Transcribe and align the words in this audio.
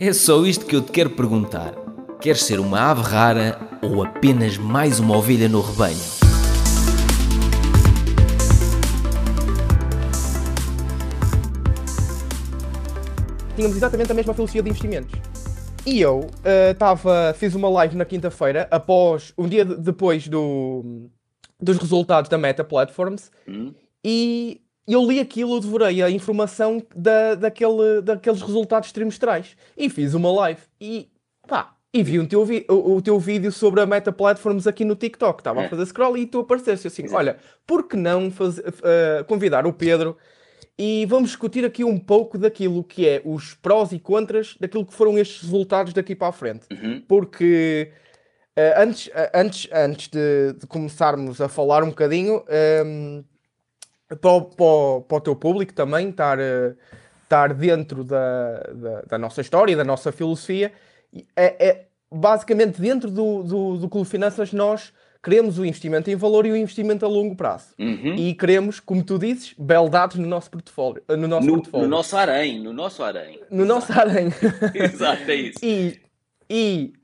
É 0.00 0.12
só 0.12 0.44
isto 0.46 0.64
que 0.66 0.74
eu 0.74 0.82
te 0.82 0.90
quero 0.92 1.10
perguntar. 1.10 1.74
Queres 2.20 2.42
ser 2.42 2.58
uma 2.58 2.80
ave 2.90 3.02
rara 3.02 3.60
ou 3.82 4.02
apenas 4.02 4.56
mais 4.56 4.98
uma 4.98 5.16
ovelha 5.16 5.48
no 5.48 5.60
rebanho? 5.60 5.98
Tínhamos 13.56 13.76
exatamente 13.76 14.10
a 14.10 14.14
mesma 14.14 14.32
filosofia 14.32 14.62
de 14.62 14.70
investimentos. 14.70 15.12
E 15.86 16.00
eu 16.00 16.28
estava, 16.70 17.34
fiz 17.36 17.54
uma 17.54 17.68
live 17.68 17.96
na 17.96 18.04
quinta-feira, 18.04 18.68
após, 18.70 19.32
um 19.36 19.48
dia 19.48 19.64
de- 19.64 19.76
depois 19.76 20.28
do, 20.28 21.08
dos 21.60 21.78
resultados 21.78 22.28
da 22.28 22.36
Meta 22.38 22.62
Platforms, 22.62 23.30
e 24.04 24.60
eu 24.92 25.04
li 25.06 25.20
aquilo, 25.20 25.54
eu 25.56 25.60
devorei 25.60 26.02
a 26.02 26.10
informação 26.10 26.82
da, 26.94 27.34
daquele, 27.34 28.00
daqueles 28.02 28.40
resultados 28.42 28.92
trimestrais. 28.92 29.56
E 29.76 29.88
fiz 29.88 30.14
uma 30.14 30.32
live. 30.32 30.60
E 30.80 31.08
pá, 31.46 31.74
e 31.92 32.02
vi 32.02 32.18
o 32.18 32.26
teu, 32.26 32.44
vi- 32.44 32.64
o, 32.68 32.96
o 32.96 33.02
teu 33.02 33.18
vídeo 33.18 33.50
sobre 33.52 33.80
a 33.80 33.86
Meta 33.86 34.12
Platforms 34.12 34.66
aqui 34.66 34.84
no 34.84 34.94
TikTok. 34.94 35.40
Estava 35.40 35.60
a 35.66 35.68
fazer 35.68 35.86
scroll 35.86 36.16
e 36.16 36.26
tu 36.26 36.40
apareceste 36.40 36.86
assim: 36.86 37.04
olha, 37.12 37.36
por 37.66 37.86
que 37.88 37.96
não 37.96 38.30
faz- 38.30 38.58
eh, 38.58 39.24
convidar 39.26 39.66
o 39.66 39.72
Pedro 39.72 40.16
e 40.78 41.04
vamos 41.06 41.30
discutir 41.30 41.64
aqui 41.64 41.84
um 41.84 41.98
pouco 41.98 42.38
daquilo 42.38 42.82
que 42.82 43.06
é 43.06 43.20
os 43.24 43.54
prós 43.54 43.92
e 43.92 43.98
contras 43.98 44.56
daquilo 44.58 44.86
que 44.86 44.94
foram 44.94 45.18
estes 45.18 45.42
resultados 45.42 45.92
daqui 45.92 46.14
para 46.14 46.28
a 46.28 46.32
frente. 46.32 46.66
Porque 47.06 47.92
eh, 48.56 48.74
antes, 48.82 49.10
eh, 49.12 49.30
antes, 49.34 49.68
antes 49.72 50.08
de, 50.08 50.52
de 50.58 50.66
começarmos 50.66 51.40
a 51.40 51.48
falar 51.48 51.82
um 51.82 51.88
bocadinho, 51.90 52.42
ehm, 52.48 53.22
para, 54.20 54.30
o, 54.30 54.42
para 54.42 54.64
o- 54.64 55.00
para 55.02 55.16
o 55.16 55.20
teu 55.20 55.36
público 55.36 55.72
também 55.72 56.10
estar, 56.10 56.38
eh, 56.38 56.74
estar 57.24 57.52
dentro 57.54 58.02
da, 58.04 58.60
da, 58.74 59.02
da 59.02 59.18
nossa 59.18 59.40
história, 59.40 59.76
da 59.76 59.84
nossa 59.84 60.10
filosofia, 60.12 60.72
é, 61.36 61.68
é 61.68 61.86
basicamente 62.10 62.80
dentro 62.80 63.10
do, 63.10 63.42
do, 63.42 63.76
do 63.78 63.88
Clube 63.88 64.08
Finanças 64.08 64.52
nós 64.52 64.92
queremos 65.22 65.58
o 65.58 65.64
investimento 65.66 66.10
em 66.10 66.16
valor 66.16 66.46
e 66.46 66.50
o 66.52 66.56
investimento 66.56 67.04
a 67.04 67.08
longo 67.08 67.36
prazo. 67.36 67.74
Uhum. 67.78 68.14
E 68.16 68.34
queremos, 68.34 68.80
como 68.80 69.04
tu 69.04 69.18
dizes, 69.18 69.54
beldades 69.58 70.16
no 70.16 70.26
nosso 70.26 70.50
portfólio. 70.50 71.02
No 71.08 71.28
nosso 71.28 71.46
No, 71.46 71.52
portfólio. 71.54 71.86
no 71.86 71.90
nosso 71.96 72.16
harém, 72.16 72.58
no 72.60 72.72
nosso 72.72 73.02
harém. 73.02 73.38
No 73.50 73.64
nosso 73.66 73.92
harém. 73.92 74.28
Exato, 74.74 75.30
é 75.30 75.34
isso. 75.34 75.58
E, 75.62 76.00
e 76.48 76.94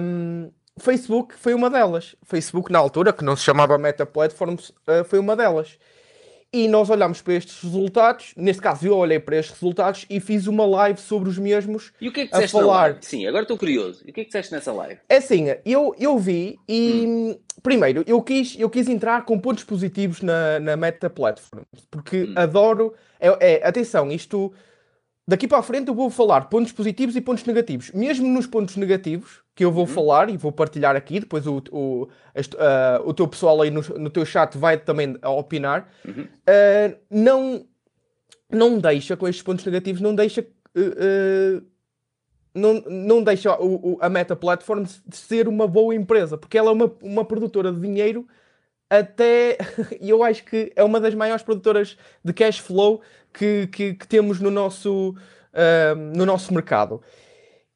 hum, 0.00 0.50
Facebook 0.78 1.34
foi 1.36 1.52
uma 1.52 1.68
delas. 1.68 2.14
Facebook, 2.22 2.70
na 2.72 2.78
altura, 2.78 3.12
que 3.12 3.24
não 3.24 3.34
se 3.34 3.42
chamava 3.42 3.76
Meta 3.76 4.06
Platforms, 4.06 4.70
uh, 4.70 5.04
foi 5.04 5.18
uma 5.18 5.34
delas. 5.34 5.76
E 6.56 6.68
nós 6.68 6.88
olhamos 6.88 7.20
para 7.20 7.34
estes 7.34 7.60
resultados, 7.64 8.32
neste 8.36 8.62
caso 8.62 8.86
eu 8.86 8.96
olhei 8.96 9.18
para 9.18 9.36
estes 9.36 9.54
resultados 9.58 10.06
e 10.08 10.20
fiz 10.20 10.46
uma 10.46 10.64
live 10.64 11.00
sobre 11.00 11.28
os 11.28 11.36
mesmos 11.36 11.92
E 12.00 12.08
o 12.08 12.12
que 12.12 12.20
é 12.20 12.26
que 12.28 12.32
a 12.32 12.38
disseste 12.38 12.56
na 12.56 12.62
falar. 12.62 12.80
live? 12.82 12.98
Sim, 13.00 13.26
agora 13.26 13.42
estou 13.42 13.58
curioso. 13.58 14.02
E 14.06 14.10
o 14.10 14.14
que 14.14 14.20
é 14.20 14.24
que 14.24 14.28
disseste 14.28 14.52
nessa 14.52 14.72
live? 14.72 15.00
É 15.08 15.16
assim, 15.16 15.46
eu, 15.64 15.92
eu 15.98 16.16
vi 16.16 16.56
e 16.68 17.06
Hum. 17.08 17.36
primeiro 17.60 18.04
eu 18.06 18.22
quis, 18.22 18.54
eu 18.56 18.70
quis 18.70 18.88
entrar 18.88 19.24
com 19.24 19.36
pontos 19.36 19.64
positivos 19.64 20.22
na, 20.22 20.60
na 20.60 20.76
Meta 20.76 21.10
Platforms, 21.10 21.66
porque 21.90 22.22
Hum. 22.22 22.34
adoro. 22.36 22.94
É, 23.18 23.54
é- 23.54 23.66
atenção, 23.66 24.12
isto 24.12 24.52
daqui 25.28 25.48
para 25.48 25.58
a 25.58 25.62
frente 25.62 25.88
eu 25.88 25.94
vou 25.94 26.08
falar 26.08 26.42
pontos 26.42 26.70
positivos 26.70 27.16
e 27.16 27.20
pontos 27.20 27.42
negativos. 27.44 27.90
Mesmo 27.92 28.28
nos 28.28 28.46
pontos 28.46 28.76
negativos 28.76 29.42
que 29.54 29.64
eu 29.64 29.68
Uhum. 29.68 29.74
vou 29.74 29.86
falar 29.86 30.28
e 30.30 30.36
vou 30.36 30.50
partilhar 30.52 30.96
aqui, 30.96 31.20
depois 31.20 31.46
o, 31.46 31.62
o, 31.70 32.08
ah, 32.58 33.00
o 33.04 33.14
teu 33.14 33.28
pessoal 33.28 33.60
aí 33.62 33.70
no, 33.70 33.80
no 33.98 34.10
teu 34.10 34.24
chat 34.26 34.58
vai 34.58 34.76
também 34.78 35.16
opinar. 35.24 35.88
Uhum. 36.06 36.26
ah, 36.46 36.96
não, 37.10 37.64
não 38.50 38.78
deixa, 38.78 39.16
com 39.16 39.28
estes 39.28 39.42
pontos 39.44 39.64
negativos, 39.64 40.00
não 40.00 40.14
deixa. 40.14 40.44
ah, 40.76 41.62
não, 42.54 42.74
não 42.88 43.22
deixa 43.22 43.56
o, 43.60 43.94
o- 43.94 43.98
a 44.00 44.08
Meta 44.08 44.36
Platforms 44.36 45.02
de 45.06 45.16
ser 45.16 45.48
uma 45.48 45.66
boa 45.66 45.92
empresa, 45.94 46.38
porque 46.38 46.56
ela 46.56 46.70
é 46.70 46.72
uma, 46.72 46.92
uma 47.02 47.24
produtora 47.24 47.72
de 47.72 47.80
dinheiro 47.80 48.28
até, 48.88 49.58
e 50.00 50.08
eu 50.10 50.22
acho 50.22 50.44
que 50.44 50.72
é 50.76 50.84
uma 50.84 51.00
das 51.00 51.14
maiores 51.14 51.42
produtoras 51.42 51.96
de 52.24 52.32
cash 52.32 52.58
flow 52.58 53.00
que, 53.32 53.66
que, 53.68 53.94
que 53.94 54.06
temos 54.06 54.40
no 54.40 54.50
nosso, 54.52 55.16
no 56.12 56.24
nosso 56.24 56.54
mercado. 56.54 57.02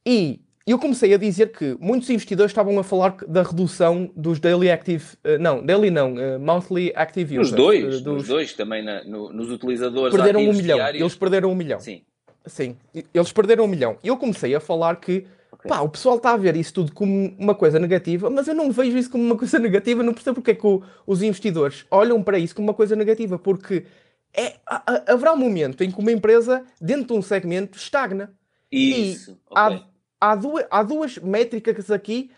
E 0.07 0.41
eu 0.71 0.79
comecei 0.79 1.15
a 1.15 1.17
dizer 1.19 1.53
que 1.53 1.77
muitos 1.81 2.09
investidores 2.11 2.51
estavam 2.51 2.79
a 2.79 2.85
falar 2.85 3.17
da 3.27 3.43
redução 3.43 4.11
dos 4.17 4.39
daily 4.41 4.71
active, 4.71 5.05
ah, 5.25 5.39
não, 5.39 5.65
daily 5.65 5.91
não, 5.91 6.15
ah, 6.19 6.39
monthly 6.39 6.93
active 6.95 7.37
Nos 7.37 7.49
users. 7.49 7.57
dois, 7.63 7.85
ah, 7.85 7.89
nos 7.89 8.03
dos- 8.03 8.29
dois 8.29 8.53
também, 8.55 8.83
na- 8.85 9.05
no- 9.05 9.33
nos 9.33 9.51
utilizadores 9.51 10.15
perderam 10.15 10.41
um 10.41 10.53
milhão. 10.53 10.77
diários. 10.79 11.01
Eles 11.01 11.15
perderam 11.15 11.51
um 11.51 11.55
milhão. 11.55 11.81
Sim. 11.81 12.03
Sim, 12.47 12.77
eles 13.13 13.31
perderam 13.33 13.65
um 13.65 13.69
milhão. 13.69 13.99
E 14.03 14.09
eu 14.09 14.17
comecei 14.17 14.55
a 14.55 14.61
falar 14.61 14.97
que 14.97 15.25
pá, 15.67 15.81
o 15.81 15.89
pessoal 15.89 16.17
está 16.17 16.33
a 16.33 16.37
ver 16.37 16.57
isso 16.57 16.73
tudo 16.73 16.93
como 16.93 17.35
uma 17.39 17.55
coisa 17.55 17.79
negativa, 17.79 18.31
mas 18.31 18.49
eu 18.49 18.55
não 18.55 18.71
vejo 18.73 18.97
isso 18.97 19.11
como 19.11 19.23
uma 19.25 19.37
coisa 19.37 19.59
negativa. 19.61 20.03
Não 20.03 20.15
percebo 20.15 20.37
porque 20.37 20.53
é 20.53 20.55
que 20.55 20.67
o- 20.67 20.83
os 21.07 21.21
investidores 21.23 21.85
olham 21.91 22.23
para 22.23 22.39
isso 22.39 22.55
como 22.55 22.69
uma 22.69 22.75
coisa 22.75 22.97
negativa, 22.97 23.39
porque 23.39 23.85
é, 24.35 24.55
ha- 24.67 24.83
ha- 24.87 25.03
haverá 25.13 25.33
um 25.33 25.37
momento 25.37 25.83
em 25.85 25.91
que 25.91 25.99
uma 25.99 26.13
empresa, 26.13 26.65
dentro 26.81 27.07
de 27.09 27.13
um 27.15 27.23
segmento, 27.23 27.77
estagna. 27.77 28.33
Isso. 28.71 29.33
E 29.33 29.37
há, 29.55 29.67
ok. 29.69 29.83
Há, 30.21 30.35
duas, 30.35 30.65
há 30.71 30.83
duas 30.83 31.19
métricas 31.19 31.91
aqui. 31.91 32.31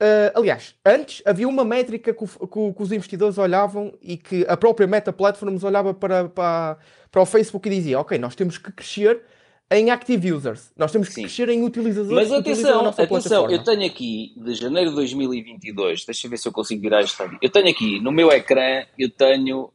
ah, 0.00 0.32
aliás, 0.34 0.74
antes 0.84 1.22
havia 1.24 1.48
uma 1.48 1.64
métrica 1.64 2.12
que, 2.12 2.26
que 2.26 2.72
que 2.72 2.82
os 2.82 2.92
investidores 2.92 3.38
olhavam 3.38 3.92
e 4.02 4.16
que 4.16 4.44
a 4.48 4.56
própria 4.56 4.86
Meta 4.86 5.12
Platforms 5.12 5.62
olhava 5.64 5.94
para, 5.94 6.28
para, 6.28 6.76
para 7.10 7.22
o 7.22 7.26
Facebook 7.26 7.68
e 7.68 7.72
dizia: 7.74 8.00
Ok, 8.00 8.18
nós 8.18 8.34
temos 8.34 8.58
que 8.58 8.70
crescer 8.72 9.22
em 9.70 9.90
active 9.90 10.30
users, 10.30 10.70
nós 10.76 10.92
temos 10.92 11.08
que 11.08 11.14
Sim. 11.14 11.22
crescer 11.22 11.48
em 11.48 11.64
utilizadores 11.64 12.28
Mas 12.28 12.38
atenção, 12.38 12.86
atenção, 12.86 13.06
plataforma. 13.08 13.52
eu 13.52 13.64
tenho 13.64 13.86
aqui 13.86 14.32
de 14.36 14.54
janeiro 14.54 14.90
de 14.90 14.96
2022, 14.96 16.04
deixa 16.04 16.26
eu 16.26 16.30
ver 16.30 16.36
se 16.36 16.46
eu 16.46 16.52
consigo 16.52 16.82
virar 16.82 17.00
isto 17.02 17.20
ali. 17.22 17.38
Eu 17.40 17.50
tenho 17.50 17.68
aqui 17.70 17.98
no 18.00 18.12
meu 18.12 18.30
ecrã, 18.30 18.84
eu 18.98 19.08
tenho 19.10 19.72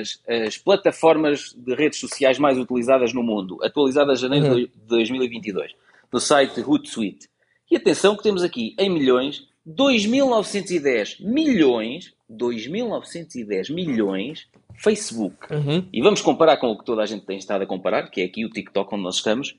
as, 0.00 0.20
as 0.46 0.56
plataformas 0.58 1.52
de 1.56 1.74
redes 1.74 1.98
sociais 1.98 2.38
mais 2.38 2.56
utilizadas 2.56 3.12
no 3.12 3.22
mundo, 3.22 3.58
atualizadas 3.64 4.20
de 4.20 4.22
janeiro 4.22 4.46
Uhum. 4.54 4.60
de 4.60 4.70
2022, 4.86 5.72
do 6.12 6.20
site 6.20 6.60
Hootsuite. 6.60 7.28
E 7.70 7.76
atenção 7.76 8.16
que 8.16 8.22
temos 8.22 8.42
aqui 8.42 8.74
em 8.78 8.90
milhões 8.90 9.48
2.910 9.66 11.16
milhões, 11.24 12.12
2.910 12.30 13.72
milhões 13.72 14.48
Facebook. 14.76 15.36
Uhum. 15.52 15.88
E 15.92 16.02
vamos 16.02 16.20
comparar 16.20 16.56
com 16.56 16.68
o 16.68 16.78
que 16.78 16.84
toda 16.84 17.02
a 17.02 17.06
gente 17.06 17.24
tem 17.24 17.38
estado 17.38 17.62
a 17.62 17.66
comparar, 17.66 18.10
que 18.10 18.20
é 18.20 18.24
aqui 18.24 18.44
o 18.44 18.50
TikTok 18.50 18.94
onde 18.94 19.04
nós 19.04 19.16
estamos. 19.16 19.56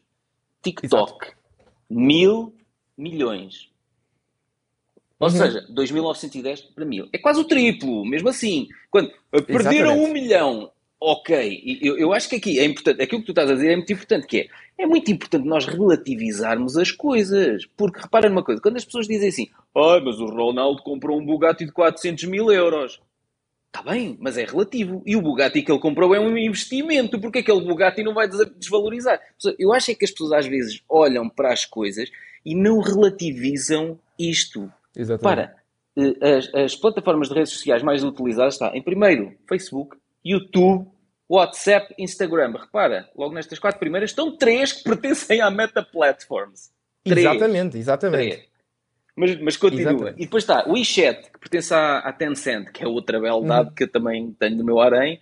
TikTok, 0.61 1.31
mil 1.89 2.53
milhões. 2.97 3.69
Ou 5.19 5.29
Uhum. 5.29 5.35
seja, 5.37 5.65
2.910 5.73 6.73
para 6.75 6.85
mil. 6.85 7.07
É 7.13 7.17
quase 7.17 7.39
o 7.39 7.45
triplo, 7.45 8.05
mesmo 8.05 8.27
assim. 8.27 8.67
Quando 8.91 9.07
uh, 9.07 9.41
perderam 9.41 9.93
Exatamente. 9.93 10.09
um 10.09 10.13
milhão, 10.13 10.71
ok. 11.03 11.79
Eu, 11.81 11.97
eu 11.97 12.13
acho 12.13 12.29
que 12.29 12.37
aqui 12.37 12.59
é 12.59 12.65
importante, 12.65 13.01
aquilo 13.01 13.21
que 13.21 13.27
tu 13.27 13.31
estás 13.31 13.51
a 13.51 13.53
dizer 13.53 13.71
é 13.71 13.75
muito 13.75 13.91
importante, 13.91 14.25
que 14.25 14.39
é, 14.39 14.47
é 14.83 14.85
muito 14.87 15.11
importante 15.11 15.45
nós 15.45 15.65
relativizarmos 15.65 16.77
as 16.77 16.91
coisas. 16.91 17.65
Porque 17.77 17.99
repara 17.99 18.29
numa 18.29 18.43
coisa, 18.43 18.61
quando 18.61 18.77
as 18.77 18.85
pessoas 18.85 19.07
dizem 19.07 19.29
assim, 19.29 19.47
ai, 19.75 19.99
mas 19.99 20.19
o 20.19 20.25
Ronaldo 20.25 20.81
comprou 20.81 21.19
um 21.19 21.25
Bugatti 21.25 21.65
de 21.65 21.71
400 21.71 22.23
mil 22.25 22.51
euros. 22.51 23.01
Está 23.67 23.91
bem, 23.91 24.15
mas 24.21 24.37
é 24.37 24.45
relativo. 24.45 25.01
E 25.05 25.15
o 25.15 25.21
Bugatti 25.21 25.61
que 25.61 25.71
ele 25.71 25.79
comprou 25.81 26.13
é 26.13 26.19
um 26.19 26.37
investimento. 26.37 27.19
Porque 27.19 27.39
aquele 27.39 27.61
Bugatti 27.61 28.03
não 28.03 28.13
vai 28.13 28.29
des- 28.29 28.51
desvalorizar? 28.55 29.19
Eu 29.57 29.73
acho 29.73 29.91
é 29.91 29.95
que 29.95 30.05
as 30.05 30.11
pessoas 30.11 30.31
às 30.31 30.45
vezes 30.45 30.83
olham 30.87 31.27
para 31.27 31.51
as 31.51 31.65
coisas 31.65 32.09
e 32.45 32.55
não 32.55 32.79
relativizam 32.79 33.99
isto. 34.17 34.71
Exatamente. 34.95 35.47
Para, 35.47 35.55
eh, 35.97 36.37
as, 36.37 36.53
as 36.53 36.75
plataformas 36.75 37.29
de 37.29 37.33
redes 37.33 37.51
sociais 37.51 37.81
mais 37.81 38.03
utilizadas 38.03 38.53
está, 38.53 38.75
em 38.77 38.81
primeiro, 38.81 39.33
Facebook, 39.49 39.97
YouTube, 40.23 40.87
WhatsApp, 41.35 41.93
Instagram. 41.97 42.53
Repara, 42.53 43.09
logo 43.15 43.33
nestas 43.33 43.59
quatro 43.59 43.79
primeiras 43.79 44.11
estão 44.11 44.35
três 44.37 44.71
que 44.73 44.83
pertencem 44.89 45.41
à 45.41 45.49
Meta 45.49 45.81
Platforms. 45.83 46.71
Três. 47.03 47.25
Exatamente, 47.25 47.77
exatamente. 47.77 48.29
Três. 48.29 48.53
Mas, 49.15 49.39
mas 49.41 49.57
continua. 49.57 49.91
Exatamente. 49.91 50.15
E 50.21 50.25
depois 50.25 50.43
está 50.43 50.65
o 50.67 50.73
WeChat, 50.73 51.31
que 51.31 51.39
pertence 51.39 51.73
à, 51.73 51.99
à 51.99 52.11
Tencent, 52.13 52.71
que 52.71 52.83
é 52.83 52.87
outra 52.87 53.19
beldade 53.19 53.69
Uhum. 53.69 53.75
que 53.75 53.83
eu 53.83 53.91
também 53.91 54.31
tenho 54.39 54.57
no 54.57 54.63
meu 54.63 54.79
harém. 54.79 55.19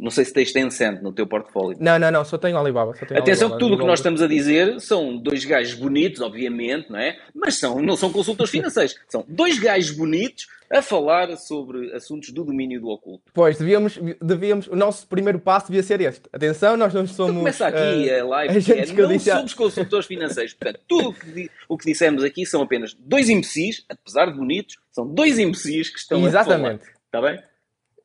Não 0.00 0.10
sei 0.10 0.24
se 0.24 0.32
tens 0.32 0.52
Tencent 0.52 1.02
no 1.02 1.12
teu 1.12 1.26
portfólio. 1.26 1.76
Não, 1.80 1.98
não, 1.98 2.10
não, 2.10 2.24
só 2.24 2.38
tenho 2.38 2.56
Alibaba. 2.56 2.94
Só 2.94 3.06
tenho 3.06 3.20
Atenção 3.20 3.48
que 3.48 3.54
Alibaba. 3.54 3.58
tudo 3.58 3.74
o 3.74 3.78
que 3.78 3.86
nós 3.86 3.98
estamos 3.98 4.22
a 4.22 4.26
dizer 4.26 4.80
são 4.80 5.16
dois 5.16 5.44
gajos 5.44 5.74
bonitos, 5.74 6.20
obviamente, 6.20 6.90
não 6.90 6.98
é? 6.98 7.18
Mas 7.34 7.56
são, 7.56 7.80
não 7.80 7.96
são 7.96 8.12
consultores 8.12 8.50
financeiros. 8.52 8.94
São 9.08 9.24
dois 9.28 9.58
gajos 9.58 9.96
bonitos 9.96 10.46
a 10.72 10.80
falar 10.80 11.36
sobre 11.36 11.94
assuntos 11.94 12.30
do 12.30 12.44
domínio 12.44 12.80
do 12.80 12.88
oculto. 12.88 13.30
Pois, 13.34 13.58
devíamos, 13.58 13.98
devíamos, 14.22 14.66
o 14.68 14.74
nosso 14.74 15.06
primeiro 15.06 15.38
passo 15.38 15.66
devia 15.66 15.82
ser 15.82 16.00
este. 16.00 16.22
Atenção, 16.32 16.78
nós 16.78 16.94
não 16.94 17.06
somos. 17.06 17.30
Então 17.30 17.40
começa 17.40 17.66
aqui 17.66 18.08
eh, 18.08 18.20
a 18.20 18.24
live, 18.24 18.54
que 18.64 18.70
é, 18.70 18.74
agentes 18.74 18.92
que 18.92 19.00
eu 19.00 19.06
não 19.06 19.12
disse 19.14 19.30
somos 19.30 19.52
consultores 19.52 20.06
financeiros. 20.06 20.54
Portanto, 20.54 20.80
tudo 20.88 21.10
o 21.10 21.12
que, 21.12 21.50
o 21.68 21.76
que 21.76 21.84
dissemos 21.84 22.24
aqui 22.24 22.46
são 22.46 22.62
apenas 22.62 22.94
dois 22.94 23.28
imbecis, 23.28 23.84
apesar 23.86 24.26
de 24.26 24.38
bonitos, 24.38 24.78
são 24.90 25.06
dois 25.06 25.38
imbecis 25.38 25.90
que 25.90 25.98
estão 25.98 26.24
a 26.24 26.28
Exatamente. 26.28 26.84
falar. 26.84 26.92
Está 27.04 27.20
bem? 27.20 27.42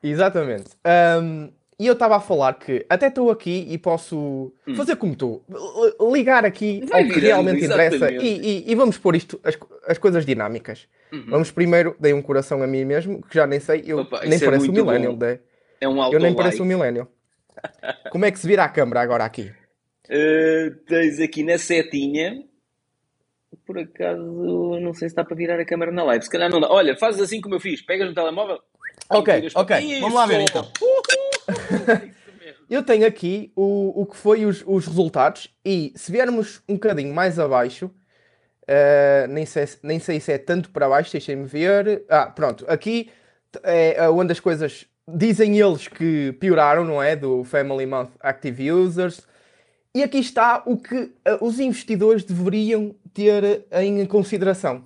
Exatamente. 0.04 0.66
Ahm, 0.84 1.50
e 1.80 1.86
eu 1.86 1.94
estava 1.94 2.16
a 2.16 2.20
falar 2.20 2.54
que 2.54 2.86
até 2.90 3.08
estou 3.08 3.30
aqui 3.30 3.68
e 3.70 3.78
posso 3.78 4.52
fazer 4.76 4.96
como 4.96 5.16
tu, 5.16 5.44
ligar 6.12 6.44
aqui 6.46 6.84
Vai 6.86 7.04
ao 7.04 7.10
que 7.10 7.20
realmente 7.20 7.64
interessa 7.66 8.12
e, 8.12 8.18
e- 8.18 8.72
e 8.72 8.76
vamos 8.76 8.98
pôr 8.98 9.16
isto, 9.16 9.40
as, 9.44 9.58
as 9.88 9.98
coisas 9.98 10.26
dinâmicas. 10.26 10.88
Vamos 11.28 11.52
primeiro, 11.52 11.96
dei 12.00 12.14
um 12.14 12.22
coração 12.22 12.62
a 12.64 12.68
mim 12.68 12.84
mesmo, 12.84 13.22
que 13.22 13.36
já 13.36 13.46
nem 13.48 13.60
sei, 13.60 13.84
eu 13.86 14.00
Opa, 14.00 14.22
nem 14.26 14.38
é 14.38 14.40
pareço 14.44 14.64
um 14.70 14.74
muito 14.74 14.86
millennial, 14.86 15.16
né? 15.16 15.40
É 15.80 15.88
um 15.88 16.12
eu 16.12 16.20
nem 16.20 16.34
pareço 16.36 16.64
um 16.64 16.66
millennial. 16.66 17.08
Como 18.12 18.26
é 18.26 18.32
que 18.32 18.40
se 18.40 18.48
vira 18.48 18.64
a 18.64 18.70
câmara 18.70 19.02
agora 19.02 19.24
aqui? 19.24 19.52
Uh, 20.10 20.76
tens 20.88 21.20
aqui 21.20 21.44
na 21.44 21.58
setinha. 21.58 22.44
Por 23.66 23.78
acaso, 23.80 24.22
não 24.80 24.94
sei 24.94 25.08
se 25.10 25.14
está 25.14 25.24
para 25.24 25.36
virar 25.36 25.60
a 25.60 25.66
câmera 25.66 25.92
na 25.92 26.04
live. 26.04 26.24
Se 26.24 26.30
calhar 26.30 26.50
não 26.50 26.60
dá. 26.60 26.70
Olha, 26.70 26.96
fazes 26.98 27.22
assim 27.22 27.42
como 27.42 27.56
eu 27.56 27.60
fiz. 27.60 27.82
Pegas 27.82 28.08
no 28.08 28.14
telemóvel. 28.14 28.60
Ok, 29.10 29.48
ok, 29.56 30.00
vamos 30.02 30.16
lá 30.16 30.26
ver 30.26 30.42
então. 30.42 30.64
Uhul! 30.82 31.27
Eu 32.70 32.84
tenho 32.84 33.08
aqui 33.08 33.52
o, 33.56 34.02
o 34.02 34.06
que 34.06 34.16
foi 34.18 34.46
os, 34.46 34.64
os 34.68 34.86
resultados 34.88 35.50
e 35.64 35.94
se 35.96 36.12
viermos 36.12 36.62
um 36.68 36.74
bocadinho 36.74 37.14
mais 37.14 37.40
abaixo, 37.40 37.90
eh, 38.68 39.26
nem, 39.30 39.46
sei, 39.46 39.66
se- 39.68 39.78
nem 39.82 40.00
sei 40.00 40.20
se 40.20 40.34
é 40.34 40.38
tanto 40.38 40.70
para 40.72 40.90
baixo, 40.90 41.12
deixem-me 41.12 41.46
ver. 41.46 42.04
Ah, 42.10 42.26
pronto, 42.28 42.66
aqui 42.68 43.10
é 43.64 44.10
onde 44.10 44.34
as 44.34 44.40
coisas 44.42 44.86
dizem 45.08 45.58
eles 45.58 45.88
que 45.88 46.34
pioraram, 46.34 46.84
não 46.84 47.02
é? 47.02 47.16
Do 47.16 47.44
Family 47.46 47.86
Month 47.86 48.12
Active 48.20 48.70
Users. 48.72 49.22
E 49.96 50.04
aqui 50.04 50.20
está 50.20 50.62
o 50.66 50.78
que 50.78 51.14
eh, 51.24 51.38
os 51.42 51.60
investidores 51.60 52.24
deveriam 52.24 52.94
ter 53.14 53.66
em 53.72 54.06
consideração. 54.06 54.84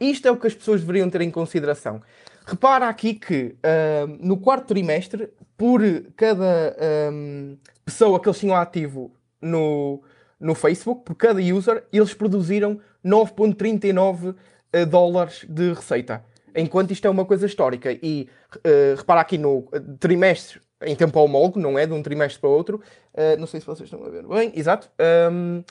Isto 0.00 0.26
é 0.28 0.30
o 0.32 0.36
que 0.36 0.48
as 0.48 0.54
pessoas 0.54 0.80
deveriam 0.80 1.08
ter 1.08 1.20
em 1.20 1.30
consideração. 1.30 2.02
Repara 2.44 2.88
aqui 2.88 3.14
que 3.14 3.54
ah, 3.62 4.06
no 4.18 4.36
quarto 4.36 4.66
trimestre, 4.66 5.28
por 5.60 5.82
cada 6.16 6.74
ahm, 6.80 7.58
pessoa 7.84 8.18
que 8.18 8.26
eles 8.26 8.38
tinham 8.38 8.56
ativo 8.56 9.12
no, 9.42 10.02
no 10.40 10.54
Facebook, 10.54 11.04
por 11.04 11.14
cada 11.14 11.38
user, 11.38 11.84
eles 11.92 12.14
produziram 12.14 12.80
9,39 13.04 14.34
eh, 14.72 14.86
dólares 14.86 15.44
de 15.46 15.74
receita. 15.74 16.24
Enquanto 16.56 16.92
isto 16.92 17.06
é 17.06 17.10
uma 17.10 17.26
coisa 17.26 17.44
histórica. 17.44 17.92
E 17.92 18.26
eh, 18.64 18.94
repara 18.96 19.20
aqui 19.20 19.36
no 19.36 19.68
eh, 19.70 19.80
trimestre, 19.98 20.62
em 20.80 20.96
tempo 20.96 21.20
homólogo, 21.20 21.60
não 21.60 21.78
é? 21.78 21.84
De 21.84 21.92
um 21.92 22.02
trimestre 22.02 22.40
para 22.40 22.48
outro. 22.48 22.80
Eh, 23.12 23.36
não 23.36 23.46
sei 23.46 23.60
se 23.60 23.66
vocês 23.66 23.86
estão 23.86 24.02
a 24.02 24.08
ver 24.08 24.26
bem. 24.26 24.50
Exato. 24.56 24.90
Ahm, 24.98 25.62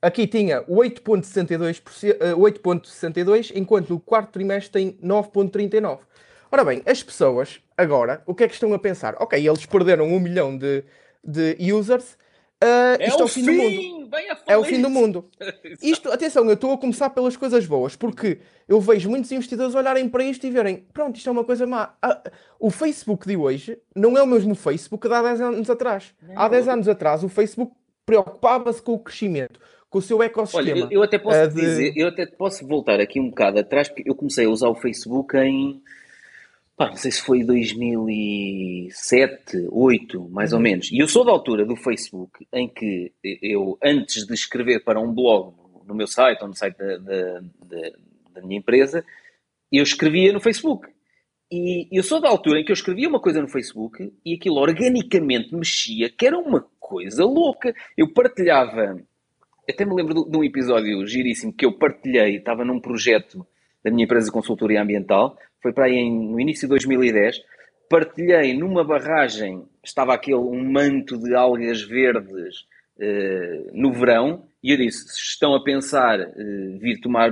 aqui 0.00 0.26
tinha 0.26 0.62
8,62%, 0.62 2.16
eh, 2.20 2.34
8,62, 2.34 3.52
enquanto 3.54 3.90
no 3.90 4.00
quarto 4.00 4.30
trimestre 4.30 4.72
tem 4.72 4.98
9,39. 5.02 5.98
Ora 6.50 6.64
bem, 6.64 6.82
as 6.86 7.02
pessoas 7.02 7.60
agora, 7.76 8.22
o 8.26 8.34
que 8.34 8.44
é 8.44 8.48
que 8.48 8.54
estão 8.54 8.72
a 8.72 8.78
pensar? 8.78 9.14
Ok, 9.18 9.38
eles 9.46 9.66
perderam 9.66 10.06
um 10.06 10.20
milhão 10.20 10.56
de, 10.56 10.84
de 11.24 11.72
users. 11.72 12.16
ah, 12.62 12.96
É 12.98 13.08
isto 13.08 13.20
é 13.20 13.22
o 13.22 13.26
o 13.26 13.28
fim 13.28 13.42
do 13.44 13.52
mundo. 13.52 13.70
fim! 13.76 13.96
É 14.46 14.56
o 14.56 14.64
fim 14.64 14.80
do 14.80 14.88
mundo. 14.88 15.28
Isto, 15.82 16.10
atenção, 16.10 16.44
eu 16.46 16.54
estou 16.54 16.72
a 16.72 16.78
começar 16.78 17.10
pelas 17.10 17.36
coisas 17.36 17.66
boas, 17.66 17.96
porque 17.96 18.38
eu 18.68 18.80
vejo 18.80 19.10
muitos 19.10 19.30
investidores 19.32 19.74
olharem 19.74 20.08
para 20.08 20.22
isto 20.24 20.46
e 20.46 20.50
verem, 20.50 20.86
pronto, 20.94 21.16
isto 21.16 21.28
é 21.28 21.32
uma 21.32 21.44
coisa 21.44 21.66
má. 21.66 21.94
Ah, 22.00 22.22
o 22.58 22.70
Facebook 22.70 23.26
de 23.26 23.36
hoje 23.36 23.76
não 23.94 24.16
é 24.16 24.22
o 24.22 24.26
mesmo 24.26 24.54
Facebook 24.54 25.06
de 25.08 25.12
há 25.14 25.22
10 25.22 25.40
anos 25.40 25.68
atrás. 25.68 26.14
Há 26.34 26.48
10 26.48 26.68
anos 26.68 26.88
atrás, 26.88 27.22
o 27.24 27.28
Facebook 27.28 27.72
preocupava-se 28.06 28.80
com 28.80 28.92
o 28.94 28.98
crescimento, 28.98 29.60
com 29.90 29.98
o 29.98 30.02
seu 30.02 30.18
Olha, 30.18 30.26
ecossistema. 30.26 30.78
eu, 30.78 30.88
eu 30.90 31.02
até 31.02 31.18
posso 31.18 31.36
Ah, 31.36 31.46
de- 31.46 31.54
dizer, 31.60 31.92
eu 31.96 32.08
até 32.08 32.24
posso 32.24 32.66
voltar 32.66 33.00
aqui 33.00 33.20
um 33.20 33.28
bocado 33.28 33.58
atrás, 33.58 33.88
porque 33.88 34.08
eu 34.08 34.14
comecei 34.14 34.46
a 34.46 34.48
usar 34.50 34.68
o 34.68 34.74
Facebook 34.76 35.36
em, 35.36 35.82
pá, 36.76 36.88
não 36.88 36.96
sei 36.96 37.10
se 37.10 37.22
foi 37.22 37.42
2007, 37.44 39.52
2008, 39.68 40.28
mais 40.30 40.52
Uhum. 40.52 40.58
ou 40.58 40.62
menos. 40.62 40.90
E 40.92 40.98
eu 40.98 41.08
sou 41.08 41.24
da 41.24 41.32
altura 41.32 41.64
do 41.64 41.76
Facebook 41.76 42.46
em 42.52 42.68
que 42.68 43.12
eu, 43.42 43.78
antes 43.82 44.26
de 44.26 44.34
escrever 44.34 44.84
para 44.84 45.00
um 45.00 45.12
blog 45.12 45.54
no 45.86 45.94
meu 45.94 46.06
site 46.06 46.42
ou 46.42 46.48
no 46.48 46.54
site 46.54 46.76
da, 46.76 46.96
da, 46.98 47.40
da- 47.40 47.92
da 48.34 48.42
minha 48.42 48.58
empresa, 48.58 49.04
eu 49.72 49.82
escrevia 49.82 50.32
no 50.32 50.40
Facebook. 50.40 50.88
E 51.50 51.88
eu 51.96 52.02
sou 52.02 52.20
da 52.20 52.28
altura 52.28 52.60
em 52.60 52.64
que 52.64 52.72
eu 52.72 52.74
escrevia 52.74 53.08
uma 53.08 53.20
coisa 53.20 53.40
no 53.40 53.48
Facebook 53.48 54.12
e 54.24 54.34
aquilo 54.34 54.56
organicamente 54.56 55.54
mexia, 55.54 56.10
que 56.10 56.26
era 56.26 56.36
uma 56.36 56.66
coisa 56.78 57.24
louca. 57.24 57.72
Eu 57.96 58.12
partilhava 58.12 59.00
até 59.68 59.84
me 59.84 59.94
lembro 59.94 60.24
de- 60.24 60.30
de 60.30 60.36
um 60.36 60.44
episódio 60.44 61.06
giríssimo 61.06 61.52
que 61.52 61.64
eu 61.64 61.72
partilhei, 61.78 62.36
estava 62.36 62.64
num 62.64 62.80
projeto 62.80 63.46
da 63.82 63.90
minha 63.90 64.04
empresa 64.04 64.26
de 64.26 64.32
consultoria 64.32 64.82
ambiental, 64.82 65.38
foi 65.62 65.72
para 65.72 65.86
aí 65.86 65.94
em- 65.94 66.30
no 66.30 66.40
início 66.40 66.62
de 66.62 66.68
2010, 66.68 67.40
partilhei 67.88 68.56
numa 68.56 68.84
barragem, 68.84 69.64
estava 69.84 70.14
aquele 70.14 70.36
um 70.38 70.70
manto 70.70 71.18
de 71.18 71.34
algas 71.34 71.82
verdes 71.82 72.66
eh, 72.98 73.70
no 73.74 73.92
verão, 73.92 74.48
e 74.62 74.70
eu 74.72 74.76
disse, 74.78 75.06
se 75.08 75.20
estão 75.20 75.54
a 75.54 75.62
pensar 75.62 76.18
eh, 76.18 76.32
vir 76.80 76.98
tomar, 77.00 77.30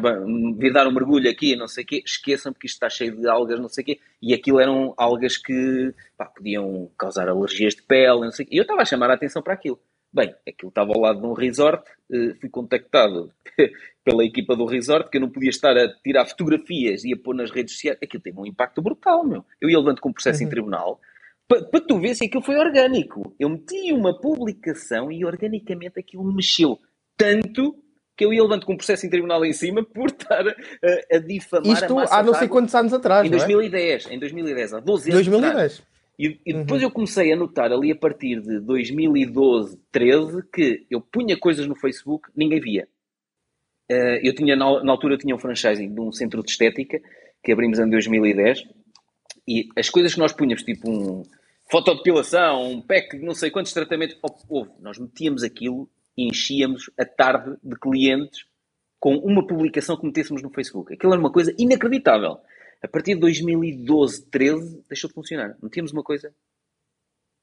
vir 0.59 0.73
dar 0.73 0.87
um 0.87 0.93
mergulho 0.93 1.29
aqui, 1.31 1.57
não 1.57 1.67
sei 1.67 1.83
o 1.85 1.87
quê, 1.87 2.03
esqueçam 2.05 2.53
porque 2.53 2.67
isto 2.67 2.77
está 2.77 2.91
cheio 2.91 3.17
de 3.19 3.27
algas, 3.27 3.59
não 3.59 3.69
sei 3.69 3.83
o 3.83 3.87
quê, 3.87 3.99
e 4.23 4.35
aquilo 4.35 4.61
eram 4.61 4.93
algas 4.97 5.37
que 5.39 5.93
pá, 6.19 6.27
podiam 6.27 6.91
causar 6.99 7.29
alergias 7.29 7.75
de 7.75 7.83
pele, 7.83 8.21
não 8.21 8.31
sei 8.31 8.45
o 8.45 8.49
quê, 8.49 8.55
e 8.55 8.59
eu 8.59 8.63
estava 8.63 8.83
a 8.83 8.85
chamar 8.85 9.11
a 9.11 9.15
atenção 9.15 9.43
para 9.43 9.55
aquilo. 9.55 9.81
Bem, 10.15 10.33
aquilo 10.49 10.69
estava 10.69 10.93
ao 10.95 11.01
lado 11.01 11.21
de 11.21 11.27
um 11.27 11.33
resort, 11.33 11.83
eh, 12.13 12.35
fui 12.41 12.49
contactado 12.49 13.33
pela 14.05 14.25
equipa 14.25 14.55
do 14.55 14.65
resort, 14.65 15.11
que 15.11 15.17
eu 15.17 15.21
não 15.21 15.29
podia 15.29 15.51
estar 15.51 15.77
a 15.77 15.89
tirar 16.05 16.25
fotografias 16.25 17.03
e 17.03 17.13
a 17.13 17.17
pôr 17.17 17.35
nas 17.35 17.51
redes 17.51 17.75
sociais. 17.75 17.99
Aquilo 18.01 18.23
teve 18.23 18.39
um 18.39 18.47
impacto 18.47 18.81
brutal, 18.81 19.27
meu. 19.27 19.45
Eu 19.61 19.69
ia 19.69 19.79
levando 19.79 20.01
com 20.01 20.11
um 20.11 20.13
processo 20.13 20.45
em 20.45 20.49
tribunal, 20.49 21.01
para 21.49 21.81
tu 21.81 21.99
ver 21.99 22.15
se 22.15 22.27
aquilo 22.27 22.45
foi 22.45 22.55
orgânico. 22.55 23.35
Eu 23.41 23.49
meti 23.49 23.93
uma 23.93 24.17
publicação 24.17 25.11
e 25.11 25.25
organicamente 25.25 25.99
aquilo 25.99 26.25
mexeu 26.33 26.79
tanto 27.17 27.75
que 28.17 28.25
eu 28.25 28.33
ia 28.33 28.43
levando 28.43 28.65
com 28.65 28.75
um 28.75 28.77
processo 28.77 29.05
em 29.07 29.11
tribunal 29.11 29.45
em 29.45 29.53
cima 29.53 29.85
por 29.85 30.07
estar 30.07 30.47
a, 30.47 31.17
a 31.17 31.19
difamar 31.19 31.71
a 31.71 31.73
Isto 31.73 31.95
massa 31.97 32.15
há 32.15 32.23
não 32.23 32.35
sei 32.35 32.47
quantos 32.47 32.75
anos 32.75 32.93
atrás, 32.93 33.27
Em 33.27 33.31
não 33.31 33.37
é? 33.37 33.41
2010, 33.41 34.11
em 34.11 34.19
2010, 34.19 34.75
há 34.75 34.81
12 34.81 35.11
anos 35.11 35.29
atrás. 35.29 35.83
2010. 36.19 36.19
E, 36.19 36.41
e 36.45 36.53
depois 36.53 36.83
eu 36.83 36.91
comecei 36.91 37.33
a 37.33 37.37
notar 37.37 37.73
ali 37.73 37.91
a 37.93 37.97
partir 37.97 38.41
de 38.41 38.61
2012, 38.61 39.79
13, 39.91 40.43
que 40.53 40.87
eu 40.91 41.01
punha 41.01 41.37
coisas 41.39 41.67
no 41.67 41.75
Facebook, 41.75 42.29
ninguém 42.37 42.61
via. 42.61 42.89
Eh, 43.89 44.21
eu 44.29 44.35
tinha, 44.35 44.57
na, 44.57 44.83
na 44.83 44.93
altura, 44.93 45.15
eu 45.15 45.19
tinha 45.19 45.35
um 45.35 45.39
franchising 45.39 45.93
de 45.93 46.01
um 46.01 46.13
centro 46.13 46.43
de 46.43 46.51
estética 46.51 47.01
que 47.43 47.53
abrimos 47.53 47.79
em 47.79 47.89
2010 47.89 48.65
e 49.47 49.69
as 49.77 49.91
coisas 49.91 50.15
que 50.15 50.21
nós 50.21 50.33
punhamos, 50.33 50.63
tipo 50.63 50.91
um 50.91 51.23
fotodepilação, 51.71 52.71
um 52.71 52.81
pack 52.81 53.19
de 53.19 53.25
não 53.25 53.35
sei 53.35 53.51
quantos 53.51 53.73
tratamentos, 53.73 54.17
oh, 54.23 54.33
houve, 54.49 54.71
nós 54.81 54.99
metíamos 54.99 55.43
aquilo 55.43 55.89
e 56.17 56.27
enchíamos 56.29 56.91
a 56.99 57.05
tarde 57.05 57.57
de 57.63 57.77
clientes 57.77 58.47
com 58.99 59.17
uma 59.17 59.47
publicação 59.47 59.97
que 59.97 60.07
metêssemos 60.07 60.43
no 60.43 60.51
Facebook. 60.51 60.95
Aquilo 60.95 61.13
era 61.13 61.21
uma 61.21 61.33
coisa 61.33 61.55
inacreditável. 61.59 62.39
A 62.85 62.89
partir 62.89 63.15
de 63.15 63.21
2012, 63.21 64.27
13, 64.27 64.85
deixou 64.87 65.09
de 65.09 65.15
funcionar. 65.15 65.57
Metíamos 65.63 65.91
uma 65.93 66.03
coisa. 66.03 66.35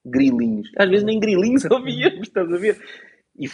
Grilinhos. 0.04 0.70
Às 0.78 0.88
vezes 0.88 1.04
nem 1.04 1.18
grilinhos 1.18 1.64
ouvíamos, 1.70 2.28
estás 2.28 2.52
a 2.52 2.56
ver? 2.56 2.80
E 3.36 3.48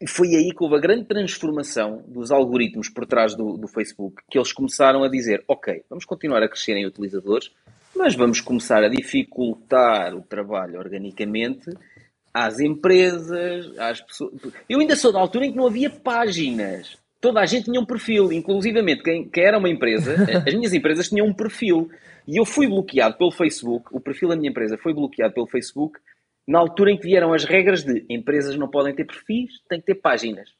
e 0.00 0.08
foi 0.08 0.28
aí 0.36 0.50
que 0.50 0.62
houve 0.62 0.76
a 0.76 0.80
grande 0.80 1.04
transformação 1.04 2.04
dos 2.06 2.30
algoritmos 2.30 2.88
por 2.88 3.04
trás 3.04 3.34
do, 3.34 3.56
do 3.56 3.66
Facebook, 3.68 4.22
que 4.30 4.38
eles 4.38 4.52
começaram 4.52 5.02
a 5.02 5.08
dizer: 5.08 5.44
ok, 5.46 5.84
vamos 5.88 6.04
continuar 6.04 6.42
a 6.42 6.48
crescer 6.48 6.76
em 6.76 6.86
utilizadores, 6.86 7.50
mas 7.94 8.14
vamos 8.14 8.40
começar 8.40 8.82
a 8.82 8.88
dificultar 8.88 10.14
o 10.14 10.22
trabalho 10.22 10.78
organicamente 10.78 11.70
às 12.32 12.58
empresas, 12.58 13.78
às 13.78 14.00
pessoas. 14.00 14.32
Eu 14.68 14.80
ainda 14.80 14.96
sou 14.96 15.12
da 15.12 15.20
altura 15.20 15.46
em 15.46 15.52
que 15.52 15.56
não 15.56 15.66
havia 15.66 15.90
páginas. 15.90 16.98
Toda 17.24 17.40
a 17.40 17.46
gente 17.46 17.64
tinha 17.64 17.80
um 17.80 17.86
perfil, 17.86 18.30
inclusivamente 18.30 19.02
quem, 19.02 19.26
quem 19.26 19.44
era 19.44 19.56
uma 19.56 19.70
empresa, 19.70 20.14
as 20.46 20.52
minhas 20.52 20.74
empresas 20.74 21.08
tinham 21.08 21.26
um 21.26 21.32
perfil. 21.32 21.90
E 22.28 22.36
eu 22.36 22.44
fui 22.44 22.66
bloqueado 22.66 23.16
pelo 23.16 23.30
Facebook, 23.30 23.86
o 23.90 23.98
perfil 23.98 24.28
da 24.28 24.36
minha 24.36 24.50
empresa 24.50 24.76
foi 24.76 24.92
bloqueado 24.92 25.32
pelo 25.32 25.46
Facebook, 25.46 25.98
na 26.46 26.58
altura 26.58 26.90
em 26.90 26.98
que 26.98 27.04
vieram 27.04 27.32
as 27.32 27.44
regras 27.44 27.82
de 27.82 28.04
empresas 28.10 28.58
não 28.58 28.68
podem 28.68 28.94
ter 28.94 29.06
perfis, 29.06 29.52
têm 29.66 29.80
que 29.80 29.86
ter 29.86 29.94
páginas. 29.94 30.50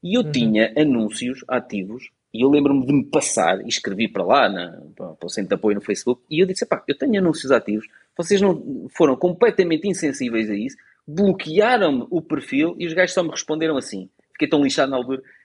E 0.00 0.16
eu 0.16 0.30
tinha 0.30 0.72
anúncios 0.78 1.44
ativos, 1.48 2.10
e 2.32 2.44
eu 2.44 2.48
lembro-me 2.48 2.86
de 2.86 2.92
me 2.92 3.04
passar, 3.04 3.60
e 3.60 3.68
escrevi 3.68 4.06
para 4.06 4.22
lá, 4.22 4.48
na, 4.48 4.80
para, 4.94 5.16
o 5.20 5.28
centro 5.28 5.48
de 5.48 5.54
apoio 5.56 5.74
no 5.74 5.82
Facebook, 5.82 6.22
e 6.30 6.40
eu 6.40 6.46
disse, 6.46 6.64
pá, 6.64 6.80
eu 6.86 6.96
tenho 6.96 7.18
anúncios 7.18 7.50
ativos, 7.50 7.88
vocês 8.16 8.40
não 8.40 8.86
foram 8.96 9.16
completamente 9.16 9.88
insensíveis 9.88 10.48
a 10.48 10.54
isso, 10.54 10.76
bloquearam-me 11.04 12.06
o 12.08 12.22
perfil, 12.22 12.76
e 12.78 12.86
os 12.86 12.92
gajos 12.92 13.14
só 13.14 13.24
me 13.24 13.30
responderam 13.30 13.76
assim, 13.76 14.08
fiquei 14.32 14.46
tão 14.46 14.62
lixado 14.62 14.92
na 14.92 14.96
altura, 14.96 15.20
eh, 15.20 15.24
eh, 15.24 15.37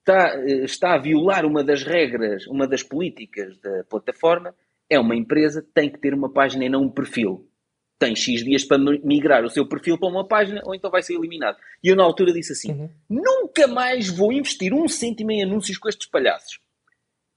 está, 0.00 0.34
eh, 0.38 0.64
está 0.64 0.94
a 0.94 0.98
violar 0.98 1.44
uma 1.44 1.62
das 1.62 1.82
regras, 1.82 2.46
uma 2.46 2.66
das 2.66 2.82
políticas 2.82 3.58
da 3.58 3.84
plataforma, 3.84 4.54
é 4.88 4.98
uma 4.98 5.14
empresa, 5.14 5.64
tem 5.72 5.90
que 5.90 6.00
ter 6.00 6.12
uma 6.12 6.32
página 6.32 6.64
e 6.64 6.68
não 6.68 6.82
um 6.82 6.90
perfil. 6.90 7.46
Tem 7.98 8.16
X 8.16 8.42
dias 8.42 8.64
para 8.64 8.78
migrar 9.04 9.44
o 9.44 9.50
seu 9.50 9.68
perfil 9.68 9.98
para 9.98 10.08
uma 10.08 10.26
página 10.26 10.62
ou 10.64 10.74
então 10.74 10.90
vai 10.90 11.02
ser 11.02 11.14
eliminado. 11.14 11.58
E 11.84 11.88
eu 11.88 11.96
na 11.96 12.02
altura 12.02 12.32
disse 12.32 12.52
assim, 12.52 12.88
nunca 13.08 13.68
mais 13.68 14.08
vou 14.08 14.32
investir 14.32 14.72
um 14.72 14.88
cêntimo 14.88 15.30
em 15.30 15.42
anúncios 15.42 15.76
com 15.76 15.88
estes 15.88 16.08
palhaços. 16.08 16.58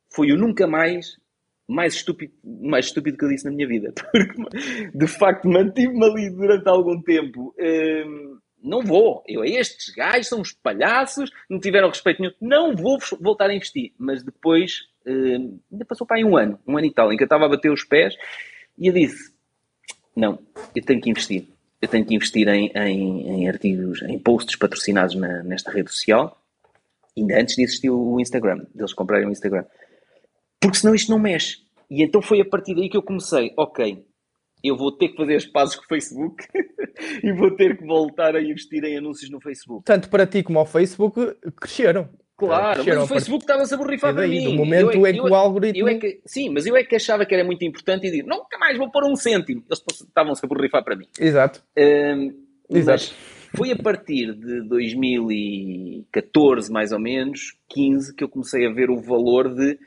Foi 0.10 0.32
o 0.32 0.38
nunca 0.38 0.66
mais 0.66 1.22
mais 1.68 1.94
estúpido, 1.94 2.34
mais 2.44 2.86
estúpido 2.86 3.18
que 3.18 3.26
eu 3.26 3.30
disse 3.30 3.46
na 3.46 3.52
minha 3.52 3.68
vida. 3.68 3.94
Porque, 4.12 4.92
de 4.94 5.08
facto, 5.08 5.48
mantive-me 5.48 6.06
ali 6.06 6.30
durante 6.30 6.68
algum 6.68 7.02
tempo. 7.02 7.54
Hum, 7.60 8.38
não 8.64 8.82
vou. 8.82 9.24
Eu, 9.28 9.44
estes 9.44 9.94
gajos 9.94 10.28
são 10.28 10.42
uns 10.42 10.54
palhaços, 10.54 11.30
não 11.50 11.60
tiveram 11.60 11.90
respeito 11.90 12.22
nenhum. 12.22 12.34
Não 12.40 12.76
vou 12.76 12.98
voltar 13.20 13.50
a 13.50 13.54
investir. 13.54 13.94
Mas 13.98 14.24
depois, 14.24 14.88
hum, 15.06 15.60
ainda 15.72 15.86
passou 15.86 16.08
para 16.08 16.18
aí 16.18 16.26
um 16.26 16.38
ano, 16.38 16.60
um 16.68 16.78
ano 16.78 16.88
e 16.88 16.94
tal, 16.94 17.12
em 17.12 17.18
que 17.18 17.24
eu 17.24 17.26
estava 17.26 17.46
a 17.46 17.50
bater 17.50 17.72
os 17.72 17.84
pés 17.84 18.16
e 18.78 18.88
eu 18.88 18.94
disse: 18.94 19.34
Não, 20.16 20.40
eu 20.76 20.84
tenho 20.84 21.02
que 21.02 21.10
investir. 21.10 21.48
Eu 21.82 21.88
tenho 21.90 22.06
que 22.06 22.16
investir 22.16 22.48
em, 22.48 22.72
em, 22.74 23.28
em 23.30 23.50
artigos, 23.50 24.02
em 24.04 24.18
posts 24.18 24.56
patrocinados 24.56 25.16
na, 25.16 25.44
nesta 25.44 25.70
rede 25.70 25.92
social. 25.92 26.42
Ainda 27.18 27.40
antes 27.40 27.56
de 27.56 27.64
existir 27.64 27.90
o 27.90 28.20
Instagram, 28.20 28.66
deles 28.74 28.94
comprarem 28.94 29.28
o 29.28 29.32
Instagram 29.32 29.66
porque 30.64 30.78
senão 30.78 30.96
isto 30.96 31.12
não 31.12 31.20
mexe. 31.20 31.58
E 31.90 32.02
então 32.02 32.22
foi 32.22 32.40
a 32.40 32.46
partir 32.46 32.74
daí 32.74 32.90
que 32.90 32.96
eu 32.96 33.04
comecei, 33.04 33.54
ok, 33.58 34.06
eu 34.64 34.78
vou 34.78 34.92
ter 34.92 35.10
que 35.10 35.18
fazer 35.18 35.36
as 35.36 35.46
pazes 35.46 35.76
com 35.76 35.84
o 35.84 35.88
Facebook 35.88 36.46
e 37.24 37.34
vou 37.34 37.52
ter 37.56 37.78
que 37.78 37.86
voltar 37.86 38.36
a 38.36 38.42
investir 38.42 38.84
em 38.84 38.98
anúncios 38.98 39.30
no 39.30 39.42
Facebook. 39.42 39.84
Tanto 39.84 40.10
para 40.10 40.26
ti 40.26 40.42
como 40.42 40.60
ao 40.60 40.66
Facebook 40.66 41.36
cresceram. 41.60 42.08
Claro, 42.38 42.76
cresceram 42.76 43.02
mas 43.02 43.12
o 43.12 43.14
Facebook 43.14 43.44
estava-se 43.44 43.74
a 43.74 43.78
borrifar 43.78 44.14
para 44.14 44.28
mim. 44.28 44.46
Do 44.46 44.54
momento 44.54 44.92
eu 44.92 45.06
é, 45.06 45.10
é 45.10 45.14
que 45.14 45.20
eu, 45.20 45.26
o 45.26 45.36
algoritmo... 45.36 45.90
É 45.90 45.96
que, 45.96 46.22
sim, 46.26 46.50
mas 46.50 46.66
eu 46.66 46.76
é 46.76 46.84
que 46.84 46.96
achava 46.96 47.26
que 47.26 47.36
era 47.36 47.44
muito 47.44 47.64
importante 47.66 48.08
e 48.08 48.12
digo, 48.12 48.28
nunca 48.28 48.58
mais 48.58 48.78
vou 48.78 48.90
pôr 48.90 49.04
um 49.04 49.16
cêntimo. 49.16 49.64
Eles 49.70 49.84
estavam-se 50.02 50.46
a 50.46 50.48
borrifar 50.48 50.84
para 50.84 50.96
mim. 50.96 51.08
Exato. 51.20 51.62
Um, 51.78 52.34
Exato. 52.70 53.14
Foi 53.56 53.72
a 53.72 53.76
partir 53.76 54.34
de 54.34 54.68
2014, 54.68 56.72
mais 56.72 56.92
ou 56.92 57.00
menos, 57.00 57.56
15, 57.70 58.16
que 58.16 58.24
eu 58.24 58.30
comecei 58.30 58.66
a 58.66 58.74
ver 58.74 58.90
o 58.90 59.00
valor 59.00 59.54
de 59.54 59.78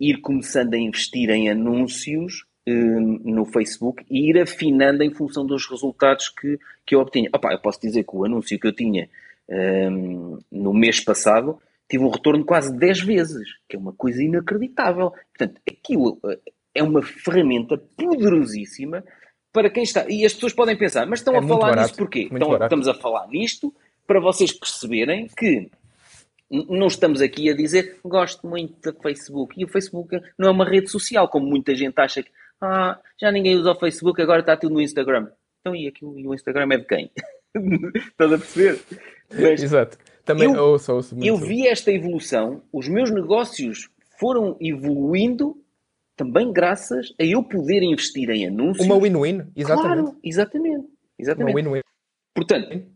ir 0.00 0.22
começando 0.22 0.72
a 0.72 0.78
investir 0.78 1.28
em 1.28 1.50
anúncios 1.50 2.46
no 2.66 3.44
Facebook 3.44 4.04
e 4.10 4.30
ir 4.30 4.40
afinando 4.40 5.02
em 5.02 5.10
função 5.10 5.44
dos 5.44 5.68
resultados 5.68 6.28
que, 6.28 6.58
que 6.86 6.94
eu 6.94 7.00
obtinha. 7.00 7.28
Opa, 7.34 7.52
eu 7.52 7.60
posso 7.60 7.80
dizer 7.80 8.04
que 8.04 8.16
o 8.16 8.24
anúncio 8.24 8.58
que 8.58 8.66
eu 8.66 8.72
tinha 8.72 9.08
um, 9.48 10.38
no 10.50 10.72
mês 10.72 11.00
passado 11.00 11.60
tive 11.88 12.04
um 12.04 12.08
retorno 12.08 12.44
quase 12.44 12.74
10 12.76 13.00
vezes, 13.00 13.48
que 13.68 13.76
é 13.76 13.78
uma 13.78 13.92
coisa 13.92 14.22
inacreditável. 14.22 15.12
Portanto, 15.36 15.60
aquilo 15.68 16.18
uh, 16.24 16.40
é 16.74 16.82
uma 16.82 17.02
ferramenta 17.02 17.76
poderosíssima 17.76 19.04
para 19.52 19.68
quem 19.68 19.82
está. 19.82 20.06
E 20.08 20.24
as 20.24 20.32
pessoas 20.32 20.54
podem 20.54 20.76
pensar, 20.76 21.06
mas 21.06 21.20
estão 21.20 21.34
é 21.34 21.38
a 21.38 21.42
falar 21.42 21.70
barato, 21.70 21.82
nisso 21.82 21.96
porquê? 21.96 22.28
Então, 22.32 22.56
estamos 22.56 22.88
a 22.88 22.94
falar 22.94 23.28
nisto 23.28 23.74
para 24.06 24.20
vocês 24.20 24.52
perceberem 24.52 25.28
que 25.28 25.70
não 26.50 26.86
estamos 26.86 27.20
aqui 27.20 27.50
a 27.50 27.54
dizer 27.54 27.98
gosto 28.04 28.46
muito 28.46 28.92
do 28.92 29.00
Facebook. 29.00 29.54
E 29.60 29.64
o 29.64 29.68
Facebook 29.68 30.20
não 30.38 30.48
é 30.48 30.50
uma 30.50 30.68
rede 30.68 30.90
social, 30.90 31.28
como 31.28 31.46
muita 31.46 31.74
gente 31.74 31.98
acha 31.98 32.22
que 32.22 32.30
ah, 32.60 33.00
já 33.20 33.30
ninguém 33.30 33.56
usa 33.56 33.72
o 33.72 33.78
Facebook, 33.78 34.20
agora 34.20 34.40
está 34.40 34.56
tudo 34.56 34.74
no 34.74 34.80
Instagram. 34.80 35.28
Então, 35.60 35.74
e, 35.74 35.88
aquilo, 35.88 36.18
e 36.18 36.26
o 36.26 36.34
Instagram 36.34 36.68
é 36.72 36.78
de 36.78 36.86
quem? 36.86 37.10
Estás 37.94 38.32
a 38.32 38.38
perceber? 38.38 38.80
Mas 39.30 39.62
Exato. 39.62 39.98
Também 40.24 40.52
eu, 40.52 40.62
ouço, 40.62 40.92
ouço 40.92 41.16
eu 41.22 41.36
vi 41.36 41.68
esta 41.68 41.92
evolução, 41.92 42.62
os 42.72 42.88
meus 42.88 43.10
negócios 43.10 43.90
foram 44.18 44.56
evoluindo 44.58 45.54
também 46.16 46.50
graças 46.52 47.12
a 47.20 47.24
eu 47.24 47.42
poder 47.42 47.82
investir 47.82 48.30
em 48.30 48.46
anúncios. 48.46 48.86
Uma 48.86 48.98
win-win, 48.98 49.42
exatamente. 49.54 50.02
Claro, 50.02 50.18
exatamente. 50.22 50.86
exatamente. 51.18 51.54
Uma 51.54 51.62
win-win. 51.62 51.82
Portanto, 52.34 52.86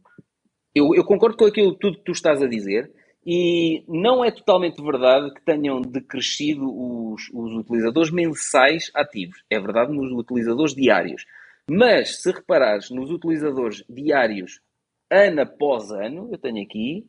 eu, 0.75 0.95
eu 0.95 1.05
concordo 1.05 1.37
com 1.37 1.45
aquilo 1.45 1.75
tudo 1.75 1.99
que 1.99 2.05
tu 2.05 2.12
estás 2.12 2.41
a 2.43 2.47
dizer. 2.47 2.91
E 3.30 3.85
não 3.87 4.25
é 4.25 4.30
totalmente 4.30 4.82
verdade 4.82 5.35
que 5.35 5.42
tenham 5.42 5.82
decrescido 5.82 6.64
os, 6.64 7.28
os 7.35 7.52
utilizadores 7.58 8.11
mensais 8.11 8.90
ativos. 8.94 9.44
É 9.50 9.61
verdade 9.61 9.92
nos 9.92 10.11
utilizadores 10.12 10.75
diários. 10.75 11.26
Mas 11.70 12.23
se 12.23 12.32
reparares 12.32 12.88
nos 12.88 13.11
utilizadores 13.11 13.85
diários 13.87 14.62
ano 15.11 15.42
após 15.42 15.90
ano, 15.90 16.30
eu 16.32 16.38
tenho 16.38 16.62
aqui, 16.62 17.06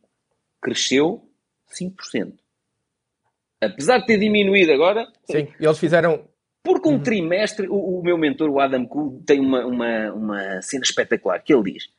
cresceu 0.62 1.24
5%. 1.72 2.34
Apesar 3.62 4.00
de 4.00 4.08
ter 4.08 4.20
diminuído 4.20 4.74
agora. 4.74 5.08
Sim, 5.24 5.48
eles 5.58 5.80
fizeram. 5.80 6.28
Porque 6.62 6.90
um 6.90 6.96
uhum. 6.96 7.02
trimestre, 7.02 7.66
o, 7.70 8.00
o, 8.00 8.04
meu 8.04 8.18
mentor, 8.18 8.50
o 8.50 8.60
Adam 8.60 8.86
Kuhl, 8.86 9.24
tem 9.26 9.40
uma, 9.40 9.66
uma, 9.66 10.12
uma 10.12 10.62
cena 10.62 10.84
espetacular 10.84 11.42
que 11.42 11.54
ele 11.54 11.72
diz: 11.72 11.90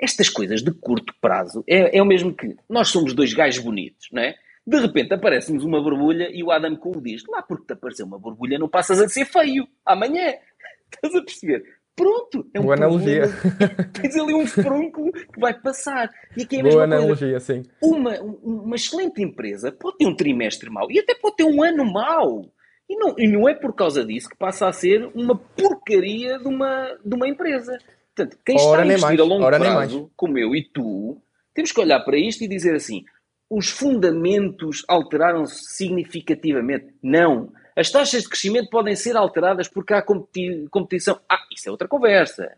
estas 0.00 0.28
coisas 0.28 0.62
de 0.62 0.72
curto 0.72 1.12
prazo 1.20 1.64
é, 1.68 1.98
é 1.98 2.02
o 2.02 2.06
mesmo 2.06 2.34
que 2.34 2.56
nós 2.68 2.88
somos 2.88 3.14
dois 3.14 3.32
gajos 3.32 3.62
bonitos, 3.62 4.08
não 4.12 4.22
é? 4.22 4.34
De 4.66 4.78
repente 4.80 5.14
aparece-nos 5.14 5.64
uma 5.64 5.80
borbulha 5.80 6.28
e 6.32 6.42
o 6.42 6.50
Adam 6.50 6.74
Cole 6.76 7.00
diz: 7.00 7.22
Lá 7.28 7.42
porque 7.42 7.66
te 7.66 7.72
apareceu 7.74 8.04
uma 8.04 8.18
borbulha 8.18 8.58
não 8.58 8.68
passas 8.68 9.00
a 9.00 9.08
ser 9.08 9.24
feio 9.24 9.66
amanhã. 9.84 10.34
Estás 10.92 11.14
a 11.14 11.22
perceber? 11.22 11.62
Pronto, 11.96 12.46
é 12.52 12.60
um 12.60 12.64
Boa 12.64 12.74
analogia. 12.74 13.22
Tens 13.94 14.16
ali 14.16 14.34
um 14.34 14.46
frúnculo 14.46 15.10
que 15.12 15.40
vai 15.40 15.54
passar. 15.58 16.10
E 16.36 16.42
aqui 16.42 16.56
é 16.56 16.60
a 16.60 16.62
mesma 16.64 16.86
Boa 16.86 16.96
analogia, 16.96 17.30
coisa. 17.30 17.40
sim. 17.40 17.62
Uma, 17.80 18.20
uma 18.20 18.76
excelente 18.76 19.22
empresa 19.22 19.72
pode 19.72 19.96
ter 19.98 20.06
um 20.06 20.14
trimestre 20.14 20.68
mau 20.68 20.90
e 20.90 20.98
até 20.98 21.14
pode 21.14 21.36
ter 21.36 21.44
um 21.44 21.62
ano 21.62 21.90
mau. 21.90 22.42
E 22.88 22.96
não, 22.96 23.14
e 23.18 23.26
não 23.26 23.48
é 23.48 23.54
por 23.54 23.74
causa 23.74 24.04
disso 24.04 24.28
que 24.28 24.36
passa 24.36 24.68
a 24.68 24.72
ser 24.72 25.10
uma 25.14 25.36
porcaria 25.36 26.38
de 26.38 26.46
uma, 26.46 26.98
de 27.04 27.14
uma 27.14 27.26
empresa. 27.26 27.78
Portanto, 28.16 28.38
quem 28.46 28.56
está 28.56 28.80
a 28.80 28.86
investir 28.86 29.20
a 29.20 29.24
longo 29.24 29.44
Ora 29.44 29.58
prazo, 29.58 30.10
como 30.16 30.38
eu 30.38 30.56
e 30.56 30.64
tu, 30.72 31.20
temos 31.54 31.70
que 31.70 31.80
olhar 31.80 32.00
para 32.00 32.18
isto 32.18 32.42
e 32.42 32.48
dizer 32.48 32.74
assim: 32.74 33.04
os 33.50 33.68
fundamentos 33.68 34.82
alteraram-se 34.88 35.76
significativamente? 35.76 36.94
Não. 37.02 37.52
As 37.76 37.90
taxas 37.90 38.22
de 38.22 38.28
crescimento 38.30 38.70
podem 38.70 38.96
ser 38.96 39.18
alteradas 39.18 39.68
porque 39.68 39.92
há 39.92 40.00
competi 40.00 40.66
competição. 40.70 41.20
Ah, 41.30 41.44
isso 41.52 41.68
é 41.68 41.70
outra 41.70 41.86
conversa. 41.86 42.56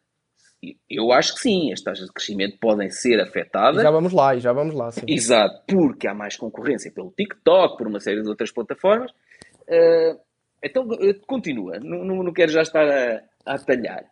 Eu 0.88 1.12
acho 1.12 1.34
que 1.34 1.40
sim, 1.40 1.72
as 1.72 1.80
taxas 1.80 2.06
de 2.06 2.12
crescimento 2.12 2.56
podem 2.60 2.88
ser 2.88 3.20
afetadas. 3.20 3.80
E 3.80 3.82
já 3.82 3.90
vamos 3.90 4.12
lá, 4.12 4.36
e 4.36 4.40
já 4.40 4.52
vamos 4.52 4.74
lá. 4.74 4.92
Sim. 4.92 5.02
Exato, 5.08 5.62
porque 5.66 6.08
há 6.08 6.14
mais 6.14 6.36
concorrência 6.36 6.92
pelo 6.92 7.12
TikTok, 7.16 7.76
por 7.76 7.86
uma 7.86 8.00
série 8.00 8.22
de 8.22 8.28
outras 8.28 8.52
plataformas. 8.52 9.10
Uh, 9.68 10.18
então, 10.62 10.88
continua, 11.26 11.78
não, 11.80 12.04
não, 12.04 12.22
não 12.24 12.32
quero 12.32 12.50
já 12.50 12.62
estar 12.62 12.88
a, 12.88 13.22
a 13.46 13.54
atalhar. 13.54 14.04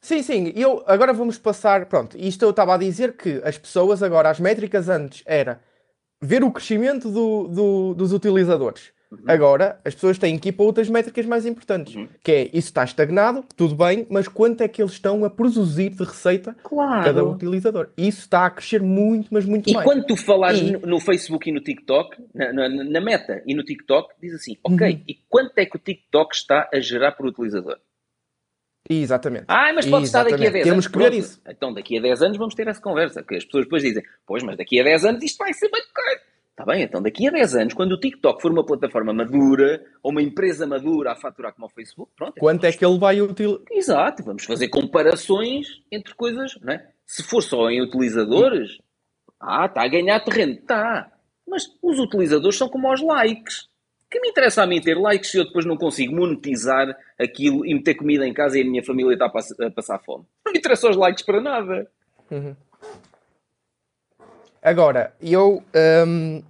Sim, 0.00 0.22
sim. 0.22 0.52
Eu, 0.56 0.82
agora 0.86 1.12
vamos 1.12 1.38
passar. 1.38 1.86
Pronto, 1.86 2.16
isto 2.18 2.42
eu 2.44 2.50
estava 2.50 2.74
a 2.74 2.78
dizer 2.78 3.16
que 3.16 3.40
as 3.44 3.58
pessoas, 3.58 4.02
agora, 4.02 4.30
as 4.30 4.40
métricas 4.40 4.88
antes 4.88 5.22
era 5.26 5.60
ver 6.22 6.42
o 6.42 6.50
crescimento 6.50 7.10
do, 7.10 7.48
do, 7.48 7.94
dos 7.94 8.12
utilizadores. 8.12 8.92
Uhum. 9.10 9.24
Agora, 9.26 9.80
as 9.84 9.92
pessoas 9.92 10.18
têm 10.18 10.38
que 10.38 10.50
ir 10.50 10.52
para 10.52 10.64
outras 10.64 10.88
métricas 10.88 11.26
mais 11.26 11.44
importantes. 11.44 11.96
Uhum. 11.96 12.08
Que 12.22 12.32
é, 12.32 12.42
isso 12.44 12.68
está 12.68 12.84
estagnado, 12.84 13.44
tudo 13.56 13.74
bem, 13.74 14.06
mas 14.08 14.28
quanto 14.28 14.60
é 14.60 14.68
que 14.68 14.80
eles 14.80 14.92
estão 14.92 15.24
a 15.24 15.30
produzir 15.30 15.90
de 15.90 16.04
receita 16.04 16.56
claro. 16.62 17.04
cada 17.04 17.24
utilizador? 17.24 17.88
Isso 17.96 18.20
está 18.20 18.46
a 18.46 18.50
crescer 18.50 18.80
muito, 18.80 19.28
mas 19.32 19.44
muito 19.44 19.68
e 19.68 19.72
mais. 19.72 19.84
E 19.84 19.88
quando 19.88 20.06
tu 20.06 20.16
falares 20.16 20.60
e... 20.60 20.76
no 20.86 21.00
Facebook 21.00 21.50
e 21.50 21.52
no 21.52 21.60
TikTok, 21.60 22.22
na, 22.32 22.52
na, 22.52 22.68
na, 22.68 23.00
meta 23.00 23.42
e 23.44 23.54
no 23.54 23.64
TikTok, 23.64 24.14
diz 24.22 24.32
assim, 24.32 24.56
ok, 24.62 24.92
uhum. 24.92 25.02
e 25.08 25.14
quanto 25.28 25.58
é 25.58 25.66
que 25.66 25.76
o 25.76 25.80
TikTok 25.80 26.34
está 26.34 26.70
a 26.72 26.78
gerar 26.78 27.12
por 27.12 27.26
utilizador? 27.26 27.78
Exatamente. 28.90 29.44
Ah, 29.46 29.72
mas 29.72 29.86
pode 29.86 30.06
estar 30.06 30.24
daqui 30.24 30.46
a 30.46 30.50
10 30.50 30.64
Temos 30.64 30.66
anos. 30.66 30.86
Temos 30.86 30.86
que 30.88 30.98
ver 30.98 31.12
isso. 31.14 31.40
Então, 31.46 31.72
daqui 31.72 31.96
a 31.96 32.02
10 32.02 32.22
anos 32.22 32.36
vamos 32.36 32.54
ter 32.54 32.66
essa 32.66 32.82
conversa. 32.82 33.22
Porque 33.22 33.36
as 33.36 33.44
pessoas 33.44 33.64
depois 33.64 33.82
dizem, 33.82 34.02
pois, 34.26 34.42
mas 34.42 34.56
daqui 34.56 34.80
a 34.80 34.84
10 34.84 35.04
anos 35.04 35.22
isto 35.22 35.38
vai 35.38 35.52
ser 35.52 35.70
bem 35.70 35.82
caro. 35.94 36.20
Está 36.50 36.64
bem, 36.64 36.82
então 36.82 37.00
daqui 37.00 37.26
a 37.26 37.30
10 37.30 37.54
anos, 37.54 37.74
quando 37.74 37.92
o 37.92 38.00
TikTok 38.00 38.42
for 38.42 38.50
uma 38.50 38.66
plataforma 38.66 39.14
madura, 39.14 39.82
ou 40.02 40.10
uma 40.10 40.20
empresa 40.20 40.66
madura 40.66 41.12
a 41.12 41.16
faturar 41.16 41.54
como 41.54 41.66
o 41.66 41.70
Facebook, 41.70 42.12
pronto. 42.14 42.34
Quanto 42.38 42.64
é 42.64 42.72
que 42.72 42.84
ele 42.84 42.98
vai 42.98 43.18
utilizar? 43.20 43.60
Exato, 43.70 44.22
vamos 44.24 44.44
fazer 44.44 44.68
comparações 44.68 45.66
entre 45.90 46.14
coisas, 46.14 46.58
não 46.60 46.74
é? 46.74 46.86
Se 47.06 47.22
for 47.22 47.40
só 47.40 47.70
em 47.70 47.80
utilizadores, 47.80 48.76
ah, 49.40 49.66
está 49.66 49.84
a 49.84 49.88
ganhar 49.88 50.20
terreno. 50.20 50.52
Está. 50.52 51.10
Mas 51.48 51.64
os 51.82 51.98
utilizadores 51.98 52.58
são 52.58 52.68
como 52.68 52.92
os 52.92 53.00
likes 53.00 53.69
que 54.10 54.20
me 54.20 54.28
interessa 54.28 54.62
a 54.62 54.66
mim 54.66 54.80
ter 54.80 54.98
likes 54.98 55.30
se 55.30 55.38
eu 55.38 55.44
depois 55.44 55.64
não 55.64 55.76
consigo 55.76 56.14
monetizar 56.14 56.96
aquilo 57.18 57.64
e 57.64 57.72
meter 57.72 57.94
comida 57.94 58.26
em 58.26 58.34
casa 58.34 58.58
e 58.58 58.62
a 58.62 58.64
minha 58.64 58.82
família 58.82 59.12
está 59.12 59.26
a, 59.26 59.30
pass 59.30 59.54
a 59.60 59.70
passar 59.70 59.98
fome? 60.00 60.24
Não 60.44 60.52
me 60.52 60.58
interessa 60.58 60.90
os 60.90 60.96
likes 60.96 61.24
para 61.24 61.40
nada. 61.40 61.88
Uhum. 62.30 62.56
Agora, 64.62 65.14
eu. 65.22 65.62
Um, 66.06 66.42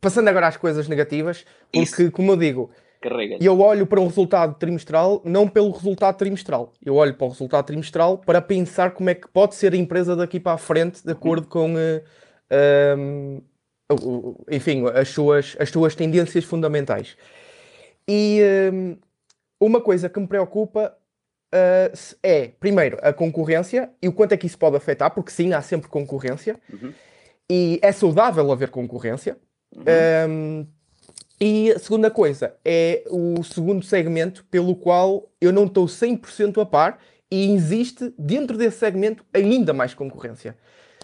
passando 0.00 0.28
agora 0.28 0.48
às 0.48 0.56
coisas 0.56 0.88
negativas, 0.88 1.46
porque, 1.72 2.02
Isso. 2.02 2.10
como 2.10 2.32
eu 2.32 2.36
digo, 2.36 2.70
eu 3.40 3.60
olho 3.60 3.86
para 3.86 4.00
um 4.00 4.06
resultado 4.06 4.58
trimestral 4.58 5.22
não 5.24 5.48
pelo 5.48 5.70
resultado 5.70 6.16
trimestral. 6.16 6.72
Eu 6.84 6.96
olho 6.96 7.14
para 7.14 7.26
o 7.26 7.30
resultado 7.30 7.64
trimestral 7.64 8.18
para 8.18 8.42
pensar 8.42 8.90
como 8.90 9.08
é 9.08 9.14
que 9.14 9.28
pode 9.28 9.54
ser 9.54 9.72
a 9.72 9.76
empresa 9.76 10.16
daqui 10.16 10.40
para 10.40 10.52
a 10.52 10.58
frente, 10.58 11.04
de 11.04 11.12
acordo 11.12 11.46
com. 11.46 11.74
Uh, 11.74 12.98
um, 12.98 13.40
enfim, 14.50 14.84
as 14.94 15.08
suas, 15.08 15.56
as 15.58 15.68
suas 15.70 15.94
tendências 15.94 16.44
fundamentais. 16.44 17.16
E 18.08 18.40
um, 18.72 18.96
uma 19.60 19.80
coisa 19.80 20.08
que 20.08 20.18
me 20.18 20.26
preocupa 20.26 20.96
uh, 21.54 22.16
é, 22.22 22.48
primeiro, 22.58 22.98
a 23.02 23.12
concorrência 23.12 23.90
e 24.02 24.08
o 24.08 24.12
quanto 24.12 24.32
é 24.32 24.36
que 24.36 24.46
isso 24.46 24.58
pode 24.58 24.76
afetar, 24.76 25.10
porque 25.12 25.30
sim, 25.30 25.52
há 25.52 25.62
sempre 25.62 25.88
concorrência. 25.88 26.56
Uhum. 26.72 26.92
E 27.50 27.78
é 27.82 27.92
saudável 27.92 28.50
haver 28.52 28.70
concorrência. 28.70 29.36
Uhum. 29.76 29.84
Um, 30.28 30.66
E 31.40 31.72
a 31.72 31.78
segunda 31.78 32.10
coisa 32.10 32.54
é 32.62 33.02
o 33.08 33.42
segundo 33.42 33.82
segmento 33.82 34.44
pelo 34.50 34.76
qual 34.76 35.30
eu 35.40 35.50
não 35.50 35.64
estou 35.64 35.86
100% 35.86 36.60
a 36.60 36.66
par 36.66 36.98
e 37.30 37.54
existe 37.54 38.12
dentro 38.18 38.58
desse 38.58 38.78
segmento 38.78 39.24
ainda 39.32 39.72
mais 39.72 39.94
concorrência. 39.94 40.54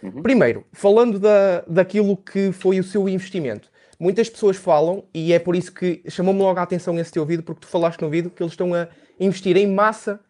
Uhum. 0.06 0.22
Primeiro, 0.22 0.64
falando 0.72 1.18
da, 1.18 1.62
daquilo 1.66 2.16
que 2.16 2.52
foi 2.52 2.78
o 2.78 2.84
seu 2.84 3.08
investimento. 3.08 3.70
Muitas 3.98 4.28
pessoas 4.28 4.56
falam, 4.56 5.04
e 5.12 5.32
é 5.32 5.38
por 5.38 5.56
isso 5.56 5.72
que 5.72 6.02
chamou-me 6.08 6.40
logo 6.40 6.58
a 6.60 6.62
atenção 6.62 6.98
esse 6.98 7.12
teu 7.12 7.24
vídeo, 7.24 7.42
porque 7.42 7.62
tu 7.62 7.66
falaste 7.66 8.00
no 8.02 8.10
vídeo 8.10 8.30
que 8.30 8.42
eles 8.42 8.52
estão 8.52 8.74
a 8.74 8.88
investir 9.18 9.56
em 9.56 9.66
massa 9.66 10.20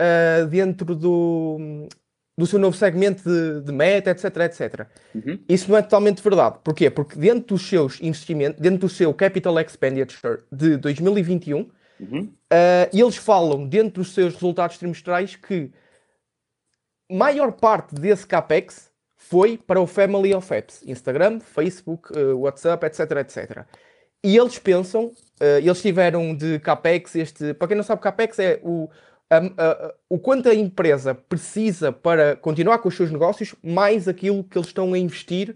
uh, 0.00 0.46
dentro 0.46 0.94
do, 0.94 1.88
do 2.36 2.46
seu 2.46 2.58
novo 2.58 2.76
segmento 2.76 3.22
de, 3.24 3.62
de 3.62 3.72
meta, 3.72 4.10
etc, 4.10 4.24
etc. 4.24 4.86
Uhum. 5.14 5.38
Isso 5.48 5.70
não 5.70 5.78
é 5.78 5.82
totalmente 5.82 6.22
verdade. 6.22 6.58
Porquê? 6.62 6.90
Porque 6.90 7.18
dentro 7.18 7.56
dos 7.56 7.66
seus 7.66 8.00
investimentos, 8.02 8.60
dentro 8.60 8.80
do 8.80 8.88
seu 8.88 9.12
capital 9.14 9.58
expenditure 9.58 10.40
de 10.52 10.76
2021, 10.76 11.58
uhum. 12.00 12.20
uh, 12.20 12.30
eles 12.92 13.16
falam 13.16 13.66
dentro 13.66 14.02
dos 14.02 14.12
seus 14.12 14.34
resultados 14.34 14.76
trimestrais 14.76 15.34
que 15.34 15.72
maior 17.10 17.52
parte 17.52 17.94
desse 17.94 18.26
capex 18.26 18.92
foi 19.28 19.58
para 19.58 19.80
o 19.80 19.86
Family 19.86 20.34
of 20.34 20.52
Apps, 20.52 20.82
Instagram, 20.86 21.40
Facebook, 21.40 22.12
uh, 22.16 22.38
WhatsApp, 22.38 22.84
etc, 22.86 23.10
etc. 23.18 23.64
E 24.22 24.36
eles 24.36 24.58
pensam, 24.58 25.06
uh, 25.06 25.58
eles 25.58 25.80
tiveram 25.80 26.34
de 26.34 26.58
capex 26.58 27.16
este, 27.16 27.54
para 27.54 27.68
quem 27.68 27.76
não 27.76 27.84
sabe, 27.84 28.02
capex 28.02 28.38
é 28.38 28.60
o 28.62 28.88
o 30.08 30.18
quanto 30.18 30.48
a 30.48 30.54
empresa 30.54 31.12
precisa 31.12 31.90
para 31.90 32.36
continuar 32.36 32.78
com 32.78 32.88
os 32.88 32.94
seus 32.94 33.10
negócios, 33.10 33.52
mais 33.64 34.06
aquilo 34.06 34.44
que 34.44 34.56
eles 34.56 34.68
estão 34.68 34.92
a 34.92 34.98
investir 34.98 35.50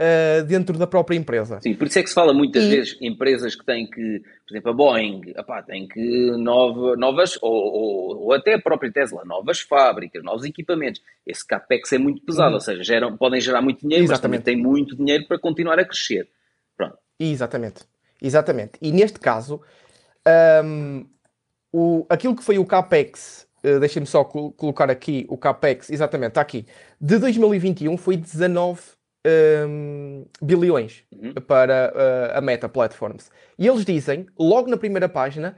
uh, 0.00 0.44
dentro 0.44 0.76
da 0.78 0.86
própria 0.86 1.16
empresa. 1.16 1.60
Sim, 1.62 1.74
por 1.74 1.86
isso 1.86 1.98
é 1.98 2.02
que 2.02 2.08
se 2.08 2.14
fala 2.14 2.32
muitas 2.32 2.64
e... 2.64 2.68
vezes 2.68 2.96
empresas 3.00 3.54
que 3.54 3.64
têm 3.64 3.88
que, 3.88 4.22
por 4.50 4.56
exemplo, 4.56 4.70
a 4.70 4.74
Boeing, 4.74 5.20
opá, 5.38 5.62
tem 5.62 5.86
que 5.86 6.32
nova, 6.36 6.96
novas, 6.96 7.38
ou, 7.40 7.52
ou, 7.52 8.18
ou, 8.24 8.32
até 8.32 8.54
a 8.54 8.60
própria 8.60 8.90
Tesla, 8.90 9.24
novas 9.24 9.60
fábricas, 9.60 10.24
novos 10.24 10.44
equipamentos. 10.44 11.00
Esse 11.24 11.46
capex 11.46 11.92
é 11.92 11.98
muito 11.98 12.20
pesado, 12.22 12.50
hum. 12.50 12.54
ou 12.54 12.60
seja, 12.60 12.82
geram, 12.82 13.16
podem 13.16 13.40
gerar 13.40 13.62
muito 13.62 13.82
dinheiro, 13.82 14.04
Exatamente. 14.04 14.38
mas 14.38 14.44
também 14.44 14.62
têm 14.62 14.70
muito 14.70 14.96
dinheiro 14.96 15.26
para 15.28 15.38
continuar 15.38 15.78
a 15.78 15.84
crescer. 15.84 16.28
Pronto. 16.76 16.98
Exatamente. 17.18 17.84
Exatamente. 18.20 18.72
E 18.82 18.90
neste 18.90 19.20
caso, 19.20 19.60
um, 20.64 21.06
o, 21.72 22.04
aquilo 22.08 22.34
que 22.34 22.42
foi 22.42 22.58
o 22.58 22.66
CAPEX, 22.66 23.46
uh, 23.64 23.78
deixem-me 23.78 24.06
só 24.06 24.24
col 24.24 24.50
colocar 24.50 24.90
aqui 24.90 25.26
o 25.28 25.38
CAPEX, 25.38 25.90
exatamente, 25.90 26.30
está 26.30 26.40
aqui, 26.40 26.66
de 27.00 27.18
2021 27.18 27.96
foi 27.96 28.16
19 28.16 28.80
um, 29.26 30.22
ehm, 30.22 30.24
bilhões 30.42 31.04
uhum. 31.12 31.34
para 31.46 31.92
uh, 31.94 32.38
a 32.38 32.40
Meta 32.40 32.68
Platforms. 32.68 33.30
E 33.58 33.66
eles 33.66 33.84
dizem, 33.84 34.26
logo 34.38 34.68
na 34.68 34.76
primeira 34.76 35.08
página, 35.08 35.56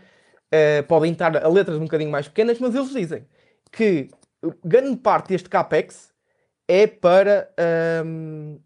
uh, 0.52 0.82
podem 0.86 1.12
estar 1.12 1.36
a 1.36 1.48
letras 1.48 1.76
um 1.76 1.84
bocadinho 1.84 2.10
mais 2.10 2.28
pequenas, 2.28 2.58
mas 2.58 2.74
eles 2.74 2.90
dizem 2.90 3.26
que 3.70 4.08
grande 4.64 4.96
parte 4.96 5.28
deste 5.28 5.48
CAPEX 5.48 6.12
é 6.68 6.86
para. 6.86 7.50
Um, 8.04 8.58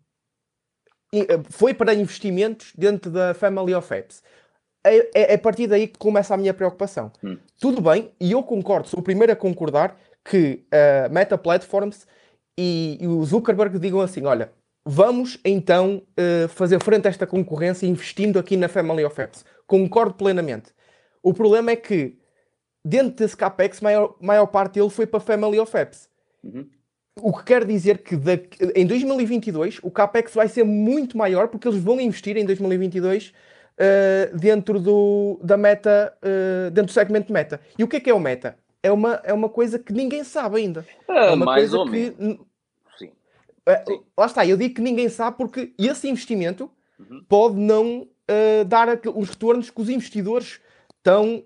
ehm, 1.13 1.43
foi 1.51 1.73
para 1.73 1.95
investimentos 1.95 2.73
dentro 2.77 3.11
da 3.11 3.33
Family 3.33 3.75
of 3.75 3.95
Apps 3.95 4.23
é, 4.87 4.99
é, 4.99 5.33
é, 5.33 5.35
a 5.35 5.39
partir 5.39 5.67
daí 5.67 5.89
que 5.89 5.99
começa 5.99 6.33
a 6.33 6.37
minha 6.37 6.55
preocupação. 6.55 7.11
Hum. 7.23 7.37
Tudo 7.59 7.81
bem, 7.81 8.13
e 8.21 8.33
eu 8.33 8.43
concordo, 8.43 8.87
sou 8.87 9.01
o 9.01 9.03
primeiro 9.03 9.33
a 9.33 9.37
concordar 9.37 9.99
que 10.25 10.65
a 10.71 11.09
uh, 11.09 11.13
Meta 11.13 11.37
Platforms 11.37 12.07
e, 12.57 12.99
e, 13.01 13.07
o 13.07 13.25
Zuckerberg 13.25 13.79
digam 13.79 14.01
assim: 14.01 14.25
olha, 14.25 14.53
vamos 14.89 15.37
então 15.45 16.01
uh, 16.17 16.47
fazer 16.49 16.81
frente 16.81 17.09
a 17.09 17.11
esta 17.11 17.27
concorrência 17.27 17.89
investindo 17.89 18.39
aqui 18.39 18.57
na 18.57 18.69
Family 18.69 19.05
of 19.05 19.21
Apps. 19.21 19.45
Concordo 19.67 20.15
plenamente. 20.15 20.73
O 21.21 21.35
problema 21.35 21.73
é 21.73 21.77
que 21.77 22.17
dentro 22.85 23.17
desse 23.17 23.37
CAPEX, 23.37 23.81
maior, 23.81 24.15
maior 24.21 24.47
parte 24.47 24.75
dele 24.75 24.89
foi 24.89 25.05
para 25.05 25.19
Family 25.19 25.59
of 25.59 25.77
Apps. 25.77 26.09
Uhum. 26.45 26.69
O 27.21 27.33
que 27.37 27.45
quer 27.45 27.65
dizer 27.65 27.99
que 27.99 28.15
em 28.77 28.87
2022 28.87 29.81
o 29.83 29.91
CAPEX 29.91 30.35
vai 30.35 30.47
ser 30.47 30.63
muito 30.63 31.19
maior 31.19 31.49
porque 31.49 31.67
eles 31.67 31.83
vão 31.83 32.01
investir 32.01 32.37
em 32.37 32.45
2022 32.45 33.31
uh, 33.31 34.37
dentro 34.39 34.79
do, 34.79 35.41
da 35.43 35.57
meta, 35.57 36.17
uh, 36.23 36.71
dentro 36.71 36.93
do 36.93 36.95
segmento 36.95 37.33
meta. 37.33 37.61
E 37.77 37.83
o 37.83 37.89
que 37.89 37.97
é 37.97 38.01
que 38.01 38.11
é 38.11 38.15
o 38.15 38.21
meta? 38.21 38.57
É 38.83 38.93
uma, 38.93 39.21
é 39.25 39.33
uma 39.33 39.49
coisa 39.49 39.81
que 39.81 39.93
ninguém 39.93 40.23
sabe 40.23 40.59
ainda. 40.59 40.87
é 41.09 41.31
uma 41.33 41.45
mais 41.45 41.71
coisa 41.71 41.79
ou 41.79 41.91
que, 41.91 42.15
menos. 42.21 42.39
Sim. 43.87 43.95
Uh, 43.95 44.05
Lá 44.19 44.27
está, 44.27 44.47
eu 44.47 44.57
digo 44.57 44.75
que 44.75 44.81
ninguém 44.81 45.09
sabe 45.09 45.37
porque 45.37 45.73
esse 45.79 46.09
investimento 46.09 46.71
uhum. 46.99 47.25
pode 47.29 47.57
não 47.57 48.09
dar 48.67 48.89
os 49.15 49.29
retornos 49.29 49.71
que 49.71 49.81
os 49.81 49.89
investidores 49.89 50.59
estão 50.99 51.45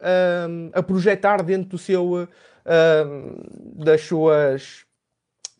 a 0.72 0.82
projetar 0.82 1.42
dentro 1.42 1.68
do 1.68 1.76
seu, 1.76 2.26
das 3.74 4.00
suas, 4.00 4.86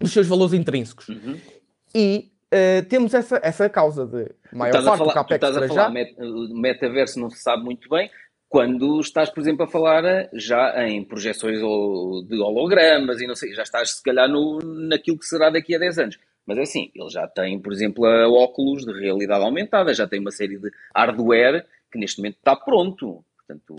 dos 0.00 0.10
seus 0.10 0.26
valores 0.26 0.54
intrínsecos. 0.54 1.08
Uhum. 1.10 1.38
E 1.94 2.30
uh, 2.52 2.84
temos 2.88 3.14
essa, 3.14 3.40
essa 3.42 3.68
causa 3.68 4.06
de 4.06 4.30
maior 4.52 4.72
parte 4.72 4.84
falar, 4.84 5.04
do 5.04 5.14
CAPEX 5.14 5.34
estás 5.34 5.56
a 5.56 5.68
falar, 5.68 5.82
já. 5.84 5.90
Met, 5.90 6.14
metaverso 6.52 7.20
não 7.20 7.30
se 7.30 7.42
sabe 7.42 7.62
muito 7.64 7.88
bem, 7.88 8.10
quando 8.48 9.00
estás, 9.00 9.30
por 9.30 9.40
exemplo, 9.40 9.64
a 9.64 9.68
falar 9.68 10.04
eh, 10.04 10.28
já 10.34 10.84
em 10.86 11.04
projeções 11.04 11.58
de 11.58 12.40
hologramas 12.40 13.20
e 13.20 13.26
não 13.26 13.36
sei, 13.36 13.52
já 13.54 13.62
estás 13.62 13.96
se 13.96 14.02
calhar 14.02 14.28
no, 14.28 14.58
naquilo 14.58 15.18
que 15.18 15.26
será 15.26 15.50
daqui 15.50 15.74
a 15.74 15.78
10 15.78 15.98
anos. 15.98 16.18
Mas 16.50 16.58
é 16.58 16.62
assim, 16.62 16.90
ele 16.96 17.08
já 17.08 17.28
tem, 17.28 17.60
por 17.60 17.72
exemplo, 17.72 18.04
a 18.04 18.28
óculos 18.28 18.84
de 18.84 18.92
realidade 18.92 19.44
aumentada, 19.44 19.94
já 19.94 20.08
tem 20.08 20.18
uma 20.18 20.32
série 20.32 20.58
de 20.58 20.68
hardware 20.92 21.64
que 21.92 21.96
neste 21.96 22.18
momento 22.18 22.38
está 22.38 22.56
pronto. 22.56 23.24
Portanto... 23.36 23.76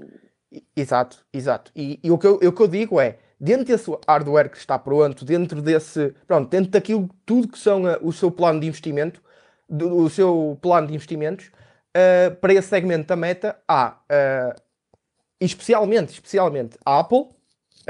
Exato, 0.74 1.18
exato. 1.34 1.70
E, 1.76 2.00
e 2.02 2.10
o, 2.10 2.18
que 2.18 2.26
eu, 2.26 2.36
o 2.36 2.52
que 2.54 2.62
eu 2.62 2.68
digo 2.70 2.98
é, 2.98 3.18
dentro 3.38 3.66
desse 3.66 3.92
hardware 4.08 4.50
que 4.50 4.56
está 4.56 4.80
pronto, 4.80 5.26
dentro 5.26 5.62
desse, 5.62 6.16
pronto, 6.26 6.50
dentro 6.50 6.72
daquilo 6.72 7.10
tudo 7.26 7.50
que 7.50 7.60
são 7.60 7.84
uh, 7.84 7.98
o 8.02 8.14
seu 8.14 8.32
plano 8.32 8.62
de 8.62 8.68
investimento, 8.68 9.22
do, 9.68 10.04
o 10.04 10.10
seu 10.10 10.58
plano 10.62 10.88
de 10.88 10.94
investimentos, 10.94 11.48
uh, 11.48 12.34
para 12.38 12.54
esse 12.54 12.70
segmento 12.70 13.06
da 13.06 13.18
meta, 13.18 13.60
há 13.68 13.98
uh, 14.10 14.62
especialmente, 15.42 16.14
especialmente 16.14 16.78
a 16.86 17.02
Apple 17.02 17.26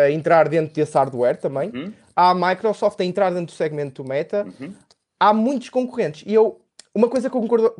a 0.04 0.12
entrar 0.12 0.48
dentro 0.50 0.74
desse 0.74 0.98
hardware 0.98 1.38
também, 1.38 1.70
uhum. 1.70 1.94
há 2.16 2.32
a 2.32 2.36
Microsoft 2.36 3.00
a 3.00 3.06
entrar 3.06 3.30
dentro 3.30 3.48
do 3.48 3.52
segmento 3.52 4.04
do 4.04 4.10
meta, 4.10 4.46
uhum. 4.60 4.74
há 5.20 5.34
muitos 5.34 5.70
concorrentes. 5.70 6.24
E 6.26 6.34
eu, 6.34 6.62
uma 6.94 7.10
coisa 7.10 7.30
que 7.30 7.36
eu 7.36 7.42
concordo, 7.42 7.76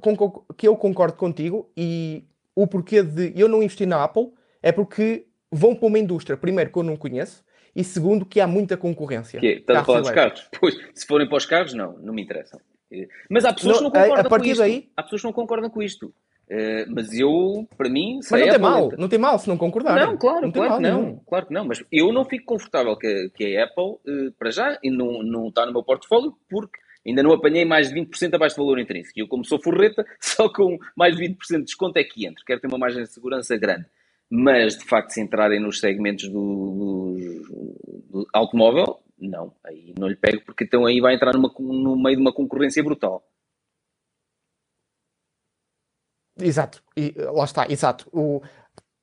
que 0.58 0.68
eu 0.68 0.76
concordo 0.76 1.18
contigo 1.18 1.70
e 1.76 2.24
o 2.56 2.68
porquê 2.68 3.04
de 3.04 3.34
eu 3.36 3.48
não 3.48 3.62
investir 3.62 3.88
na 3.88 4.04
Apple 4.04 4.32
é 4.62 4.72
porque 4.72 5.26
vão 5.52 5.76
para 5.76 5.88
uma 5.88 6.00
indústria, 6.00 6.38
primeiro, 6.38 6.72
que 6.72 6.78
eu 6.78 6.84
não 6.84 6.96
conheço, 6.96 7.44
e 7.76 7.84
segundo, 7.84 8.26
que 8.26 8.40
há 8.40 8.48
muita 8.48 8.76
concorrência. 8.76 9.40
Que 9.40 9.48
Estás 9.48 9.80
a 9.80 9.84
falar 9.84 10.02
dos 10.02 10.12
carros? 10.12 10.50
Pois, 10.60 10.76
se 10.94 11.06
forem 11.06 11.28
para 11.28 11.38
os 11.38 11.46
carros, 11.46 11.74
não, 11.74 11.98
não 12.00 12.14
me 12.14 12.22
interessam. 12.22 12.60
Mas 13.30 13.46
há 13.46 13.54
pessoas 13.54 13.82
não, 13.82 13.90
que 13.90 13.98
não 13.98 14.04
concordam 14.04 14.24
a, 14.24 14.28
a 14.28 14.30
partir 14.30 14.48
com 14.48 14.52
isto. 14.52 14.60
Daí... 14.60 14.92
Há 14.98 15.04
pessoas 15.04 15.22
que 15.22 15.28
não 15.28 15.34
concordam 15.34 15.70
com 15.70 15.82
isto. 15.82 16.14
Uh, 16.52 16.84
mas 16.94 17.14
eu, 17.14 17.66
para 17.78 17.90
mim, 17.90 18.20
mas 18.30 18.42
não 18.42 18.50
tem 18.50 18.60
mal, 18.60 18.92
não 18.98 19.08
tem 19.08 19.20
mal 19.20 19.40
se 19.40 19.48
não 19.48 19.58
concordar. 19.58 19.96
Não, 19.96 20.18
claro, 20.18 20.42
não 20.42 20.52
claro 20.52 20.76
que 20.76 20.82
não, 20.82 21.02
nenhum. 21.02 21.20
claro 21.26 21.46
que 21.46 21.54
não. 21.54 21.64
Mas 21.64 21.82
eu 21.90 22.12
não 22.12 22.26
fico 22.26 22.44
confortável 22.44 22.94
que, 22.98 23.30
que 23.34 23.56
a 23.56 23.64
Apple, 23.64 23.84
uh, 23.86 24.32
para 24.38 24.52
já, 24.52 24.78
e 24.84 24.92
não, 24.92 25.24
não 25.24 25.48
está 25.48 25.66
no 25.66 25.72
meu 25.72 25.82
portfólio, 25.82 26.34
porque 26.50 26.78
ainda 27.08 27.24
não 27.24 27.32
apanhei 27.32 27.64
mais 27.64 27.90
de 27.90 27.96
20% 27.96 28.34
abaixo 28.34 28.58
do 28.58 28.64
valor 28.64 28.80
intrínseco. 28.80 29.18
E 29.18 29.22
eu, 29.22 29.30
como 29.30 29.46
sou 29.46 29.62
forreta, 29.64 30.06
só 30.20 30.52
com 30.52 30.78
mais 30.94 31.16
de 31.16 31.24
20% 31.24 31.38
de 31.60 31.64
desconto 31.64 31.98
é 31.98 32.04
que 32.04 32.28
entro. 32.28 32.44
Quero 32.46 32.60
ter 32.60 32.68
uma 32.68 32.78
margem 32.78 33.02
de 33.02 33.10
segurança 33.10 33.56
grande 33.56 33.86
mas 34.34 34.78
de 34.78 34.86
facto 34.86 35.10
se 35.10 35.22
entrarem 35.22 35.60
nos 35.60 35.82
segmentos 35.82 36.30
do, 36.30 36.32
do, 36.32 38.02
do, 38.10 38.28
automóvel, 38.34 39.02
não, 39.20 39.54
aí 39.62 39.94
não 40.00 40.08
lhe 40.08 40.16
pego 40.16 40.42
porque 40.46 40.64
então 40.64 40.86
aí 40.86 41.02
vai 41.02 41.16
entrar 41.16 41.34
numa, 41.34 41.52
no 41.60 42.02
meio 42.02 42.16
de 42.16 42.22
uma 42.22 42.32
concorrência 42.32 42.82
brutal. 42.82 43.22
Exato, 46.42 46.84
e, 46.96 47.14
lá 47.18 47.44
está, 47.44 47.66
exato. 47.70 48.08
O, 48.12 48.42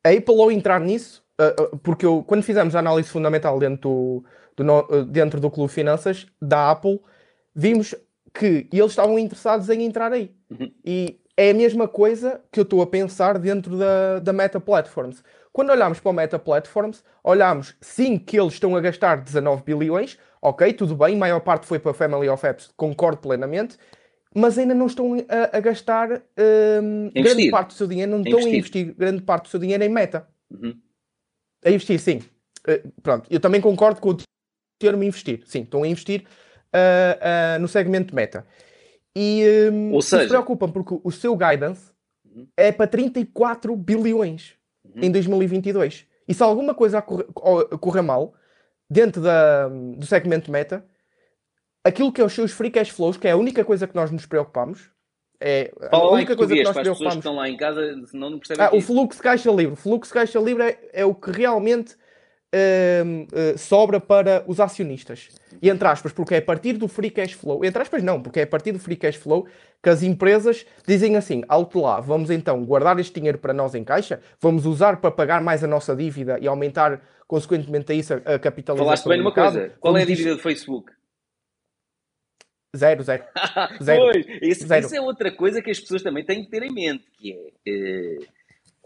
a 0.04 0.10
Apple 0.10 0.40
ao 0.40 0.50
entrar 0.50 0.80
nisso, 0.80 1.24
uh, 1.40 1.74
uh, 1.74 1.78
porque 1.78 2.06
eu, 2.06 2.22
quando 2.22 2.42
fizemos 2.42 2.74
a 2.74 2.78
análise 2.78 3.08
fundamental 3.08 3.58
dentro 3.58 4.22
do, 4.56 4.64
do 4.64 5.04
dentro 5.04 5.40
do 5.40 5.50
Clube 5.50 5.72
Finanças 5.72 6.26
da 6.40 6.70
Apple, 6.70 7.00
vimos 7.54 7.94
que 8.32 8.68
eles 8.72 8.90
estavam 8.90 9.18
interessados 9.18 9.68
em 9.68 9.84
entrar 9.84 10.12
aí. 10.12 10.34
Uhum. 10.50 10.70
E 10.84 11.20
é 11.36 11.50
a 11.50 11.54
mesma 11.54 11.86
coisa 11.86 12.40
que 12.50 12.58
eu 12.58 12.64
estou 12.64 12.82
a 12.82 12.86
pensar 12.86 13.38
dentro 13.38 13.78
da, 13.78 14.18
da 14.18 14.32
Meta 14.32 14.58
Platforms. 14.60 15.22
Quando 15.52 15.70
olhamos 15.70 16.00
para 16.00 16.10
o 16.10 16.12
Meta 16.12 16.38
Platforms, 16.38 17.02
olhamos 17.22 17.76
sim 17.80 18.18
que 18.18 18.38
eles 18.38 18.54
estão 18.54 18.76
a 18.76 18.80
gastar 18.80 19.16
19 19.22 19.62
bilhões, 19.64 20.18
ok, 20.42 20.72
tudo 20.72 20.96
bem, 20.96 21.16
maior 21.16 21.40
parte 21.40 21.66
foi 21.66 21.78
para 21.78 21.90
a 21.92 21.94
Family 21.94 22.28
of 22.28 22.46
Apps, 22.46 22.70
concordo 22.76 23.18
plenamente, 23.18 23.76
mas 24.34 24.58
ainda 24.58 24.74
não 24.74 24.86
estão 24.86 25.14
a, 25.28 25.56
a 25.56 25.60
gastar 25.60 26.22
um, 26.82 27.10
grande 27.10 27.50
parte 27.50 27.68
do 27.68 27.74
seu 27.74 27.86
dinheiro, 27.86 28.10
não 28.10 28.22
estão 28.22 28.38
a 28.38 28.48
investir 28.48 28.94
grande 28.94 29.22
parte 29.22 29.44
do 29.44 29.48
seu 29.48 29.60
dinheiro 29.60 29.82
em 29.82 29.88
Meta. 29.88 30.28
Uhum. 30.50 30.74
A 31.64 31.70
investir, 31.70 31.98
sim. 31.98 32.22
Uh, 32.66 32.92
pronto, 33.02 33.26
eu 33.30 33.40
também 33.40 33.60
concordo 33.60 34.00
com 34.00 34.10
o 34.10 34.16
termo 34.78 35.02
investir. 35.02 35.42
Sim, 35.46 35.62
estão 35.62 35.82
a 35.82 35.88
investir 35.88 36.24
uh, 36.74 37.56
uh, 37.56 37.60
no 37.60 37.68
segmento 37.68 38.14
Meta. 38.14 38.46
E 39.16 39.70
um, 39.72 39.92
Ou 39.94 40.02
seja... 40.02 40.22
se 40.22 40.28
preocupam 40.28 40.70
porque 40.70 40.98
o 41.02 41.10
seu 41.10 41.36
guidance, 41.36 41.90
é 42.56 42.70
para 42.70 42.86
34 42.86 43.74
bilhões 43.76 44.54
uhum. 44.84 45.02
em 45.02 45.10
2022. 45.10 46.06
E 46.26 46.34
se 46.34 46.42
alguma 46.42 46.74
coisa 46.74 47.00
correr 47.02 48.02
mal 48.02 48.34
dentro 48.88 49.22
da, 49.22 49.68
do 49.68 50.06
segmento 50.06 50.50
meta, 50.50 50.84
aquilo 51.88 52.12
que 52.12 52.20
é 52.20 52.24
os 52.24 52.32
seus 52.32 52.52
free 52.52 52.70
cash 52.70 52.90
flows, 52.90 53.16
que 53.16 53.26
é 53.26 53.32
a 53.32 53.36
única 53.36 53.64
coisa 53.64 53.86
que 53.86 53.94
nós 53.94 54.10
nos 54.10 54.26
preocupamos, 54.26 54.90
é 55.40 55.72
Fala 55.90 56.04
a 56.04 56.12
única 56.12 56.36
coisa 56.36 56.52
que 56.52 56.62
nós 56.62 56.72
preocupamos. 56.72 56.98
Pessoas 56.98 57.14
que 57.14 57.18
estão 57.18 57.36
lá 57.36 57.48
em 57.48 57.56
casa, 57.56 58.06
senão 58.06 58.30
não 58.30 58.38
percebem. 58.38 58.64
Ah, 58.64 58.74
o 58.74 58.80
fluxo 58.80 59.22
caixa 59.22 59.50
livre. 59.50 59.72
O 59.72 59.76
fluxo 59.76 60.12
caixa 60.12 60.38
livre 60.40 60.64
é, 60.64 60.78
é 60.92 61.04
o 61.04 61.14
que 61.14 61.30
realmente 61.30 61.94
uh, 62.54 63.54
uh, 63.54 63.58
sobra 63.58 64.00
para 64.00 64.44
os 64.46 64.58
acionistas. 64.58 65.28
E 65.62 65.68
entre 65.68 65.86
aspas, 65.86 66.12
porque 66.12 66.34
é 66.34 66.38
a 66.38 66.42
partir 66.42 66.74
do 66.74 66.88
free 66.88 67.10
cash 67.10 67.32
flow, 67.32 67.64
entre 67.64 67.80
aspas 67.80 68.02
não, 68.02 68.20
porque 68.20 68.40
é 68.40 68.42
a 68.42 68.46
partir 68.46 68.72
do 68.72 68.78
free 68.78 68.96
cash 68.96 69.16
flow 69.16 69.46
que 69.82 69.88
as 69.88 70.02
empresas 70.02 70.66
dizem 70.86 71.16
assim, 71.16 71.42
alto 71.48 71.80
lá, 71.80 72.00
vamos 72.00 72.30
então 72.30 72.64
guardar 72.64 72.98
este 72.98 73.14
dinheiro 73.14 73.38
para 73.38 73.52
nós 73.52 73.76
em 73.76 73.84
caixa, 73.84 74.20
vamos 74.40 74.66
usar 74.66 75.00
para 75.00 75.10
pagar 75.10 75.40
mais 75.40 75.62
a 75.62 75.68
nossa 75.68 75.94
dívida 75.94 76.36
e 76.40 76.48
aumentar 76.48 77.00
consequentemente 77.28 77.92
a 77.92 77.94
isso 77.94 78.14
a 78.14 78.38
capitalização 78.38 78.84
Falaste 78.84 79.08
bem 79.08 79.18
numa 79.18 79.32
coisa, 79.32 79.72
qual 79.78 79.96
é 79.96 80.02
a 80.02 80.04
dívida 80.04 80.34
do 80.34 80.40
Facebook? 80.40 80.92
Zero, 82.76 83.02
zero. 83.02 83.24
zero. 83.82 84.02
pois, 84.12 84.26
isso, 84.42 84.66
zero. 84.66 84.86
isso, 84.86 84.94
é 84.94 85.00
outra 85.00 85.32
coisa 85.32 85.62
que 85.62 85.70
as 85.70 85.80
pessoas 85.80 86.02
também 86.02 86.24
têm 86.24 86.44
que 86.44 86.50
ter 86.50 86.62
em 86.62 86.72
mente, 86.72 87.04
que 87.18 87.32
é... 87.32 87.52
Eh, 87.66 88.18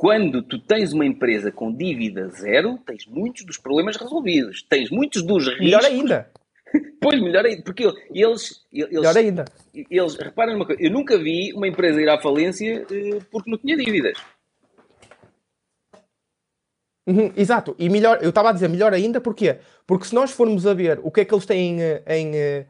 quando 0.03 0.42
tu 0.42 0.59
tens 0.59 0.92
uma 0.92 1.07
empresa 1.07 1.53
com 1.53 1.73
dívida 1.73 2.29
zero, 2.29 2.77
tens 2.85 3.07
muitos 3.07 3.45
dos 3.45 3.57
problemas 3.57 3.97
resolvidos. 3.97 4.64
Tens 4.68 4.90
muitos 4.90 5.23
dos 5.23 5.45
riscos. 5.47 5.64
Melhor 5.64 5.85
ainda. 5.85 6.29
pois, 7.01 7.23
melhor 7.23 7.45
ainda. 7.45 7.62
Porque 7.62 7.85
eles. 7.85 8.64
eles 8.73 8.90
melhor 8.90 9.16
ainda. 9.16 9.45
Eles, 9.73 10.16
reparem 10.16 10.55
numa 10.55 10.66
coisa. 10.66 10.83
Eu 10.83 10.90
nunca 10.90 11.16
vi 11.16 11.53
uma 11.53 11.68
empresa 11.68 12.01
ir 12.01 12.09
à 12.09 12.21
falência 12.21 12.83
uh, 12.83 13.25
porque 13.31 13.49
não 13.49 13.59
tinha 13.59 13.77
dívidas. 13.77 14.18
Uhum, 17.07 17.33
exato. 17.37 17.77
E 17.79 17.88
melhor, 17.88 18.18
eu 18.23 18.31
estava 18.31 18.51
a 18.51 18.53
dizer 18.53 18.68
melhor 18.68 18.92
ainda 18.92 19.21
porquê? 19.21 19.59
Porque 19.87 20.07
se 20.07 20.14
nós 20.16 20.33
formos 20.33 20.66
a 20.66 20.75
ver 20.75 20.99
o 21.05 21.12
que 21.12 21.21
é 21.21 21.25
que 21.25 21.33
eles 21.33 21.47
têm 21.47 21.81
em. 21.81 21.83
em, 22.09 22.66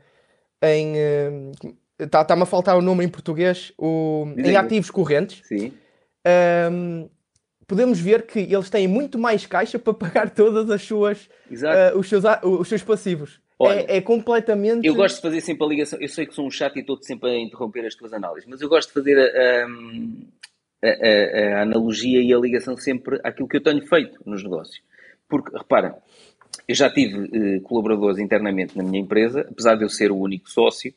em 0.62 1.52
Está-me 1.98 2.42
a 2.42 2.46
faltar 2.46 2.76
o 2.76 2.82
nome 2.82 3.04
em 3.04 3.08
português. 3.08 3.72
O, 3.78 4.26
em 4.36 4.56
ativos 4.56 4.90
correntes. 4.90 5.46
Sim. 5.46 5.72
Um, 6.70 7.08
podemos 7.66 8.00
ver 8.00 8.26
que 8.26 8.40
eles 8.40 8.70
têm 8.70 8.88
muito 8.88 9.18
mais 9.18 9.46
caixa 9.46 9.78
para 9.78 9.94
pagar 9.94 10.30
todas 10.30 10.70
as 10.70 10.82
suas 10.82 11.28
uh, 11.50 11.98
os, 11.98 12.08
seus, 12.08 12.24
os 12.42 12.68
seus 12.68 12.82
passivos. 12.82 13.40
Olha, 13.58 13.80
é, 13.80 13.98
é, 13.98 14.00
completamente. 14.00 14.86
Eu 14.86 14.94
gosto 14.94 15.16
de 15.16 15.22
fazer 15.22 15.40
sempre 15.40 15.64
a 15.64 15.68
ligação. 15.68 15.98
Eu 16.00 16.08
sei 16.08 16.26
que 16.26 16.34
sou 16.34 16.46
um 16.46 16.50
chato 16.50 16.76
e 16.76 16.80
estou 16.80 17.00
sempre 17.00 17.30
a 17.30 17.38
interromper 17.38 17.86
as 17.86 17.94
tuas 17.94 18.12
análises, 18.12 18.48
mas 18.48 18.60
eu 18.60 18.68
gosto 18.68 18.88
de 18.88 18.94
fazer 18.94 19.16
a, 19.18 19.66
a, 20.82 20.88
a, 20.88 21.58
a 21.58 21.62
analogia 21.62 22.20
e 22.20 22.34
a 22.34 22.38
ligação 22.38 22.76
sempre 22.76 23.20
àquilo 23.22 23.46
que 23.46 23.58
eu 23.58 23.62
tenho 23.62 23.86
feito 23.86 24.18
nos 24.26 24.42
negócios. 24.42 24.82
Porque, 25.28 25.56
repara, 25.56 25.96
eu 26.72 26.74
já 26.74 26.90
tive 26.90 27.18
uh, 27.18 27.60
colaboradores 27.62 28.18
internamente 28.18 28.76
na 28.76 28.82
minha 28.82 29.02
empresa, 29.02 29.46
apesar 29.48 29.74
de 29.74 29.84
eu 29.84 29.90
ser 29.90 30.10
o 30.10 30.16
único 30.16 30.48
sócio, 30.48 30.92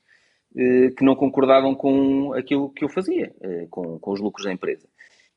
uh, 0.53 0.95
que 0.95 1.03
não 1.03 1.15
concordavam 1.15 1.75
com 1.75 2.33
aquilo 2.33 2.69
que 2.69 2.85
eu 2.85 2.89
fazia, 2.89 3.33
uh, 3.41 3.67
com, 3.69 3.99
com 3.99 4.11
os 4.11 4.21
lucros 4.21 4.45
da 4.45 4.53
empresa. 4.53 4.88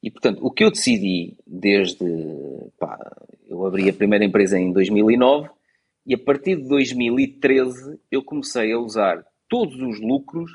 E, 0.00 0.12
portanto, 0.12 0.38
o 0.46 0.50
que 0.52 0.62
eu 0.62 0.70
decidi 0.70 1.36
desde. 1.44 2.04
Pá, 2.78 2.96
eu 3.48 3.66
abri 3.66 3.88
a 3.88 3.92
primeira 3.92 4.24
empresa 4.24 4.56
em 4.56 4.72
2009 4.72 5.50
e 6.06 6.14
a 6.14 6.18
partir 6.18 6.54
de 6.54 6.68
2013 6.68 7.98
eu 8.08 8.22
comecei 8.22 8.72
a 8.72 8.78
usar 8.78 9.24
todos 9.48 9.74
os 9.74 10.00
lucros 10.00 10.52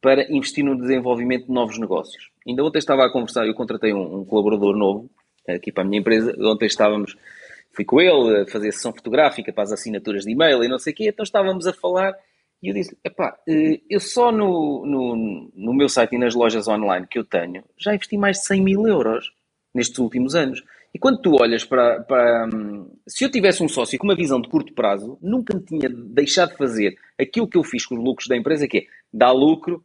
para 0.00 0.26
investir 0.32 0.64
no 0.64 0.74
desenvolvimento 0.74 1.48
de 1.48 1.52
novos 1.52 1.78
negócios. 1.78 2.30
Ainda 2.46 2.64
ontem 2.64 2.78
estava 2.78 3.04
a 3.04 3.12
conversar, 3.12 3.46
eu 3.46 3.52
contratei 3.52 3.92
um, 3.92 4.20
um 4.20 4.24
colaborador 4.24 4.74
novo 4.74 5.10
aqui 5.46 5.70
para 5.70 5.84
a 5.84 5.86
minha 5.86 6.00
empresa. 6.00 6.34
Ontem 6.40 6.64
estávamos, 6.64 7.14
fui 7.78 7.84
com 7.84 8.00
ele 8.00 8.42
a 8.42 8.46
fazer 8.46 8.72
sessão 8.72 8.92
fotográfica 8.92 9.52
para 9.52 9.62
as 9.62 9.72
assinaturas 9.72 10.24
de 10.24 10.32
e-mail 10.32 10.64
e 10.64 10.68
não 10.68 10.80
sei 10.80 10.92
o 10.92 10.96
quê, 10.96 11.08
então 11.10 11.22
estávamos 11.22 11.64
a 11.64 11.72
falar 11.72 12.12
e 12.60 12.68
eu 12.68 12.74
disse: 12.74 12.98
epá, 13.04 13.38
eh, 13.48 13.80
eu 13.88 14.00
só 14.00 14.32
no, 14.32 14.84
no, 14.84 15.50
no 15.54 15.72
meu 15.72 15.88
site 15.88 16.16
e 16.16 16.18
nas 16.18 16.34
lojas 16.34 16.66
online 16.66 17.06
que 17.08 17.16
eu 17.16 17.24
tenho 17.24 17.62
já 17.78 17.94
investi 17.94 18.16
mais 18.16 18.38
de 18.38 18.46
100 18.46 18.62
mil 18.62 18.88
euros 18.88 19.32
nestes 19.72 19.96
últimos 20.00 20.34
anos. 20.34 20.60
E 20.92 20.98
quando 20.98 21.20
tu 21.20 21.36
olhas 21.40 21.64
para, 21.64 22.00
para. 22.00 22.48
Se 23.06 23.24
eu 23.24 23.30
tivesse 23.30 23.62
um 23.62 23.68
sócio 23.68 23.96
com 23.96 24.08
uma 24.08 24.16
visão 24.16 24.40
de 24.40 24.48
curto 24.48 24.72
prazo, 24.72 25.16
nunca 25.22 25.56
me 25.56 25.62
tinha 25.62 25.88
deixado 25.88 26.50
de 26.50 26.56
fazer 26.56 26.96
aquilo 27.16 27.46
que 27.46 27.58
eu 27.58 27.62
fiz 27.62 27.86
com 27.86 27.94
os 27.94 28.02
lucros 28.02 28.26
da 28.26 28.36
empresa, 28.36 28.66
que 28.66 28.78
é 28.78 28.86
dar 29.12 29.30
lucro, 29.30 29.84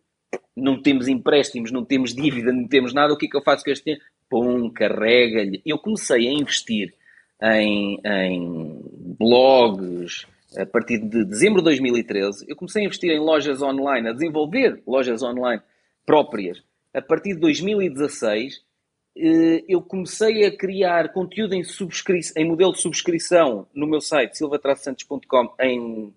não 0.55 0.81
temos 0.81 1.07
empréstimos, 1.07 1.71
não 1.71 1.85
temos 1.85 2.15
dívida, 2.15 2.51
não 2.51 2.67
temos 2.67 2.91
nada, 2.93 3.13
o 3.13 3.17
que 3.17 3.27
é 3.27 3.29
que 3.29 3.37
eu 3.37 3.43
faço 3.43 3.63
com 3.63 3.69
este 3.69 3.83
dinheiro? 3.83 4.03
Pum, 4.29 4.69
carrega-lhe. 4.71 5.61
Eu 5.63 5.77
comecei 5.77 6.27
a 6.27 6.33
investir 6.33 6.95
em, 7.43 7.99
em 8.05 8.81
blogs, 9.19 10.25
a 10.57 10.65
partir 10.65 10.99
de 10.99 11.25
dezembro 11.25 11.59
de 11.59 11.65
2013, 11.65 12.45
eu 12.47 12.55
comecei 12.55 12.83
a 12.83 12.85
investir 12.85 13.11
em 13.11 13.19
lojas 13.19 13.61
online, 13.61 14.07
a 14.07 14.13
desenvolver 14.13 14.81
lojas 14.87 15.21
online 15.21 15.61
próprias. 16.05 16.63
A 16.93 17.01
partir 17.01 17.33
de 17.33 17.41
2016, 17.41 18.61
eh, 19.17 19.63
eu 19.67 19.81
comecei 19.81 20.45
a 20.45 20.55
criar 20.55 21.11
conteúdo 21.11 21.53
em, 21.53 21.63
em 22.37 22.47
modelo 22.47 22.71
de 22.71 22.81
subscrição 22.81 23.67
no 23.73 23.87
meu 23.87 23.99
site 23.99 24.37
silvatrasantos.com 24.37 25.53
em 25.59 26.13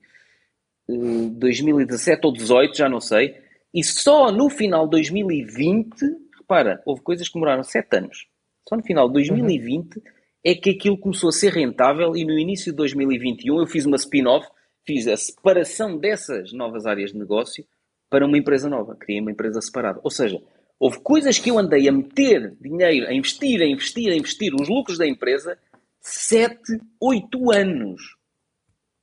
2017 0.88 2.20
eh, 2.20 2.26
ou 2.26 2.32
2018, 2.32 2.76
já 2.76 2.88
não 2.88 3.00
sei. 3.00 3.34
E 3.74 3.82
só 3.82 4.30
no 4.30 4.48
final 4.48 4.84
de 4.84 4.92
2020, 4.92 5.96
repara, 6.38 6.80
houve 6.86 7.02
coisas 7.02 7.26
que 7.26 7.34
demoraram 7.34 7.64
7 7.64 7.96
anos. 7.96 8.28
Só 8.68 8.76
no 8.76 8.82
final 8.82 9.08
de 9.08 9.14
2020 9.14 9.96
uhum 9.96 10.15
é 10.46 10.54
que 10.54 10.70
aquilo 10.70 10.96
começou 10.96 11.28
a 11.28 11.32
ser 11.32 11.52
rentável 11.52 12.16
e 12.16 12.24
no 12.24 12.38
início 12.38 12.70
de 12.70 12.76
2021 12.76 13.58
eu 13.58 13.66
fiz 13.66 13.84
uma 13.84 13.96
spin-off, 13.96 14.46
fiz 14.86 15.08
a 15.08 15.16
separação 15.16 15.98
dessas 15.98 16.52
novas 16.52 16.86
áreas 16.86 17.10
de 17.10 17.18
negócio 17.18 17.66
para 18.08 18.24
uma 18.24 18.38
empresa 18.38 18.70
nova, 18.70 18.94
criei 18.94 19.20
uma 19.20 19.32
empresa 19.32 19.60
separada. 19.60 19.98
Ou 20.04 20.10
seja, 20.10 20.40
houve 20.78 21.00
coisas 21.00 21.40
que 21.40 21.50
eu 21.50 21.58
andei 21.58 21.88
a 21.88 21.92
meter 21.92 22.54
dinheiro, 22.60 23.08
a 23.08 23.12
investir, 23.12 23.60
a 23.60 23.66
investir, 23.66 24.12
a 24.12 24.14
investir, 24.14 24.54
os 24.54 24.68
lucros 24.68 24.96
da 24.96 25.04
empresa, 25.04 25.58
7, 26.00 26.56
8 27.00 27.52
anos. 27.52 28.16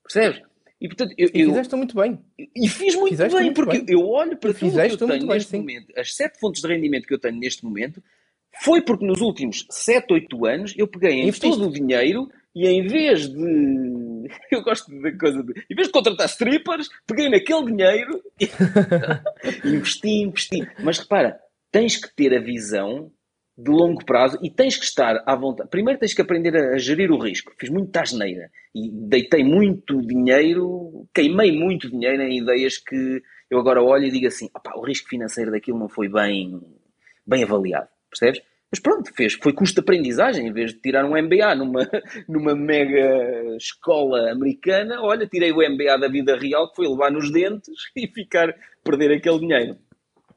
Percebes? 0.01 0.41
E, 0.79 0.87
portanto, 0.87 1.13
eu, 1.17 1.27
e 1.27 1.43
fizeste 1.43 1.73
eu, 1.73 1.77
muito 1.77 1.95
bem. 1.97 2.19
E 2.55 2.69
fiz 2.69 2.95
muito 2.95 3.09
fizeste 3.09 3.35
bem, 3.35 3.45
muito 3.47 3.55
porque 3.55 3.79
bem. 3.79 3.93
eu 3.93 4.07
olho 4.07 4.37
para 4.37 4.53
tudo 4.53 4.71
que 4.71 5.03
eu 5.03 5.07
tenho 5.07 5.25
neste 5.27 5.51
bem, 5.51 5.59
momento, 5.59 5.93
as 5.97 6.15
sete 6.15 6.39
fontes 6.39 6.61
de 6.61 6.67
rendimento 6.69 7.05
que 7.05 7.13
eu 7.13 7.19
tenho 7.19 7.37
neste 7.37 7.65
momento, 7.65 8.01
foi 8.61 8.81
porque 8.81 9.05
nos 9.05 9.21
últimos 9.21 9.65
7, 9.69 10.13
8 10.13 10.45
anos 10.45 10.73
eu 10.77 10.87
peguei 10.87 11.11
em 11.11 11.23
Investiste. 11.23 11.49
todo 11.49 11.69
o 11.69 11.71
dinheiro 11.71 12.29
e 12.55 12.67
em 12.67 12.85
vez 12.85 13.27
de. 13.27 14.13
Eu 14.51 14.63
gosto 14.63 14.89
da 15.01 15.11
coisa 15.17 15.43
de. 15.43 15.53
Em 15.69 15.75
vez 15.75 15.87
de 15.87 15.93
contratar 15.93 16.27
strippers, 16.27 16.87
peguei 17.07 17.29
naquele 17.29 17.65
dinheiro 17.65 18.21
e 18.39 18.45
investi, 19.67 20.21
investi. 20.21 20.67
Mas 20.83 20.99
repara, 20.99 21.39
tens 21.71 21.97
que 21.97 22.13
ter 22.15 22.35
a 22.35 22.41
visão 22.41 23.11
de 23.57 23.69
longo 23.69 24.03
prazo 24.05 24.39
e 24.41 24.49
tens 24.49 24.77
que 24.77 24.85
estar 24.85 25.23
à 25.25 25.35
vontade. 25.35 25.69
Primeiro 25.69 25.99
tens 25.99 26.13
que 26.13 26.21
aprender 26.21 26.55
a, 26.55 26.77
gerir 26.77 27.11
o 27.11 27.17
risco. 27.17 27.53
Fiz 27.59 27.69
muito 27.69 27.95
asneira 27.97 28.49
e 28.73 28.89
deitei 28.91 29.43
muito 29.43 30.01
dinheiro, 30.01 31.07
queimei 31.13 31.51
muito 31.51 31.89
dinheiro 31.89 32.21
em 32.21 32.39
ideias 32.39 32.77
que 32.77 33.21
eu 33.49 33.59
agora 33.59 33.81
olho 33.81 34.05
e 34.05 34.11
digo 34.11 34.27
assim: 34.27 34.49
o 34.75 34.85
risco 34.85 35.09
financeiro 35.09 35.51
daquilo 35.51 35.79
não 35.79 35.89
foi 35.89 36.07
bem, 36.07 36.61
bem 37.25 37.43
avaliado 37.43 37.89
percebes? 38.19 38.41
Mas 38.71 38.79
pronto, 38.79 39.13
fez, 39.15 39.33
foi 39.33 39.53
custo 39.53 39.75
de 39.75 39.81
aprendizagem, 39.81 40.47
em 40.47 40.51
vez 40.51 40.71
de 40.71 40.79
tirar 40.79 41.05
um 41.05 41.11
MBA 41.11 41.53
numa, 41.55 41.87
numa 42.27 42.55
mega 42.55 43.55
escola 43.55 44.31
americana, 44.31 44.99
olha, 44.99 45.27
tirei 45.27 45.51
o 45.51 45.57
MBA 45.57 45.99
da 45.99 46.07
vida 46.07 46.35
real, 46.35 46.69
que 46.69 46.77
foi 46.77 46.87
levar 46.87 47.11
nos 47.11 47.31
dentes 47.31 47.75
e 47.95 48.07
ficar, 48.07 48.51
perder 48.83 49.15
aquele 49.15 49.39
dinheiro. 49.39 49.77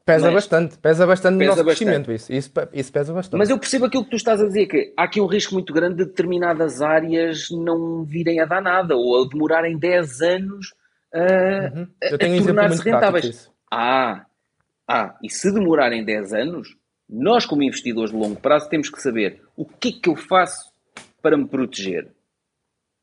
Pesa 0.05 0.27
Mas, 0.27 0.35
bastante, 0.35 0.77
pesa 0.77 1.05
bastante 1.05 1.37
pesa 1.39 1.49
no 1.49 1.55
nosso 1.55 1.65
bastante. 1.65 1.85
crescimento, 1.85 2.11
isso, 2.13 2.31
isso, 2.31 2.51
isso 2.71 2.93
pesa 2.93 3.11
bastante. 3.11 3.39
Mas 3.39 3.49
eu 3.49 3.59
percebo 3.59 3.85
aquilo 3.85 4.05
que 4.05 4.11
tu 4.11 4.15
estás 4.15 4.39
a 4.39 4.45
dizer, 4.45 4.67
que 4.67 4.93
há 4.95 5.03
aqui 5.03 5.19
um 5.19 5.25
risco 5.25 5.53
muito 5.53 5.73
grande 5.73 5.97
de 5.97 6.05
determinadas 6.05 6.81
áreas 6.81 7.47
não 7.51 8.05
virem 8.05 8.39
a 8.39 8.45
dar 8.45 8.61
nada, 8.61 8.95
ou 8.95 9.23
a 9.23 9.27
demorarem 9.27 9.77
10 9.77 10.21
anos 10.21 10.73
a, 11.13 11.19
uhum. 11.19 11.87
a 12.03 12.25
um 12.25 12.45
tornar-se 12.45 12.83
rentáveis. 12.83 13.51
Ah, 13.69 14.25
ah, 14.87 15.17
e 15.21 15.29
se 15.29 15.51
demorarem 15.51 16.05
10 16.05 16.33
anos, 16.33 16.69
nós, 17.09 17.45
como 17.45 17.63
investidores 17.63 18.11
de 18.11 18.17
longo 18.17 18.39
prazo, 18.39 18.69
temos 18.69 18.89
que 18.89 19.01
saber 19.01 19.41
o 19.55 19.65
que 19.65 19.89
é 19.89 19.91
que 19.93 20.09
eu 20.09 20.15
faço 20.15 20.71
para 21.21 21.37
me 21.37 21.47
proteger. 21.47 22.11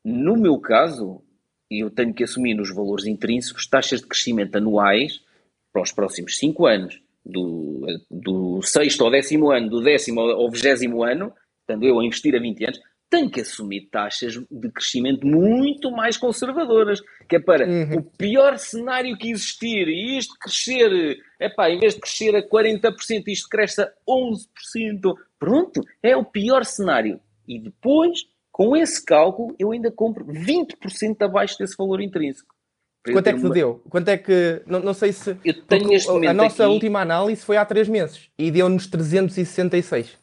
No 0.03 0.37
meu 0.37 0.59
caso, 0.59 1.21
eu 1.69 1.89
tenho 1.89 2.13
que 2.13 2.23
assumir 2.23 2.53
nos 2.53 2.73
valores 2.73 3.05
intrínsecos 3.05 3.67
taxas 3.67 4.01
de 4.01 4.07
crescimento 4.07 4.55
anuais 4.55 5.21
para 5.73 5.81
os 5.81 5.91
próximos 5.91 6.37
5 6.37 6.65
anos, 6.67 7.01
do, 7.25 7.85
do 8.09 8.61
sexto 8.61 9.03
ao 9.03 9.09
décimo 9.09 9.51
ano, 9.51 9.69
do 9.69 9.81
décimo 9.81 10.21
ao 10.21 10.49
vigésimo 10.49 11.03
ano, 11.03 11.33
estando 11.61 11.83
eu 11.83 11.99
a 11.99 12.05
investir 12.05 12.35
a 12.35 12.39
20 12.39 12.63
anos, 12.65 12.79
tem 13.09 13.29
que 13.29 13.41
assumir 13.41 13.87
taxas 13.91 14.33
de 14.51 14.71
crescimento 14.71 15.25
muito 15.25 15.91
mais 15.91 16.17
conservadoras, 16.17 17.01
que 17.29 17.35
é 17.35 17.39
para 17.39 17.65
Uhum. 17.67 17.97
o 17.99 18.03
pior 18.03 18.57
cenário 18.57 19.17
que 19.17 19.29
existir 19.31 19.87
e 19.87 20.17
isto 20.17 20.33
crescer, 20.39 21.17
epá, 21.39 21.69
em 21.69 21.79
vez 21.79 21.93
de 21.95 22.01
crescer 22.01 22.35
a 22.35 22.41
40%, 22.47 23.27
isto 23.27 23.47
cresce 23.47 23.81
a 23.81 23.91
11%. 24.07 25.15
Pronto, 25.39 25.81
é 26.01 26.15
o 26.17 26.25
pior 26.25 26.65
cenário. 26.65 27.19
E 27.47 27.59
depois, 27.59 28.19
com 28.51 28.75
esse 28.75 29.03
cálculo, 29.05 29.55
eu 29.59 29.71
ainda 29.71 29.91
compro 29.91 30.25
20% 30.25 31.21
abaixo 31.21 31.57
desse 31.59 31.75
valor 31.77 32.01
intrínseco. 32.01 32.53
Quanto 33.11 33.27
é 33.27 33.33
que 33.33 33.39
te 33.39 33.45
uma- 33.45 33.53
deu? 33.53 33.83
Quanto 33.87 34.07
é 34.09 34.17
que. 34.17 34.63
Não, 34.65 34.79
não 34.79 34.93
sei 34.93 35.11
se. 35.13 35.29
Eu 35.45 35.53
tenho 35.53 35.63
porque 35.67 35.85
neste 35.85 36.07
a- 36.09 36.11
a 36.11 36.15
momento 36.15 36.33
nossa 36.37 36.63
aqui- 36.63 36.73
última 36.73 37.01
análise 37.01 37.45
foi 37.45 37.55
há 37.55 37.63
3 37.63 37.87
meses 37.87 38.31
e 38.37 38.49
deu-nos 38.49 38.87
366. 38.87 40.17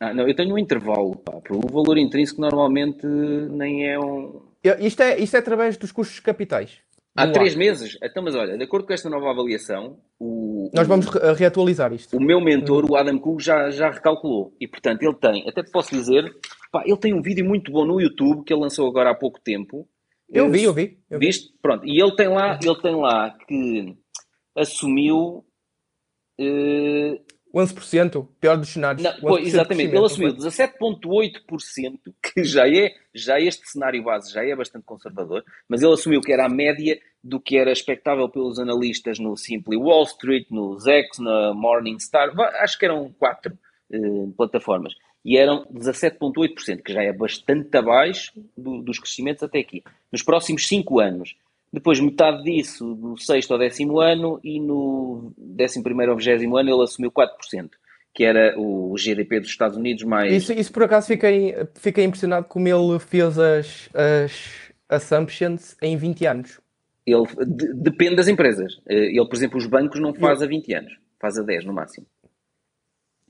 Ah, 0.00 0.14
não, 0.14 0.26
eu 0.26 0.34
tenho 0.34 0.54
um 0.54 0.58
intervalo, 0.58 1.14
pá, 1.16 1.40
o 1.50 1.68
valor 1.70 1.98
intrínseco 1.98 2.40
normalmente 2.40 3.06
nem 3.06 3.86
é 3.86 3.98
um. 4.00 4.40
Eu- 4.64 4.78
Isto 4.80 5.02
é, 5.02 5.18
isto 5.18 5.36
é 5.36 5.38
através 5.40 5.76
dos 5.76 5.92
custos 5.92 6.20
capitais. 6.20 6.78
Há 7.16 7.26
Do 7.26 7.32
três 7.32 7.50
lado. 7.54 7.58
meses? 7.58 7.98
Então, 8.02 8.22
mas 8.22 8.34
olha, 8.34 8.56
de 8.56 8.64
acordo 8.64 8.86
com 8.86 8.92
esta 8.94 9.10
nova 9.10 9.30
avaliação, 9.30 9.98
o, 10.18 10.70
Nós 10.72 10.86
vamos 10.86 11.06
re- 11.06 11.32
reatualizar 11.34 11.92
isto. 11.92 12.16
o 12.16 12.20
meu 12.20 12.40
mentor, 12.40 12.88
o 12.90 12.94
Adam 12.96 13.18
Cook, 13.18 13.40
já, 13.42 13.68
já 13.70 13.90
recalculou. 13.90 14.54
E, 14.60 14.66
portanto, 14.68 15.02
ele 15.02 15.14
tem, 15.16 15.46
até 15.48 15.62
te 15.62 15.70
posso 15.72 15.90
dizer, 15.90 16.32
pá, 16.72 16.82
ele 16.86 16.96
tem 16.96 17.12
um 17.12 17.20
vídeo 17.20 17.44
muito 17.44 17.70
bom 17.72 17.84
no 17.84 18.00
YouTube 18.00 18.44
que 18.44 18.52
ele 18.54 18.62
lançou 18.62 18.88
agora 18.88 19.10
há 19.10 19.14
pouco 19.14 19.40
tempo. 19.40 19.86
Eu 20.32 20.48
vi, 20.50 20.62
eu 20.62 20.72
vi. 20.72 20.98
Eu 21.10 21.18
vi. 21.18 21.26
Viste? 21.26 21.52
Pronto. 21.60 21.84
E 21.84 22.00
ele 22.00 22.14
tem 22.14 22.28
lá, 22.28 22.56
ele 22.62 22.80
tem 22.80 22.94
lá 22.96 23.36
que 23.46 23.96
assumiu. 24.56 25.44
eh, 26.38 27.20
11%, 27.54 28.26
pior 28.40 28.56
dos 28.56 28.68
cenários. 28.68 29.02
Não, 29.02 29.12
11% 29.12 29.20
pois, 29.20 29.46
exatamente, 29.48 29.94
ele 29.94 30.04
assumiu 30.04 30.32
17,8%, 30.36 31.98
que 32.22 32.44
já 32.44 32.68
é, 32.68 32.94
já 33.14 33.40
este 33.40 33.68
cenário 33.68 34.02
base 34.02 34.32
já 34.32 34.44
é 34.44 34.54
bastante 34.54 34.84
conservador, 34.84 35.44
mas 35.68 35.82
ele 35.82 35.92
assumiu 35.92 36.20
que 36.20 36.32
era 36.32 36.46
a 36.46 36.48
média 36.48 36.98
do 37.22 37.40
que 37.40 37.56
era 37.58 37.70
expectável 37.72 38.28
pelos 38.28 38.58
analistas 38.58 39.18
no 39.18 39.36
Simply 39.36 39.76
Wall 39.76 40.04
Street, 40.04 40.46
no 40.50 40.78
Zex, 40.78 41.18
na 41.18 41.52
Morningstar, 41.54 42.30
acho 42.62 42.78
que 42.78 42.84
eram 42.84 43.12
quatro 43.18 43.58
eh, 43.92 43.98
plataformas, 44.36 44.94
e 45.24 45.36
eram 45.36 45.66
17,8%, 45.66 46.82
que 46.82 46.92
já 46.92 47.02
é 47.02 47.12
bastante 47.12 47.76
abaixo 47.76 48.32
do- 48.56 48.80
dos 48.82 48.98
crescimentos 48.98 49.42
até 49.42 49.58
aqui. 49.58 49.82
Nos 50.10 50.22
próximos 50.22 50.66
cinco 50.66 50.98
anos, 51.00 51.34
depois 51.72 52.00
metade 52.00 52.42
disso 52.42 52.84
no 52.96 53.16
sexto 53.16 53.52
ou 53.52 53.58
décimo 53.58 54.00
ano 54.00 54.40
e 54.42 54.58
no 54.60 55.32
décimo 55.38 55.84
primeiro 55.84 56.12
ou 56.12 56.18
vigésimo 56.18 56.56
ano 56.56 56.70
ele 56.74 56.82
assumiu 56.82 57.10
4%, 57.12 57.70
que 58.12 58.24
era 58.24 58.54
o 58.58 58.94
GDP 58.96 59.40
dos 59.40 59.50
Estados 59.50 59.76
Unidos 59.76 60.02
mais... 60.04 60.32
Isso, 60.32 60.52
isso 60.52 60.72
por 60.72 60.82
acaso 60.84 61.06
fiquei, 61.06 61.54
fiquei 61.74 62.04
impressionado 62.04 62.46
como 62.46 62.66
ele 62.68 62.98
fez 62.98 63.38
as, 63.38 63.88
as 63.94 64.72
assumptions 64.88 65.76
em 65.80 65.96
20 65.96 66.26
anos. 66.26 66.60
Ele, 67.06 67.24
de- 67.46 67.74
depende 67.74 68.16
das 68.16 68.28
empresas. 68.28 68.74
Eh, 68.88 69.06
Ele, 69.16 69.26
por 69.26 69.34
exemplo, 69.34 69.56
os 69.58 69.66
bancos 69.66 70.00
não 70.00 70.12
faz 70.14 70.42
a 70.42 70.46
20 70.46 70.74
anos, 70.74 70.92
faz 71.20 71.38
a 71.38 71.42
10 71.42 71.64
no 71.64 71.72
máximo. 71.72 72.06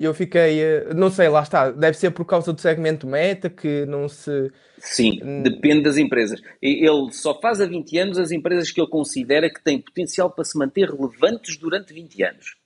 Eu 0.01 0.15
fiquei, 0.15 0.63
eh, 0.63 0.95
não 0.95 1.11
sei, 1.11 1.29
lá 1.29 1.43
está, 1.43 1.71
deve 1.71 1.95
ser 1.99 2.11
por 2.11 2.25
causa 2.25 2.55
do 2.55 2.61
segmento 2.61 3.07
meta 3.07 3.51
que 3.51 3.85
não 3.85 4.09
se. 4.09 4.51
Sim, 4.79 5.21
Hum. 5.23 5.43
depende 5.43 5.83
das 5.83 5.99
empresas. 5.99 6.41
E 6.63 6.87
Ele 6.89 7.13
só 7.13 7.39
faz 7.39 7.61
a 7.61 7.67
20 7.67 7.99
anos 7.99 8.19
as 8.19 8.31
empresas 8.31 8.71
que 8.71 8.81
ele 8.81 8.89
considera 8.89 9.51
que 9.53 9.63
têm 9.63 9.79
potencial 9.79 10.31
para 10.31 10.45
se 10.45 10.57
manter 10.59 10.89
relevantes 10.91 11.59
durante 11.59 11.93
20 11.93 12.23
anos. 12.23 12.57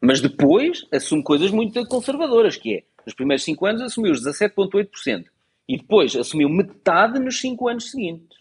Mas 0.00 0.20
depois 0.22 0.86
assume 0.90 1.22
coisas 1.22 1.50
muito 1.50 1.84
conservadoras, 1.86 2.56
que 2.56 2.76
é, 2.76 2.82
nos 3.04 3.14
primeiros 3.14 3.44
5 3.44 3.66
anos 3.66 3.82
assumiu 3.82 4.12
os 4.12 4.24
17,8%. 4.24 5.26
E 5.68 5.76
depois 5.76 6.16
assumiu 6.16 6.48
metade 6.48 7.18
nos 7.18 7.38
5 7.38 7.68
anos 7.68 7.90
seguintes. 7.90 8.38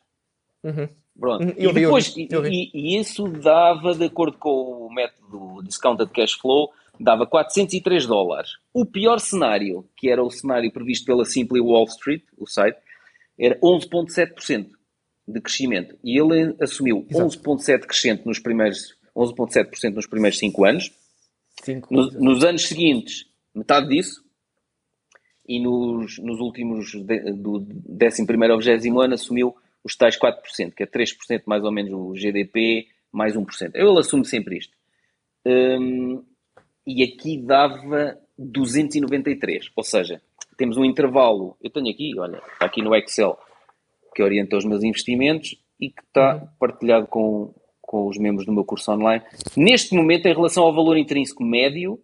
Uhum. 0.64 0.88
Pronto. 1.20 1.44
Hum, 1.44 1.54
eu 1.58 1.72
e 1.72 1.74
depois, 1.74 2.14
vi, 2.14 2.28
eu 2.32 2.42
vi. 2.44 2.72
E, 2.74 2.96
e 2.96 3.00
isso 3.00 3.28
dava, 3.28 3.94
de 3.94 4.06
acordo 4.06 4.38
com 4.38 4.86
o 4.88 4.94
método 4.94 5.62
Discounted 5.64 6.12
Cash 6.14 6.34
Flow, 6.34 6.72
dava 7.00 7.26
403 7.26 8.06
dólares. 8.06 8.52
O 8.74 8.86
pior 8.86 9.20
cenário, 9.20 9.88
que 9.96 10.10
era 10.10 10.24
o 10.24 10.30
cenário 10.30 10.72
previsto 10.72 11.06
pela 11.06 11.26
Simply 11.26 11.60
Wall 11.62 11.86
Street, 11.86 12.24
o 12.38 12.46
site, 12.48 12.78
era 13.40 13.58
11,7% 13.60 14.70
de 15.28 15.42
crescimento. 15.42 15.98
E 16.04 16.20
ele 16.20 16.56
assumiu 16.62 17.06
Exato. 17.10 17.30
11,7% 17.40 17.80
crescente 17.86 18.26
nos 18.26 18.40
primeiros 18.40 18.96
11,7% 19.16 19.94
nos 19.96 20.06
primeiros 20.08 20.38
5 20.38 20.66
anos. 20.66 20.92
Cinco. 21.64 21.94
No- 21.94 22.12
nos 22.12 22.44
anos 22.44 22.68
seguintes, 22.68 23.26
metade 23.54 23.90
disso. 23.90 24.24
E 25.48 25.60
nos, 25.60 26.18
nos 26.20 26.40
últimos, 26.40 26.92
de- 26.94 27.32
do 27.34 27.60
11 27.60 28.52
ao 28.52 28.60
20 28.60 28.88
ano, 29.02 29.14
assumiu 29.14 29.56
os 29.84 29.96
tais 29.96 30.18
4%, 30.18 30.74
que 30.76 30.84
é 30.84 30.86
3% 30.86 31.44
mais 31.46 31.64
ou 31.64 31.72
menos 31.72 31.92
o 31.94 32.14
GDP, 32.14 32.88
mais 33.12 33.36
1%. 33.36 33.72
Ele 33.74 33.98
assume 34.00 34.26
sempre 34.26 34.58
isto. 34.58 34.74
Hum, 35.46 36.24
e 36.88 37.04
aqui 37.04 37.38
dava 37.38 38.18
293. 38.38 39.70
Ou 39.76 39.84
seja, 39.84 40.22
temos 40.58 40.78
um 40.78 40.86
intervalo. 40.86 41.56
Eu 41.62 41.70
tenho 41.70 41.90
aqui, 41.90 42.18
olha, 42.18 42.38
está 42.54 42.66
aqui 42.66 42.82
no 42.82 42.96
Excel, 42.96 43.38
que 44.16 44.24
orienta 44.24 44.58
os 44.58 44.66
meus 44.66 44.84
investimentos 44.84 45.56
e 45.80 45.90
que 45.90 46.02
está 46.02 46.48
partilhado 46.60 47.06
com, 47.08 47.54
com 47.82 48.08
os 48.08 48.18
membros 48.18 48.46
do 48.46 48.54
meu 48.54 48.64
curso 48.66 48.92
online. 48.92 49.24
Neste 49.56 49.94
momento, 49.96 50.26
em 50.26 50.34
relação 50.34 50.64
ao 50.64 50.74
valor 50.74 50.98
intrínseco 50.98 51.44
médio, 51.44 52.00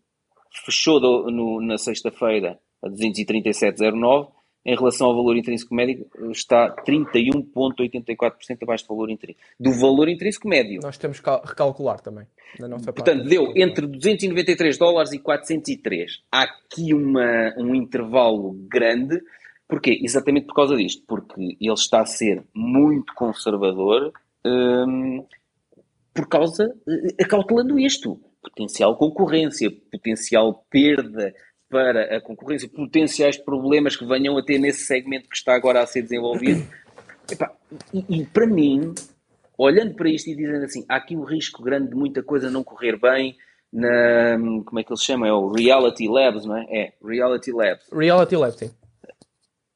fechou 0.65 1.00
do- 1.00 1.32
no- 1.32 1.62
na 1.62 1.78
sexta-feira 1.78 2.60
a 2.84 2.89
237,09. 2.89 4.28
Em 4.65 4.76
relação 4.76 5.08
ao 5.08 5.15
valor 5.15 5.36
intrínseco 5.36 5.76
médio, 5.76 6.08
está 6.32 6.73
31,84% 6.88 8.63
abaixo 8.63 8.86
do 8.88 8.95
valor 8.95 9.10
intrínseco. 9.10 9.45
Do 9.60 9.71
valor 9.73 10.08
intrínseco 10.08 10.47
médio. 10.47 10.80
Nós 10.82 10.97
temos 10.97 11.17
que 11.19 11.26
cal- 11.26 11.43
recalcular 11.45 11.99
também. 11.99 12.26
Na 12.60 12.67
nossa 12.67 12.93
Portanto, 12.93 13.17
parte. 13.19 13.30
deu 13.30 13.52
entre 13.56 13.86
293 13.88 14.78
dólares 14.78 15.12
e 15.12 15.19
403. 15.19 16.23
Há 16.32 16.43
aqui 16.43 16.93
uma, 16.93 17.54
um 17.58 17.76
intervalo 17.76 18.54
grande. 18.69 19.21
Porquê? 19.67 19.99
Exatamente 20.02 20.45
por 20.47 20.56
causa 20.56 20.76
disto. 20.78 21.04
Porque 21.08 21.41
ele 21.60 21.73
está 21.73 22.02
a 22.02 22.06
ser 22.06 22.43
muito 22.54 23.13
conservador 23.15 24.13
hum, 24.45 25.26
por 26.13 26.28
causa, 26.28 26.73
eh, 27.19 27.26
calculando 27.26 27.80
isto. 27.80 28.19
Potencial 28.41 28.95
concorrência, 28.97 29.71
potencial 29.91 30.65
perda 30.69 31.34
para 31.74 32.16
a 32.16 32.22
concorrência, 32.22 32.70
potenciais 32.70 33.36
problemas 33.36 33.96
que 33.96 34.06
venham 34.06 34.38
a 34.38 34.46
ter 34.46 34.60
nesse 34.60 34.86
segmento 34.86 35.28
que 35.28 35.36
está 35.36 35.56
agora 35.56 35.82
a 35.82 35.88
ser 35.88 36.04
desenvolvido. 36.04 36.64
Epá, 37.32 37.52
e, 37.92 38.22
e 38.22 38.26
para 38.26 38.46
mim, 38.46 38.94
olhando 39.58 39.96
para 39.96 40.08
isto 40.08 40.30
e 40.30 40.36
dizendo 40.36 40.66
assim, 40.66 40.86
há 40.88 40.98
aqui 40.98 41.16
um 41.16 41.24
risco 41.24 41.64
grande 41.64 41.90
de 41.90 41.96
muita 41.96 42.22
coisa 42.22 42.52
não 42.52 42.64
correr 42.64 43.00
bem 43.00 43.36
na, 43.72 44.38
como 44.66 44.80
é 44.80 44.84
que 44.84 44.92
eles 44.92 45.04
chamam? 45.04 45.28
É 45.28 45.34
o 45.34 45.52
Reality 45.52 46.08
Labs, 46.08 46.46
não 46.46 46.56
é? 46.56 46.66
É, 46.70 46.94
Reality 47.04 47.52
Labs. 47.52 47.90
Reality 47.92 48.36
Lab, 48.36 48.54
sim. 48.54 48.72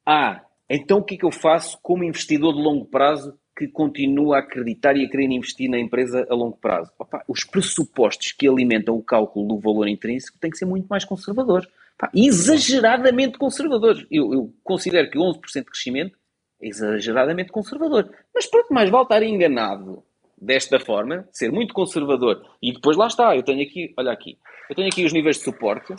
Ah, 0.06 0.44
então 0.70 1.00
o 1.00 1.04
que 1.04 1.16
é 1.16 1.18
que 1.18 1.26
eu 1.26 1.32
faço 1.32 1.80
como 1.82 2.04
investidor 2.04 2.54
de 2.54 2.62
longo 2.62 2.86
prazo 2.86 3.34
que 3.58 3.68
continua 3.68 4.36
a 4.36 4.40
acreditar 4.40 4.96
e 4.96 5.04
a 5.04 5.10
querer 5.10 5.26
investir 5.32 5.68
na 5.68 5.80
empresa 5.80 6.28
a 6.30 6.36
longo 6.36 6.58
prazo? 6.58 6.92
Opa, 7.00 7.24
os 7.28 7.44
pressupostos 7.44 8.32
que 8.32 8.48
alimentam 8.48 8.96
o 8.96 9.04
cálculo 9.04 9.48
do 9.48 9.60
valor 9.60 9.88
intrínseco 9.88 10.38
têm 10.40 10.52
que 10.52 10.58
ser 10.58 10.66
muito 10.66 10.86
mais 10.88 11.04
conservadores. 11.04 11.68
Pá, 11.98 12.12
exageradamente 12.14 13.38
conservadores. 13.38 14.06
Eu, 14.12 14.34
eu 14.34 14.54
considero 14.64 15.10
que 15.10 15.18
11% 15.18 15.42
de 15.54 15.66
crescimento 15.66 16.18
é 16.62 16.68
exageradamente 16.68 17.52
conservador. 17.52 18.10
Mas 18.34 18.46
pronto, 18.46 18.74
mais 18.74 18.90
vale 18.90 19.04
estar 19.04 19.24
enganado 19.24 20.04
desta 20.40 20.80
forma, 20.80 21.28
ser 21.32 21.52
muito 21.52 21.74
conservador. 21.74 22.42
E 22.62 22.72
depois 22.72 22.96
lá 22.96 23.08
está, 23.08 23.36
eu 23.36 23.44
tenho 23.44 23.64
aqui, 23.64 23.94
olha 23.98 24.12
aqui, 24.12 24.38
eu 24.70 24.76
tenho 24.76 24.88
aqui 24.88 25.04
os 25.04 25.12
níveis 25.12 25.38
de 25.38 25.44
suporte, 25.44 25.96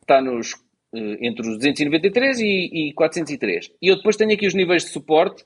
está 0.00 0.22
nos, 0.22 0.54
eh, 0.94 1.18
entre 1.20 1.42
os 1.42 1.58
293 1.58 2.40
e, 2.40 2.88
e 2.88 2.92
403. 2.94 3.70
E 3.82 3.88
eu 3.88 3.96
depois 3.96 4.16
tenho 4.16 4.32
aqui 4.32 4.46
os 4.46 4.54
níveis 4.54 4.84
de 4.84 4.90
suporte, 4.90 5.44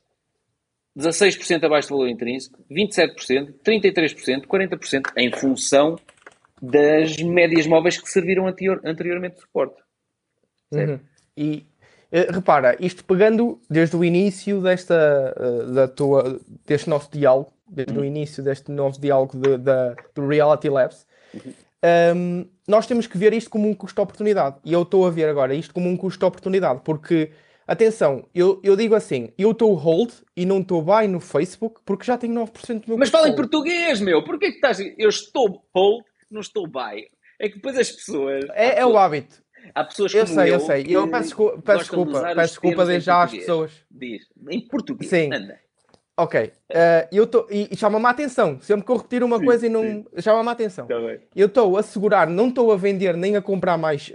16% 0.97 1.65
abaixo 1.65 1.89
do 1.89 1.97
valor 1.97 2.09
intrínseco, 2.09 2.65
27%, 2.71 3.55
33%, 3.65 4.47
40%, 4.47 5.13
em 5.17 5.31
função 5.33 5.97
das 6.61 7.17
médias 7.19 7.67
móveis 7.67 7.99
que 8.01 8.11
serviram 8.11 8.47
anterior- 8.47 8.81
anteriormente 8.85 9.37
de 9.37 9.41
suporte. 9.43 9.81
Uhum. 10.73 10.99
E 11.37 11.67
eh, 12.11 12.29
repara, 12.31 12.77
isto 12.81 13.05
pegando 13.05 13.61
desde 13.69 13.97
o 13.97 14.05
início 14.05 14.61
desta, 14.61 15.35
eh, 15.37 15.73
da 15.73 15.89
tua, 15.89 16.41
deste 16.67 16.89
nosso 16.89 17.11
diálogo, 17.13 17.53
desde 17.69 17.99
o 17.99 18.05
início 18.05 18.43
deste 18.43 18.71
novo 18.71 18.99
diálogo 19.01 19.37
de- 19.39 19.59
da, 19.59 19.95
do 20.15 20.27
Reality 20.27 20.69
Labs, 20.69 21.07
ehm, 21.83 22.45
nós 22.67 22.87
temos 22.87 23.07
que 23.07 23.19
ver 23.19 23.33
isto 23.33 23.51
como 23.51 23.69
um 23.69 23.75
custo-oportunidade. 23.75 24.57
E 24.65 24.73
eu 24.73 24.83
estou 24.83 25.07
a 25.07 25.11
ver 25.11 25.29
agora 25.29 25.55
isto 25.55 25.75
como 25.75 25.89
um 25.89 25.97
custo-oportunidade, 25.97 26.81
porque, 26.85 27.31
atenção, 27.67 28.25
eu, 28.35 28.61
eu 28.63 28.77
digo 28.77 28.95
assim, 28.95 29.31
eu 29.37 29.51
estou 29.51 29.75
hold 29.75 30.13
e 30.37 30.47
não 30.47 30.61
estou 30.61 30.81
buy 30.83 31.07
no 31.09 31.21
Facebook 31.21 31.81
porque 31.85 32.05
já 32.05 32.17
tenho 32.17 32.35
9% 32.35 32.81
do 32.83 32.89
meu 32.89 32.99
Mas 32.99 33.11
fala 33.11 33.29
em 33.29 33.37
português, 33.37 34.01
meu! 34.01 34.25
Porquê 34.25 34.49
que 34.51 34.57
estás... 34.57 34.79
Eu 34.97 35.09
estou 35.09 35.63
hold, 35.75 36.05
não 36.31 36.41
estou 36.41 36.67
buy. 36.67 37.09
É 37.39 37.49
que 37.49 37.57
depois 37.57 37.77
as 37.79 37.91
pessoas... 37.91 38.45
É, 38.55 38.81
é 38.81 38.87
o 38.87 38.97
hábito. 38.97 39.43
há 39.75 39.85
pessoas 39.85 40.15
Eu 40.15 40.25
como 40.25 40.35
sei, 40.41 40.51
eu 40.51 40.55
eu 40.55 40.61
sei. 40.61 40.87
Eu 40.89 41.09
peço, 41.11 41.23
desculpa, 41.25 41.63
peço 41.63 41.79
desculpa, 41.81 42.23
peço 42.35 42.37
desculpa 42.53 42.87
desde 42.87 43.07
já 43.07 43.23
às 43.23 43.31
pessoas. 43.31 43.73
Diz, 43.91 44.23
em 44.51 44.61
português. 44.67 45.11
Sim. 45.11 45.33
Anda. 45.33 45.59
Ok. 46.19 46.51
eh, 46.71 47.09
eu 47.13 47.27
tô, 47.27 47.47
e 47.51 47.69
e 47.71 47.77
chama-me 47.77 48.07
a 48.07 48.09
atenção. 48.09 48.59
Sempre 48.63 48.87
que 48.87 48.91
eu 48.91 48.97
repetir 48.97 49.23
uma 49.23 49.39
Sim, 49.39 49.45
coisa 49.45 49.67
e 49.67 49.69
não. 49.69 50.03
Chama-me 50.19 50.49
a 50.49 50.53
atenção. 50.53 50.87
Tá 50.87 50.99
bem. 50.99 51.21
Eu 51.37 51.47
estou 51.47 51.77
a 51.77 51.83
segurar, 51.83 52.27
não 52.27 52.49
estou 52.49 52.73
a 52.73 52.77
vender 52.77 53.15
nem 53.19 53.37
a 53.37 53.43
comprar 53.43 53.77
mais 53.77 54.11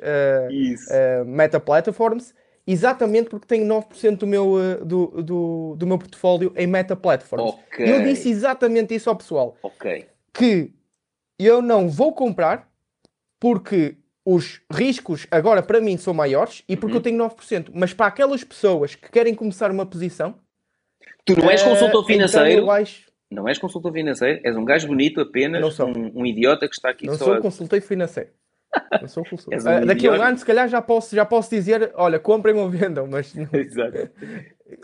Isso. 0.50 0.88
eh, 0.92 1.24
Meta 1.26 1.60
Platforms, 1.60 2.34
exatamente 2.66 3.30
porque 3.30 3.46
tenho 3.46 3.68
9% 3.68 4.18
do 4.18 4.26
meu, 4.26 4.56
do, 4.84 5.22
do, 5.22 5.76
do 5.78 5.86
meu 5.86 6.00
portfólio 6.00 6.52
em 6.58 6.66
Meta 6.66 6.96
Platforms. 6.96 7.54
Ok. 7.68 7.88
Eu 7.88 8.02
disse 8.02 8.30
exatamente 8.32 8.96
isso 8.96 9.08
ao 9.08 9.16
pessoal. 9.16 9.56
Ok. 9.62 10.08
que 10.34 10.74
eu 11.46 11.62
não 11.62 11.90
vou 11.90 12.14
comprar 12.14 12.70
porque 13.40 13.98
os 14.26 14.62
riscos 14.72 15.26
agora 15.32 15.64
para 15.64 15.82
mim 15.82 15.98
são 15.98 16.14
maiores 16.14 16.64
e 16.70 16.76
porque 16.78 16.94
Uhum. 16.94 16.98
eu 17.00 17.04
tenho 17.04 17.18
9%. 17.18 17.72
Mas 17.74 17.94
para 17.94 18.06
aquelas 18.08 18.44
pessoas 18.44 18.94
que 18.96 19.10
querem 19.12 19.34
começar 19.34 19.72
uma 19.72 19.86
posição, 19.86 20.36
Tu 21.26 21.36
não 21.40 21.50
és 21.50 21.62
eh, 21.62 21.66
consultor 21.66 22.02
então 22.02 22.04
financeiro. 22.06 22.62
eu 22.62 22.72
acho- 22.72 23.10
Não 23.32 23.48
és 23.48 23.58
consultor 23.58 23.92
financeiro. 23.94 24.42
És 24.44 24.56
um 24.58 24.66
gajo 24.66 24.88
bonito 24.88 25.22
apenas. 25.22 25.62
Não 25.62 25.72
sou. 25.72 25.88
Um, 25.88 26.12
um 26.22 26.26
idiota 26.26 26.68
que 26.68 26.76
está 26.76 26.90
aqui 26.90 27.06
não 27.08 27.16
só 27.16 27.26
sou 27.26 27.34
a... 27.36 27.42
consultor 27.42 27.80
financeiro. 27.82 28.30
Não 29.02 29.08
sou 29.08 29.24
consultor. 29.26 29.54
Um 29.64 29.68
Ah, 29.70 29.86
daqui 29.86 30.08
a 30.08 30.12
um 30.12 30.22
ano, 30.22 30.38
se 30.38 30.46
calhar, 30.46 30.68
já 30.68 30.82
posso, 30.82 31.16
já 31.16 31.26
posso 31.26 31.50
dizer: 31.50 31.92
olha, 31.96 32.20
comprem 32.20 32.56
ou 32.56 32.70
vendam, 32.70 33.08
mas, 33.08 33.34
Exato. 33.54 34.10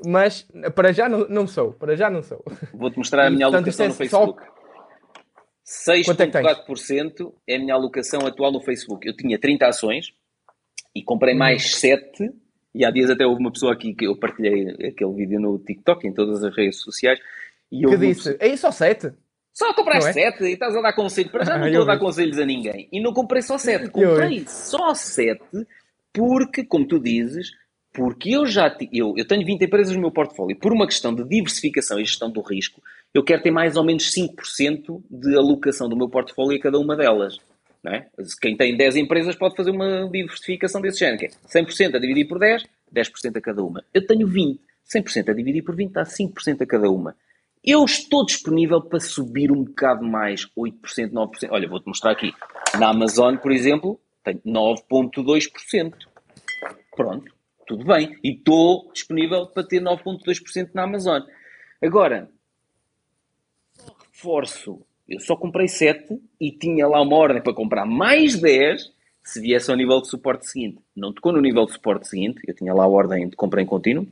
mas 0.05 0.47
para 0.75 0.91
já 0.93 1.07
não, 1.09 1.27
não 1.27 1.45
sou. 1.47 1.73
Para 1.73 1.95
já 1.95 2.09
não 2.09 2.21
sou. 2.23 2.43
Vou-te 2.73 2.97
mostrar 2.97 3.23
a 3.23 3.27
E, 3.27 3.31
minha 3.35 3.45
portanto, 3.47 3.67
alocação 3.67 3.85
no 3.87 3.91
é 3.91 3.93
só- 3.93 3.97
Facebook. 3.97 4.41
Tens? 4.41 4.56
6,4% 5.67 7.33
é 7.47 7.55
a 7.55 7.59
minha 7.59 7.73
alocação 7.73 8.25
atual 8.25 8.51
no 8.51 8.61
Facebook. 8.61 9.05
Eu 9.07 9.15
tinha 9.15 9.37
30 9.37 9.67
ações 9.67 10.13
e 10.95 11.03
comprei 11.03 11.35
Hum. 11.35 11.39
mais 11.39 11.75
7. 11.75 12.31
E 12.73 12.85
há 12.85 12.91
dias 12.91 13.09
até 13.09 13.25
houve 13.25 13.41
uma 13.41 13.51
pessoa 13.51 13.73
aqui 13.73 13.93
que 13.93 14.05
eu 14.05 14.15
partilhei 14.17 14.69
aquele 14.87 15.13
vídeo 15.13 15.39
no 15.39 15.57
TikTok, 15.59 16.07
em 16.07 16.13
todas 16.13 16.43
as 16.43 16.55
redes 16.55 16.79
sociais. 16.79 17.19
E 17.71 17.79
Que 17.79 17.87
uma 17.87 17.97
disse: 17.97 18.37
é 18.39 18.55
só 18.55 18.71
7. 18.71 19.11
Só 19.53 19.73
compraste 19.73 20.03
Não 20.03 20.09
é? 20.09 20.31
7 20.31 20.43
e 20.43 20.53
estás 20.53 20.75
a 20.75 20.81
dar 20.81 20.93
conselho. 20.93 21.29
Para 21.31 21.43
já 21.43 21.57
não 21.57 21.65
Ah, 21.65 21.67
estou 21.67 21.81
a 21.83 21.85
dar 21.87 21.97
conselhos 21.99 22.37
a 22.37 22.45
ninguém. 22.45 22.87
E 22.91 23.01
não 23.01 23.11
comprei 23.11 23.41
só 23.41 23.57
7. 23.57 23.85
Eu 23.85 23.91
Comprei 23.91 24.45
só 24.47 24.93
7 24.93 25.41
porque, 26.13 26.63
como 26.63 26.87
tu 26.87 26.99
dizes, 26.99 27.51
porque 27.91 28.29
eu 28.35 28.45
já 28.45 28.75
eu, 28.93 29.15
eu 29.17 29.25
tenho 29.27 29.43
20 29.45 29.63
empresas 29.63 29.95
no 29.95 30.01
meu 30.01 30.11
portfólio. 30.11 30.55
Por 30.59 30.71
uma 30.71 30.85
questão 30.85 31.13
de 31.13 31.23
diversificação 31.23 31.99
e 31.99 32.05
gestão 32.05 32.29
do 32.29 32.41
risco, 32.41 32.81
eu 33.17 33.23
quero 33.23 33.41
ter 33.41 33.49
mais 33.49 33.75
ou 33.75 33.83
menos 33.83 34.11
5% 34.13 35.01
de 35.09 35.35
alocação 35.35 35.89
do 35.89 35.97
meu 35.97 36.07
portfólio 36.07 36.55
a 36.55 36.61
cada 36.61 36.77
uma 36.77 36.95
delas. 36.95 37.39
Não 37.83 37.91
é? 37.91 38.07
Quem 38.39 38.55
tem 38.55 38.77
10 38.77 38.95
empresas 38.95 39.35
pode 39.35 39.55
fazer 39.55 39.71
uma 39.71 40.07
diversificação 40.11 40.79
desse 40.81 40.99
género, 40.99 41.17
que 41.19 41.25
é 41.25 41.29
100% 41.29 41.95
a 41.95 41.99
dividir 41.99 42.27
por 42.27 42.37
10, 42.37 42.65
10% 42.93 43.37
a 43.37 43.41
cada 43.41 43.63
uma. 43.63 43.83
Eu 43.91 44.05
tenho 44.05 44.27
20. 44.27 44.61
100% 44.93 45.29
a 45.29 45.33
dividir 45.33 45.63
por 45.63 45.75
20 45.75 45.91
dá 45.91 46.03
5% 46.03 46.61
a 46.61 46.65
cada 46.65 46.91
uma. 46.91 47.15
Eu 47.65 47.83
estou 47.83 48.23
disponível 48.23 48.81
para 48.81 48.99
subir 48.99 49.51
um 49.51 49.63
bocado 49.63 50.05
mais, 50.05 50.45
8%, 50.55 51.11
9%. 51.11 51.47
Olha, 51.49 51.67
vou-te 51.67 51.87
mostrar 51.87 52.11
aqui. 52.11 52.31
Na 52.79 52.89
Amazon, 52.89 53.35
por 53.37 53.51
exemplo, 53.51 53.99
tenho 54.23 54.39
9,2%. 54.45 55.93
Pronto, 56.95 57.33
tudo 57.65 57.83
bem. 57.83 58.15
E 58.23 58.33
estou 58.33 58.91
disponível 58.93 59.47
para 59.47 59.63
ter 59.63 59.81
9,2% 59.81 60.69
na 60.73 60.83
Amazon. 60.83 61.21
Agora, 61.81 62.29
reforço. 64.17 64.81
Eu 65.07 65.19
só 65.19 65.35
comprei 65.35 65.67
7 65.67 66.19
e 66.41 66.51
tinha 66.51 66.87
lá 66.87 67.01
uma 67.01 67.15
ordem 67.15 67.41
para 67.41 67.53
comprar 67.53 67.85
mais 67.85 68.39
10 68.39 68.91
se 69.23 69.39
viesse 69.39 69.69
ao 69.69 69.77
nível 69.77 70.01
de 70.01 70.09
suporte 70.09 70.47
seguinte. 70.47 70.79
Não 70.95 71.13
tocou 71.13 71.31
no 71.31 71.41
nível 71.41 71.65
de 71.65 71.73
suporte 71.73 72.07
seguinte, 72.07 72.41
eu 72.47 72.55
tinha 72.55 72.73
lá 72.73 72.83
a 72.83 72.87
ordem 72.87 73.29
de 73.29 73.35
compra 73.35 73.61
em 73.61 73.65
contínuo. 73.65 74.07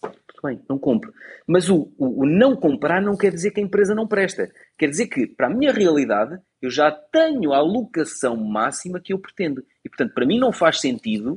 Tudo 0.00 0.40
bem, 0.44 0.60
não 0.68 0.78
compro. 0.78 1.12
Mas 1.46 1.68
o, 1.68 1.92
o, 1.98 2.22
o 2.22 2.26
não 2.26 2.56
comprar 2.56 3.02
não 3.02 3.16
quer 3.16 3.32
dizer 3.32 3.50
que 3.50 3.60
a 3.60 3.62
empresa 3.62 3.94
não 3.94 4.06
presta. 4.06 4.50
Quer 4.78 4.88
dizer 4.88 5.08
que, 5.08 5.26
para 5.26 5.48
a 5.48 5.50
minha 5.50 5.72
realidade, 5.72 6.38
eu 6.62 6.70
já 6.70 6.90
tenho 6.90 7.52
a 7.52 7.58
alocação 7.58 8.36
máxima 8.36 9.00
que 9.00 9.12
eu 9.12 9.18
pretendo. 9.18 9.62
E, 9.84 9.88
portanto, 9.88 10.14
para 10.14 10.26
mim 10.26 10.38
não 10.38 10.52
faz 10.52 10.80
sentido 10.80 11.36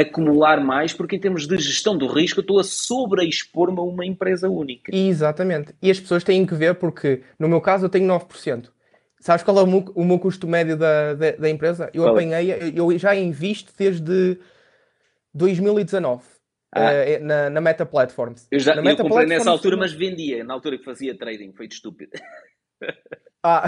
acumular 0.00 0.60
mais, 0.64 0.92
porque 0.92 1.16
em 1.16 1.20
termos 1.20 1.46
de 1.46 1.56
gestão 1.58 1.96
do 1.96 2.06
risco 2.06 2.40
eu 2.40 2.42
estou 2.42 2.58
a 2.58 2.64
sobreexpor-me 2.64 3.78
a 3.78 3.82
uma 3.82 4.04
empresa 4.06 4.48
única. 4.48 4.94
Exatamente. 4.94 5.74
E 5.82 5.90
as 5.90 5.98
pessoas 6.00 6.22
têm 6.24 6.44
que 6.46 6.54
ver, 6.54 6.74
porque 6.76 7.22
no 7.38 7.48
meu 7.48 7.60
caso 7.60 7.86
eu 7.86 7.88
tenho 7.90 8.06
9%. 8.06 8.70
Sabes 9.20 9.42
qual 9.42 9.58
é 9.58 9.62
o 9.62 9.66
meu, 9.66 9.92
o 9.96 10.04
meu 10.04 10.18
custo 10.18 10.46
médio 10.46 10.76
da, 10.76 11.14
da, 11.14 11.30
da 11.32 11.50
empresa? 11.50 11.90
Eu 11.92 12.04
Qual 12.04 12.16
é? 12.18 12.22
apanhei, 12.24 12.72
eu 12.76 12.96
já 12.98 13.16
invisto 13.16 13.72
desde 13.76 14.38
2019 15.34 16.22
Ah. 16.72 16.92
eh, 16.92 17.18
na, 17.18 17.50
na 17.50 17.60
Meta 17.60 17.84
Platforms. 17.86 18.46
Eu 18.50 18.60
já 18.60 18.74
na 18.74 18.80
eu 18.80 18.84
Meta 18.84 19.02
comprei 19.02 19.26
nessa 19.26 19.44
Platforms- 19.44 19.48
altura, 19.58 19.76
mas 19.76 19.92
vendia. 19.92 20.44
Na 20.44 20.54
altura 20.54 20.78
que 20.78 20.84
fazia 20.84 21.16
trading, 21.18 21.52
foi 21.52 21.66
estúpido. 21.66 22.12
Ah, 23.42 23.64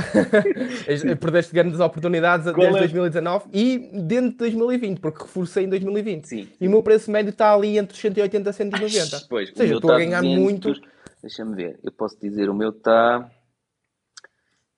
perdeste 1.20 1.54
grandes 1.54 1.78
oportunidades 1.78 2.44
Qual 2.46 2.56
desde 2.56 2.76
é? 2.76 2.80
2019 2.80 3.48
e 3.52 3.78
dentro 4.02 4.30
de 4.32 4.36
2020, 4.38 4.98
porque 4.98 5.22
reforcei 5.22 5.64
em 5.64 5.68
2020. 5.68 6.24
Sim. 6.24 6.48
E 6.60 6.66
o 6.66 6.70
meu 6.70 6.82
preço 6.82 7.10
médio 7.10 7.30
está 7.30 7.54
ali 7.54 7.78
entre 7.78 7.94
os 7.94 8.00
180 8.00 8.50
e 8.50 8.52
190. 8.52 9.26
Pois, 9.28 9.50
Ou 9.50 9.56
seja, 9.56 9.74
estou 9.74 9.92
a 9.92 9.94
está 9.94 10.04
ganhar 10.04 10.22
200. 10.22 10.42
muito. 10.42 10.72
Deixa-me 11.22 11.54
ver. 11.54 11.78
Eu 11.84 11.92
posso 11.92 12.18
dizer, 12.20 12.50
o 12.50 12.54
meu 12.54 12.70
está... 12.70 13.30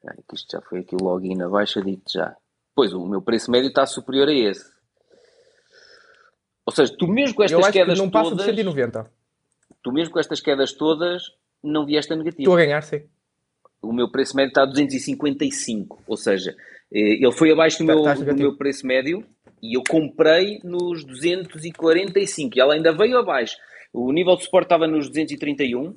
Ai, 0.06 0.16
que 0.28 0.34
isto 0.34 0.50
já 0.50 0.60
foi 0.60 0.80
aqui 0.80 0.94
o 0.94 1.02
login 1.02 1.40
abaixo, 1.40 1.78
eu 1.78 1.84
digo 1.84 2.02
já. 2.08 2.36
Pois, 2.74 2.92
o 2.92 3.06
meu 3.06 3.22
preço 3.22 3.50
médio 3.50 3.68
está 3.68 3.86
superior 3.86 4.28
a 4.28 4.32
esse. 4.32 4.72
Ou 6.66 6.72
seja, 6.72 6.94
tu 6.98 7.08
mesmo 7.08 7.34
com 7.34 7.42
estas 7.42 7.58
acho 7.58 7.72
que 7.72 7.78
quedas 7.78 7.98
não 7.98 8.10
passa 8.10 8.30
todas... 8.30 8.44
de 8.44 8.50
190. 8.52 9.10
Tu 9.82 9.92
mesmo 9.92 10.12
com 10.12 10.20
estas 10.20 10.40
quedas 10.40 10.72
todas, 10.72 11.32
não 11.62 11.86
vieste 11.86 12.12
a 12.12 12.16
negativo. 12.16 12.42
Estou 12.42 12.54
a 12.54 12.58
ganhar, 12.58 12.82
sim. 12.82 13.02
O 13.82 13.92
meu 13.92 14.10
preço 14.10 14.36
médio 14.36 14.50
está 14.50 14.62
a 14.62 14.66
255. 14.66 16.02
Ou 16.06 16.16
seja, 16.16 16.54
eh, 16.92 17.14
ele 17.24 17.32
foi 17.32 17.50
abaixo 17.50 17.78
do, 17.78 17.86
Tá- 17.86 17.92
meu, 17.94 18.00
estás 18.02 18.20
do 18.22 18.34
meu 18.36 18.56
preço 18.56 18.86
médio 18.86 19.24
e 19.62 19.76
eu 19.76 19.82
comprei 19.88 20.60
nos 20.64 21.04
245. 21.04 22.56
E 22.56 22.60
ela 22.60 22.74
ainda 22.74 22.92
veio 22.92 23.18
abaixo. 23.18 23.56
O 23.92 24.12
nível 24.12 24.36
de 24.36 24.44
suporte 24.44 24.66
estava 24.66 24.86
nos 24.86 25.08
231 25.08 25.94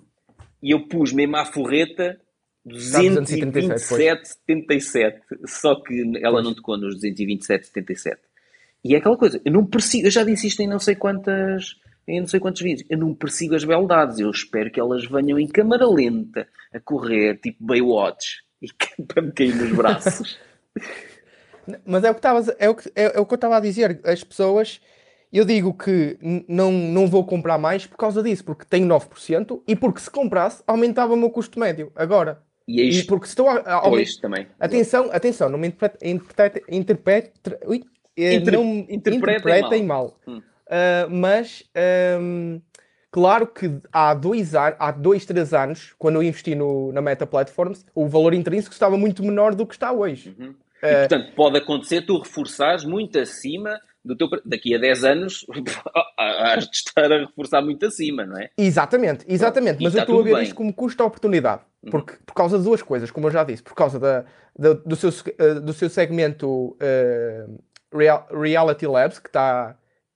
e 0.61 0.71
eu 0.71 0.87
pus 0.87 1.13
mesmo 1.13 1.35
à 1.37 1.45
forreta 1.45 2.19
227,77. 2.67 5.19
Só 5.45 5.75
que 5.75 6.01
ela 6.21 6.33
Pois. 6.33 6.45
não 6.45 6.53
tocou 6.53 6.77
nos 6.77 6.95
227,77. 7.01 8.17
E 8.83 8.93
é 8.93 8.97
aquela 8.97 9.17
coisa, 9.17 9.41
eu 9.43 9.51
não 9.51 9.65
persigo, 9.65 10.07
eu 10.07 10.11
já 10.11 10.23
disse 10.23 10.47
isto 10.47 10.61
em 10.61 10.67
não 10.67 10.77
sei 10.79 10.95
quantas, 10.95 11.75
em 12.07 12.19
não 12.19 12.27
sei 12.27 12.39
quantos 12.39 12.61
vídeos, 12.61 12.87
eu 12.89 12.97
não 12.97 13.13
persigo 13.13 13.55
as 13.55 13.63
beldades, 13.63 14.19
eu 14.19 14.29
espero 14.29 14.69
que 14.71 14.79
elas 14.79 15.05
venham 15.05 15.39
em 15.39 15.47
câmara 15.47 15.87
lenta, 15.89 16.47
a 16.73 16.79
correr, 16.79 17.39
tipo 17.39 17.63
Baywatch, 17.65 18.43
e 18.61 18.67
para 19.07 19.21
me 19.21 19.31
cair 19.31 19.55
nos 19.55 19.71
braços. 19.71 20.37
Mas 21.85 22.03
é 22.03 22.11
o 22.11 22.13
que 22.13 22.19
estavas- 22.19 22.55
é 22.59 22.69
o 22.69 22.75
que 22.75 22.91
é, 22.95 23.17
é 23.17 23.19
o 23.19 23.25
que 23.25 23.33
eu 23.33 23.35
estava 23.35 23.57
a 23.57 23.59
dizer. 23.59 23.99
As 24.03 24.23
pessoas, 24.23 24.79
eu 25.33 25.43
digo 25.43 25.73
que 25.73 26.17
não, 26.47 26.71
não 26.71 27.07
vou 27.07 27.25
comprar 27.25 27.57
mais 27.57 27.87
por 27.87 27.97
causa 27.97 28.21
disso, 28.21 28.43
porque 28.45 28.65
tenho 28.65 28.87
9% 28.87 29.63
e 29.67 29.75
porque 29.75 29.99
se 29.99 30.09
comprasse 30.11 30.61
aumentava 30.67 31.13
o 31.13 31.17
meu 31.17 31.29
custo 31.31 31.59
médio. 31.59 31.91
Agora, 31.95 32.39
E 32.67 32.81
é 32.81 32.83
e 32.85 33.03
porque 33.05 33.25
estou 33.25 33.49
a, 33.49 33.55
a 33.57 33.81
pois, 33.81 34.15
também. 34.17 34.47
Atenção, 34.59 35.09
atenção, 35.11 35.49
não 35.49 35.57
me 35.57 35.67
interprete, 35.69 36.07
interprete, 36.07 36.63
interprete, 36.69 37.31
eh, 38.15 38.35
Inter- 38.35 38.53
não 38.53 38.63
me 38.63 38.79
interpretem 38.89 39.17
interpretem 39.37 39.83
mal. 39.85 40.19
Hum. 40.27 40.41
Ah, 40.69 41.07
mas, 41.09 41.63
ahm, 41.75 42.59
claro 43.11 43.47
que 43.47 43.79
há 43.91 44.13
dois, 44.13 44.53
há 44.55 44.91
dois, 44.91 45.25
três 45.25 45.53
anos, 45.53 45.93
quando 45.97 46.15
eu 46.15 46.23
investi 46.23 46.55
no, 46.55 46.91
na 46.91 47.01
Meta 47.01 47.25
Platforms, 47.27 47.85
o 47.93 48.07
valor 48.07 48.33
intrínseco 48.33 48.73
estava 48.73 48.97
muito 48.97 49.23
menor 49.23 49.53
do 49.55 49.65
que 49.65 49.73
está 49.75 49.91
hoje. 49.91 50.35
Uhum. 50.39 50.55
Eh, 50.81 50.91
E, 50.93 50.99
portanto, 51.07 51.35
pode 51.35 51.57
acontecer 51.57 52.01
tu 52.01 52.17
reforçares 52.19 52.83
muito 52.83 53.17
acima 53.19 53.79
do 54.03 54.15
teu... 54.15 54.27
Daqui 54.45 54.75
a 54.75 54.77
10 54.77 55.03
anos, 55.03 55.45
has 56.17 56.67
de 56.69 56.75
estar 56.75 57.11
a 57.11 57.19
reforçar 57.25 57.61
muito 57.61 57.85
acima, 57.85 58.25
não 58.25 58.37
é? 58.37 58.49
Exatamente, 58.57 59.25
exatamente. 59.27 59.81
Mas 59.81 59.95
eu 59.95 60.01
estou 60.01 60.19
a 60.19 60.23
ver 60.23 60.33
bem. 60.35 60.43
isto 60.43 60.55
como 60.55 60.73
custo-oportunidade. 60.73 61.61
Uhum. 61.83 61.91
Porque, 61.91 62.13
por 62.25 62.33
causa 62.33 62.57
de 62.57 62.63
duas 62.63 62.81
coisas, 62.81 63.09
como 63.11 63.27
eu 63.27 63.31
já 63.31 63.43
disse. 63.43 63.63
Por 63.63 63.73
causa 63.73 63.99
da, 63.99 64.25
da- 64.57 64.73
do, 64.73 64.95
seu, 64.95 65.11
se- 65.11 65.33
eh, 65.37 65.55
do 65.55 65.73
seu 65.73 65.89
segmento 65.89 66.75
eh, 66.79 67.45
Real- 67.93 68.27
Reality 68.31 68.85
Labs, 68.85 69.17
que 69.19 69.29
está 69.29 69.75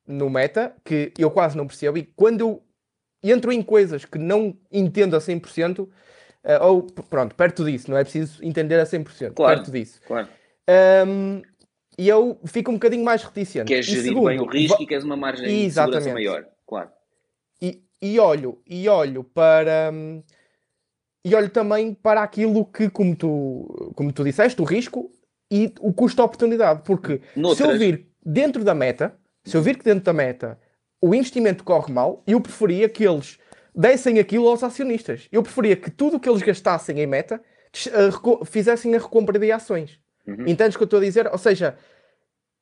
no 0.10 0.30
meta, 0.30 0.76
que 0.84 1.14
eu 1.18 1.30
quase 1.30 1.56
não 1.56 1.68
percebo. 1.68 1.98
E 1.98 2.04
quando 2.04 2.42
eu 2.42 2.64
entro 3.24 3.52
em 3.52 3.62
coisas 3.62 4.04
que 4.06 4.18
não 4.18 4.58
entendo 4.72 5.16
a 5.16 5.20
100%, 5.22 5.88
eh, 6.44 6.58
ou 6.60 6.84
pronto, 6.84 7.36
perto 7.36 7.64
disso, 7.64 7.92
não 7.92 7.98
é 7.98 8.04
preciso 8.04 8.44
entender 8.44 8.80
a 8.80 8.86
100%, 8.86 9.34
Claro. 9.36 9.56
perto 9.58 9.72
disso. 9.72 10.02
Claro. 10.08 10.28
Ahm, 10.68 11.42
e 11.98 12.08
eu 12.08 12.40
fico 12.46 12.72
um 12.72 12.76
bocadinho 12.76 13.04
mais 13.04 13.24
reticente. 13.24 13.68
Queres 13.68 13.88
E 13.88 13.92
gerir 13.92 14.04
segundo, 14.06 14.26
bem 14.26 14.40
o 14.40 14.46
risco 14.46 14.82
e 14.82 14.88
queres 14.88 15.04
uma 15.04 15.16
margem 15.18 15.46
de 15.46 15.50
segurança 15.50 15.66
Exatamente. 15.66 16.14
maior. 16.14 16.46
Claro. 16.66 16.90
e, 17.62 17.84
e 18.02 18.18
olho 18.20 18.62
e 18.66 18.88
olho 18.88 19.24
para 19.24 19.92
hum, 19.94 20.24
e 21.26 21.36
olho 21.36 21.50
também 21.50 21.94
para 21.94 22.24
aquilo 22.24 22.66
que 22.66 22.90
como 22.90 23.16
tu 23.16 23.92
como 23.96 24.14
tu 24.14 24.24
disseste 24.24 24.62
o 24.62 24.66
risco 24.66 25.12
e 25.52 25.74
o 25.82 25.92
custo 25.92 26.16
de 26.18 26.22
oportunidade 26.22 26.82
porque 26.86 27.18
se 27.18 27.40
eu 27.42 27.42
Noutras. 27.42 27.80
vir 27.80 28.08
dentro 28.26 28.64
da 28.64 28.74
meta 28.74 29.14
Se 29.50 29.58
eu 29.58 29.64
vir 29.64 29.78
que 29.78 29.84
dentro 29.84 30.04
da 30.04 30.14
meta 30.14 30.60
o 31.02 31.16
investimento 31.16 31.64
corre 31.64 31.92
mal, 31.92 32.24
eu 32.28 32.40
preferia 32.40 32.88
que 32.88 33.04
eles 33.04 33.40
dessem 33.74 34.20
aquilo 34.20 34.48
aos 34.48 34.64
acionistas. 34.64 35.28
Eu 35.32 35.42
preferia 35.42 35.76
que 35.76 35.90
tudo 35.90 36.18
o 36.18 36.20
que 36.20 36.30
eles 36.30 36.42
gastassem 36.42 37.00
em 37.00 37.08
meta 37.08 37.42
fizessem 38.46 38.94
a 38.96 39.00
recompra 39.00 39.40
de 39.40 39.52
ações. 39.52 40.00
Uhum. 40.28 40.48
Entendes 40.48 40.76
o 40.76 40.78
que 40.78 40.84
eu 40.84 40.86
estou 40.86 41.00
a 41.00 41.04
dizer? 41.04 41.28
Ou 41.28 41.38
seja. 41.38 41.76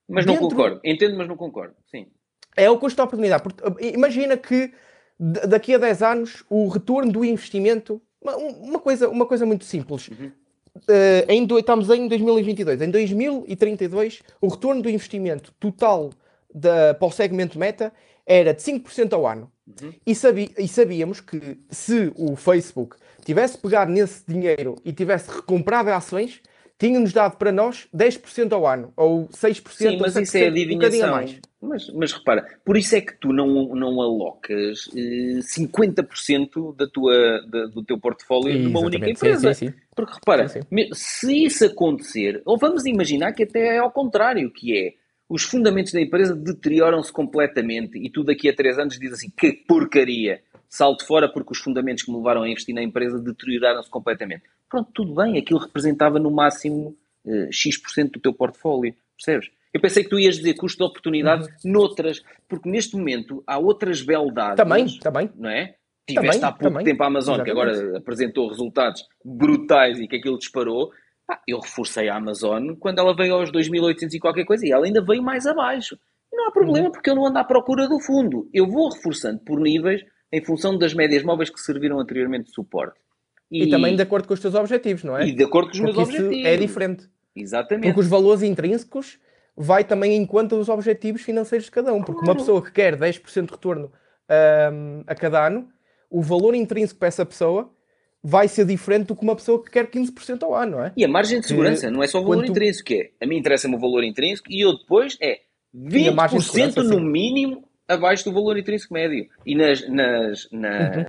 Mas 0.07 0.25
não 0.25 0.37
concordo. 0.37 0.79
Entendo, 0.83 1.17
mas 1.17 1.27
não 1.27 1.35
concordo. 1.35 1.75
Sim. 1.91 2.07
É 2.55 2.69
o 2.69 2.77
custo 2.77 2.95
de 2.95 3.01
oportunidade. 3.01 3.43
Imagina 3.81 4.37
que 4.37 4.71
daqui 5.19 5.73
a 5.73 5.77
10 5.77 6.01
anos 6.03 6.45
o 6.49 6.69
retorno 6.69 7.11
do 7.11 7.25
investimento. 7.25 8.01
Uma, 8.21 8.79
coisa, 8.79 9.09
uma 9.09 9.25
coisa 9.25 9.45
muito 9.45 9.65
simples. 9.65 10.07
Uhum. 10.07 10.31
Uh, 10.77 11.25
em, 11.27 11.45
estamos 11.57 11.89
em 11.89 12.07
2022. 12.07 12.81
Em 12.81 12.89
2032, 12.89 14.23
o 14.39 14.47
retorno 14.47 14.81
do 14.81 14.89
investimento 14.89 15.53
total 15.59 16.11
da, 16.57 16.93
para 16.93 17.07
o 17.07 17.11
segmento 17.11 17.57
meta 17.57 17.93
era 18.25 18.53
de 18.53 18.61
5% 18.61 19.13
ao 19.13 19.25
ano. 19.25 19.51
Uhum. 19.81 19.93
E, 20.05 20.15
sabi, 20.15 20.51
e 20.57 20.67
sabíamos 20.67 21.21
que 21.21 21.57
se 21.69 22.11
o 22.15 22.35
Facebook 22.35 22.97
tivesse 23.23 23.57
pegado 23.57 23.91
nesse 23.91 24.23
dinheiro 24.27 24.75
e 24.83 24.91
tivesse 24.91 25.29
recomprado 25.29 25.89
ações, 25.89 26.41
tinha-nos 26.79 27.11
dado 27.11 27.37
para 27.37 27.51
nós 27.51 27.87
10% 27.95 28.51
ao 28.53 28.67
ano, 28.67 28.93
ou 28.95 29.27
6%, 29.29 29.69
Sim, 29.69 29.97
mas 29.99 30.15
isso 30.15 30.37
é 30.37 30.47
adivinhação. 30.47 31.09
Um 31.09 31.11
mais. 31.11 31.39
Mas, 31.59 31.89
mas 31.89 32.13
repara, 32.13 32.45
por 32.63 32.77
isso 32.77 32.95
é 32.95 33.01
que 33.01 33.15
tu 33.19 33.33
não, 33.33 33.75
não 33.75 33.99
alocas 33.99 34.87
eh, 34.95 35.39
50% 35.39 36.75
da 36.75 36.87
tua, 36.87 37.41
da, 37.49 37.65
do 37.65 37.83
teu 37.83 37.99
portfólio 37.99 38.49
Exatamente. 38.49 38.73
numa 38.73 38.85
única 38.85 39.09
empresa. 39.09 39.53
Sim, 39.55 39.65
sim, 39.65 39.71
sim. 39.71 39.77
Porque 39.95 40.13
repara, 40.13 40.47
se 40.93 41.45
isso 41.45 41.65
acontecer, 41.65 42.43
ou 42.45 42.59
vamos 42.59 42.85
imaginar 42.85 43.33
que 43.33 43.41
até 43.41 43.77
é 43.77 43.79
ao 43.79 43.89
contrário, 43.89 44.51
que 44.51 44.77
é 44.77 44.93
os 45.29 45.43
fundamentos 45.43 45.91
da 45.91 46.01
empresa 46.01 46.35
deterioram-se 46.35 47.11
completamente 47.11 47.97
e 47.97 48.09
tu 48.09 48.23
daqui 48.23 48.49
a 48.49 48.55
três 48.55 48.79
anos 48.79 48.97
dizes 48.97 49.17
assim, 49.17 49.29
que 49.35 49.51
porcaria, 49.51 50.41
salto 50.69 51.05
fora 51.05 51.31
porque 51.31 51.51
os 51.51 51.59
fundamentos 51.59 52.03
que 52.03 52.11
me 52.11 52.17
levaram 52.17 52.43
a 52.43 52.49
investir 52.49 52.73
na 52.73 52.81
empresa 52.81 53.19
deterioraram-se 53.19 53.89
completamente. 53.89 54.43
Pronto, 54.69 54.89
tudo 54.93 55.13
bem, 55.15 55.37
aquilo 55.37 55.59
representava 55.59 56.19
no 56.19 56.31
máximo 56.31 56.95
uh, 57.25 57.51
X% 57.51 58.11
do 58.13 58.19
teu 58.19 58.33
portfólio, 58.33 58.95
percebes? 59.17 59.49
Eu 59.73 59.81
pensei 59.81 60.03
que 60.03 60.09
tu 60.09 60.17
ias 60.17 60.37
dizer 60.37 60.55
custo 60.55 60.77
de 60.77 60.89
oportunidade 60.89 61.43
uhum. 61.43 61.71
noutras, 61.71 62.23
porque 62.47 62.69
neste 62.69 62.95
momento 62.95 63.43
há 63.45 63.59
outras 63.59 64.01
beldades. 64.01 64.55
Também, 64.55 64.87
também. 64.99 65.29
Não 65.35 65.49
é? 65.49 65.75
Tiveste 66.07 66.39
também, 66.39 66.43
há 66.43 66.51
pouco 66.51 66.63
também. 66.63 66.85
tempo 66.85 67.03
a 67.03 67.07
Amazon, 67.07 67.35
Exatamente. 67.35 67.45
que 67.45 67.51
agora 67.51 67.97
apresentou 67.97 68.47
resultados 68.47 69.03
brutais 69.23 69.99
e 69.99 70.07
que 70.07 70.15
aquilo 70.15 70.37
disparou. 70.37 70.91
Ah, 71.29 71.41
eu 71.47 71.59
reforcei 71.59 72.07
a 72.07 72.15
Amazon 72.15 72.75
quando 72.79 72.99
ela 72.99 73.15
veio 73.15 73.35
aos 73.35 73.51
2.800 73.51 74.13
e 74.13 74.19
qualquer 74.19 74.45
coisa 74.45 74.65
e 74.65 74.71
ela 74.71 74.85
ainda 74.85 75.03
veio 75.03 75.21
mais 75.21 75.45
abaixo. 75.45 75.97
não 76.31 76.47
há 76.47 76.51
problema 76.51 76.87
uhum. 76.87 76.91
porque 76.91 77.09
eu 77.09 77.15
não 77.15 77.25
ando 77.25 77.39
à 77.39 77.43
procura 77.43 77.87
do 77.87 77.99
fundo. 77.99 78.49
Eu 78.53 78.67
vou 78.67 78.89
reforçando 78.89 79.39
por 79.39 79.59
níveis 79.59 80.01
em 80.31 80.43
função 80.43 80.77
das 80.77 80.93
médias 80.93 81.23
móveis 81.23 81.49
que 81.49 81.59
serviram 81.59 81.99
anteriormente 81.99 82.45
de 82.45 82.53
suporte. 82.53 82.99
E, 83.51 83.63
e 83.63 83.69
também 83.69 83.95
de 83.95 84.01
acordo 84.01 84.27
com 84.27 84.33
os 84.33 84.39
teus 84.39 84.55
objetivos, 84.55 85.03
não 85.03 85.17
é? 85.17 85.27
E 85.27 85.33
de 85.33 85.43
acordo 85.43 85.69
com 85.69 85.73
os 85.73 85.79
porque 85.79 85.95
meus 85.95 86.09
objetivos. 86.09 86.45
é 86.45 86.57
diferente. 86.57 87.09
Exatamente. 87.35 87.85
Porque 87.87 87.99
os 87.99 88.07
valores 88.07 88.43
intrínsecos 88.43 89.19
vai 89.55 89.83
também 89.83 90.15
em 90.15 90.25
conta 90.25 90.55
dos 90.55 90.69
objetivos 90.69 91.21
financeiros 91.21 91.65
de 91.65 91.71
cada 91.71 91.93
um. 91.93 92.01
Porque 92.01 92.19
claro. 92.19 92.31
uma 92.31 92.35
pessoa 92.35 92.61
que 92.61 92.71
quer 92.71 92.95
10% 92.97 93.45
de 93.45 93.51
retorno 93.51 93.91
um, 94.71 95.03
a 95.07 95.15
cada 95.15 95.47
ano, 95.47 95.69
o 96.09 96.21
valor 96.21 96.55
intrínseco 96.55 96.99
para 96.99 97.07
essa 97.07 97.25
pessoa 97.25 97.73
vai 98.23 98.47
ser 98.47 98.65
diferente 98.65 99.07
do 99.07 99.15
que 99.15 99.23
uma 99.23 99.35
pessoa 99.35 99.63
que 99.63 99.71
quer 99.71 99.89
15% 99.89 100.43
ao 100.43 100.55
ano, 100.55 100.73
não 100.73 100.85
é? 100.85 100.91
E 100.97 101.05
a 101.05 101.07
margem 101.07 101.39
de 101.39 101.47
segurança, 101.47 101.89
não 101.89 102.03
é 102.03 102.07
só 102.07 102.19
o 102.19 102.23
valor 102.23 102.45
intrínseco, 102.45 102.93
é, 102.93 103.11
a 103.21 103.27
mim 103.27 103.37
interessa-me 103.37 103.75
o 103.75 103.79
valor 103.79 104.03
intrínseco 104.03 104.51
e 104.51 104.61
eu 104.61 104.77
depois 104.77 105.17
é 105.21 105.41
20% 105.75 106.83
no 106.83 106.99
mínimo 106.99 107.67
abaixo 107.87 108.25
do 108.25 108.33
valor 108.33 108.57
intrínseco 108.57 108.93
médio. 108.93 109.27
E 109.45 109.55
nas, 109.55 109.87
nas, 109.87 110.47
nas, 110.51 110.95
uhum. 110.95 111.05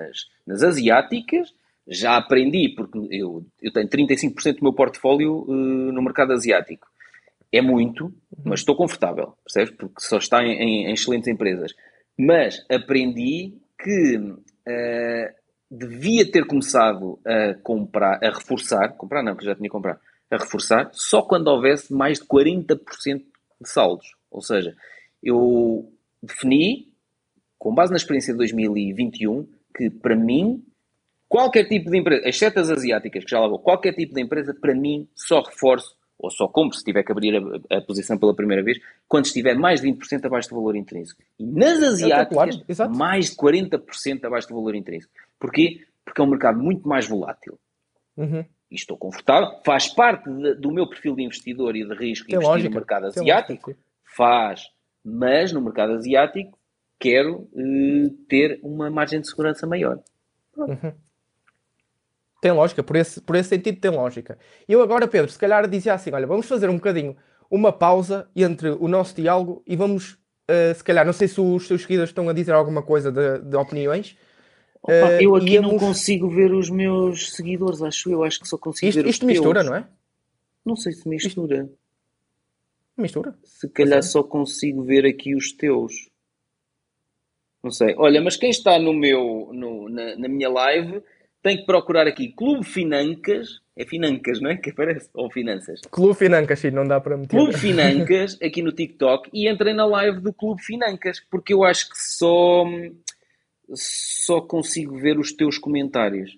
nas 0.46 0.62
asiáticas 0.62 1.52
já 1.88 2.16
aprendi, 2.16 2.74
porque 2.76 2.98
eu, 3.10 3.44
eu 3.62 3.72
tenho 3.72 3.88
35% 3.88 4.56
do 4.56 4.62
meu 4.62 4.74
portfólio 4.74 5.44
uh, 5.48 5.92
no 5.92 6.02
mercado 6.02 6.32
asiático. 6.32 6.86
É 7.50 7.62
muito, 7.62 8.12
mas 8.44 8.60
estou 8.60 8.76
confortável, 8.76 9.32
percebes? 9.42 9.74
Porque 9.74 10.00
só 10.00 10.18
está 10.18 10.44
em, 10.44 10.86
em 10.86 10.92
excelentes 10.92 11.28
empresas. 11.28 11.72
Mas 12.16 12.64
aprendi 12.68 13.54
que 13.82 14.16
uh, 14.18 15.37
devia 15.70 16.30
ter 16.30 16.46
começado 16.46 17.18
a 17.26 17.54
comprar, 17.62 18.18
a 18.22 18.30
reforçar, 18.30 18.96
comprar 18.96 19.22
não, 19.22 19.36
que 19.36 19.44
já 19.44 19.54
tinha 19.54 19.68
comprado, 19.68 20.00
a 20.30 20.36
reforçar, 20.36 20.90
só 20.92 21.22
quando 21.22 21.48
houvesse 21.48 21.92
mais 21.92 22.18
de 22.18 22.26
40% 22.26 22.78
de 23.60 23.68
saldos. 23.68 24.06
Ou 24.30 24.40
seja, 24.40 24.74
eu 25.22 25.92
defini, 26.22 26.92
com 27.58 27.74
base 27.74 27.90
na 27.90 27.96
experiência 27.96 28.32
de 28.32 28.38
2021, 28.38 29.46
que 29.76 29.90
para 29.90 30.16
mim, 30.16 30.64
qualquer 31.28 31.68
tipo 31.68 31.90
de 31.90 31.98
empresa, 31.98 32.28
exceto 32.28 32.60
as 32.60 32.70
asiáticas, 32.70 33.24
que 33.24 33.30
já 33.30 33.40
lá 33.40 33.48
vou, 33.48 33.58
qualquer 33.58 33.94
tipo 33.94 34.14
de 34.14 34.22
empresa, 34.22 34.54
para 34.54 34.74
mim, 34.74 35.08
só 35.14 35.40
reforço, 35.42 35.96
ou 36.18 36.30
só 36.30 36.48
compro 36.48 36.76
se 36.76 36.84
tiver 36.84 37.02
que 37.02 37.12
abrir 37.12 37.36
a, 37.36 37.76
a 37.76 37.80
posição 37.80 38.18
pela 38.18 38.34
primeira 38.34 38.62
vez, 38.62 38.78
quando 39.06 39.26
estiver 39.26 39.54
mais 39.54 39.80
de 39.80 39.88
20% 39.88 40.24
abaixo 40.24 40.48
do 40.48 40.56
valor 40.56 40.74
intrínseco. 40.74 41.22
E 41.38 41.46
nas 41.46 41.82
asiáticas, 41.82 42.56
é 42.56 42.74
claro, 42.74 42.96
mais 42.96 43.30
de 43.30 43.36
40% 43.36 44.24
abaixo 44.24 44.48
do 44.48 44.54
valor 44.54 44.74
intrínseco. 44.74 45.12
Porquê? 45.38 45.86
Porque 46.04 46.20
é 46.20 46.24
um 46.24 46.28
mercado 46.30 46.58
muito 46.58 46.88
mais 46.88 47.06
volátil. 47.06 47.58
Uhum. 48.16 48.44
E 48.70 48.74
estou 48.74 48.96
confortável. 48.96 49.60
Faz 49.64 49.88
parte 49.88 50.28
de, 50.28 50.54
do 50.54 50.72
meu 50.72 50.88
perfil 50.88 51.14
de 51.14 51.22
investidor 51.22 51.76
e 51.76 51.86
de 51.86 51.94
risco 51.94 52.26
Tem 52.26 52.36
investir 52.36 52.50
lógica. 52.50 52.68
no 52.68 52.74
mercado 52.74 53.06
asiático. 53.06 53.74
Faz. 54.04 54.64
Mas 55.04 55.52
no 55.52 55.60
mercado 55.60 55.92
asiático 55.92 56.58
quero 56.98 57.48
uh, 57.52 58.10
ter 58.28 58.58
uma 58.62 58.90
margem 58.90 59.20
de 59.20 59.28
segurança 59.28 59.66
maior. 59.66 60.00
Uhum. 60.56 60.92
Tem 62.40 62.52
lógica, 62.52 62.82
por 62.82 62.96
esse, 62.96 63.20
por 63.20 63.34
esse 63.34 63.48
sentido 63.48 63.80
tem 63.80 63.90
lógica. 63.90 64.38
Eu 64.68 64.80
agora, 64.80 65.08
Pedro, 65.08 65.30
se 65.30 65.38
calhar 65.38 65.68
dizia 65.68 65.94
assim: 65.94 66.12
olha, 66.12 66.26
vamos 66.26 66.46
fazer 66.46 66.68
um 66.68 66.76
bocadinho 66.76 67.16
uma 67.50 67.72
pausa 67.72 68.28
entre 68.36 68.70
o 68.70 68.86
nosso 68.86 69.14
diálogo 69.16 69.62
e 69.66 69.74
vamos, 69.74 70.12
uh, 70.12 70.74
se 70.74 70.84
calhar, 70.84 71.04
não 71.04 71.12
sei 71.12 71.26
se 71.26 71.40
os 71.40 71.66
seus 71.66 71.82
seguidores 71.82 72.10
estão 72.10 72.28
a 72.28 72.32
dizer 72.32 72.52
alguma 72.52 72.82
coisa 72.82 73.10
de, 73.10 73.40
de 73.40 73.56
opiniões, 73.56 74.16
Opa, 74.82 74.92
uh, 74.92 75.20
eu 75.20 75.34
aqui 75.34 75.58
não 75.58 75.76
consigo 75.76 76.28
ver 76.28 76.52
os 76.52 76.70
meus 76.70 77.32
seguidores, 77.32 77.82
acho 77.82 78.10
eu. 78.10 78.22
Acho 78.22 78.40
que 78.40 78.48
só 78.48 78.56
consigo 78.56 78.88
isto, 78.88 79.02
ver 79.02 79.08
Isto 79.08 79.26
mistura, 79.26 79.62
não 79.62 79.74
é? 79.74 79.86
Não 80.64 80.76
sei 80.76 80.92
se 80.92 81.08
mistura. 81.08 81.62
Isto... 81.62 81.78
Mistura? 82.96 83.34
Se 83.44 83.68
calhar 83.68 84.02
só 84.02 84.22
consigo 84.22 84.82
ver 84.82 85.06
aqui 85.06 85.34
os 85.34 85.52
teus. 85.52 86.08
Não 87.62 87.70
sei. 87.70 87.94
Olha, 87.96 88.20
mas 88.20 88.36
quem 88.36 88.50
está 88.50 88.78
no 88.78 88.92
meu, 88.92 89.50
no, 89.52 89.88
na, 89.88 90.16
na 90.16 90.28
minha 90.28 90.48
live 90.48 91.02
tem 91.42 91.56
que 91.58 91.66
procurar 91.66 92.06
aqui 92.06 92.32
Clube 92.32 92.64
Financas. 92.64 93.60
É 93.76 93.84
Financas, 93.86 94.40
não 94.40 94.50
é? 94.50 94.56
Que 94.56 94.70
aparece? 94.70 95.08
Ou 95.14 95.30
Finanças? 95.30 95.80
Clube 95.90 96.14
Financas, 96.14 96.58
sim, 96.58 96.70
não 96.70 96.86
dá 96.86 97.00
para 97.00 97.16
meter. 97.16 97.36
Clube 97.36 97.56
Financas, 97.56 98.36
aqui 98.42 98.60
no 98.60 98.72
TikTok, 98.72 99.30
e 99.32 99.48
entrei 99.48 99.72
na 99.72 99.86
live 99.86 100.20
do 100.20 100.32
Clube 100.32 100.62
Financas, 100.62 101.20
porque 101.30 101.54
eu 101.54 101.62
acho 101.62 101.88
que 101.88 101.96
só 101.96 102.64
só 103.74 104.40
consigo 104.40 104.98
ver 104.98 105.18
os 105.18 105.32
teus 105.32 105.58
comentários. 105.58 106.36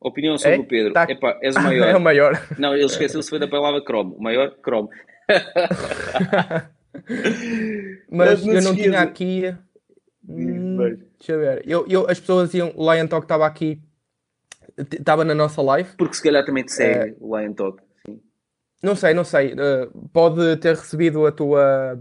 Opinião 0.00 0.36
sobre 0.36 0.56
é? 0.56 0.60
o 0.60 0.64
Pedro. 0.64 0.92
Tá. 0.92 1.06
Epá, 1.08 1.38
és 1.40 1.54
o 1.54 1.60
maior. 1.62 1.88
é 1.88 1.96
o 1.96 2.00
maior. 2.00 2.46
Não, 2.58 2.74
ele 2.74 2.84
esqueceu-se 2.84 3.28
foi 3.30 3.38
da 3.38 3.46
palavra 3.46 3.80
Chrome. 3.80 4.14
O 4.16 4.22
maior, 4.22 4.52
Chrome. 4.62 4.88
Mas, 8.10 8.44
Mas 8.44 8.46
eu 8.46 8.62
não 8.62 8.74
tinha 8.74 9.00
aqui. 9.00 9.54
Hum, 10.28 10.76
deixa 11.18 11.32
eu 11.32 11.38
ver. 11.38 11.62
Eu, 11.66 11.86
eu, 11.88 12.10
as 12.10 12.18
pessoas 12.20 12.52
iam. 12.54 12.72
O 12.76 12.92
Lion 12.92 13.06
Talk 13.06 13.24
estava 13.24 13.46
aqui. 13.46 13.80
Estava 14.76 15.24
na 15.24 15.34
nossa 15.34 15.60
live. 15.62 15.90
Porque 15.96 16.14
se 16.14 16.22
calhar 16.22 16.44
também 16.44 16.64
te 16.64 16.72
segue 16.72 17.16
o 17.20 17.36
Lion 17.36 17.52
Talk. 17.52 17.82
Sim. 18.06 18.20
Não 18.82 18.96
sei, 18.96 19.14
não 19.14 19.24
sei. 19.24 19.54
Uh, 19.54 20.08
pode 20.12 20.56
ter 20.56 20.74
recebido 20.74 21.26
a 21.26 21.32
tua 21.32 21.98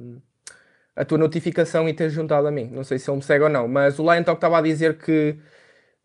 a 0.95 1.05
tua 1.05 1.17
notificação 1.17 1.88
e 1.88 1.93
teres 1.93 2.13
juntado 2.13 2.47
a 2.47 2.51
mim. 2.51 2.69
Não 2.72 2.84
sei 2.84 2.99
se 2.99 3.09
ele 3.09 3.17
me 3.17 3.24
segue 3.24 3.43
ou 3.43 3.49
não, 3.49 3.67
mas 3.67 3.97
o 3.99 4.03
Lion 4.03 4.24
Talk 4.24 4.38
estava 4.38 4.57
a 4.57 4.61
dizer 4.61 4.97
que, 4.97 5.36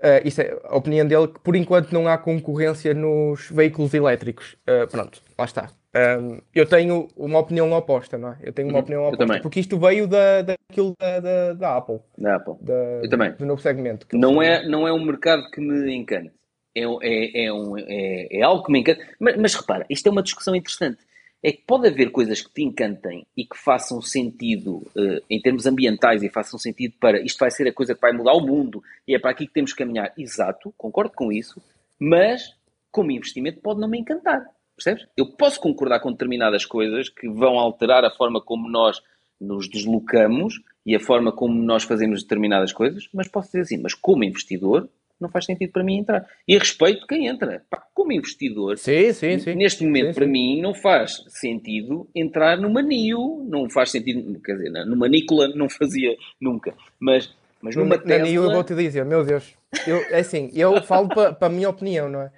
uh, 0.01 0.27
isso 0.27 0.41
é 0.41 0.59
a 0.65 0.77
opinião 0.77 1.07
dele, 1.07 1.29
que 1.29 1.41
por 1.41 1.57
enquanto 1.57 1.93
não 1.93 2.09
há 2.09 2.17
concorrência 2.17 2.95
nos 2.95 3.51
veículos 3.51 3.93
elétricos. 3.95 4.57
Uh, 4.69 4.87
pronto, 4.91 5.21
lá 5.39 5.45
está. 5.45 5.71
Um, 5.97 6.41
eu 6.55 6.67
tenho 6.67 7.09
uma 7.17 7.39
opinião 7.39 7.73
oposta, 7.73 8.19
não 8.19 8.33
é? 8.33 8.39
Eu 8.43 8.53
tenho 8.53 8.69
uma 8.69 8.75
uhum, 8.75 8.83
opinião 8.83 9.09
oposta, 9.09 9.41
porque 9.41 9.61
isto 9.61 9.79
veio 9.79 10.07
da, 10.07 10.43
daquilo 10.43 10.93
da, 11.01 11.21
da, 11.21 11.53
da 11.55 11.77
Apple. 11.79 12.01
Da 12.19 12.37
Apple. 12.37 12.55
Da, 12.61 12.75
eu 13.03 13.09
também. 13.09 13.33
Do 13.33 13.47
novo 13.47 13.63
segmento. 13.63 14.07
Não 14.13 14.43
é, 14.43 14.67
não 14.69 14.87
é 14.87 14.93
um 14.93 15.03
mercado 15.03 15.51
que 15.51 15.61
me 15.61 15.95
encanta. 15.95 16.33
É, 16.77 16.83
é, 16.83 17.47
é, 17.47 17.53
um, 17.53 17.79
é, 17.79 18.29
é 18.31 18.43
algo 18.43 18.63
que 18.63 18.71
me 18.71 18.81
encanta. 18.81 19.03
Mas, 19.19 19.37
mas 19.37 19.55
repara, 19.55 19.87
isto 19.89 20.07
é 20.07 20.11
uma 20.11 20.23
discussão 20.23 20.55
interessante 20.55 20.99
é 21.43 21.53
que 21.53 21.63
pode 21.65 21.87
haver 21.87 22.11
coisas 22.11 22.43
que 22.43 22.53
te 22.53 22.65
encantem 22.65 23.25
e 23.37 23.45
que 23.45 23.57
façam 23.57 24.01
sentido 24.03 24.79
uh, 24.97 25.23
em 25.31 25.41
termos 25.41 25.65
ambientais 25.65 26.23
e 26.25 26.29
façam 26.29 26.59
sentido 26.59 26.95
para 26.99 27.21
isto 27.21 27.39
vai 27.39 27.51
ser 27.51 27.69
a 27.69 27.73
coisa 27.73 27.95
que 27.95 28.01
vai 28.01 28.13
mudar 28.13 28.33
o 28.33 28.45
mundo 28.45 28.83
e 29.07 29.15
é 29.15 29.19
para 29.19 29.31
aqui 29.31 29.47
que 29.47 29.53
temos 29.53 29.73
que 29.73 29.79
caminhar. 29.79 30.13
Exato, 30.19 30.75
concordo 30.77 31.13
com 31.15 31.31
isso, 31.31 31.63
mas 32.01 32.53
como 32.91 33.13
investimento 33.13 33.61
pode 33.61 33.81
não 33.81 33.89
me 33.89 33.99
encantar. 33.99 34.45
Percebes? 34.75 35.07
Eu 35.17 35.27
posso 35.37 35.61
concordar 35.61 36.01
com 36.01 36.11
determinadas 36.11 36.65
coisas 36.65 37.09
que 37.09 37.29
vão 37.29 37.59
alterar 37.59 38.05
a 38.05 38.11
forma 38.11 38.43
como 38.43 38.69
nós 38.69 39.01
nos 39.41 39.69
deslocamos 39.69 40.61
e 40.85 40.97
a 40.97 41.01
forma 41.01 41.31
como 41.31 41.63
nós 41.63 41.85
fazemos 41.85 42.23
determinadas 42.23 42.73
coisas, 42.73 43.09
mas 43.13 43.29
posso 43.29 43.49
dizer 43.49 43.61
assim, 43.61 43.79
mas 43.79 43.95
como 43.95 44.25
investidor, 44.25 44.89
não 45.21 45.29
faz 45.29 45.47
sentido 45.47 45.73
para 45.73 45.83
mim 45.83 45.99
entrar. 45.99 46.27
E 46.47 46.57
respeito 46.57 47.07
quem 47.07 47.27
entra. 47.27 47.63
Pá, 47.71 47.83
como 47.95 48.13
investidor, 48.13 48.79
sim, 48.79 49.13
sim, 49.13 49.39
sim. 49.39 49.55
neste 49.55 49.85
momento, 49.85 50.15
para 50.15 50.27
mim, 50.27 50.61
não 50.61 50.75
faz 50.75 51.25
sentido 51.29 52.09
entrar 52.15 52.57
numa 52.59 52.83
NIO, 52.83 53.45
não 53.49 53.69
faz 53.69 53.91
sentido, 53.91 54.39
quer 54.41 54.57
dizer, 54.57 54.71
numa 54.85 55.09
Nicola 55.09 55.49
não 55.49 55.69
fazia 55.69 56.17
nunca, 56.41 56.75
mas, 57.01 57.35
mas 57.61 57.75
numa 57.75 57.97
Na 57.97 58.03
Tesla... 58.03 58.29
NIO 58.29 58.45
eu 58.45 58.53
vou-te 58.53 58.75
dizer, 58.75 59.05
meu 59.05 59.25
Deus, 59.25 59.55
eu, 59.87 59.97
é 60.11 60.21
assim, 60.21 60.51
eu 60.55 60.83
falo 60.83 61.09
para 61.09 61.37
a 61.41 61.49
minha 61.49 61.69
opinião, 61.69 62.09
não 62.09 62.21
é? 62.23 62.31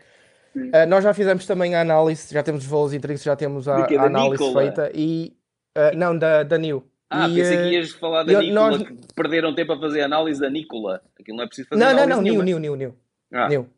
Uh, 0.57 0.89
nós 0.89 1.05
já 1.05 1.13
fizemos 1.15 1.47
também 1.47 1.75
a 1.75 1.81
análise, 1.81 2.33
já 2.33 2.43
temos 2.43 2.65
os 2.65 2.71
valores 2.71 2.95
intrínsecos, 2.95 3.25
já 3.25 3.37
temos 3.37 3.69
a, 3.69 3.77
a 3.77 4.03
análise 4.05 4.43
Nicola? 4.43 4.63
feita 4.63 4.91
e... 4.95 5.33
uh, 5.77 5.97
não, 5.97 6.17
da, 6.17 6.43
da 6.43 6.59
NIO. 6.59 6.85
Ah, 7.11 7.29
E, 7.29 7.35
pensei 7.37 7.57
que 7.57 7.63
uh, 7.65 7.73
ias 7.73 7.91
falar 7.93 8.23
da 8.25 8.33
eu- 8.33 8.41
Nicola, 8.43 8.71
nós- 8.79 8.83
que 8.83 8.95
perderam 9.15 9.55
tempo 9.55 9.73
a 9.73 9.81
fazer 9.81 10.03
análise 10.03 10.41
da 10.41 10.51
Nicola. 10.51 11.01
Aquilo 11.19 11.37
não 11.39 11.45
é 11.45 11.47
preciso 11.47 11.69
fazer 11.69 11.81
Não, 11.83 11.87
não, 11.93 12.03
análise 12.03 12.17
não, 12.17 12.23
NIO, 12.23 12.43
nenhuma. 12.43 12.61
NIO, 12.61 12.77
NIO, 12.77 12.77
NIO. 12.77 12.97
Ah, 13.33 13.49
NIO. 13.49 13.71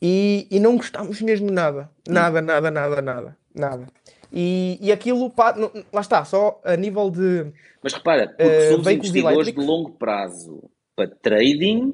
E, 0.00 0.46
e 0.50 0.60
não 0.60 0.76
gostámos 0.76 1.20
mesmo 1.20 1.46
de 1.48 1.52
nada. 1.52 1.90
Nada, 2.08 2.40
nada, 2.42 2.70
nada, 2.70 3.02
nada. 3.02 3.36
Nada. 3.54 3.86
E, 4.32 4.78
e 4.80 4.90
aquilo, 4.90 5.30
pá, 5.30 5.54
não- 5.56 5.70
lá 5.92 6.00
está, 6.00 6.24
só 6.24 6.60
a 6.64 6.76
nível 6.76 7.10
de. 7.10 7.52
Mas 7.82 7.92
repara, 7.92 8.28
porque 8.28 8.42
Eh, 8.42 8.70
somos 8.70 8.86
investidores 8.86 9.52
de 9.52 9.60
longo 9.60 9.92
prazo 9.92 10.70
para 10.96 11.08
trading, 11.08 11.92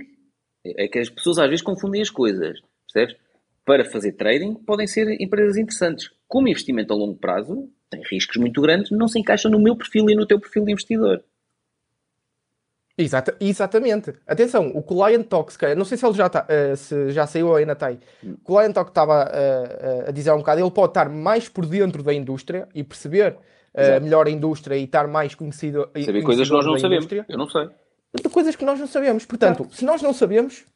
é 0.64 0.88
que 0.88 0.98
as 0.98 1.10
pessoas 1.10 1.38
às 1.38 1.48
vezes 1.48 1.62
confundem 1.62 2.00
as 2.00 2.10
coisas, 2.10 2.58
percebes? 2.92 3.16
Para 3.64 3.84
fazer 3.84 4.12
trading 4.12 4.54
podem 4.54 4.86
ser 4.86 5.20
empresas 5.20 5.56
interessantes. 5.56 6.10
Como 6.26 6.48
investimento 6.48 6.92
a 6.92 6.96
longo 6.96 7.16
prazo, 7.18 7.68
tem 7.90 8.02
riscos 8.10 8.36
muito 8.36 8.60
grandes, 8.62 8.90
não 8.90 9.08
se 9.08 9.18
encaixa 9.18 9.48
no 9.48 9.58
meu 9.58 9.76
perfil 9.76 10.08
e 10.08 10.14
no 10.14 10.24
teu 10.26 10.38
perfil 10.38 10.64
de 10.64 10.72
investidor. 10.72 11.22
Exata, 12.96 13.34
exatamente. 13.40 14.12
Atenção, 14.26 14.68
o 14.74 14.82
Client 14.82 15.26
Talk, 15.26 15.50
se 15.52 15.58
calhar, 15.58 15.76
não 15.76 15.86
sei 15.86 15.96
se 15.96 16.04
ele 16.04 16.14
já, 16.14 16.28
tá, 16.28 16.44
eh, 16.48 16.76
se 16.76 17.10
já 17.12 17.26
saiu 17.26 17.48
ou 17.48 17.56
ainda 17.56 17.72
está 17.72 17.86
aí. 17.86 17.98
Hum. 18.22 18.36
O 18.44 18.54
Client 18.54 18.74
Talk 18.74 18.90
estava 18.90 19.30
eh, 19.32 20.04
a 20.08 20.10
dizer 20.10 20.32
um 20.32 20.38
bocado, 20.38 20.60
ele 20.60 20.70
pode 20.70 20.90
estar 20.90 21.08
mais 21.08 21.48
por 21.48 21.64
dentro 21.64 22.02
da 22.02 22.12
indústria 22.12 22.68
e 22.74 22.84
perceber 22.84 23.38
eh, 23.72 23.98
melhor 24.00 24.26
a 24.26 24.30
indústria 24.30 24.76
e 24.76 24.84
estar 24.84 25.08
mais 25.08 25.34
conhecido. 25.34 25.88
Saber 26.04 26.22
coisas 26.22 26.46
que 26.46 26.54
nós 26.54 26.66
não 26.66 26.78
sabemos. 26.78 27.04
indústria. 27.06 27.26
Eu 27.28 27.38
não 27.38 27.48
sei. 27.48 27.68
Coisas 28.30 28.54
que 28.56 28.64
nós 28.66 28.78
não 28.78 28.86
sabemos. 28.86 29.24
Portanto, 29.24 29.66
se 29.70 29.84
nós 29.84 30.02
não 30.02 30.12
sabemos, 30.12 30.66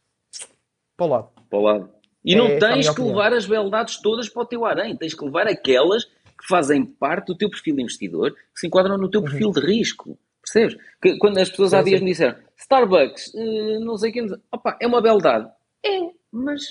para 0.96 1.06
o 1.06 1.08
lado. 1.10 1.28
Para 1.50 1.58
o 1.58 1.62
lado. 1.62 1.90
E 2.24 2.32
É 2.34 2.38
não 2.38 2.58
tens 2.58 2.86
que 2.86 2.92
opinião. 2.92 3.16
levar 3.16 3.32
as 3.34 3.44
beldades 3.44 4.00
todas 4.00 4.30
para 4.30 4.42
o 4.42 4.46
teu 4.46 4.64
harém. 4.64 4.96
Tens 4.96 5.12
que 5.12 5.24
levar 5.24 5.46
aquelas 5.46 6.06
que 6.44 6.48
fazem 6.48 6.84
parte 6.84 7.28
do 7.28 7.36
teu 7.36 7.48
perfil 7.48 7.76
de 7.76 7.82
investidor, 7.82 8.34
que 8.34 8.60
se 8.60 8.66
enquadram 8.66 8.98
no 8.98 9.10
teu 9.10 9.22
perfil 9.22 9.50
de 9.50 9.60
risco. 9.60 10.18
Percebes? 10.42 10.76
Que, 11.00 11.16
quando 11.16 11.38
as 11.38 11.48
pessoas 11.48 11.72
há 11.72 11.78
Uhum. 11.78 11.84
Sim, 11.84 11.88
dias 11.88 11.98
sim. 12.00 12.04
me 12.04 12.10
disseram 12.10 12.38
Starbucks, 12.58 13.34
eh, 13.34 13.78
não 13.80 13.96
sei 13.96 14.12
quem, 14.12 14.26
opa, 14.52 14.76
é 14.80 14.86
uma 14.86 15.00
beldade. 15.00 15.50
É, 15.84 16.00
mas 16.30 16.62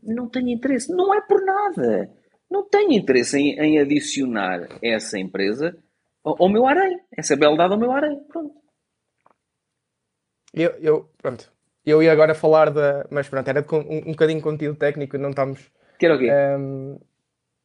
não 0.00 0.28
tenho 0.28 0.48
interesse. 0.50 0.92
Não 0.94 1.12
é 1.12 1.20
por 1.20 1.44
nada. 1.44 2.08
Não 2.48 2.68
tenho 2.68 2.92
interesse 2.92 3.36
em, 3.36 3.58
em 3.58 3.80
adicionar 3.80 4.68
essa 4.80 5.18
empresa 5.18 5.76
ao, 6.24 6.40
ao 6.40 6.48
meu 6.48 6.66
harém. 6.66 7.00
Essa 7.16 7.36
beldade 7.36 7.72
ao 7.72 7.78
meu 7.78 7.90
harém. 7.90 8.16
Pronto. 8.28 8.54
Eu, 10.54 10.70
eu, 10.80 11.10
pronto. 11.18 11.52
Eu 11.84 12.02
ia 12.02 12.12
agora 12.12 12.34
falar 12.34 12.70
da. 12.70 13.06
Mas 13.10 13.28
pronto, 13.28 13.48
era 13.48 13.62
de 13.62 13.74
um, 13.74 14.08
um 14.08 14.12
bocadinho 14.12 14.38
de 14.38 14.44
conteúdo 14.44 14.78
técnico, 14.78 15.18
não 15.18 15.30
estamos. 15.30 15.70
Quer 15.98 16.12
o 16.12 16.18
quê? 16.18 16.28
Ehm, 16.30 16.96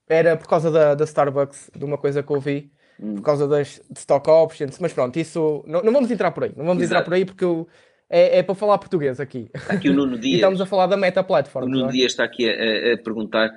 era 0.08 0.36
por 0.38 0.48
causa 0.48 0.70
da, 0.72 0.96
da 0.96 1.04
Starbucks, 1.06 1.72
de 1.76 1.84
uma 1.86 1.98
coisa 1.98 2.22
que 2.24 2.32
eu 2.32 2.40
vi, 2.40 2.72
Hum. 2.98 3.16
por 3.16 3.24
causa 3.24 3.46
das 3.46 3.82
de 3.92 4.00
stock 4.00 4.30
options, 4.30 4.80
mas 4.80 4.94
pronto, 4.94 5.18
isso. 5.20 5.64
Não, 5.68 5.82
não 5.84 5.92
vamos 5.92 6.10
entrar 6.10 6.32
por 6.32 6.46
aí, 6.46 6.54
não 6.56 6.64
vamos 6.66 6.82
entrar 6.82 7.00
Exato. 7.00 7.10
por 7.10 7.14
aí 7.16 7.26
porque 7.26 7.44
eu, 7.44 7.68
é, 8.10 8.38
é 8.40 8.44
para 8.44 8.56
falar 8.56 8.78
português 8.78 9.20
aqui. 9.20 9.50
Está 9.54 9.74
aqui 9.74 9.90
o 9.90 9.94
Nuno 9.94 10.16
E 10.18 10.20
Dias. 10.20 10.36
estamos 10.36 10.62
a 10.62 10.66
falar 10.66 10.88
da 10.88 10.96
Meta 10.96 11.20
O 11.20 11.24
Platform. 11.26 11.66
Nuno 11.66 11.80
não 11.82 11.90
é? 11.90 11.92
Dias 11.92 12.14
está 12.14 12.24
aqui 12.24 12.50
a, 12.50 12.94
a- 12.94 12.98
perguntar 13.04 13.50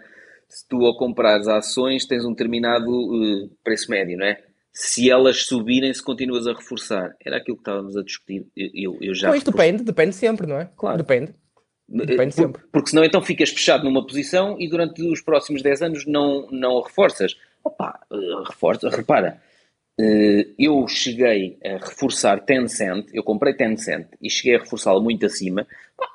se 0.49 0.67
tu 0.67 0.85
ao 0.85 0.97
comprares 0.97 1.47
ações 1.47 2.05
tens 2.05 2.25
um 2.25 2.31
determinado 2.31 2.91
eh, 2.91 3.49
preço 3.63 3.89
médio, 3.93 4.19
não 4.19 4.27
é? 4.27 4.41
Se 4.73 5.09
elas 5.09 5.45
subirem, 5.45 5.93
se 5.95 6.03
continuas 6.03 6.47
a 6.49 6.53
reforçar. 6.53 7.11
Era 7.25 7.37
aquilo 7.37 7.57
que 7.59 7.61
estávamos 7.63 7.97
a 7.97 8.03
discutir. 8.03 8.45
Eu, 8.57 8.97
eu, 9.01 9.15
já 9.15 9.29
Pois 9.29 9.43
reforcei. 9.45 9.67
depende, 9.71 9.85
depende 9.85 10.15
sempre, 10.17 10.47
não 10.49 10.59
é? 10.59 10.69
Claro. 10.77 10.97
Depende. 10.99 11.33
Depende 11.89 12.35
Por- 12.35 12.43
sempre. 12.43 12.63
Porque 12.71 12.91
senão 12.91 13.05
então 13.05 13.23
ficas 13.23 13.51
fechado 13.51 13.85
numa 13.85 14.07
posição 14.07 14.57
e 14.61 14.69
durante 14.69 15.03
os 15.03 15.21
próximos 15.23 15.63
10 15.63 15.83
anos 15.83 16.07
não, 16.07 16.47
não 16.51 16.79
a 16.79 16.85
reforças. 16.87 17.37
Opa, 17.65 17.99
eh, 18.13 18.17
reforça, 18.47 18.89
repara, 18.91 19.41
eh, 19.99 20.49
eu 20.59 20.87
cheguei 20.87 21.59
a 21.65 21.79
reforçar 21.79 22.41
Tencent, 22.45 23.07
eu 23.13 23.23
comprei 23.23 23.55
Tencent 23.55 24.07
e 24.23 24.29
cheguei 24.31 24.57
a 24.57 24.61
reforçá-lo 24.61 25.03
muito 25.03 25.25
acima, 25.27 25.67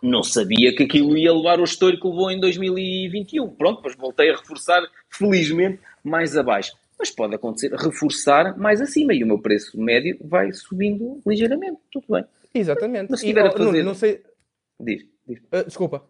não 0.01 0.21
sabia 0.24 0.74
que 0.76 0.84
aquilo 0.84 1.17
ia 1.17 1.34
levar 1.34 1.59
o 1.59 1.63
estouro 1.63 1.99
que 1.99 2.07
levou 2.07 2.30
em 2.32 2.39
2021. 2.39 3.49
Pronto, 3.49 3.78
depois 3.78 3.95
voltei 3.95 4.30
a 4.30 4.36
reforçar, 4.38 4.82
felizmente, 5.09 5.80
mais 6.03 6.38
abaixo. 6.38 6.74
Mas 6.97 7.09
pode 7.11 7.36
acontecer 7.36 7.74
reforçar 7.74 8.57
mais 8.57 8.80
acima 8.80 9.13
e 9.13 9.24
o 9.24 9.28
meu 9.28 9.39
preço 9.39 9.78
médio 9.80 10.17
vai 10.21 10.53
subindo 10.53 11.19
ligeiramente. 11.28 11.80
Tudo 11.91 12.05
bem. 12.09 12.24
Exatamente. 12.53 13.09
Mas 13.09 13.19
se 13.19 13.26
E, 13.26 13.30
tiver 13.30 13.45
a 13.45 13.49
oh, 13.49 13.57
fazer- 13.57 13.84
não 13.84 13.95
sei. 13.95 14.21
Diz, 14.80 15.03
ah, 15.51 15.63
desculpa. 15.63 16.03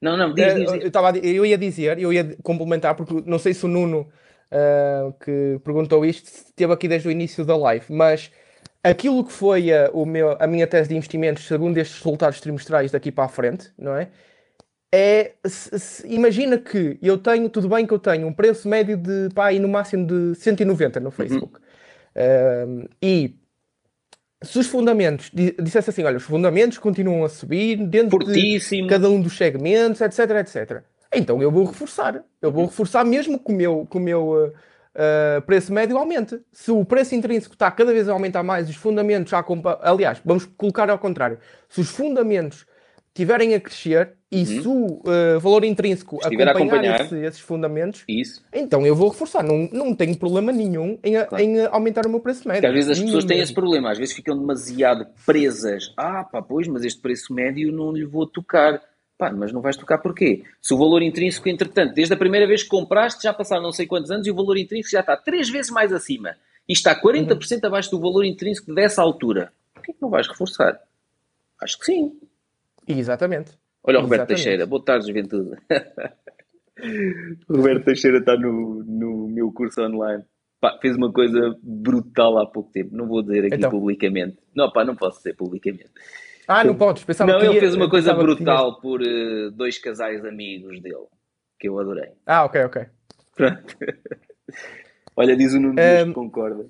Não, 0.00 0.16
não, 0.16 0.34
diz, 0.34 0.44
Eh, 0.44 0.54
diz, 0.54 0.72
eu, 0.72 0.80
diz. 0.80 0.90
tava 0.90 1.08
a 1.08 1.10
di- 1.12 1.20
eu 1.36 1.46
ia 1.46 1.56
dizer, 1.58 1.98
eu 1.98 2.12
ia 2.12 2.36
complementar, 2.42 2.94
porque 2.94 3.22
não 3.26 3.38
sei 3.38 3.54
se 3.54 3.64
o 3.64 3.68
Nuno 3.68 4.08
ah, 4.50 5.12
que 5.24 5.58
perguntou 5.64 6.04
isto 6.04 6.26
esteve 6.26 6.72
aqui 6.72 6.86
desde 6.88 7.08
o 7.08 7.10
início 7.10 7.44
da 7.44 7.56
live, 7.56 7.86
mas 7.92 8.30
aquilo 8.82 9.24
que 9.24 9.32
foi 9.32 9.72
a, 9.72 9.90
o 9.92 10.04
meu, 10.04 10.36
a 10.40 10.46
minha 10.46 10.66
tese 10.66 10.88
de 10.90 10.96
investimentos, 10.96 11.46
segundo 11.46 11.78
estes 11.78 11.96
resultados 11.98 12.40
trimestrais 12.40 12.90
daqui 12.90 13.10
para 13.10 13.24
a 13.24 13.28
frente, 13.28 13.72
não 13.78 13.96
é? 13.96 14.10
É, 14.94 15.34
se- 15.46 15.78
se- 15.78 16.06
imagina 16.08 16.58
que 16.58 16.98
eu 17.02 17.18
tenho, 17.18 17.50
tudo 17.50 17.68
bem 17.68 17.86
que 17.86 17.92
eu 17.92 17.98
tenho 17.98 18.26
um 18.26 18.32
preço 18.32 18.68
médio 18.68 18.96
de, 18.96 19.28
pá, 19.34 19.46
aí 19.48 19.58
no 19.58 19.68
máximo 19.68 20.06
de 20.06 20.34
190 20.36 21.00
no 21.00 21.10
Facebook. 21.10 21.58
Ah, 22.14 22.66
e 23.02 23.36
se 24.42 24.58
os 24.58 24.66
fundamentos, 24.66 25.30
di- 25.32 25.54
dissesse 25.60 25.90
assim, 25.90 26.04
olha, 26.04 26.16
os 26.16 26.22
fundamentos 26.22 26.78
continuam 26.78 27.24
a 27.24 27.28
subir 27.28 27.76
dentro 27.88 28.18
de 28.18 28.26
Fortíssimo. 28.26 28.88
cada 28.88 29.08
um 29.08 29.20
dos 29.20 29.36
segmentos, 29.36 30.00
etc, 30.00 30.18
etc. 30.36 30.82
Então 31.14 31.40
eu 31.42 31.50
vou 31.50 31.64
reforçar. 31.64 32.22
Eu 32.42 32.52
vou 32.52 32.66
reforçar 32.66 33.04
mesmo 33.04 33.38
que 33.38 33.50
o 33.52 33.54
meu, 33.54 33.86
que 33.86 33.96
o 33.96 34.00
meu 34.00 34.28
uh, 34.32 34.48
uh, 34.48 35.42
preço 35.46 35.72
médio 35.72 35.96
aumente. 35.96 36.38
Se 36.52 36.70
o 36.70 36.84
preço 36.84 37.14
intrínseco 37.14 37.54
está 37.54 37.70
cada 37.70 37.92
vez 37.92 38.08
a 38.08 38.12
aumentar 38.12 38.42
mais, 38.42 38.68
os 38.68 38.76
fundamentos 38.76 39.30
já 39.30 39.44
Aliás, 39.80 40.20
vamos 40.24 40.44
colocar 40.44 40.90
ao 40.90 40.98
contrário. 40.98 41.38
Se 41.68 41.80
os 41.80 41.88
fundamentos 41.88 42.66
estiverem 43.08 43.54
a 43.54 43.60
crescer 43.60 44.15
e 44.30 44.44
se 44.44 44.66
o 44.66 44.86
uh, 45.04 45.40
valor 45.40 45.64
intrínseco 45.64 46.16
Uhum. 46.16 46.20
Acompanhar, 46.26 46.50
acompanhar. 46.56 47.00
esse- 47.00 47.16
esses 47.24 47.40
fundamentos, 47.40 48.02
Isso. 48.08 48.42
então 48.52 48.84
eu 48.86 48.94
vou 48.94 49.08
reforçar. 49.10 49.42
Não, 49.42 49.68
não 49.72 49.94
tenho 49.94 50.16
problema 50.18 50.50
nenhum 50.52 50.98
em, 51.04 51.12
Claro. 51.12 51.38
em, 51.42 51.60
uh, 51.60 51.68
aumentar 51.70 52.06
o 52.06 52.10
meu 52.10 52.20
preço 52.20 52.46
médio. 52.48 52.62
Porque 52.62 52.66
às 52.66 52.74
vezes 52.86 52.90
as 52.90 53.04
pessoas 53.04 53.24
têm 53.24 53.38
esse 53.40 53.54
problema, 53.54 53.90
às 53.92 53.98
vezes 53.98 54.14
ficam 54.14 54.36
demasiado 54.36 55.06
presas. 55.24 55.92
Ah, 55.96 56.24
pá, 56.24 56.42
pois, 56.42 56.66
mas 56.66 56.84
este 56.84 57.00
preço 57.00 57.32
médio 57.32 57.70
não 57.72 57.92
lhe 57.92 58.04
vou 58.04 58.26
tocar. 58.26 58.82
Pá, 59.16 59.30
mas 59.32 59.50
não 59.52 59.62
vais 59.62 59.76
tocar 59.76 59.96
porquê? 59.98 60.42
Se 60.60 60.74
o 60.74 60.76
valor 60.78 61.00
intrínseco, 61.02 61.48
entretanto, 61.48 61.94
desde 61.94 62.12
a 62.12 62.16
primeira 62.18 62.46
vez 62.46 62.62
que 62.62 62.68
compraste, 62.68 63.22
já 63.22 63.32
passaram 63.32 63.62
não 63.62 63.72
sei 63.72 63.86
quantos 63.86 64.10
anos 64.10 64.26
e 64.26 64.30
o 64.30 64.34
valor 64.34 64.58
intrínseco 64.58 64.90
já 64.92 65.00
está 65.00 65.16
três 65.16 65.48
vezes 65.48 65.70
mais 65.70 65.90
acima. 65.92 66.36
E 66.68 66.72
está 66.72 66.94
40% 67.00 67.64
abaixo 67.64 67.90
do 67.92 68.00
valor 68.00 68.24
intrínseco 68.24 68.74
dessa 68.74 69.00
altura. 69.00 69.52
Porquê 69.72 69.92
que 69.92 70.02
não 70.02 70.10
vais 70.10 70.26
reforçar? 70.28 70.78
Acho 71.62 71.78
que 71.78 71.86
sim. 71.86 72.12
Exatamente. 72.86 73.52
Olha 73.86 73.98
o 73.98 74.02
Roberto 74.02 74.22
Exatamente. 74.22 74.44
Teixeira. 74.44 74.66
Boa 74.66 74.84
tarde, 74.84 75.06
juventude. 75.06 75.56
Roberto 77.48 77.84
Teixeira 77.84 78.18
está 78.18 78.36
no, 78.36 78.82
no 78.84 79.28
meu 79.28 79.52
curso 79.52 79.80
online. 79.82 80.24
Pá, 80.60 80.78
fez 80.80 80.96
uma 80.96 81.12
coisa 81.12 81.54
brutal 81.62 82.38
há 82.38 82.46
pouco 82.46 82.70
tempo. 82.72 82.96
Não 82.96 83.06
vou 83.06 83.22
dizer 83.22 83.46
aqui 83.46 83.56
Então. 83.56 83.70
publicamente. 83.70 84.38
Não, 84.54 84.70
pá, 84.70 84.84
não 84.84 84.96
posso 84.96 85.18
dizer 85.18 85.34
publicamente. 85.34 85.90
Ah, 86.48 86.64
não 86.64 86.74
podes. 86.74 87.04
Pensava 87.04 87.32
não, 87.32 87.40
que 87.40 87.46
ele 87.46 87.60
fez 87.60 87.74
uma 87.74 87.88
coisa 87.90 88.10
que 88.14 88.18
tinhas- 88.20 88.36
brutal 88.36 88.80
por 88.80 89.02
eh, 89.02 89.50
dois 89.52 89.78
casais 89.78 90.24
amigos 90.24 90.80
dele. 90.80 91.06
Que 91.58 91.68
eu 91.68 91.78
adorei. 91.78 92.10
Ah, 92.26 92.44
ok, 92.44 92.64
ok. 92.64 92.86
Pronto. 93.34 93.76
Olha, 95.16 95.36
diz 95.36 95.54
o 95.54 95.60
Nuno 95.60 95.74
que 95.76 96.12
concorda. 96.12 96.66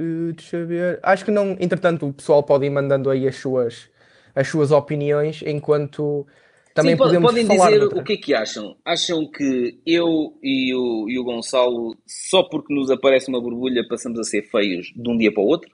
Uh, 0.00 0.32
deixa 0.32 0.56
eu 0.58 0.66
ver. 0.66 1.00
Acho 1.02 1.24
que 1.24 1.30
não. 1.30 1.56
Entretanto, 1.60 2.06
o 2.06 2.12
pessoal 2.12 2.42
pode 2.42 2.64
ir 2.66 2.70
mandando 2.70 3.10
aí 3.10 3.26
as 3.28 3.36
suas, 3.36 3.90
as 4.34 4.48
suas 4.48 4.70
opiniões, 4.70 5.42
enquanto 5.46 6.26
também 6.74 6.92
Sim, 6.92 6.96
po- 6.98 7.04
podemos 7.04 7.30
podem 7.30 7.46
falar. 7.46 7.70
dizer 7.70 7.84
o 7.84 8.02
que 8.02 8.12
é 8.14 8.16
que 8.16 8.34
acham. 8.34 8.76
Acham 8.84 9.30
que 9.30 9.78
eu 9.86 10.38
e 10.42 10.74
o, 10.74 11.06
e 11.08 11.18
o 11.18 11.24
Gonçalo, 11.24 11.94
só 12.06 12.42
porque 12.42 12.72
nos 12.74 12.90
aparece 12.90 13.28
uma 13.28 13.40
borbulha, 13.40 13.86
passamos 13.86 14.18
a 14.18 14.24
ser 14.24 14.42
feios 14.42 14.92
de 14.96 15.10
um 15.10 15.16
dia 15.16 15.32
para 15.32 15.42
o 15.42 15.46
outro? 15.46 15.70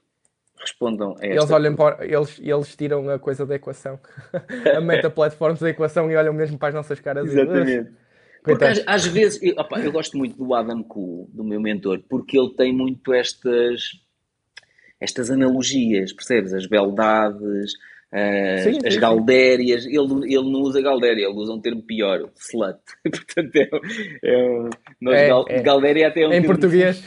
Respondam 0.61 1.11
a 1.11 1.25
esta. 1.25 1.27
Eles 1.27 1.51
olham 1.53 1.77
para. 1.77 2.05
Eles, 2.05 2.41
eles 2.43 2.75
tiram 2.75 3.09
a 3.09 3.19
coisa 3.19 3.47
da 3.47 3.55
equação. 3.55 3.99
a 4.75 4.81
meta 4.81 5.09
platforms 5.09 5.61
da 5.61 5.71
equação 5.71 6.11
e 6.11 6.17
olham 6.17 6.33
mesmo 6.33 6.59
para 6.59 6.69
as 6.69 6.75
nossas 6.75 6.99
caras 6.99 7.27
e 7.27 7.29
Exatamente. 7.33 7.91
Porque 8.43 8.65
às, 8.65 8.83
às 8.87 9.07
vezes, 9.07 9.41
eu, 9.43 9.55
opa, 9.57 9.79
eu 9.81 9.93
gosto 9.93 10.17
muito 10.17 10.37
do 10.37 10.55
Adam 10.55 10.83
Cool, 10.83 11.29
do 11.33 11.45
meu 11.45 11.61
mentor, 11.61 12.01
porque 12.09 12.39
ele 12.39 12.55
tem 12.55 12.73
muito 12.73 13.13
estas, 13.13 14.01
estas 15.01 15.31
analogias, 15.31 16.13
percebes? 16.13 16.53
As 16.53 16.67
beldades, 16.67 17.73
as, 18.13 18.63
sim, 18.65 18.79
as 18.85 18.95
sim, 18.95 19.01
galdérias. 19.01 19.85
Sim. 19.85 19.91
Ele, 19.91 20.35
ele 20.35 20.51
não 20.51 20.61
usa 20.61 20.81
galdéria, 20.81 21.27
ele 21.27 21.35
usa 21.35 21.53
um 21.53 21.61
termo 21.61 21.83
pior, 21.83 22.31
slut. 22.37 22.79
Portanto, 23.03 23.57
é, 23.57 23.69
é, 24.25 24.71
nós, 25.01 25.15
é, 25.15 25.29
gal, 25.29 25.45
é. 25.49 25.63
galdéria 25.63 26.09
até 26.09 26.23
é 26.23 26.29
um 26.29 26.33
em 26.33 26.43
português. 26.43 27.05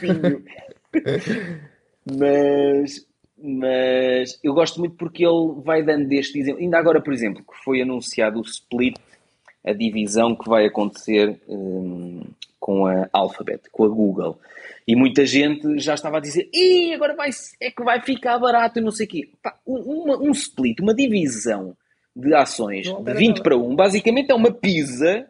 mas, 2.18 3.06
mas 3.42 4.38
eu 4.42 4.54
gosto 4.54 4.78
muito 4.78 4.96
porque 4.96 5.24
ele 5.24 5.60
vai 5.64 5.82
dando 5.82 6.08
deste 6.08 6.38
exemplo. 6.38 6.60
Ainda 6.60 6.78
agora, 6.78 7.00
por 7.00 7.12
exemplo, 7.12 7.42
que 7.42 7.64
foi 7.64 7.82
anunciado 7.82 8.38
o 8.38 8.42
split 8.42 8.96
a 9.64 9.72
divisão 9.72 10.34
que 10.34 10.48
vai 10.48 10.66
acontecer 10.66 11.40
um, 11.48 12.22
com 12.58 12.86
a 12.86 13.08
Alphabet, 13.12 13.62
com 13.70 13.84
a 13.84 13.88
Google. 13.88 14.38
E 14.86 14.96
muita 14.96 15.24
gente 15.24 15.78
já 15.78 15.94
estava 15.94 16.18
a 16.18 16.20
dizer, 16.20 16.48
e 16.52 16.92
agora 16.92 17.14
vai, 17.14 17.30
é 17.60 17.70
que 17.70 17.84
vai 17.84 18.00
ficar 18.02 18.38
barato 18.38 18.78
e 18.78 18.82
não 18.82 18.90
sei 18.90 19.06
o 19.06 19.08
quê. 19.08 19.30
Pá, 19.42 19.58
uma, 19.64 20.18
um 20.18 20.30
split, 20.32 20.80
uma 20.80 20.94
divisão 20.94 21.76
de 22.14 22.34
ações 22.34 22.86
de 22.86 23.14
20 23.14 23.28
nada. 23.28 23.42
para 23.42 23.56
1, 23.56 23.76
basicamente 23.76 24.30
é 24.30 24.34
uma 24.34 24.52
pizza, 24.52 25.26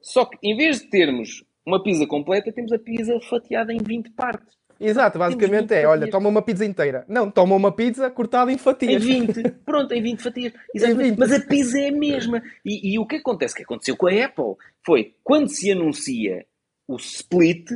só 0.00 0.24
que 0.24 0.36
em 0.42 0.56
vez 0.56 0.80
de 0.80 0.90
termos 0.90 1.44
uma 1.68 1.82
pizza 1.82 2.06
completa, 2.06 2.50
temos 2.50 2.72
a 2.72 2.78
pizza 2.78 3.18
fatiada 3.28 3.72
em 3.72 3.78
20 3.78 4.10
partes. 4.12 4.56
Exato, 4.80 5.18
basicamente 5.18 5.74
é, 5.74 5.86
olha, 5.86 6.08
toma 6.08 6.28
uma 6.28 6.40
pizza 6.40 6.64
inteira. 6.64 7.04
Não, 7.08 7.30
toma 7.30 7.56
uma 7.56 7.72
pizza 7.72 8.08
cortada 8.10 8.52
em 8.52 8.56
fatias. 8.56 9.04
Em 9.04 9.26
20, 9.26 9.50
pronto, 9.64 9.92
em 9.92 10.00
20 10.00 10.22
fatias. 10.22 10.52
Exatamente. 10.74 11.10
20. 11.10 11.18
Mas 11.18 11.32
a 11.32 11.40
pizza 11.40 11.78
é 11.78 11.88
a 11.88 11.92
mesma. 11.92 12.42
E, 12.64 12.94
e 12.94 12.98
o 12.98 13.04
que 13.04 13.16
acontece? 13.16 13.54
O 13.54 13.56
que 13.56 13.62
aconteceu 13.64 13.96
com 13.96 14.06
a 14.06 14.24
Apple 14.24 14.54
foi, 14.86 15.14
quando 15.22 15.48
se 15.48 15.70
anuncia 15.70 16.46
o 16.86 16.96
split, 16.96 17.70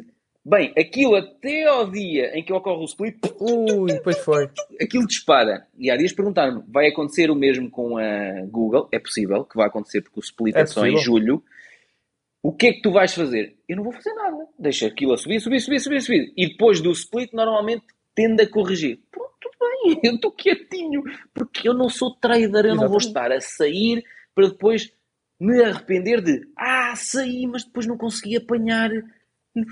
bem, 0.45 0.73
aquilo 0.77 1.15
até 1.15 1.65
ao 1.65 1.91
dia 1.91 2.37
em 2.37 2.45
que 2.45 2.53
ocorre 2.53 2.83
o 2.83 2.85
split... 2.85 3.17
Ui, 3.41 3.93
depois 3.93 4.19
foi. 4.19 4.51
Aquilo 4.81 5.07
dispara. 5.07 5.67
E 5.79 5.91
há 5.91 5.97
dias 5.97 6.13
perguntaram-me, 6.13 6.63
vai 6.69 6.89
acontecer 6.89 7.31
o 7.31 7.35
mesmo 7.35 7.71
com 7.71 7.97
a 7.99 8.45
Google? 8.47 8.89
É 8.93 8.99
possível 8.99 9.45
que 9.45 9.57
vai 9.57 9.67
acontecer, 9.67 10.03
porque 10.03 10.21
o 10.21 10.23
split 10.23 10.57
é, 10.57 10.61
é 10.61 10.67
só 10.67 10.87
em 10.87 10.97
julho. 10.99 11.43
O 12.43 12.53
que 12.53 12.67
é 12.67 12.73
que 12.73 12.83
tu 12.83 12.91
vais 12.91 13.15
fazer? 13.15 13.57
Eu 13.69 13.77
não 13.77 13.85
vou 13.85 13.93
fazer 13.93 14.13
nada. 14.15 14.49
Deixa 14.59 14.89
aquilo 14.89 15.13
a 15.13 15.17
subir, 15.17 15.41
subir, 15.41 15.61
subir, 15.61 15.81
subir, 15.81 16.01
subir. 16.03 16.33
E 16.37 16.49
depois 16.49 16.81
do 16.81 16.91
split, 16.91 17.33
normalmente 17.33 17.85
tende 18.15 18.43
a 18.43 18.51
corrigir. 18.51 19.01
Pronto, 19.11 19.33
tudo 19.41 19.55
bem, 19.61 20.01
eu 20.03 20.15
estou 20.15 20.33
quietinho. 20.33 21.03
Porque 21.33 21.69
eu 21.69 21.75
não 21.75 21.89
sou 21.89 22.15
trader, 22.17 22.43
eu 22.43 22.49
Exatamente. 22.49 22.81
não 22.81 22.89
vou 22.89 22.99
estar 22.99 23.31
a 23.31 23.41
sair 23.41 24.05
para 24.35 24.49
depois 24.49 24.93
me 25.39 25.63
arrepender 25.63 26.21
de 26.21 26.41
ah, 26.57 26.95
saí, 26.97 27.47
mas 27.47 27.65
depois 27.65 27.87
não 27.87 27.97
consegui 27.97 28.37
apanhar 28.37 28.91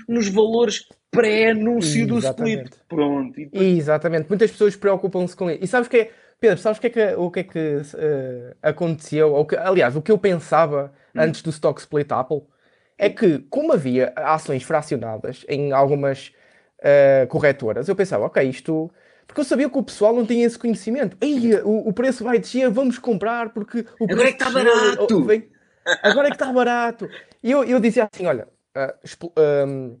nos 0.07 0.29
valores 0.29 0.87
pré-anúncio 1.09 2.07
do 2.07 2.19
split. 2.19 2.69
Pronto. 2.87 3.35
Depois... 3.35 3.61
Exatamente. 3.61 4.29
Muitas 4.29 4.51
pessoas 4.51 4.75
preocupam-se 4.75 5.35
com 5.35 5.49
isso. 5.49 5.63
E 5.63 5.67
sabes 5.67 5.87
que 5.87 5.97
é, 5.97 6.11
Pedro, 6.39 6.57
sabes 6.57 6.77
o 6.77 6.81
que 6.81 6.87
é 6.87 6.89
que, 6.89 7.15
o 7.15 7.31
que, 7.31 7.39
é 7.41 7.43
que 7.43 7.59
uh, 7.59 8.55
aconteceu? 8.61 9.33
Ou 9.33 9.45
que, 9.45 9.55
aliás, 9.55 9.95
o 9.95 10.01
que 10.01 10.11
eu 10.11 10.17
pensava 10.17 10.93
hum. 11.15 11.21
antes 11.21 11.41
do 11.41 11.49
stock 11.49 11.79
split 11.79 12.11
Apple 12.11 12.43
é 12.97 13.09
que, 13.09 13.39
como 13.49 13.73
havia 13.73 14.13
ações 14.15 14.63
fracionadas 14.63 15.43
em 15.49 15.71
algumas 15.71 16.31
uh, 16.79 17.27
corretoras, 17.27 17.89
eu 17.89 17.95
pensava, 17.95 18.25
ok, 18.25 18.47
isto. 18.47 18.91
Porque 19.25 19.41
eu 19.41 19.45
sabia 19.45 19.69
que 19.69 19.77
o 19.77 19.83
pessoal 19.83 20.13
não 20.13 20.25
tinha 20.25 20.45
esse 20.45 20.59
conhecimento. 20.59 21.17
Ei, 21.21 21.55
o, 21.63 21.89
o 21.89 21.93
preço 21.93 22.23
vai 22.23 22.37
descer, 22.37 22.69
vamos 22.69 22.99
comprar 22.99 23.49
porque 23.49 23.85
o 23.99 24.05
preço. 24.05 24.13
Agora 24.13 24.29
é 24.29 24.31
que 24.33 24.43
está 24.43 24.51
barato! 24.51 25.23
Vem, 25.23 25.49
agora 26.03 26.27
é 26.27 26.29
que 26.29 26.35
está 26.35 26.51
barato! 26.51 27.09
E 27.41 27.49
eu, 27.49 27.63
eu 27.63 27.79
dizia 27.79 28.09
assim: 28.11 28.25
olha, 28.25 28.47
uh, 28.75 29.67
um, 29.67 29.99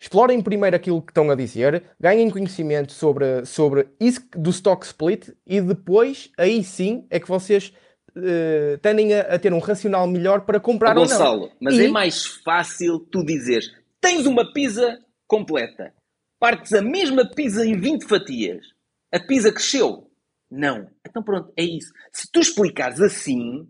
explorem 0.00 0.40
primeiro 0.40 0.76
aquilo 0.76 1.02
que 1.02 1.10
estão 1.10 1.30
a 1.30 1.34
dizer, 1.34 1.82
ganhem 1.98 2.30
conhecimento 2.30 2.92
sobre, 2.92 3.44
sobre 3.44 3.88
isso 3.98 4.22
do 4.36 4.50
stock 4.50 4.84
split 4.86 5.30
e 5.46 5.60
depois, 5.60 6.30
aí 6.38 6.62
sim, 6.62 7.06
é 7.10 7.18
que 7.18 7.28
vocês 7.28 7.72
uh, 8.16 8.78
tendem 8.80 9.14
a, 9.14 9.20
a, 9.34 9.38
ter 9.38 9.52
um 9.52 9.58
racional 9.58 10.06
melhor 10.06 10.42
para 10.42 10.60
comprar 10.60 10.96
oh, 10.96 11.00
Gonçalo, 11.00 11.40
ou 11.42 11.48
não. 11.48 11.56
mas 11.60 11.74
e... 11.74 11.86
é 11.86 11.88
mais 11.88 12.26
fácil 12.26 13.00
tu 13.00 13.24
dizeres 13.24 13.70
tens 14.00 14.26
uma 14.26 14.52
pizza 14.52 14.98
completa, 15.26 15.94
partes 16.38 16.72
a 16.72 16.82
mesma 16.82 17.28
pizza 17.28 17.64
em 17.64 17.78
20 17.78 18.06
fatias, 18.06 18.66
a 19.12 19.20
pizza 19.20 19.52
cresceu. 19.52 20.10
Não. 20.50 20.88
Então 21.06 21.22
pronto, 21.22 21.52
é 21.56 21.62
isso. 21.62 21.92
Se 22.12 22.30
tu 22.30 22.40
explicares 22.40 23.00
assim, 23.00 23.68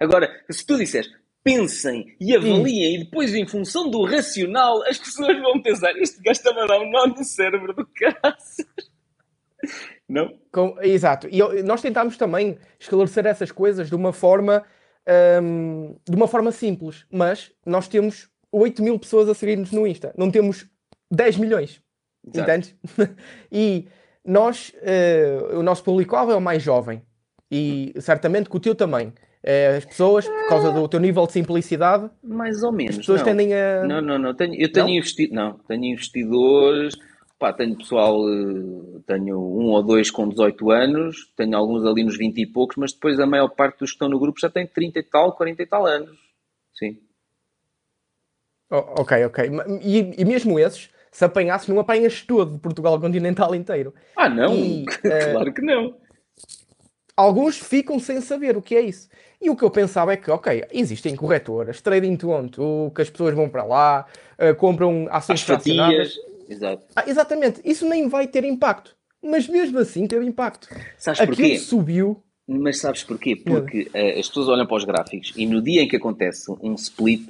agora, 0.00 0.28
se 0.50 0.64
tu 0.64 0.76
disseres 0.76 1.10
pensem 1.46 2.16
e 2.20 2.34
avaliem 2.34 2.96
e 2.96 3.04
depois 3.04 3.32
em 3.32 3.46
função 3.46 3.88
do 3.88 4.04
racional 4.04 4.82
as 4.82 4.98
pessoas 4.98 5.40
vão 5.40 5.62
pensar 5.62 5.96
este 5.96 6.20
gajo 6.20 6.40
está 6.40 6.50
a 6.50 6.66
dar 6.66 6.80
um 6.80 6.90
nó 6.90 7.06
no 7.06 7.22
cérebro 7.22 7.72
do 7.72 7.86
caraças. 7.86 8.66
Não? 10.08 10.38
Com, 10.52 10.76
exato. 10.82 11.28
E 11.30 11.62
nós 11.62 11.80
tentámos 11.80 12.16
também 12.16 12.58
esclarecer 12.78 13.26
essas 13.26 13.52
coisas 13.52 13.88
de 13.88 13.94
uma 13.94 14.12
forma 14.12 14.64
um, 15.40 15.96
de 16.04 16.16
uma 16.16 16.26
forma 16.26 16.50
simples, 16.50 17.06
mas 17.10 17.52
nós 17.64 17.86
temos 17.86 18.28
8 18.50 18.82
mil 18.82 18.98
pessoas 18.98 19.28
a 19.28 19.34
seguir-nos 19.34 19.70
no 19.70 19.86
Insta, 19.86 20.12
não 20.16 20.30
temos 20.30 20.66
10 21.12 21.36
milhões. 21.38 21.80
Entende? 22.26 22.76
e 23.52 23.86
nós, 24.24 24.72
uh, 24.74 25.58
o 25.58 25.62
nosso 25.62 25.84
público-alvo 25.84 26.32
é 26.32 26.36
o 26.36 26.40
mais 26.40 26.60
jovem 26.60 27.02
e 27.48 27.94
certamente 28.00 28.50
que 28.50 28.56
o 28.56 28.60
teu 28.60 28.74
também. 28.74 29.12
Uh, 29.46 29.76
as 29.76 29.84
pessoas, 29.84 30.26
por 30.26 30.48
causa 30.48 30.72
do 30.72 30.88
teu 30.88 30.98
nível 30.98 31.24
de 31.26 31.32
simplicidade, 31.32 32.10
mais 32.22 32.64
ou 32.64 32.72
menos. 32.72 32.94
As 32.94 32.98
pessoas 32.98 33.20
não. 33.20 33.26
tendem 33.26 33.54
a. 33.54 33.84
Não, 33.84 34.00
não, 34.00 34.18
não. 34.18 34.34
Tenho, 34.34 34.54
eu 34.60 34.72
tenho 34.72 34.88
investido. 34.88 35.32
Não, 35.34 35.52
tenho 35.68 35.84
investidores 35.84 36.96
Pá, 37.38 37.52
tenho 37.52 37.76
pessoal, 37.76 38.16
eh, 38.30 39.00
tenho 39.06 39.38
um 39.38 39.66
ou 39.66 39.82
dois 39.82 40.10
com 40.10 40.26
18 40.26 40.70
anos, 40.70 41.30
tenho 41.36 41.54
alguns 41.54 41.84
ali 41.84 42.02
nos 42.02 42.16
20 42.16 42.38
e 42.38 42.46
poucos, 42.46 42.76
mas 42.78 42.94
depois 42.94 43.20
a 43.20 43.26
maior 43.26 43.48
parte 43.48 43.80
dos 43.80 43.90
que 43.90 43.96
estão 43.96 44.08
no 44.08 44.18
grupo 44.18 44.40
já 44.40 44.48
tem 44.48 44.66
30 44.66 44.98
e 44.98 45.02
tal, 45.02 45.36
40 45.36 45.62
e 45.62 45.66
tal 45.66 45.86
anos. 45.86 46.18
Sim. 46.74 46.98
Oh, 48.70 49.02
ok, 49.02 49.24
ok. 49.26 49.50
E, 49.82 50.22
e, 50.22 50.24
mesmo 50.24 50.58
esses, 50.58 50.88
se 51.12 51.24
apanhasses, 51.26 51.68
não 51.68 51.78
apanhas 51.78 52.22
todo 52.22 52.58
Portugal 52.58 52.98
continental 52.98 53.54
inteiro. 53.54 53.94
Ah, 54.16 54.30
não? 54.30 54.54
E, 54.54 54.86
claro 55.32 55.50
uh, 55.50 55.54
que 55.54 55.60
não. 55.60 55.94
Alguns 57.16 57.58
ficam 57.58 57.98
sem 57.98 58.20
saber 58.20 58.56
o 58.56 58.62
que 58.62 58.76
é 58.76 58.82
isso. 58.82 59.08
E 59.40 59.48
o 59.48 59.56
que 59.56 59.64
eu 59.64 59.70
pensava 59.70 60.12
é 60.12 60.16
que, 60.16 60.30
ok, 60.30 60.64
existem 60.70 61.16
corretoras, 61.16 61.80
trading 61.80 62.16
to 62.16 62.30
own, 62.30 62.90
que 62.90 63.02
as 63.02 63.08
pessoas 63.08 63.34
vão 63.34 63.48
para 63.48 63.64
lá, 63.64 64.06
uh, 64.38 64.54
compram 64.56 65.08
ações 65.10 65.42
fracionadas. 65.42 66.14
Exato. 66.48 66.82
Ah, 66.94 67.04
exatamente. 67.06 67.60
Isso 67.64 67.88
nem 67.88 68.08
vai 68.08 68.26
ter 68.26 68.44
impacto. 68.44 68.94
Mas 69.22 69.48
mesmo 69.48 69.78
assim 69.78 70.06
teve 70.06 70.26
impacto. 70.26 70.68
Sabes 70.98 71.20
Aquilo 71.20 71.36
porquê? 71.36 71.58
subiu. 71.58 72.22
Mas 72.46 72.78
sabes 72.78 73.02
porquê? 73.02 73.34
Porque 73.34 73.90
uh, 73.94 74.18
as 74.18 74.28
pessoas 74.28 74.48
olham 74.48 74.66
para 74.66 74.76
os 74.76 74.84
gráficos 74.84 75.32
e 75.36 75.46
no 75.46 75.60
dia 75.60 75.82
em 75.82 75.88
que 75.88 75.96
acontece 75.96 76.50
um 76.62 76.74
split, 76.74 77.28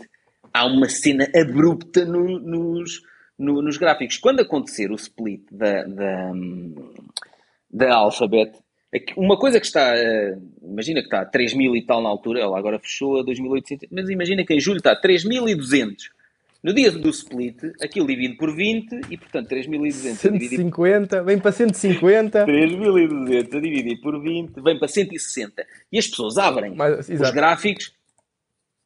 há 0.53 0.67
uma 0.67 0.89
cena 0.89 1.29
abrupta 1.35 2.05
no, 2.05 2.39
nos, 2.39 3.03
no, 3.39 3.63
nos 3.63 3.77
gráficos. 3.79 4.19
Quando 4.19 4.41
acontecer 4.41 4.91
o 4.91 4.97
split 4.97 5.43
da, 5.51 5.85
da, 5.85 6.33
da 7.71 7.95
Alphabet, 7.95 8.53
uma 9.17 9.39
coisa 9.39 9.61
que 9.61 9.67
está, 9.67 9.95
uh, 9.95 10.43
imagina 10.63 11.01
que 11.01 11.07
está 11.07 11.21
a 11.21 11.27
3 11.27 11.55
mil 11.55 11.77
e 11.77 11.85
tal 11.85 12.03
na 12.03 12.09
altura, 12.09 12.41
ela 12.41 12.59
agora 12.59 12.79
fechou 12.79 13.21
a 13.21 13.25
2.800, 13.25 13.89
mas 13.91 14.09
imagina 14.09 14.45
que 14.45 14.55
em 14.55 14.61
julho 14.61 14.79
está 14.79 14.93
a 14.93 15.01
3.200. 15.01 15.95
No 16.63 16.75
dia 16.75 16.91
do 16.91 17.11
split, 17.11 17.63
aquilo 17.81 18.07
divide 18.09 18.37
por 18.37 18.55
20 18.55 19.03
e, 19.11 19.17
portanto, 19.17 19.49
3.200 19.51 20.17
150, 20.17 21.23
vem 21.23 21.39
para 21.39 21.53
150. 21.53 22.45
3.200 22.45 23.57
a 23.57 23.61
dividir 23.61 24.01
por 24.01 24.21
20, 24.21 24.61
vem 24.61 24.79
para 24.79 24.89
160. 24.89 25.65
E 25.93 25.99
as 25.99 26.09
pessoas 26.09 26.37
abrem 26.39 26.75
Mas, 26.75 27.09
os 27.09 27.31
gráficos. 27.31 27.93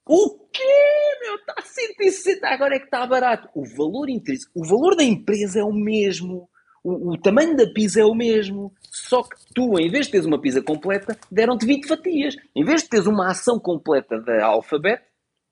O 0.07 0.47
quê, 0.53 1.19
meu? 1.23 1.37
Está 1.37 1.55
a 1.57 1.63
160, 1.63 2.49
agora 2.49 2.75
é 2.75 2.79
que 2.79 2.85
está 2.87 3.07
barato. 3.07 3.49
O 3.55 3.65
valor 3.65 4.09
o 4.55 4.65
valor 4.67 4.97
da 4.97 5.05
empresa 5.05 5.61
é 5.61 5.65
o 5.65 5.73
mesmo. 5.73 6.51
O, 6.83 7.13
o, 7.13 7.19
tamanho 7.19 7.57
da 7.57 7.67
pizza 7.67 8.01
é 8.01 8.05
o 8.05 8.15
mesmo. 8.15 8.73
Só 8.91 9.23
que 9.23 9.37
tu, 9.55 9.79
em 9.79 9.91
vez 9.91 10.07
de 10.07 10.13
teres 10.13 10.27
uma 10.27 10.41
pizza 10.41 10.63
completa, 10.63 11.17
deram-te 11.31 11.67
20 11.67 11.87
fatias. 11.87 12.37
Em 12.57 12.65
vez 12.65 12.83
de 12.83 12.89
teres 12.89 13.07
uma 13.07 13.31
ação 13.31 13.59
completa 13.59 14.19
da 14.21 14.45
Alphabet, 14.45 15.03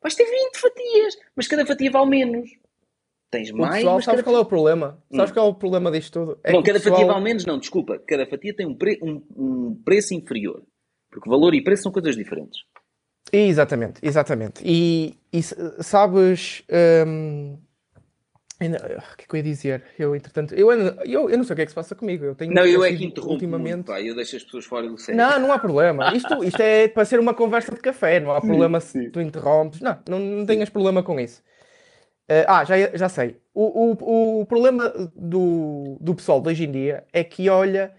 Vais 0.03 0.15
ter 0.15 0.25
20 0.25 0.57
fatias, 0.59 1.19
mas 1.35 1.49
cada 1.49 1.67
fatia 1.67 1.91
vale 1.91 2.11
menos. 2.11 2.51
Tens 3.31 3.51
mais. 3.51 3.71
O 3.71 3.77
pessoal, 3.77 3.95
mas 3.97 4.05
sabes 4.05 4.21
cada... 4.21 4.31
qual 4.31 4.37
é 4.37 4.41
o 4.41 4.45
problema? 4.45 5.03
Hum. 5.11 5.17
Sabes 5.17 5.33
qual 5.33 5.47
é 5.47 5.51
o 5.51 5.55
problema 5.55 5.91
disto 5.91 6.13
tudo? 6.13 6.41
É 6.43 6.53
Bom, 6.53 6.63
cada 6.63 6.79
pessoal... 6.79 6.97
fatia 6.97 7.13
vale 7.13 7.25
menos, 7.25 7.45
não, 7.45 7.59
desculpa. 7.59 7.99
Cada 8.07 8.27
fatia 8.27 8.55
tem 8.55 8.67
um, 8.67 8.75
pre... 8.75 8.99
um, 9.03 9.23
um 9.37 9.83
preço 9.85 10.15
inferior. 10.15 10.63
Porque 11.11 11.29
valor 11.29 11.55
e 11.55 11.63
preço 11.63 11.85
são 11.85 11.93
coisas 11.93 12.17
diferentes. 12.17 12.61
Exatamente, 13.33 14.01
exatamente. 14.03 14.63
E, 14.65 15.19
e 15.33 15.43
sabes, 15.43 16.63
hum, 17.07 17.59
Ainda- 18.61 18.79
ah, 18.99 19.13
O 19.13 19.17
que 19.17 19.23
é 19.23 19.27
que 19.27 19.35
eu 19.35 19.37
ia 19.39 19.43
dizer? 19.43 19.85
Eu, 19.99 20.17
entretanto, 20.17 20.53
eu, 20.55 20.71
eu, 20.73 21.31
eu 21.31 21.37
não 21.39 21.45
sei 21.45 21.53
o 21.53 21.57
que 21.57 21.63
é 21.63 21.65
que 21.65 21.71
se 21.71 21.75
passa 21.77 21.95
comigo. 21.95 22.25
Eu 22.25 22.35
tenho 22.35 22.53
Não, 22.53 22.67
eu 22.67 22.83
é 22.85 22.93
que 22.93 23.05
interrompo 23.05 23.35
ultimamente. 23.35 23.75
muito, 23.75 23.87
pá. 23.87 24.01
Eu 24.01 24.15
deixo 24.17 24.37
as 24.37 24.43
pessoas 24.43 24.65
fora 24.65 24.89
do 24.89 24.99
sério. 24.99 25.17
Não, 25.17 25.39
não 25.39 25.53
há 25.53 25.59
problema. 25.59 26.13
Isto, 26.15 26.43
isto 26.43 26.61
é 26.61 26.89
para 26.89 27.05
ser 27.05 27.21
uma 27.21 27.33
conversa 27.35 27.73
de 27.73 27.81
café, 27.81 28.19
não 28.19 28.33
há 28.33 28.41
problema 28.41 28.81
se 28.81 29.05
sim. 29.05 29.11
tu 29.11 29.21
interrompes. 29.21 29.81
Não, 29.81 29.97
não, 30.09 30.19
não 30.19 30.47
tenhas 30.47 30.69
problema 30.69 31.03
com 31.05 31.21
isso. 31.21 31.41
Eh, 32.29 32.45
ah, 32.49 32.65
já, 32.65 32.75
já 32.97 33.09
sei. 33.09 33.37
O, 33.55 33.95
o, 33.95 34.41
o 34.41 34.47
problema 34.47 34.89
do, 35.15 35.97
do 36.01 36.15
pessoal 36.15 36.41
de 36.41 36.49
hoje 36.49 36.65
em 36.65 36.71
dia 36.73 37.05
é 37.13 37.23
que 37.25 37.49
olha 37.49 37.93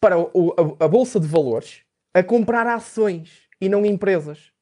para 0.00 0.18
o- 0.18 0.76
a, 0.80 0.84
a 0.84 0.88
bolsa 0.88 1.18
de 1.18 1.26
valores 1.26 1.80
a 2.14 2.22
comprar 2.22 2.66
ações 2.66 3.48
e 3.60 3.68
não 3.68 3.86
empresas. 3.86 4.52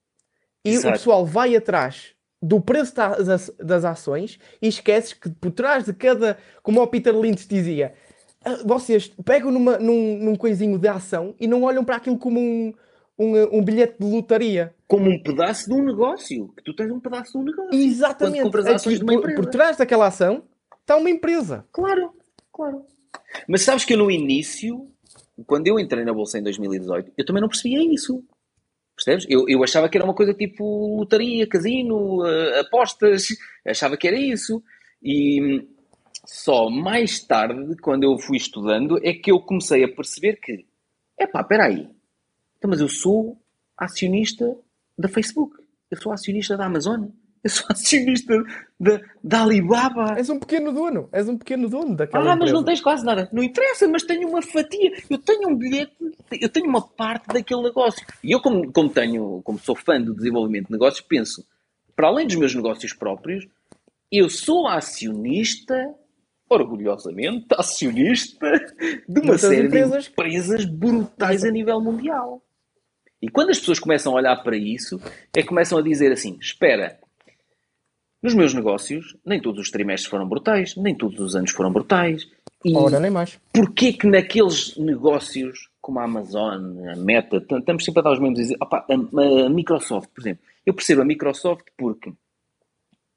E 0.64 0.70
Exato. 0.70 0.88
o 0.88 0.92
pessoal 0.92 1.26
vai 1.26 1.56
atrás 1.56 2.14
do 2.42 2.60
preço 2.60 2.94
das, 2.94 3.50
das 3.58 3.84
ações 3.84 4.38
e 4.62 4.68
esqueces 4.68 5.12
que 5.12 5.28
por 5.28 5.50
trás 5.50 5.84
de 5.84 5.92
cada, 5.92 6.38
como 6.62 6.80
o 6.80 6.86
Peter 6.86 7.16
Lynch 7.16 7.46
dizia, 7.46 7.94
ah, 8.44 8.62
vocês 8.64 9.08
pegam 9.24 9.50
numa, 9.50 9.78
num, 9.78 10.18
num 10.18 10.36
coisinho 10.36 10.78
de 10.78 10.88
ação 10.88 11.34
e 11.38 11.46
não 11.46 11.62
olham 11.64 11.84
para 11.84 11.96
aquilo 11.96 12.18
como 12.18 12.40
um, 12.40 12.72
um, 13.18 13.58
um 13.58 13.62
bilhete 13.62 13.96
de 14.00 14.06
lotaria. 14.10 14.74
Como 14.88 15.10
um 15.10 15.22
pedaço 15.22 15.68
de 15.68 15.74
um 15.74 15.84
negócio. 15.84 16.48
Que 16.56 16.64
tu 16.64 16.74
tens 16.74 16.90
um 16.90 16.98
pedaço 16.98 17.32
de 17.32 17.38
um 17.38 17.42
negócio. 17.42 17.74
Exatamente. 17.74 18.38
Quando 18.38 18.44
compras 18.44 18.66
Aqui, 18.66 18.74
ações 18.76 18.98
de 18.98 19.04
uma 19.04 19.12
por, 19.12 19.18
empresa. 19.20 19.42
por 19.42 19.50
trás 19.50 19.76
daquela 19.76 20.06
ação 20.06 20.42
está 20.80 20.96
uma 20.96 21.10
empresa. 21.10 21.66
Claro, 21.70 22.14
claro. 22.50 22.86
Mas 23.46 23.62
sabes 23.62 23.84
que 23.84 23.92
eu 23.92 23.98
no 23.98 24.10
início, 24.10 24.88
quando 25.46 25.66
eu 25.66 25.78
entrei 25.78 26.04
na 26.04 26.12
Bolsa 26.14 26.38
em 26.38 26.42
2018, 26.42 27.12
eu 27.16 27.24
também 27.26 27.42
não 27.42 27.48
percebia 27.48 27.82
isso. 27.92 28.24
Percebes? 29.02 29.26
Eu, 29.30 29.48
eu 29.48 29.64
achava 29.64 29.88
que 29.88 29.96
era 29.96 30.04
uma 30.04 30.14
coisa 30.14 30.34
tipo 30.34 30.96
lotaria, 30.98 31.46
casino, 31.46 32.26
eh, 32.26 32.60
apostas, 32.60 33.28
achava 33.66 33.96
que 33.96 34.06
era 34.06 34.18
isso. 34.18 34.62
E 35.02 35.66
só 36.26 36.68
mais 36.68 37.18
tarde, 37.24 37.76
quando 37.80 38.04
eu 38.04 38.18
fui 38.18 38.36
estudando, 38.36 38.98
é 39.02 39.14
que 39.14 39.30
eu 39.30 39.40
comecei 39.40 39.82
a 39.84 39.88
perceber 39.88 40.36
que, 40.36 40.66
epá, 41.18 41.40
espera 41.40 41.64
aí, 41.64 41.88
então, 42.58 42.68
mas 42.68 42.80
eu 42.80 42.88
sou 42.88 43.40
acionista 43.76 44.54
da 44.98 45.08
Facebook, 45.08 45.56
eu 45.90 45.96
sou 45.96 46.12
acionista 46.12 46.58
da 46.58 46.66
Amazon, 46.66 47.06
eu 47.42 47.50
sou 47.50 47.66
acionista 47.70 48.34
da, 48.78 49.00
da 49.22 49.42
Alibaba. 49.42 50.14
És 50.18 50.28
um 50.28 50.38
pequeno 50.38 50.72
dono. 50.72 51.08
És 51.12 51.28
um 51.28 51.36
pequeno 51.38 51.68
dono 51.68 51.96
daquela 51.96 52.22
Ah, 52.24 52.26
mas 52.28 52.36
empresa. 52.36 52.52
não 52.54 52.64
tens 52.64 52.80
quase 52.80 53.04
nada. 53.04 53.28
Não 53.32 53.42
interessa, 53.42 53.88
mas 53.88 54.02
tenho 54.02 54.28
uma 54.28 54.42
fatia. 54.42 54.90
Eu 55.08 55.18
tenho 55.18 55.48
um 55.48 55.56
bilhete, 55.56 55.92
eu 56.40 56.48
tenho 56.48 56.66
uma 56.66 56.82
parte 56.86 57.26
daquele 57.28 57.62
negócio. 57.62 58.04
E 58.22 58.30
eu, 58.32 58.40
como, 58.40 58.70
como 58.72 58.88
tenho, 58.90 59.40
como 59.42 59.58
sou 59.58 59.74
fã 59.74 60.00
do 60.00 60.14
desenvolvimento 60.14 60.66
de 60.66 60.72
negócios, 60.72 61.00
penso, 61.06 61.44
para 61.96 62.08
além 62.08 62.26
dos 62.26 62.36
meus 62.36 62.54
negócios 62.54 62.92
próprios, 62.92 63.46
eu 64.12 64.28
sou 64.28 64.66
acionista, 64.66 65.94
orgulhosamente, 66.48 67.46
acionista 67.56 68.50
de 69.08 69.20
uma 69.20 69.38
série 69.38 69.66
empresas. 69.66 70.04
de 70.04 70.10
empresas 70.10 70.64
brutais 70.64 71.44
a 71.44 71.50
nível 71.50 71.80
mundial. 71.80 72.42
E 73.22 73.28
quando 73.28 73.50
as 73.50 73.58
pessoas 73.58 73.78
começam 73.78 74.12
a 74.12 74.16
olhar 74.16 74.36
para 74.42 74.56
isso, 74.56 75.00
é 75.36 75.42
que 75.42 75.48
começam 75.48 75.78
a 75.78 75.82
dizer 75.82 76.10
assim: 76.10 76.38
espera, 76.40 76.98
nos 78.22 78.34
meus 78.34 78.52
negócios, 78.54 79.16
nem 79.24 79.40
todos 79.40 79.60
os 79.60 79.70
trimestres 79.70 80.10
foram 80.10 80.28
brutais, 80.28 80.76
nem 80.76 80.94
todos 80.94 81.18
os 81.20 81.34
anos 81.34 81.50
foram 81.52 81.72
brutais. 81.72 82.28
E 82.64 82.76
Ora, 82.76 83.00
nem 83.00 83.10
mais. 83.10 83.38
porquê 83.52 83.92
que 83.92 84.06
naqueles 84.06 84.76
negócios 84.76 85.70
como 85.80 85.98
a 85.98 86.04
Amazon, 86.04 86.88
a 86.88 86.96
Meta, 86.96 87.38
estamos 87.38 87.84
sempre 87.84 88.00
a 88.00 88.02
dar 88.04 88.12
os 88.12 88.18
mesmos 88.20 88.38
exemplos. 88.38 88.66
Opa, 88.68 88.86
a, 88.88 89.46
a 89.46 89.48
Microsoft, 89.48 90.10
por 90.14 90.20
exemplo. 90.20 90.44
Eu 90.66 90.74
percebo 90.74 91.00
a 91.00 91.04
Microsoft 91.04 91.64
porque. 91.78 92.12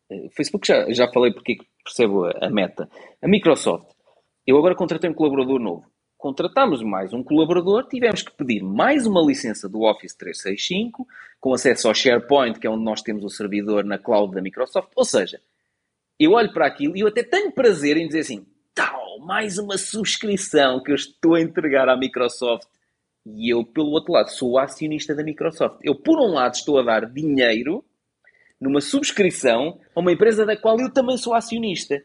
eh, 0.10 0.30
Facebook 0.36 0.66
já, 0.66 0.90
já 0.92 1.12
falei 1.12 1.34
porque 1.34 1.54
é 1.54 1.56
que 1.56 1.66
percebo 1.84 2.26
a, 2.26 2.32
a 2.46 2.50
Meta. 2.50 2.90
A 3.22 3.28
Microsoft. 3.28 3.88
Eu 4.48 4.58
agora 4.58 4.76
contratei 4.76 5.10
um 5.10 5.14
colaborador 5.14 5.60
novo. 5.60 5.86
Contratámos 6.24 6.82
mais 6.82 7.12
um 7.12 7.22
colaborador, 7.22 7.86
tivemos 7.86 8.22
que 8.22 8.32
pedir 8.32 8.64
mais 8.64 9.06
uma 9.06 9.22
licença 9.22 9.68
do 9.68 9.82
Office 9.82 10.16
365, 10.16 11.06
com 11.38 11.54
acesso 11.54 11.90
ao 11.90 11.94
SharePoint, 11.94 12.58
que 12.58 12.66
é 12.66 12.70
onde 12.70 12.86
nós 12.86 13.02
temos 13.02 13.26
o 13.26 13.30
servidor 13.30 13.84
na 13.84 13.98
cloud 13.98 14.34
da 14.34 14.42
Microsoft. 14.42 14.88
Ou 14.96 15.04
seja, 15.04 15.42
eu 16.18 16.32
olho 16.32 16.54
para 16.54 16.66
aquilo 16.66 16.96
e 16.96 17.02
eu 17.02 17.08
até 17.08 17.24
tenho 17.24 17.52
prazer 17.52 17.98
em 17.98 18.08
dizer 18.08 18.22
assim: 18.22 18.46
tal, 18.74 19.20
mais 19.20 19.58
uma 19.58 19.78
subscrição 19.78 20.82
que 20.82 20.92
eu 20.92 20.96
estou 20.96 21.36
a 21.36 21.42
entregar 21.42 21.90
à 21.90 21.98
Microsoft. 21.98 22.70
E 23.26 23.54
eu, 23.54 23.66
pelo 23.66 23.90
outro 23.90 24.14
lado, 24.14 24.30
sou 24.30 24.52
o 24.52 24.58
acionista 24.58 25.14
da 25.14 25.26
Microsoft. 25.26 25.80
Eu, 25.84 25.94
por 25.94 26.22
um 26.22 26.32
lado, 26.36 26.54
estou 26.54 26.80
a 26.80 26.84
dar 26.84 27.06
dinheiro 27.06 27.84
numa 28.62 28.80
subscrição 28.80 29.78
a 29.94 30.00
uma 30.00 30.14
empresa 30.14 30.46
da 30.46 30.56
qual 30.56 30.80
eu 30.80 30.90
também 30.90 31.18
sou 31.18 31.34
acionista. 31.34 32.02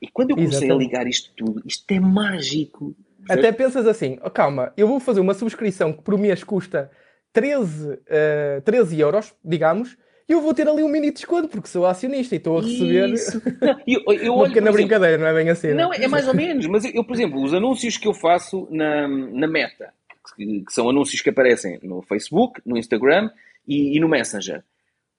E 0.00 0.08
quando 0.08 0.30
eu 0.30 0.36
comecei 0.36 0.68
Exatamente. 0.68 0.84
a 0.84 0.88
ligar 0.88 1.06
isto 1.06 1.30
tudo, 1.36 1.62
isto 1.66 1.84
é 1.90 2.00
mágico. 2.00 2.96
Até 3.28 3.52
pensas 3.52 3.86
assim, 3.86 4.18
oh, 4.24 4.30
calma, 4.30 4.72
eu 4.76 4.86
vou 4.86 5.00
fazer 5.00 5.20
uma 5.20 5.34
subscrição 5.34 5.92
que 5.92 6.02
por 6.02 6.18
mês 6.18 6.42
custa 6.42 6.90
13, 7.32 7.98
eh, 8.06 8.62
13 8.64 9.00
euros, 9.00 9.34
digamos, 9.44 9.96
e 10.28 10.32
eu 10.32 10.40
vou 10.42 10.52
ter 10.52 10.68
ali 10.68 10.82
um 10.82 10.88
mini 10.88 11.10
desconto 11.10 11.48
porque 11.48 11.68
sou 11.68 11.86
acionista 11.86 12.34
e 12.34 12.38
estou 12.38 12.58
a 12.58 12.62
receber 12.62 13.08
Isso. 13.10 13.42
Não, 13.60 13.80
eu, 13.86 14.02
eu 14.12 14.34
uma 14.34 14.42
olho, 14.42 14.50
pequena 14.50 14.68
exemplo, 14.68 14.72
brincadeira, 14.72 15.18
não 15.18 15.26
é 15.26 15.34
bem 15.34 15.48
assim? 15.48 15.68
Não, 15.72 15.90
né? 15.90 15.96
é 16.00 16.08
mais 16.08 16.28
ou 16.28 16.34
menos, 16.34 16.66
mas 16.66 16.84
eu, 16.84 16.92
eu, 16.94 17.04
por 17.04 17.14
exemplo, 17.14 17.42
os 17.42 17.54
anúncios 17.54 17.96
que 17.96 18.06
eu 18.06 18.12
faço 18.12 18.68
na, 18.70 19.08
na 19.08 19.46
Meta, 19.46 19.92
que, 20.36 20.64
que 20.64 20.72
são 20.72 20.88
anúncios 20.90 21.22
que 21.22 21.30
aparecem 21.30 21.78
no 21.82 22.02
Facebook, 22.02 22.60
no 22.66 22.76
Instagram 22.76 23.30
e, 23.66 23.96
e 23.96 24.00
no 24.00 24.08
Messenger. 24.08 24.62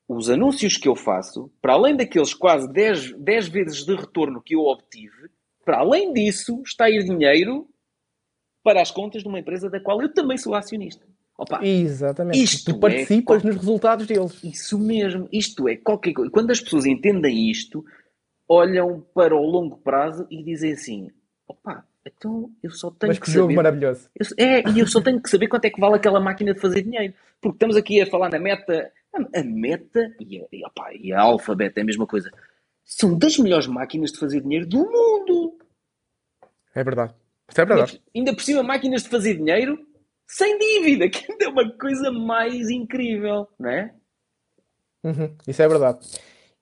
Os 0.07 0.29
anúncios 0.29 0.77
que 0.77 0.87
eu 0.87 0.95
faço, 0.95 1.51
para 1.61 1.73
além 1.73 1.95
daqueles 1.95 2.33
quase 2.33 2.71
10, 2.71 3.13
10 3.13 3.47
vezes 3.47 3.85
de 3.85 3.95
retorno 3.95 4.41
que 4.41 4.55
eu 4.55 4.61
obtive, 4.61 5.29
para 5.65 5.79
além 5.79 6.13
disso, 6.13 6.61
está 6.65 6.85
a 6.85 6.89
ir 6.89 7.03
dinheiro 7.03 7.67
para 8.63 8.81
as 8.81 8.91
contas 8.91 9.21
de 9.23 9.27
uma 9.27 9.39
empresa 9.39 9.69
da 9.69 9.79
qual 9.79 10.01
eu 10.01 10.13
também 10.13 10.37
sou 10.37 10.53
acionista. 10.55 11.05
Opa, 11.37 11.63
Exatamente. 11.65 12.41
Isto 12.43 12.73
tu 12.73 12.77
é 12.77 12.79
participas 12.81 13.41
co- 13.41 13.47
nos 13.47 13.55
resultados 13.57 14.05
deles. 14.05 14.43
isso 14.43 14.77
mesmo, 14.77 15.27
isto 15.31 15.69
é 15.69 15.77
qualquer 15.77 16.11
coisa. 16.13 16.29
Quando 16.31 16.51
as 16.51 16.59
pessoas 16.59 16.85
entendem 16.85 17.49
isto, 17.49 17.85
olham 18.47 18.99
para 19.13 19.33
o 19.35 19.41
longo 19.45 19.77
prazo 19.77 20.27
e 20.29 20.43
dizem 20.43 20.73
assim: 20.73 21.09
opa, 21.47 21.85
então 22.05 22.51
eu 22.61 22.71
só 22.71 22.91
tenho 22.91 23.11
Mas 23.11 23.19
que 23.19 23.25
que 23.25 23.31
jogo 23.31 23.45
saber. 23.45 23.55
maravilhoso. 23.55 24.09
Eu- 24.13 24.25
é, 24.45 24.69
e 24.69 24.79
eu 24.79 24.87
só 24.87 24.99
tenho 25.01 25.21
que 25.21 25.29
saber 25.29 25.47
quanto 25.47 25.63
é 25.65 25.69
que 25.69 25.79
vale 25.79 25.95
aquela 25.95 26.19
máquina 26.19 26.53
de 26.53 26.59
fazer 26.59 26.81
dinheiro. 26.81 27.13
Porque 27.39 27.55
estamos 27.55 27.77
aqui 27.77 28.01
a 28.01 28.05
falar 28.07 28.29
na 28.29 28.39
meta. 28.39 28.91
A, 29.13 29.39
a 29.39 29.43
meta 29.43 30.13
e 30.19 30.39
a, 30.41 30.45
e, 30.51 30.65
opá, 30.65 30.93
e 30.93 31.11
a 31.13 31.21
Alphabet 31.21 31.73
é 31.77 31.81
a 31.81 31.85
mesma 31.85 32.05
coisa. 32.05 32.29
São 32.83 33.17
das 33.17 33.37
melhores 33.37 33.65
máquinas 33.65 34.11
de 34.11 34.19
fazer 34.19 34.41
dinheiro 34.41 34.67
do 34.67 34.79
mundo. 34.79 35.57
É 36.75 36.83
verdade. 36.83 37.13
Isso 37.49 37.61
é 37.61 37.65
verdade. 37.65 38.01
Ainda 38.15 38.33
por 38.33 38.41
cima, 38.41 38.63
máquinas 38.63 39.03
de 39.03 39.09
fazer 39.09 39.35
dinheiro 39.35 39.77
sem 40.27 40.57
dívida, 40.57 41.09
que 41.09 41.31
ainda 41.31 41.45
é 41.45 41.47
uma 41.47 41.71
coisa 41.77 42.11
mais 42.11 42.69
incrível, 42.69 43.47
não 43.59 43.69
é? 43.69 43.93
Uhum, 45.03 45.35
Isso 45.47 45.61
é 45.61 45.67
verdade. 45.67 45.99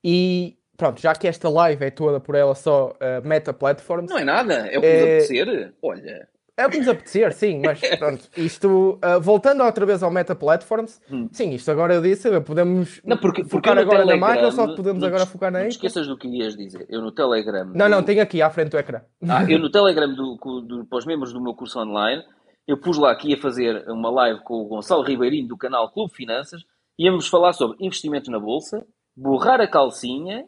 E 0.04 0.58
pronto, 0.78 1.02
já 1.02 1.14
que 1.16 1.28
esta 1.28 1.50
live 1.50 1.84
é 1.84 1.90
toda 1.90 2.20
por 2.20 2.36
ela 2.36 2.54
só 2.56 2.92
uh, 2.92 3.28
Meta 3.28 3.52
Platforms, 3.54 4.10
Não 4.10 4.18
é 4.20 4.24
nada, 4.24 4.68
é 4.68 4.78
o 4.78 4.82
que 4.82 4.88
É- 4.88 5.02
apetecer. 5.04 5.74
Olha, 5.82 6.30
é 6.58 6.66
o 6.66 6.70
que 6.70 6.80
nos 6.80 6.88
apetecer, 6.88 7.32
sim, 7.34 7.62
mas 7.64 7.80
pronto, 8.00 8.28
isto 8.36 9.00
uh, 9.04 9.22
voltando 9.22 9.64
outra 9.64 9.86
vez 9.86 10.02
ao 10.02 10.10
Meta 10.12 10.36
Platforms, 10.36 11.00
Hum. 11.12 11.30
sim, 11.32 11.52
isto 11.52 11.70
agora 11.72 11.94
eu 11.94 12.02
disse, 12.02 12.28
podemos 12.42 13.00
Não, 13.06 13.16
porque, 13.18 13.44
porque 13.44 13.70
focar 13.70 13.78
agora 13.78 14.00
na 14.00 14.06
Telegram- 14.14 14.34
Microsoft, 14.36 14.76
podemos 14.76 15.02
não 15.02 15.08
agora 15.08 15.26
focar 15.26 15.52
na 15.52 15.60
Não 15.60 15.68
te 15.68 15.72
esqueças 15.74 16.08
do 16.08 16.18
que 16.18 16.28
ias 16.28 16.56
dizer. 16.58 16.86
Eu 16.90 17.02
no 17.02 17.12
Telegram. 17.12 17.72
Não, 17.76 17.88
não, 17.88 18.02
do- 18.02 18.06
tem 18.06 18.20
aqui 18.20 18.42
à 18.42 18.50
frente 18.50 18.72
do 18.72 18.78
ecrã. 18.78 19.02
Ah, 19.30 19.44
eu 19.50 19.60
no 19.60 19.70
Telegram 19.72 20.12
do, 20.14 20.38
co- 20.38 20.62
do- 20.62 20.86
para 20.86 20.98
os 20.98 21.06
membros 21.06 21.32
do 21.32 21.40
meu 21.42 21.54
curso 21.54 21.80
online, 21.80 22.24
eu 22.68 22.78
pus 22.78 22.98
lá 22.98 23.16
que 23.16 23.30
ia 23.30 23.38
fazer 23.38 23.88
uma 23.90 24.10
live 24.10 24.42
com 24.44 24.56
o 24.56 24.66
Gonçalo 24.66 25.04
Ribeirinho 25.04 25.48
do 25.48 25.56
canal 25.58 25.92
Clube 25.92 26.14
Finanças. 26.14 26.64
Íamos 27.00 27.28
falar 27.28 27.54
sobre 27.54 27.78
investimentos 27.80 28.28
na 28.30 28.40
Bolsa, 28.40 28.84
borrar 29.16 29.62
a 29.62 29.68
calcinha, 29.68 30.46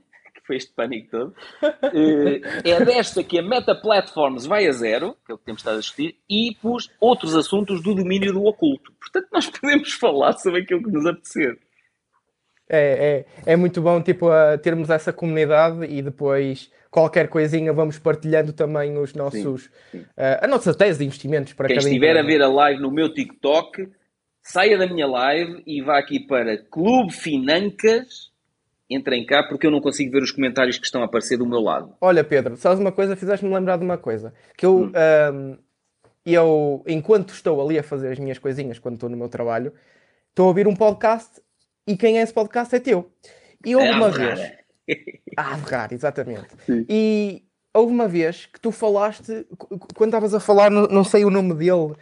foi 0.50 0.58
este 0.58 0.74
pânico 0.74 1.10
todo. 1.12 1.36
Eh, 1.94 2.42
é 2.72 2.84
desta 2.84 3.24
que 3.24 3.38
a 3.38 3.44
Meta 3.44 3.76
Platforms 3.76 4.46
vai 4.46 4.68
a 4.68 4.72
zero, 4.72 5.16
que 5.26 5.32
é 5.32 5.36
o 5.36 5.38
que 5.38 5.46
temos 5.46 5.62
estado 5.62 5.78
a 5.78 5.80
discutir, 5.80 6.16
e 6.28 6.56
pus 6.60 6.90
outros 7.00 7.36
assuntos 7.36 7.84
do 7.84 7.94
domínio 7.94 8.34
do 8.34 8.44
oculto. 8.46 8.92
Portanto, 9.00 9.28
nós 9.32 9.48
podemos 9.60 9.94
falar 9.94 10.34
sobre 10.34 10.62
aquilo 10.62 10.84
que 10.84 10.92
nos 10.92 11.06
apetecer. 11.06 11.58
É, 12.68 13.26
é, 13.46 13.54
é 13.54 13.56
muito 13.56 13.82
bom 13.82 14.02
tipo, 14.02 14.30
uh, 14.30 14.58
termos 14.58 14.90
essa 14.90 15.12
comunidade 15.14 15.86
e 15.86 16.02
depois 16.02 16.72
qualquer 16.90 17.28
coisinha 17.28 17.74
vamos 17.74 18.00
partilhando 18.00 18.54
também 18.54 18.98
os 18.98 19.14
nossos, 19.14 19.70
sim. 19.92 20.00
uh, 20.00 20.42
a 20.42 20.48
nossa 20.48 20.74
tese 20.74 21.00
de 21.00 21.06
investimentos 21.06 21.54
para 21.54 21.68
Quem 21.68 21.78
estiver 21.78 22.18
a 22.18 22.24
ver 22.24 22.42
a 22.42 22.48
live 22.48 22.82
no 22.82 22.92
meu 22.92 23.12
TikTok, 23.12 23.90
saia 24.42 24.78
da 24.78 24.88
minha 24.88 25.08
live 25.08 25.64
e 25.66 25.82
vá 25.82 26.00
aqui 26.00 26.20
para 26.20 26.58
Clube 26.58 27.14
Financas. 27.14 28.30
Entrem 28.90 29.26
cá 29.26 29.44
porque 29.44 29.68
eu 29.68 29.72
não 29.72 29.80
consigo 29.82 30.12
ver 30.12 30.24
os 30.24 30.32
comentários 30.32 30.78
que 30.80 30.86
estão 30.86 31.02
a 31.02 31.06
aparecer 31.06 31.38
do 31.38 31.46
meu 31.46 31.60
lado. 31.60 31.94
Olha, 32.02 32.24
Pedro, 32.24 32.56
sabes 32.58 32.80
uma 32.80 32.92
coisa? 32.92 33.16
Fizeste-me 33.16 33.54
lembrar 33.54 33.78
de 33.78 33.84
uma 33.86 33.98
coisa. 33.98 34.34
Que 34.58 34.66
eu, 34.66 34.78
Hum. 34.86 34.92
ahm, 34.96 35.58
eu, 36.26 36.84
enquanto 36.88 37.30
estou 37.34 37.62
ali 37.64 37.78
a 37.78 37.84
fazer 37.84 38.12
as 38.12 38.20
minhas 38.20 38.40
coisinhas, 38.40 38.80
quando 38.80 38.96
estou 38.96 39.10
no 39.10 39.16
meu 39.18 39.30
trabalho, 39.30 39.72
estou 40.30 40.46
a 40.46 40.48
ouvir 40.50 40.68
um 40.68 40.76
podcast 40.76 41.40
e 41.88 41.96
quem 41.96 42.18
é 42.20 42.22
esse 42.24 42.34
podcast 42.34 42.76
é 42.76 42.80
teu. 42.80 43.12
E 43.66 43.76
houve 43.76 43.88
É, 43.88 43.92
uma 43.92 44.10
vez, 44.10 44.40
A 45.38 45.58
Ferrari, 45.58 45.94
exatamente. 45.96 46.48
Sim. 46.66 46.86
E 46.90 47.44
houve 47.74 47.94
uma 47.94 48.08
vez 48.08 48.48
que 48.48 48.60
tu 48.60 48.72
falaste, 48.72 49.46
qu- 49.58 49.78
quando 49.96 50.10
estavas 50.10 50.34
a 50.34 50.40
falar, 50.40 50.72
não, 50.72 50.88
não 50.88 51.04
sei 51.04 51.24
o 51.26 51.30
nome 51.30 51.54
dele, 51.54 51.94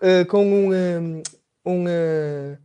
eh, 0.00 0.24
com 0.24 0.44
um, 0.44 0.72
eh, 0.74 1.22
um, 1.64 1.84
eh, 1.88 2.58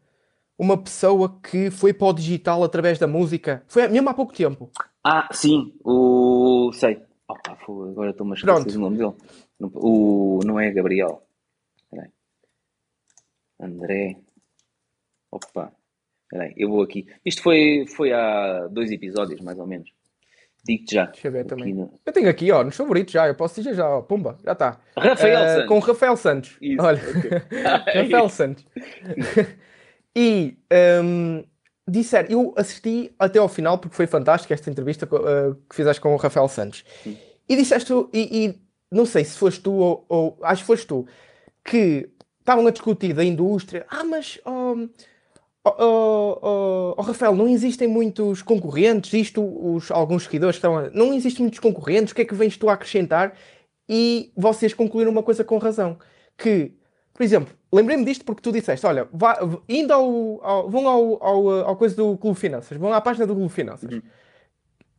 uma 0.57 0.77
pessoa 0.81 1.39
que 1.41 1.69
foi 1.71 1.93
para 1.93 2.07
o 2.07 2.13
digital 2.13 2.63
através 2.63 2.97
da 2.99 3.07
música. 3.07 3.63
Foi 3.67 3.87
mesmo 3.87 4.09
há 4.09 4.13
pouco 4.13 4.33
tempo. 4.33 4.69
Ah, 5.03 5.27
sim, 5.31 5.73
o. 5.83 6.71
Sei. 6.73 7.01
Opa, 7.27 7.57
agora 7.91 8.11
estou-me 8.11 8.31
a 8.33 8.35
esquecer 8.35 8.71
do 8.73 8.79
nome 8.79 8.97
dele. 8.97 9.13
O... 9.73 10.39
Não 10.45 10.59
é 10.59 10.71
Gabriel. 10.71 11.21
Espera 11.83 12.03
aí. 12.03 12.09
André. 13.59 14.17
Opa. 15.31 15.71
Espera 16.23 16.43
aí, 16.45 16.53
eu 16.57 16.69
vou 16.69 16.81
aqui. 16.81 17.07
Isto 17.25 17.41
foi, 17.43 17.85
foi 17.87 18.11
há 18.13 18.67
dois 18.67 18.91
episódios, 18.91 19.41
mais 19.41 19.57
ou 19.59 19.65
menos. 19.67 19.89
Digo-te 20.65 20.95
já. 20.95 21.05
Deixa 21.05 21.27
eu 21.27 21.31
ver 21.31 21.39
Aqui 21.41 21.49
também. 21.49 21.73
no- 21.73 21.93
Eu 22.05 22.11
tenho 22.13 22.29
aqui, 22.29 22.51
ó, 22.51 22.63
nos 22.63 22.75
favoritos 22.75 23.13
já, 23.13 23.27
eu 23.27 23.35
posso 23.35 23.55
dizer 23.61 23.73
já, 23.75 23.89
ó, 23.89 24.01
pumba, 24.01 24.37
já 24.43 24.51
está. 24.51 24.79
Rafael 24.97 25.39
Eh, 25.39 25.53
Santos. 25.55 25.67
Com 25.67 25.79
Rafael 25.79 26.17
Santos. 26.17 26.57
Isso, 26.61 26.81
Olha, 26.83 26.99
ok. 26.99 27.31
Rafael 28.03 28.29
Santos. 28.29 28.65
e 30.17 30.57
hum, 31.03 31.43
disseram, 31.87 32.27
eu 32.29 32.53
assisti 32.57 33.13
até 33.19 33.37
ao 33.37 33.47
final 33.47 33.77
porque 33.77 33.95
foi 33.95 34.07
fantástico 34.07 34.51
esta 34.51 34.69
entrevista 34.71 35.05
eh, 35.05 35.55
que 35.69 35.75
fizeste 35.75 36.01
com 36.01 36.13
o 36.13 36.17
Rafael 36.17 36.47
Santos. 36.47 36.83
E 37.47 37.55
disseste, 37.55 37.93
e, 38.11 38.45
e 38.47 38.61
não 38.91 39.05
sei 39.05 39.23
se 39.23 39.37
foste 39.37 39.61
tu 39.61 39.73
ou, 39.73 40.05
ou- 40.09 40.37
acho 40.41 40.63
que 40.63 40.67
foste 40.67 40.87
tu, 40.87 41.05
que 41.63 42.09
estavam 42.39 42.65
a 42.65 42.71
discutir 42.71 43.13
da 43.13 43.23
indústria. 43.23 43.85
Ah, 43.89 44.03
mas 44.03 44.39
oh, 44.45 44.87
oh, 45.63 46.39
oh, 46.41 46.95
oh, 46.97 47.01
Rafael, 47.01 47.35
não 47.35 47.47
existem 47.47 47.87
muitos 47.87 48.41
concorrentes. 48.41 49.13
Isto, 49.13 49.41
os, 49.43 49.91
alguns 49.91 50.23
seguidores 50.23 50.55
estão 50.57 50.77
a, 50.77 50.89
não 50.89 51.13
existem 51.13 51.43
muitos 51.43 51.59
concorrentes. 51.59 52.11
O 52.11 52.15
que 52.15 52.21
é 52.23 52.25
que 52.25 52.35
vens 52.35 52.57
tu 52.57 52.69
a 52.69 52.73
acrescentar? 52.73 53.35
E 53.87 54.31
vocês 54.35 54.73
concluíram 54.73 55.11
uma 55.11 55.23
coisa 55.23 55.43
com 55.43 55.57
razão. 55.57 55.97
Que, 56.37 56.73
por 57.13 57.23
exemplo, 57.23 57.53
lembrei-me 57.71 58.05
disto 58.05 58.23
porque 58.25 58.41
tu 58.41 58.51
disseste: 58.51 58.85
olha, 58.85 59.07
vá, 59.11 59.37
indo 59.67 59.91
ao, 59.93 60.43
ao- 60.45 60.69
vão 60.69 60.87
ao, 60.87 61.23
ao, 61.23 61.49
ao 61.67 61.75
coisa 61.75 61.95
do 61.95 62.17
Clube 62.17 62.39
Finanças, 62.39 62.77
vão 62.77 62.93
à 62.93 63.01
página 63.01 63.25
do 63.27 63.33
Clube 63.35 63.51
Finanças. 63.53 63.99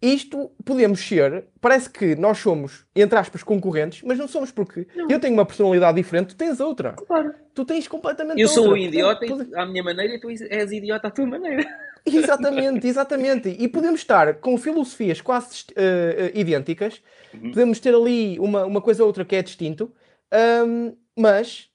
Isto 0.01 0.53
podemos 0.65 1.01
ser, 1.01 1.47
parece 1.61 1.91
que 1.91 2.15
nós 2.15 2.39
somos, 2.39 2.87
entre 2.95 3.19
aspas, 3.19 3.43
concorrentes, 3.43 4.01
mas 4.05 4.17
não 4.17 4.29
somos 4.29 4.53
porque 4.53 4.87
eu 5.09 5.19
tenho 5.19 5.35
uma 5.35 5.45
personalidade 5.45 5.97
diferente, 5.97 6.29
tu 6.29 6.37
tens 6.37 6.61
outra. 6.61 6.93
Claro. 6.93 7.35
Tu 7.53 7.65
tens 7.65 7.89
completamente 7.89 8.41
Eu 8.41 8.47
sou 8.47 8.67
outra. 8.67 8.79
um 8.81 8.85
idiota 8.85 9.27
e- 9.27 9.29
Pode- 9.29 9.53
à 9.57 9.67
minha 9.67 9.83
maneira 9.83 10.15
e 10.15 10.21
tu 10.21 10.29
és 10.31 10.71
idiota 10.71 11.09
à 11.09 11.11
tua 11.11 11.27
maneira. 11.27 11.67
Exatamente, 12.07 12.87
exatamente. 12.87 13.49
E 13.59 13.67
podemos 13.69 14.01
estar 14.01 14.35
com 14.35 14.57
filosofias 14.57 15.21
quase 15.21 15.65
eh, 15.77 16.31
eh, 16.35 16.41
idênticas, 16.41 17.03
Uhum. 17.35 17.51
podemos 17.51 17.79
ter 17.81 17.93
ali 17.95 18.39
uma, 18.39 18.65
uma 18.65 18.81
coisa 18.81 19.03
ou 19.03 19.09
outra 19.09 19.25
que 19.25 19.37
é 19.37 19.43
distinto, 19.43 19.93
ahm, 20.33 20.93
mas 21.19 21.69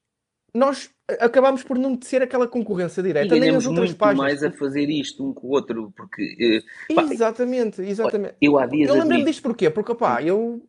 nós 0.54 0.90
acabamos 1.20 1.64
por 1.64 1.78
não 1.78 2.00
ser 2.02 2.22
aquela 2.22 2.48
concorrência 2.48 3.02
direta, 3.04 3.26
E 3.28 3.32
nem 3.32 3.40
ganhamos 3.42 3.64
as 3.64 3.68
outras 3.70 3.90
muito 3.90 3.98
páginas. 4.00 4.20
mais 4.26 4.44
a 4.44 4.52
fazer 4.52 4.90
isto 4.90 5.28
um 5.28 5.34
com 5.34 5.48
o 5.48 5.50
outro, 5.52 5.92
porque 5.96 6.64
pá, 6.96 7.04
Exatamente, 7.04 7.82
exatamente. 7.82 8.36
eu 8.42 8.58
há 8.58 8.66
dias 8.68 8.90
Eu 8.90 9.02
admito- 9.02 9.26
disto 9.26 9.42
porquê? 9.44 9.70
Porque, 9.70 9.92
opá, 9.92 10.22
eu... 10.22 10.62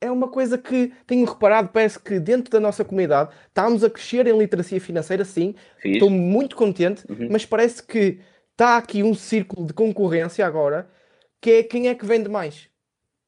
É 0.00 0.10
uma 0.10 0.26
coisa 0.26 0.58
que 0.58 0.92
tenho 1.06 1.24
reparado, 1.24 1.68
parece 1.68 1.96
que 1.96 2.18
dentro 2.18 2.50
da 2.50 2.58
nossa 2.58 2.84
comunidade 2.84 3.30
estamos 3.46 3.84
a 3.84 3.90
crescer 3.90 4.26
em 4.26 4.36
literacia 4.36 4.80
financeira, 4.80 5.24
sim. 5.24 5.54
Fiz. 5.80 5.92
Estou 5.92 6.10
muito 6.10 6.56
contente, 6.56 7.04
Uhum. 7.08 7.28
mas 7.30 7.46
parece 7.46 7.80
que 7.86 8.18
está 8.50 8.78
aqui 8.78 9.04
um 9.04 9.14
círculo 9.14 9.64
de 9.64 9.72
concorrência 9.72 10.44
agora, 10.44 10.90
que 11.40 11.50
é 11.52 11.62
quem 11.62 11.86
é 11.86 11.94
que 11.94 12.04
vende 12.04 12.28
mais. 12.28 12.68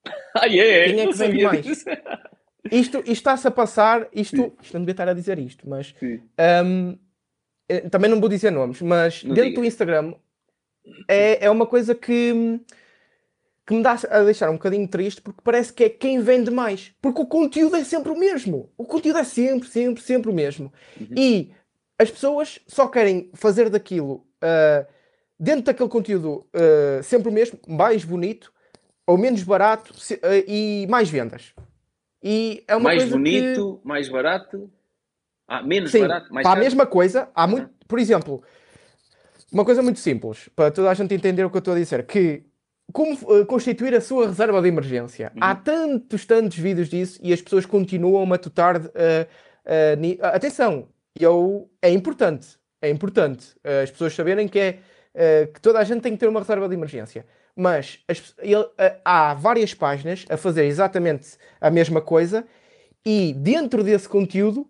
Ah, 0.37 0.49
é? 0.49 0.85
Quem 0.87 1.01
é 1.01 1.07
que 1.07 1.13
vende 1.17 1.45
mais? 1.45 1.65
disso. 1.65 1.85
Isto, 2.71 2.99
isto 2.99 3.11
está-se 3.13 3.47
a 3.47 3.51
passar, 3.51 4.09
isto, 4.13 4.53
isto 4.63 4.75
não 4.75 4.81
devia 4.81 4.93
estar 4.93 5.09
a 5.09 5.13
dizer 5.15 5.39
isto, 5.39 5.69
mas 5.69 5.95
Sim. 5.99 6.21
hum, 6.65 6.99
eh, 7.69 7.89
também 7.91 8.11
não 8.11 8.21
vou 8.21 8.29
dizer 8.29 8.51
nomes, 8.51 8.81
mas 8.81 9.23
Não 9.23 9.35
dentro 9.35 9.51
digas. 9.51 9.63
do 9.63 9.67
Instagram 9.67 10.15
é, 11.09 11.45
é 11.47 11.51
uma 11.51 11.67
coisa 11.67 11.95
que, 11.95 12.61
que 13.67 13.75
me 13.75 13.83
dá 13.83 13.99
a 14.11 14.23
deixar 14.23 14.51
um 14.51 14.55
bocadinho 14.55 14.89
triste 14.89 15.21
porque 15.23 15.41
parece 15.43 15.73
que 15.73 15.85
é 15.85 15.89
quem 15.89 16.21
vende 16.21 16.51
mais. 16.51 16.93
Porque 17.01 17.21
o 17.21 17.27
conteúdo 17.27 17.77
é 17.77 17.85
sempre 17.85 18.13
o 18.13 18.19
mesmo. 18.19 18.71
O 18.77 18.85
conteúdo 18.85 19.19
é 19.19 19.25
sempre, 19.25 19.69
sempre, 19.69 20.03
sempre 20.03 20.31
o 20.31 20.35
mesmo. 20.35 20.73
Uhum. 21.01 21.09
E 21.17 21.53
as 21.99 22.11
pessoas 22.11 22.59
só 22.67 22.89
querem 22.89 23.31
fazer 23.35 23.69
daquilo, 23.71 24.27
ah, 24.41 24.87
dentro 25.39 25.63
daquele 25.65 25.89
conteúdo, 25.89 26.47
ah, 26.55 27.03
sempre 27.03 27.29
o 27.29 27.33
mesmo, 27.33 27.59
mais 27.69 28.05
bonito, 28.05 28.53
ou 29.07 29.17
menos 29.19 29.43
barato 29.43 29.95
se- 29.99 30.21
ah, 30.23 30.37
e 30.47 30.87
mais 30.89 31.09
vendas. 31.11 31.55
E 32.27 32.65
é 32.67 32.75
uma 32.75 32.85
Mais 32.85 33.03
coisa 33.03 33.13
que- 33.19 33.19
bonito, 33.23 33.81
mais 33.85 34.09
barato. 34.09 34.71
Ah, 35.47 35.63
menos 35.63 35.91
Sim, 35.91 36.01
barato, 36.01 36.33
mais 36.33 36.43
para 36.43 36.53
a 36.53 36.55
caro. 36.55 36.65
mesma 36.65 36.87
coisa, 36.87 37.29
há 37.35 37.47
muito, 37.47 37.69
por 37.87 37.99
exemplo, 37.99 38.43
uma 39.53 39.63
coisa 39.63 39.83
muito 39.83 40.01
simples, 40.01 40.49
para 40.57 40.71
toda 40.71 40.91
a 40.91 40.95
gente 40.95 41.13
entender 41.13 41.45
o 41.45 41.51
que 41.51 41.57
eu 41.57 41.59
estou 41.59 41.75
a 41.75 41.79
dizer, 41.79 42.07
que 42.07 42.45
como 42.93 43.13
eh, 43.13 43.45
constituir 43.45 43.95
a 43.95 44.01
sua 44.01 44.27
reserva 44.29 44.63
de 44.63 44.69
emergência. 44.69 45.31
Uhum. 45.35 45.41
Há 45.43 45.55
tantos, 45.55 46.25
tantos 46.25 46.57
vídeos 46.57 46.89
disso 46.89 47.21
e 47.23 47.31
as 47.33 47.43
pessoas 47.43 47.67
continuam 47.67 48.23
a 48.23 48.27
matutar. 48.27 48.81
eh, 48.95 49.27
eh, 49.67 49.97
ni- 49.97 50.19
atenção, 50.23 50.89
eu, 51.19 51.71
é 51.83 51.91
importante, 51.91 52.59
é 52.81 52.89
importante 52.89 53.55
as 53.83 53.91
pessoas 53.91 54.15
saberem 54.15 54.49
que, 54.49 54.59
é, 55.15 55.47
que 55.47 55.61
toda 55.61 55.79
a 55.79 55.85
gente 55.85 56.01
tem 56.03 56.13
que 56.13 56.19
ter 56.19 56.29
uma 56.29 56.41
reserva 56.41 56.69
de 56.69 56.75
emergência. 56.75 57.27
Mas 57.57 58.01
as 58.09 58.35
ele- 58.39 58.67
eh, 58.79 58.97
há 59.05 59.33
várias 59.35 59.73
páginas 59.75 60.25
a 60.29 60.37
fazer 60.37 60.65
exatamente 60.65 61.37
a 61.61 61.71
mesma 61.71 62.01
coisa 62.01 62.45
e 63.07 63.33
dentro 63.37 63.83
desse 63.85 64.09
conteúdo 64.09 64.67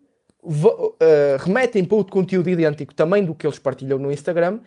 eh, 1.01 1.37
remetem 1.41 1.85
para 1.85 1.97
outro 1.97 2.13
conteúdo 2.13 2.51
idêntico 2.51 2.95
também 2.95 3.25
do 3.25 3.35
que 3.35 3.47
eles 3.47 3.59
partilham 3.59 3.99
no 3.99 4.13
Instagram 4.13 4.61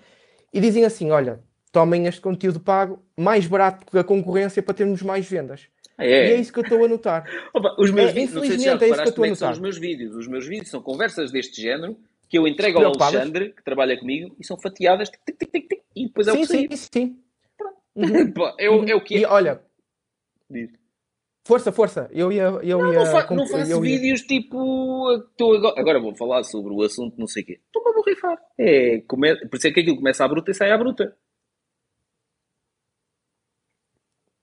e 0.51 0.59
dizem 0.59 0.84
assim: 0.86 1.11
olha, 1.11 1.39
tomem 1.72 2.07
este 2.07 2.20
conteúdo 2.22 2.59
pago 2.59 2.99
mais 3.15 3.45
barato 3.45 3.86
que 3.86 3.97
a 3.99 4.03
concorrência 4.03 4.63
para 4.63 4.74
termos 4.74 5.01
mais 5.03 5.30
vendas. 5.30 5.68
Ah, 5.95 6.05
E 6.05 6.09
é. 6.09 6.32
é 6.32 6.36
isso 6.36 6.51
que 6.51 6.59
eu 6.59 6.63
estou 6.63 6.84
a 6.84 6.88
notar. 6.88 7.24
Opa, 7.53 7.76
os 7.80 7.91
meus 7.91 8.09
É, 8.09 8.13
vídeos, 8.13 8.32
sei 8.32 8.41
se 8.41 8.47
infelizmente, 8.47 8.84
é 8.84 8.89
isso 8.89 9.01
que 9.01 9.07
eu 9.07 9.09
estou 9.09 9.24
a 9.24 9.28
é 9.28 9.32
que 9.32 9.36
são 9.36 9.47
notar. 9.47 9.53
os 9.53 9.59
meus 9.61 9.78
vídeos. 9.78 10.15
Os 10.15 10.28
meus 10.28 10.47
vídeos 10.47 10.70
são 10.70 10.82
conversas 10.82 11.32
deste 11.32 11.61
género 11.61 11.97
que 12.30 12.38
eu 12.38 12.47
entrego 12.47 12.80
ao. 12.80 12.86
Alexandre, 12.88 13.53
que 13.53 13.63
trabalha 13.63 13.97
comigo, 13.97 14.36
e 14.39 14.45
são 14.45 14.57
fatiadas, 14.59 15.09
tic, 15.09 15.38
tic, 15.38 15.49
tic, 15.70 15.82
e 15.95 16.07
depois 16.07 16.28
é 16.28 16.32
o 16.32 16.36
sim, 16.36 16.41
que 16.41 16.47
sim, 16.47 16.68
sair. 16.68 16.78
sim. 16.78 17.18
Pá, 18.36 18.56
é, 18.60 18.70
o- 18.70 18.84
é 18.88 18.95
o 18.95 19.02
que 19.04 19.18
E 19.18 19.24
é. 19.24 19.28
olha, 19.28 19.62
Diz. 20.50 20.70
força, 21.48 21.72
força. 21.72 22.10
Eu 22.12 22.32
ia. 22.32 22.43
Eu 22.43 22.80
Não, 22.80 22.93
ia 22.93 23.00
não, 23.00 23.06
fa- 23.06 23.34
não 23.36 23.48
faço 23.48 23.72
eu 23.72 23.84
ia- 23.86 23.98
vídeos 24.00 24.22
tipo. 24.22 25.12
Estou 25.14 25.56
agora, 25.56 25.80
agora 25.80 26.00
vou 26.00 26.16
falar 26.16 26.43
sobre 26.43 26.74
o 26.74 26.82
assunto, 26.84 27.18
não 27.18 27.28
sei 27.28 27.43
o 27.43 27.45
quê. 27.45 27.60
Estou-me 27.66 27.89
a 27.89 27.93
borrifar. 27.93 28.38
É, 28.58 29.02
come... 29.08 29.36
Por 29.50 29.58
isso 29.58 29.68
é 29.68 29.72
que 29.72 29.80
aquilo 29.80 29.98
começa 29.98 30.24
à 30.24 30.28
bruta 30.28 30.52
e 30.52 30.54
sai 30.54 30.72
à 30.72 30.78
bruta. 30.78 31.16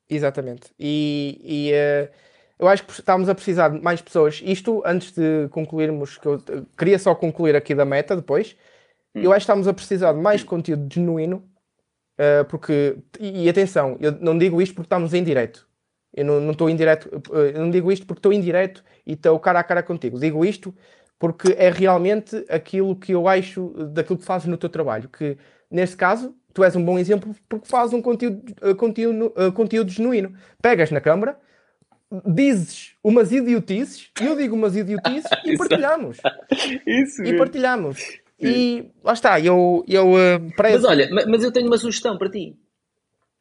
Exatamente. 0.08 0.70
E, 0.78 1.40
e, 1.42 1.72
eh, 1.72 2.12
eu 2.58 2.68
acho 2.68 2.84
que 2.84 2.92
estamos 2.92 3.28
a 3.28 3.34
precisar 3.34 3.70
de 3.70 3.80
mais 3.80 4.00
pessoas. 4.02 4.42
Isto, 4.44 4.82
antes 4.84 5.12
de 5.12 5.48
concluirmos, 5.50 6.18
que 6.18 6.26
eu 6.26 6.42
queria 6.76 6.98
só 6.98 7.14
concluir 7.14 7.56
aqui 7.56 7.74
da 7.74 7.84
meta 7.84 8.14
depois. 8.14 8.56
Eu 9.14 9.30
acho 9.32 9.40
que 9.46 9.50
estamos 9.52 9.66
a 9.68 9.72
precisar 9.74 10.12
de 10.12 10.18
mais 10.20 10.42
conteúdo 10.42 10.92
genuíno. 10.92 11.48
Eh, 12.16 12.44
porque, 12.44 12.96
e, 13.18 13.44
e 13.44 13.48
atenção, 13.48 13.96
eu 14.00 14.12
não 14.20 14.38
digo 14.38 14.60
isto 14.62 14.74
porque 14.74 14.86
estamos 14.86 15.12
em 15.14 15.22
direto. 15.22 15.66
Eu 16.12 16.24
não 16.24 16.52
estou 16.52 16.70
em 16.70 16.76
direto, 16.76 17.10
eh, 17.32 17.52
eu 17.54 17.60
não 17.60 17.70
digo 17.70 17.90
isto 17.90 18.06
porque 18.06 18.20
estou 18.20 18.32
em 18.32 18.40
direto 18.40 18.84
e 19.06 19.14
estou 19.14 19.38
cara 19.40 19.60
a 19.60 19.64
cara 19.64 19.82
contigo. 19.82 20.18
Digo 20.18 20.44
isto 20.44 20.74
porque 21.18 21.54
é 21.58 21.70
realmente 21.70 22.44
aquilo 22.48 22.94
que 22.94 23.12
eu 23.12 23.26
acho 23.26 23.68
daquilo 23.92 24.18
que 24.18 24.24
fazes 24.24 24.46
no 24.46 24.56
teu 24.56 24.68
trabalho. 24.68 25.08
Que 25.08 25.36
neste 25.70 25.96
caso, 25.96 26.34
tu 26.52 26.62
és 26.62 26.76
um 26.76 26.84
bom 26.84 26.98
exemplo 26.98 27.34
porque 27.48 27.66
fazes 27.66 27.94
um 27.94 28.02
conteúdo, 28.02 28.42
eh, 28.62 28.74
conteúdo, 28.74 29.32
conteúdo 29.52 29.90
genuíno. 29.90 30.34
Pegas 30.62 30.90
na 30.92 31.00
câmara, 31.00 31.36
dizes 32.24 32.94
umas 33.02 33.32
idiotices, 33.32 34.10
eu 34.20 34.36
digo 34.36 34.54
umas 34.54 34.76
idiotices 34.76 35.28
e 35.44 35.56
partilhamos. 35.58 36.18
Isso 36.86 37.24
E 37.24 37.36
partilhamos. 37.36 38.23
E 38.46 38.90
lá 39.02 39.12
está, 39.12 39.40
eu, 39.40 39.84
eu 39.88 40.18
eh, 40.18 40.38
para 40.56 40.70
Mas 40.70 40.84
olha, 40.84 41.08
ma- 41.10 41.24
mas 41.26 41.42
eu 41.44 41.52
tenho 41.52 41.66
uma 41.66 41.78
sugestão 41.78 42.16
para 42.18 42.30
ti. 42.30 42.56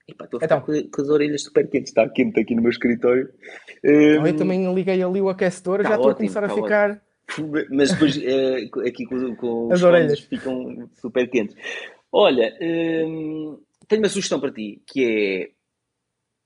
Epá, 0.07 0.25
estou 0.25 0.37
a 0.37 0.41
ficar 0.41 0.57
Então. 0.57 0.65
com, 0.65 0.89
com 0.89 1.01
as 1.01 1.09
orelhas 1.09 1.43
super 1.43 1.69
quentes. 1.69 1.91
Está 1.91 2.07
quente 2.09 2.39
aqui 2.39 2.55
no 2.55 2.61
meu 2.61 2.71
escritório. 2.71 3.29
Hum, 3.83 4.25
eu 4.27 4.35
também 4.35 4.73
liguei 4.73 5.01
ali 5.01 5.21
o 5.21 5.29
aquecedor, 5.29 5.81
Tá 5.83 5.89
já 5.89 5.95
estou 5.95 6.09
a 6.09 6.11
ótimo, 6.11 6.27
começar 6.27 6.43
a 6.43 6.47
tá 6.49 6.55
ficar. 6.55 7.01
Mas 7.71 7.91
depois 7.93 8.17
eh, 8.21 8.69
aqui 8.87 9.05
com, 9.05 9.35
com 9.35 9.71
As 9.71 9.81
orelhas. 9.81 10.19
ficam 10.19 10.89
super 11.01 11.29
quentes. 11.29 11.55
Olha, 12.11 12.53
hum, 12.61 13.57
tenho 13.87 14.01
uma 14.01 14.09
sugestão 14.09 14.39
para 14.39 14.51
ti, 14.51 14.81
que 14.85 15.03
é 15.05 15.49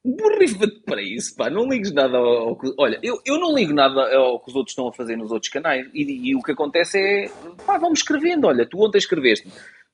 borrifa-te 0.08 0.80
para 0.82 1.02
isso, 1.02 1.36
pá, 1.36 1.50
não 1.50 1.68
ligues 1.68 1.92
nada 1.92 2.18
ao, 2.18 2.56
que... 2.56 2.74
Olha, 2.78 3.00
eu, 3.04 3.20
eu 3.26 3.40
não 3.40 3.54
ligo 3.54 3.74
nada 3.74 4.16
ao 4.16 4.40
que 4.40 4.50
os 4.50 4.56
outros 4.56 4.72
estão 4.72 4.88
a 4.88 4.94
fazer 4.94 5.16
nos 5.18 5.32
outros 5.32 5.52
canais 5.52 5.88
e, 5.94 6.30
e 6.30 6.36
o 6.36 6.42
que 6.42 6.52
acontece 6.52 6.98
é, 6.98 7.30
pá, 7.66 7.78
vão-me 7.78 7.96
escrevendo, 7.96 8.48
olha, 8.48 8.66
tu 8.66 8.80
ontem 8.80 8.98
escreveste 8.98 9.48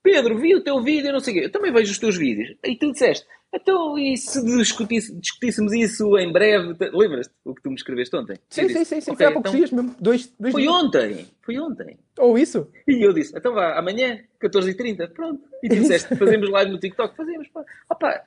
Pedro, 0.03 0.37
vi 0.37 0.53
o 0.53 0.61
teu 0.61 0.83
vídeo, 0.83 1.13
não 1.13 1.21
sei 1.21 1.33
o 1.33 1.37
quê. 1.37 1.45
Eu 1.45 1.51
também 1.51 1.71
vejo 1.71 1.89
os 1.89 1.97
teus 1.97 2.17
vídeos. 2.17 2.53
E 2.61 2.75
tu 2.75 2.91
disseste, 2.91 3.25
então, 3.53 3.97
e 3.97 4.17
se 4.17 4.43
discutisse, 4.43 5.15
discutíssemos 5.15 5.71
isso 5.71 6.17
em 6.17 6.29
breve? 6.29 6.75
Lembras-te 6.91 7.33
o 7.45 7.55
que 7.55 7.61
tu 7.61 7.69
me 7.69 7.75
escreveste 7.75 8.13
ontem? 8.15 8.37
Sim, 8.49 8.67
sim, 8.67 8.83
sim, 8.83 8.99
sim. 8.99 9.11
Okay, 9.11 9.15
foi 9.15 9.25
há 9.27 9.31
poucos 9.31 9.51
então... 9.51 9.59
dias 9.59 9.71
mesmo. 9.71 9.95
Dois, 9.97 10.33
dois 10.37 10.51
foi 10.51 10.63
dias. 10.63 10.73
ontem. 10.73 11.27
Foi 11.41 11.57
ontem. 11.57 11.97
Ou 12.19 12.37
isso. 12.37 12.67
E 12.85 13.05
eu 13.05 13.13
disse, 13.13 13.37
então 13.37 13.53
vá, 13.53 13.79
amanhã, 13.79 14.19
14h30. 14.43 15.09
Pronto. 15.13 15.41
E 15.63 15.69
tu 15.69 15.75
disseste, 15.75 16.15
fazemos 16.17 16.49
live 16.49 16.71
no 16.71 16.79
TikTok. 16.79 17.15
Fazemos, 17.15 17.47
pá. 17.47 17.63
Opa, 17.89 18.23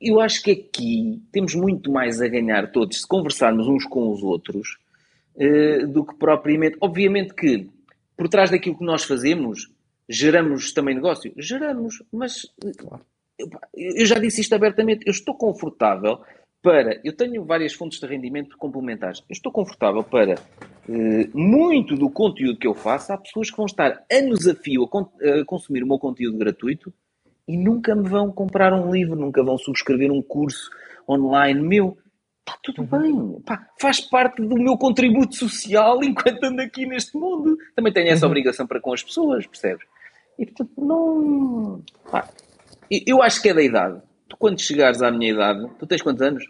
eu 0.00 0.20
acho 0.20 0.42
que 0.42 0.50
aqui 0.52 1.22
temos 1.32 1.54
muito 1.54 1.90
mais 1.90 2.20
a 2.20 2.28
ganhar 2.28 2.70
todos 2.70 3.00
se 3.00 3.06
conversarmos 3.06 3.66
uns 3.66 3.84
com 3.84 4.10
os 4.10 4.22
outros 4.22 4.78
uh, 5.36 5.86
do 5.88 6.04
que 6.04 6.14
propriamente. 6.14 6.76
Obviamente 6.80 7.34
que 7.34 7.68
por 8.16 8.28
trás 8.28 8.50
daquilo 8.50 8.78
que 8.78 8.84
nós 8.84 9.04
fazemos, 9.04 9.70
geramos 10.08 10.72
também 10.72 10.94
negócio? 10.94 11.32
Geramos, 11.36 12.02
mas 12.12 12.46
claro. 12.76 13.04
eu, 13.38 13.48
eu 13.74 14.06
já 14.06 14.18
disse 14.18 14.40
isto 14.40 14.54
abertamente. 14.54 15.06
Eu 15.06 15.10
estou 15.10 15.34
confortável 15.34 16.20
para. 16.62 17.00
Eu 17.04 17.12
tenho 17.12 17.44
várias 17.44 17.72
fontes 17.72 17.98
de 17.98 18.06
rendimento 18.06 18.56
complementares. 18.56 19.20
Eu 19.28 19.32
estou 19.32 19.50
confortável 19.50 20.04
para 20.04 20.34
uh, 20.34 21.38
muito 21.38 21.96
do 21.96 22.08
conteúdo 22.08 22.58
que 22.58 22.66
eu 22.66 22.74
faço. 22.74 23.12
Há 23.12 23.18
pessoas 23.18 23.50
que 23.50 23.56
vão 23.56 23.66
estar 23.66 24.04
anos 24.10 24.46
a 24.46 24.54
fio 24.54 24.84
a, 24.84 24.88
con 24.88 25.10
a 25.20 25.44
consumir 25.44 25.82
o 25.82 25.86
meu 25.88 25.98
conteúdo 25.98 26.38
gratuito 26.38 26.92
e 27.46 27.56
nunca 27.56 27.94
me 27.94 28.08
vão 28.08 28.32
comprar 28.32 28.72
um 28.72 28.90
livro, 28.90 29.16
nunca 29.16 29.42
vão 29.42 29.58
subscrever 29.58 30.10
um 30.10 30.22
curso 30.22 30.70
online 31.08 31.60
meu. 31.60 31.96
Está 32.46 32.58
tudo 32.62 32.82
uhum. 32.82 33.00
bem. 33.00 33.42
Pá, 33.42 33.66
faz 33.80 34.00
parte 34.00 34.42
do 34.42 34.56
meu 34.56 34.76
contributo 34.76 35.34
social 35.34 36.00
enquanto 36.04 36.44
ando 36.44 36.62
aqui 36.62 36.86
neste 36.86 37.16
mundo. 37.16 37.56
Também 37.74 37.92
tenho 37.92 38.08
essa 38.08 38.26
uhum. 38.26 38.30
obrigação 38.30 38.66
para 38.66 38.80
com 38.80 38.92
as 38.92 39.02
pessoas, 39.02 39.46
percebes? 39.46 39.86
E 40.38 40.46
portanto, 40.46 40.72
não. 40.76 41.82
Pá, 42.10 42.28
eu 42.90 43.22
acho 43.22 43.40
que 43.40 43.48
é 43.48 43.54
da 43.54 43.62
idade. 43.62 44.02
Tu, 44.28 44.36
quando 44.36 44.60
chegares 44.60 45.02
à 45.02 45.10
minha 45.10 45.32
idade, 45.32 45.68
tu 45.78 45.86
tens 45.86 46.02
quantos 46.02 46.22
anos? 46.22 46.44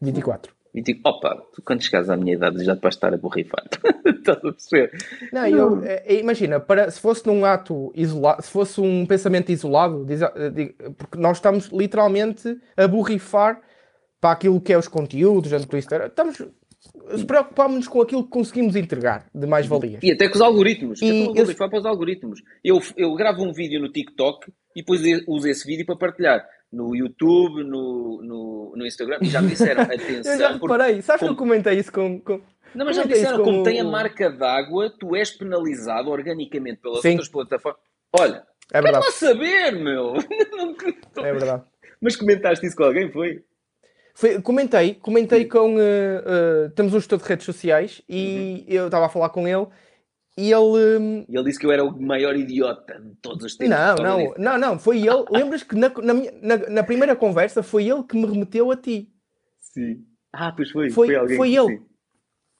24. 0.00 0.54
20, 0.74 1.00
opa, 1.04 1.42
tu 1.52 1.62
quando 1.62 1.82
chegares 1.82 2.08
à 2.08 2.16
minha 2.16 2.34
idade 2.34 2.64
já 2.64 2.74
vais 2.74 2.94
estar 2.94 3.12
a 3.12 3.16
borrifar. 3.16 3.62
Estás 4.06 4.38
a 4.38 4.40
perceber? 4.40 4.90
Não, 5.32 5.46
eu, 5.46 5.84
é, 5.84 6.18
imagina, 6.18 6.58
para, 6.58 6.90
se 6.90 6.98
fosse 6.98 7.26
num 7.26 7.44
ato 7.44 7.92
isolado, 7.94 8.42
se 8.42 8.50
fosse 8.50 8.80
um 8.80 9.04
pensamento 9.04 9.52
isolado, 9.52 10.04
diz, 10.06 10.20
diz, 10.54 10.72
porque 10.96 11.18
nós 11.18 11.36
estamos 11.36 11.68
literalmente 11.68 12.56
a 12.76 12.88
borrifar 12.88 13.60
para 14.20 14.32
aquilo 14.32 14.60
que 14.60 14.72
é 14.72 14.78
os 14.78 14.88
conteúdos, 14.88 15.52
no 15.52 15.66
Twitter, 15.66 16.06
estamos 16.06 16.42
preocupámos-nos 17.26 17.88
com 17.88 18.00
aquilo 18.00 18.24
que 18.24 18.30
conseguimos 18.30 18.74
entregar 18.74 19.26
de 19.34 19.46
mais 19.46 19.66
valias. 19.66 20.02
E 20.02 20.10
até 20.10 20.28
com 20.28 20.34
os 20.34 20.40
algoritmos. 20.40 21.00
E 21.02 21.26
eu 21.26 21.44
esse... 21.44 21.54
para 21.54 21.78
os 21.78 21.86
algoritmos. 21.86 22.40
Eu, 22.64 22.80
eu 22.96 23.14
gravo 23.14 23.42
um 23.42 23.52
vídeo 23.52 23.80
no 23.80 23.90
TikTok 23.90 24.50
e 24.74 24.80
depois 24.80 25.00
uso 25.26 25.48
esse 25.48 25.66
vídeo 25.66 25.86
para 25.86 25.96
partilhar 25.96 26.44
no 26.72 26.96
YouTube, 26.96 27.62
no, 27.64 28.22
no, 28.22 28.72
no 28.74 28.86
Instagram, 28.86 29.18
e 29.20 29.26
já 29.26 29.42
me 29.42 29.48
disseram, 29.48 29.82
atenção. 29.82 30.32
eu 30.32 30.38
já 30.38 30.52
reparei, 30.52 31.02
sabes 31.02 31.20
como... 31.20 31.34
que 31.34 31.34
eu 31.34 31.36
comentei 31.36 31.78
isso 31.78 31.92
com. 31.92 32.18
com... 32.20 32.40
Não, 32.74 32.86
mas 32.86 32.96
já 32.96 33.04
me 33.04 33.12
disseram, 33.12 33.38
como... 33.38 33.50
como 33.50 33.62
tem 33.62 33.80
a 33.80 33.84
marca 33.84 34.30
d'água, 34.30 34.90
tu 34.98 35.14
és 35.14 35.30
penalizado 35.30 36.10
organicamente 36.10 36.80
pelas 36.80 37.02
Sim. 37.02 37.10
outras 37.10 37.28
plataformas. 37.28 37.80
Olha, 38.18 38.42
é 38.72 38.80
verdade. 38.80 39.04
quero 39.04 39.16
saber, 39.16 39.72
meu! 39.72 40.14
é 41.18 41.32
verdade. 41.32 41.62
Mas 42.00 42.16
comentaste 42.16 42.66
isso 42.66 42.76
com 42.76 42.84
alguém, 42.84 43.12
foi? 43.12 43.44
Foi, 44.14 44.40
comentei, 44.40 44.94
comentei 44.94 45.42
Sim. 45.42 45.48
com. 45.48 45.76
Uh, 45.76 45.78
uh, 45.78 46.70
temos 46.70 46.94
um 46.94 46.98
gestor 46.98 47.18
de 47.18 47.24
redes 47.24 47.44
sociais 47.44 48.02
e 48.08 48.64
uhum. 48.68 48.74
eu 48.74 48.86
estava 48.86 49.06
a 49.06 49.08
falar 49.10 49.28
com 49.28 49.46
ele 49.46 49.66
e 50.36 50.52
ele. 50.52 50.98
Um... 50.98 51.26
ele 51.28 51.44
disse 51.44 51.58
que 51.58 51.66
eu 51.66 51.72
era 51.72 51.84
o 51.84 52.00
maior 52.00 52.34
idiota 52.36 53.00
de 53.00 53.14
todos 53.16 53.44
os 53.44 53.56
tempos. 53.56 53.76
Não, 53.76 53.96
não, 53.96 54.34
não, 54.38 54.58
não, 54.58 54.78
foi 54.78 54.98
ele. 54.98 55.24
Lembras 55.30 55.62
que 55.62 55.74
na, 55.74 55.88
na, 55.88 56.14
na, 56.40 56.56
na, 56.68 56.82
primeira 56.82 57.14
conversa 57.14 57.62
foi 57.62 57.88
ele 57.88 58.02
que 58.02 58.16
me 58.16 58.26
remeteu 58.26 58.70
a 58.70 58.76
ti. 58.76 59.12
Sim. 59.60 60.04
Ah, 60.32 60.52
pois 60.52 60.70
foi. 60.70 60.90
Foi, 60.90 61.08
foi, 61.08 61.16
alguém 61.16 61.36
foi 61.36 61.54
ele. 61.54 61.76
Sim. 61.76 61.86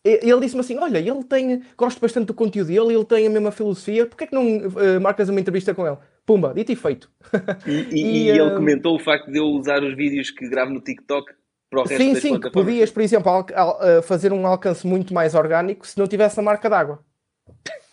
Ele 0.04 0.40
disse-me 0.40 0.60
assim: 0.60 0.78
Olha, 0.78 0.98
ele 0.98 1.24
tem. 1.24 1.62
Gosto 1.76 2.00
bastante 2.00 2.26
do 2.26 2.34
conteúdo 2.34 2.68
dele, 2.68 2.94
ele 2.94 3.04
tem 3.04 3.26
a 3.26 3.30
mesma 3.30 3.52
filosofia, 3.52 4.04
porquê 4.04 4.24
é 4.24 4.26
que 4.26 4.34
não 4.34 4.58
uh, 4.58 5.00
marcas 5.00 5.28
uma 5.28 5.40
entrevista 5.40 5.74
com 5.74 5.86
ele? 5.86 5.96
Pumba, 6.26 6.52
dito 6.54 6.72
e 6.72 6.76
feito. 6.76 7.10
E, 7.66 7.70
e, 7.70 7.86
e, 7.94 8.24
e 8.24 8.30
ele 8.30 8.42
uh... 8.42 8.56
comentou 8.56 8.96
o 8.96 8.98
facto 8.98 9.30
de 9.30 9.38
eu 9.38 9.44
usar 9.44 9.82
os 9.82 9.96
vídeos 9.96 10.30
que 10.30 10.48
gravo 10.48 10.72
no 10.72 10.80
TikTok 10.80 11.32
Sim, 11.86 12.14
sim, 12.16 12.38
que 12.38 12.50
podias, 12.50 12.90
por 12.90 13.00
exemplo, 13.02 13.32
uh, 13.40 14.02
fazer 14.02 14.30
um 14.30 14.46
alcance 14.46 14.86
muito 14.86 15.14
mais 15.14 15.34
orgânico 15.34 15.86
se 15.86 15.98
não 15.98 16.06
tivesse 16.06 16.38
a 16.38 16.42
marca 16.42 16.68
d'água. 16.68 17.02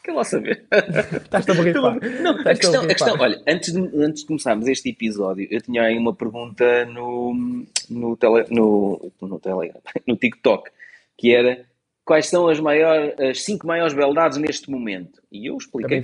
Quer 0.03 0.13
lá 0.13 0.23
saber? 0.23 0.65
Estás-te 0.71 1.51
a 1.51 1.53
borrifar. 1.53 1.99
Não, 2.21 2.31
a 2.39 2.55
questão, 2.55 2.83
a 2.83 2.87
questão, 2.87 3.15
olha, 3.19 3.41
antes 3.47 3.73
de, 3.73 3.79
antes 4.01 4.21
de 4.21 4.27
começarmos 4.27 4.67
este 4.67 4.89
episódio, 4.89 5.47
eu 5.51 5.61
tinha 5.61 5.83
aí 5.83 5.97
uma 5.97 6.15
pergunta 6.15 6.85
no, 6.85 7.65
no, 7.89 8.17
tele, 8.17 8.45
no, 8.49 9.11
no 9.21 9.39
Telegram, 9.39 9.81
no 10.07 10.15
TikTok, 10.15 10.69
que 11.17 11.33
era 11.33 11.65
quais 12.05 12.27
são 12.27 12.47
as, 12.47 12.59
maiores, 12.59 13.13
as 13.19 13.43
cinco 13.43 13.67
maiores 13.67 13.93
beldades 13.93 14.39
neste 14.39 14.71
momento. 14.71 15.21
E 15.31 15.47
eu 15.47 15.57
expliquei. 15.57 16.01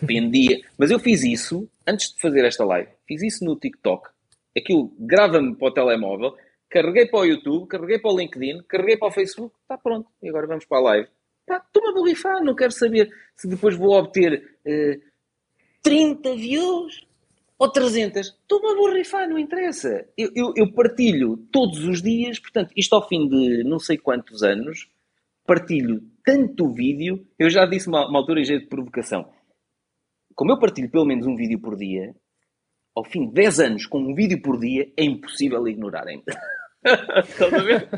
Dependia. 0.00 0.60
Mas 0.78 0.90
eu 0.90 0.98
fiz 0.98 1.22
isso, 1.22 1.68
antes 1.86 2.14
de 2.14 2.20
fazer 2.20 2.46
esta 2.46 2.64
live, 2.64 2.88
fiz 3.06 3.22
isso 3.22 3.44
no 3.44 3.56
TikTok. 3.56 4.08
Aquilo 4.56 4.90
grava-me 4.98 5.54
para 5.54 5.68
o 5.68 5.70
telemóvel, 5.70 6.34
carreguei 6.70 7.06
para 7.06 7.20
o 7.20 7.24
YouTube, 7.26 7.66
carreguei 7.66 7.98
para 7.98 8.10
o 8.10 8.18
LinkedIn, 8.18 8.62
carreguei 8.68 8.96
para 8.96 9.08
o 9.08 9.12
Facebook, 9.12 9.54
está 9.60 9.76
pronto. 9.76 10.08
E 10.22 10.30
agora 10.30 10.46
vamos 10.46 10.64
para 10.64 10.78
a 10.78 10.82
live. 10.82 11.08
Estou-me 11.48 11.90
a 11.90 11.92
borrifar, 11.92 12.42
não 12.42 12.54
quero 12.54 12.72
saber 12.72 13.10
se 13.36 13.48
depois 13.48 13.76
vou 13.76 13.92
obter 13.92 14.58
uh, 14.66 15.00
30 15.82 16.34
views 16.36 17.06
ou 17.58 17.70
300. 17.70 18.26
Estou-me 18.26 18.72
a 18.72 18.74
borrifar, 18.74 19.28
não 19.28 19.38
interessa. 19.38 20.06
Eu, 20.16 20.30
eu, 20.34 20.52
eu, 20.56 20.72
partilho 20.72 21.36
todos 21.52 21.84
os 21.84 22.02
dias, 22.02 22.38
portanto, 22.38 22.72
isto 22.76 22.94
ao 22.94 23.06
fim 23.06 23.28
de 23.28 23.62
não 23.64 23.78
sei 23.78 23.98
quantos 23.98 24.42
anos, 24.42 24.88
partilho 25.46 26.02
tanto 26.24 26.72
vídeo, 26.72 27.26
eu 27.38 27.50
já 27.50 27.66
disse 27.66 27.88
uma, 27.88 28.08
uma 28.08 28.18
altura 28.18 28.40
em 28.40 28.44
jeito 28.44 28.62
de 28.62 28.68
provocação. 28.68 29.30
Como 30.34 30.50
eu 30.50 30.58
partilho 30.58 30.90
pelo 30.90 31.04
menos 31.04 31.26
um 31.26 31.36
vídeo 31.36 31.60
por 31.60 31.76
dia, 31.76 32.14
ao 32.94 33.04
fim 33.04 33.28
de 33.28 33.34
10 33.34 33.60
anos 33.60 33.86
com 33.86 33.98
um 33.98 34.14
vídeo 34.14 34.40
por 34.40 34.58
dia, 34.58 34.90
é 34.96 35.04
impossível 35.04 35.66
ignorarem. 35.68 36.22
Estás 36.84 37.52
a 37.52 37.62
ver? 37.62 37.88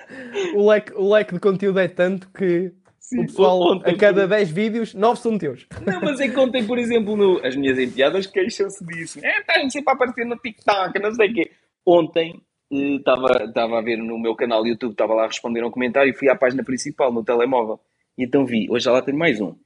o, 0.54 0.68
leque, 0.68 0.92
o 0.94 1.12
leque 1.12 1.34
de 1.34 1.40
conteúdo 1.40 1.78
é 1.78 1.88
tanto 1.88 2.30
que 2.30 2.72
Sim, 3.10 3.22
o 3.22 3.26
pessoal, 3.26 3.60
ontem, 3.60 3.90
a 3.90 3.96
cada 3.96 4.28
10 4.28 4.50
vídeos, 4.52 4.94
9 4.94 5.20
são 5.20 5.36
teus. 5.36 5.66
Não, 5.84 6.00
mas 6.00 6.20
é 6.20 6.28
que 6.28 6.38
ontem, 6.38 6.64
por 6.64 6.78
exemplo, 6.78 7.16
no, 7.16 7.44
as 7.44 7.56
minhas 7.56 7.76
enteadas 7.76 8.24
queixam-se 8.28 8.86
disso. 8.86 9.18
É, 9.20 9.40
estás 9.40 9.72
sempre 9.72 9.90
a 9.90 9.94
aparecer 9.94 10.24
no 10.24 10.36
TikTok, 10.36 10.96
não 11.00 11.12
sei 11.12 11.28
o 11.28 11.34
quê. 11.34 11.50
Ontem 11.84 12.40
estava 12.70 13.72
uh, 13.72 13.74
a 13.74 13.80
ver 13.80 13.96
no 13.96 14.16
meu 14.16 14.36
canal 14.36 14.64
YouTube, 14.64 14.92
estava 14.92 15.12
lá 15.12 15.24
a 15.24 15.26
responder 15.26 15.60
a 15.62 15.66
um 15.66 15.72
comentário 15.72 16.08
e 16.08 16.16
fui 16.16 16.28
à 16.28 16.36
página 16.36 16.62
principal 16.62 17.12
no 17.12 17.24
telemóvel. 17.24 17.80
E 18.16 18.22
então 18.22 18.46
vi, 18.46 18.70
hoje 18.70 18.84
já 18.84 18.92
lá 18.92 19.02
tenho 19.02 19.18
mais 19.18 19.40
um. 19.40 19.56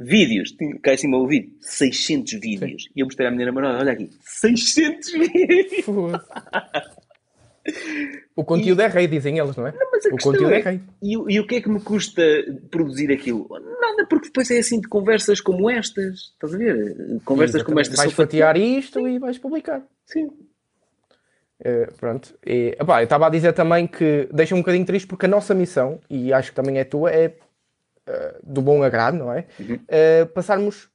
Vídeos, 0.00 0.56
cá 0.82 0.94
em 0.94 0.96
cima 0.96 1.18
o 1.18 1.26
vídeo, 1.26 1.52
600 1.60 2.32
vídeos. 2.40 2.84
Sim. 2.84 2.90
E 2.96 3.00
eu 3.00 3.04
mostrei 3.04 3.28
à 3.28 3.30
minha 3.30 3.44
namorada, 3.44 3.78
olha 3.78 3.92
aqui, 3.92 4.08
600 4.22 5.12
vídeos! 5.12 5.84
O 8.36 8.44
conteúdo 8.44 8.80
e... 8.80 8.84
é 8.84 8.88
rei, 8.88 9.06
dizem 9.06 9.38
eles, 9.38 9.56
não 9.56 9.66
é? 9.66 9.72
Não, 9.72 9.90
mas 9.92 10.06
a 10.06 10.08
o 10.08 10.18
conteúdo 10.18 10.52
é, 10.52 10.58
é 10.58 10.62
rei. 10.62 10.80
E, 11.02 11.12
e, 11.12 11.40
o 11.40 11.46
que 11.46 11.56
é 11.56 11.60
que 11.60 11.68
me 11.68 11.80
custa 11.80 12.22
produzir 12.70 13.12
aquilo? 13.12 13.46
Nada, 13.80 14.06
porque 14.08 14.26
depois 14.26 14.50
é 14.50 14.58
assim 14.58 14.80
de 14.80 14.88
conversas 14.88 15.40
como 15.40 15.70
estas. 15.70 16.32
Estás 16.32 16.54
a 16.54 16.58
ver? 16.58 17.20
Conversas 17.24 17.62
como 17.62 17.78
estas. 17.78 17.96
Vais 17.96 18.12
fatiar 18.12 18.56
isto 18.56 19.00
Sim. 19.00 19.14
e 19.14 19.18
vais 19.20 19.38
publicar. 19.38 19.82
Sim. 20.04 20.26
Uh, 20.26 21.92
pronto. 21.98 22.36
E, 22.44 22.76
eu 22.76 23.02
estava 23.02 23.28
a 23.28 23.30
dizer 23.30 23.52
também 23.52 23.86
que 23.86 24.28
deixa 24.32 24.54
um 24.54 24.58
bocadinho 24.58 24.84
triste 24.84 25.06
porque 25.06 25.26
a 25.26 25.28
nossa 25.28 25.54
missão, 25.54 26.00
e 26.10 26.32
acho 26.32 26.50
que 26.50 26.56
também 26.56 26.78
é 26.78 26.84
tua, 26.84 27.12
é 27.12 27.28
uh, 27.28 27.32
do 28.42 28.60
bom 28.60 28.82
agrado, 28.82 29.16
não 29.16 29.32
é? 29.32 29.46
Uhum. 29.60 29.76
Uh, 29.76 30.26
passarmos 30.34 30.92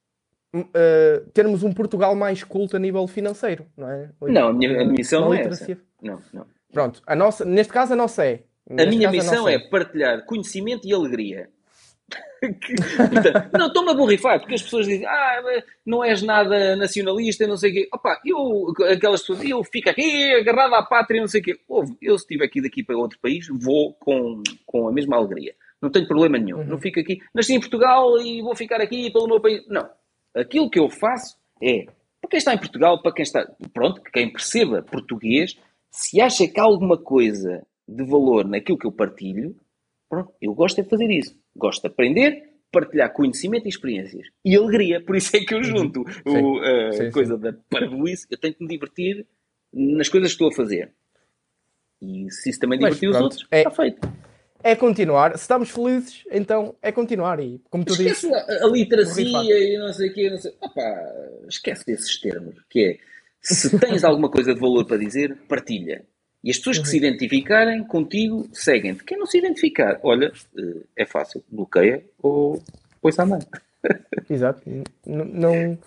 Uh, 0.51 1.29
termos 1.31 1.61
um 1.61 1.71
Portugal 1.71 2.15
mais 2.15 2.43
culto 2.43 2.75
a 2.75 2.79
nível 2.79 3.05
financeiro, 3.05 3.67
não 3.77 3.87
é? 3.87 4.09
Não, 4.19 4.47
a 4.47 4.53
minha 4.53 4.81
a 4.81 4.85
missão 4.85 5.21
não 5.21 5.33
é 5.35 5.43
essa. 5.43 5.77
Não, 6.01 6.19
não. 6.33 6.43
Pronto, 6.71 7.01
a 7.05 7.15
nossa, 7.15 7.45
neste 7.45 7.73
caso 7.73 7.93
a 7.93 7.95
nossa 7.95 8.25
é. 8.25 8.43
Neste 8.69 8.87
a 8.87 8.89
minha 8.97 9.11
missão 9.11 9.47
a 9.47 9.51
é. 9.51 9.55
é 9.55 9.69
partilhar 9.69 10.25
conhecimento 10.25 10.87
e 10.87 10.93
alegria. 10.93 11.49
não, 13.57 13.67
estou-me 13.67 13.91
a 13.91 13.93
borrifar, 13.93 14.39
porque 14.39 14.55
as 14.55 14.61
pessoas 14.61 14.87
dizem, 14.87 15.05
ah, 15.05 15.41
não 15.85 16.03
és 16.03 16.21
nada 16.21 16.75
nacionalista, 16.75 17.45
não 17.45 17.57
sei 17.57 17.71
o 17.71 17.73
quê. 17.73 17.89
Opa, 17.93 18.19
eu, 18.25 18.73
aquelas 18.91 19.21
pessoas, 19.21 19.43
eu 19.43 19.63
fico 19.63 19.89
aqui 19.89 20.33
agarrado 20.33 20.73
à 20.75 20.83
pátria, 20.83 21.19
não 21.19 21.27
sei 21.27 21.41
o 21.41 21.43
quê. 21.43 21.59
Ouve, 21.67 21.97
eu 22.01 22.17
se 22.17 22.23
estiver 22.23 22.45
aqui 22.45 22.61
daqui 22.61 22.83
para 22.83 22.97
outro 22.97 23.19
país, 23.19 23.47
vou 23.49 23.93
com, 23.93 24.41
com 24.65 24.87
a 24.87 24.91
mesma 24.91 25.17
alegria. 25.17 25.53
Não 25.81 25.89
tenho 25.89 26.07
problema 26.07 26.37
nenhum. 26.37 26.59
Uhum. 26.59 26.65
Não 26.65 26.77
fico 26.77 26.99
aqui, 26.99 27.19
nasci 27.33 27.53
em 27.53 27.59
Portugal 27.59 28.19
e 28.21 28.41
vou 28.41 28.55
ficar 28.55 28.81
aqui 28.81 29.11
pelo 29.11 29.27
meu 29.27 29.39
país. 29.39 29.65
Não. 29.67 29.89
Aquilo 30.35 30.69
que 30.69 30.79
eu 30.79 30.89
faço 30.89 31.37
é, 31.61 31.85
para 32.21 32.29
quem 32.29 32.37
está 32.37 32.53
em 32.53 32.57
Portugal, 32.57 33.01
para 33.01 33.13
quem 33.13 33.23
está, 33.23 33.49
pronto, 33.73 34.01
quem 34.13 34.31
perceba 34.31 34.81
português, 34.81 35.57
se 35.91 36.21
acha 36.21 36.47
que 36.47 36.59
há 36.59 36.63
alguma 36.63 36.97
coisa 36.97 37.65
de 37.87 38.03
valor 38.03 38.47
naquilo 38.47 38.77
que 38.77 38.85
eu 38.87 38.91
partilho, 38.91 39.55
pronto, 40.09 40.31
eu 40.41 40.53
gosto 40.53 40.79
é 40.79 40.83
de 40.83 40.89
fazer 40.89 41.09
isso. 41.09 41.35
Gosto 41.55 41.81
de 41.81 41.87
aprender 41.87 42.49
partilhar 42.71 43.11
conhecimento 43.11 43.65
e 43.65 43.69
experiências 43.69 44.27
e 44.45 44.55
alegria. 44.55 45.01
Por 45.03 45.15
isso 45.15 45.35
é 45.35 45.39
que 45.39 45.53
eu 45.55 45.63
junto 45.63 46.01
o, 46.25 46.59
a 46.59 46.91
Sim, 46.91 47.05
sim. 47.05 47.11
coisa 47.11 47.35
da 47.37 47.51
parvoíce. 47.69 48.27
Eu 48.29 48.37
tenho 48.37 48.53
que 48.53 48.61
me 48.63 48.69
divertir 48.69 49.25
nas 49.73 50.07
coisas 50.07 50.29
que 50.29 50.33
estou 50.35 50.49
a 50.49 50.51
fazer. 50.55 50.91
E 52.01 52.29
se 52.31 52.49
isso 52.51 52.59
também 52.59 52.79
Mas, 52.79 52.95
divertir 52.99 53.09
os 53.09 53.21
outros, 53.21 53.47
é- 53.51 53.57
está 53.59 53.71
feito. 53.71 54.07
É 54.61 54.75
continuar. 54.75 55.31
Se 55.37 55.43
estamos 55.43 55.69
felizes, 55.69 56.23
então 56.29 56.75
é 56.81 56.91
continuar. 56.91 57.39
E 57.39 57.59
como 57.69 57.83
tu 57.85 57.95
dizes, 57.95 58.23
Esquece 58.25 58.33
a, 58.61 58.65
a 58.65 58.67
literacia 58.67 59.25
Rifar. 59.25 59.45
e 59.45 59.77
não 59.77 59.93
sei 59.93 60.09
o 60.09 60.13
quê. 60.13 60.29
Não 60.29 60.37
sei... 60.37 60.51
Opá, 60.61 61.13
esquece 61.47 61.85
desses 61.85 62.19
termos. 62.19 62.55
Que 62.69 62.79
é, 62.85 62.97
se 63.41 63.77
tens 63.79 64.03
alguma 64.03 64.29
coisa 64.29 64.53
de 64.53 64.59
valor 64.59 64.85
para 64.85 64.97
dizer, 64.97 65.35
partilha. 65.47 66.05
E 66.43 66.49
as 66.51 66.57
pessoas 66.57 66.79
que 66.79 66.87
se 66.87 66.97
Uhum. 66.97 67.03
identificarem 67.05 67.83
contigo, 67.83 68.47
seguem-te. 68.53 69.03
Quem 69.03 69.17
não 69.17 69.25
se 69.25 69.37
identificar, 69.39 69.99
olha, 70.03 70.31
eh, 70.57 70.83
é 70.95 71.05
fácil. 71.05 71.43
Bloqueia 71.51 72.03
ou 72.21 72.61
põe-se 73.01 73.19
à 73.21 73.25
mão. 73.25 73.39
exato. 74.29 74.61
N- 74.69 74.83
não, 75.05 75.77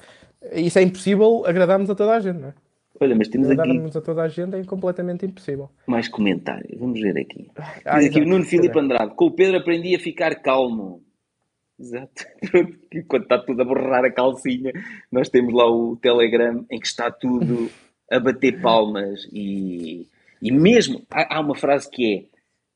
isso 0.53 0.78
é 0.78 0.82
impossível 0.82 1.44
agradarmos 1.46 1.88
a 1.88 1.94
toda 1.94 2.12
a 2.16 2.20
gente, 2.20 2.38
não 2.38 2.48
é? 2.48 2.55
Olha, 3.00 3.16
mas 3.16 3.28
temos 3.28 3.48
aqui 3.50 3.61
Agradarmos 3.61 3.96
a 3.96 4.00
toda 4.00 4.22
a 4.22 4.28
gente 4.28 4.55
é 4.55 4.62
completamente 4.64 5.24
impossível. 5.26 5.70
mais 5.86 6.07
comentários. 6.09 6.78
Vamos 6.78 7.00
ver 7.00 7.18
aqui. 7.18 7.50
Ah, 7.84 7.96
aqui 7.98 8.20
o. 8.20 8.26
Nuno 8.26 8.44
Filipe. 8.44 8.78
Andrade. 8.78 9.14
Com 9.14 9.24
o 9.26 9.30
Pedro 9.32 9.57
aprendi 9.59 9.94
a 9.96 9.98
ficar 9.98 10.34
calmo. 10.36 11.03
Exato. 11.83 12.24
Quando 13.09 13.24
está 13.24 13.39
tudo 13.39 13.61
a 13.62 13.64
borrar 13.64 14.05
a 14.05 14.11
calcinha, 14.12 14.72
nós 15.11 15.28
temos 15.28 15.53
lá 15.53 15.68
o 15.68 15.97
Telegram 15.97 16.64
em 16.70 16.78
que 16.78 16.87
está 16.87 17.11
tudo 17.11 17.68
a 18.11 18.20
bater 18.20 18.61
palmas 18.61 19.26
e, 19.33 20.07
e 20.41 20.53
mesmo 20.53 21.03
há, 21.11 21.37
há 21.37 21.41
uma 21.41 21.57
frase 21.57 21.91
que 21.91 22.28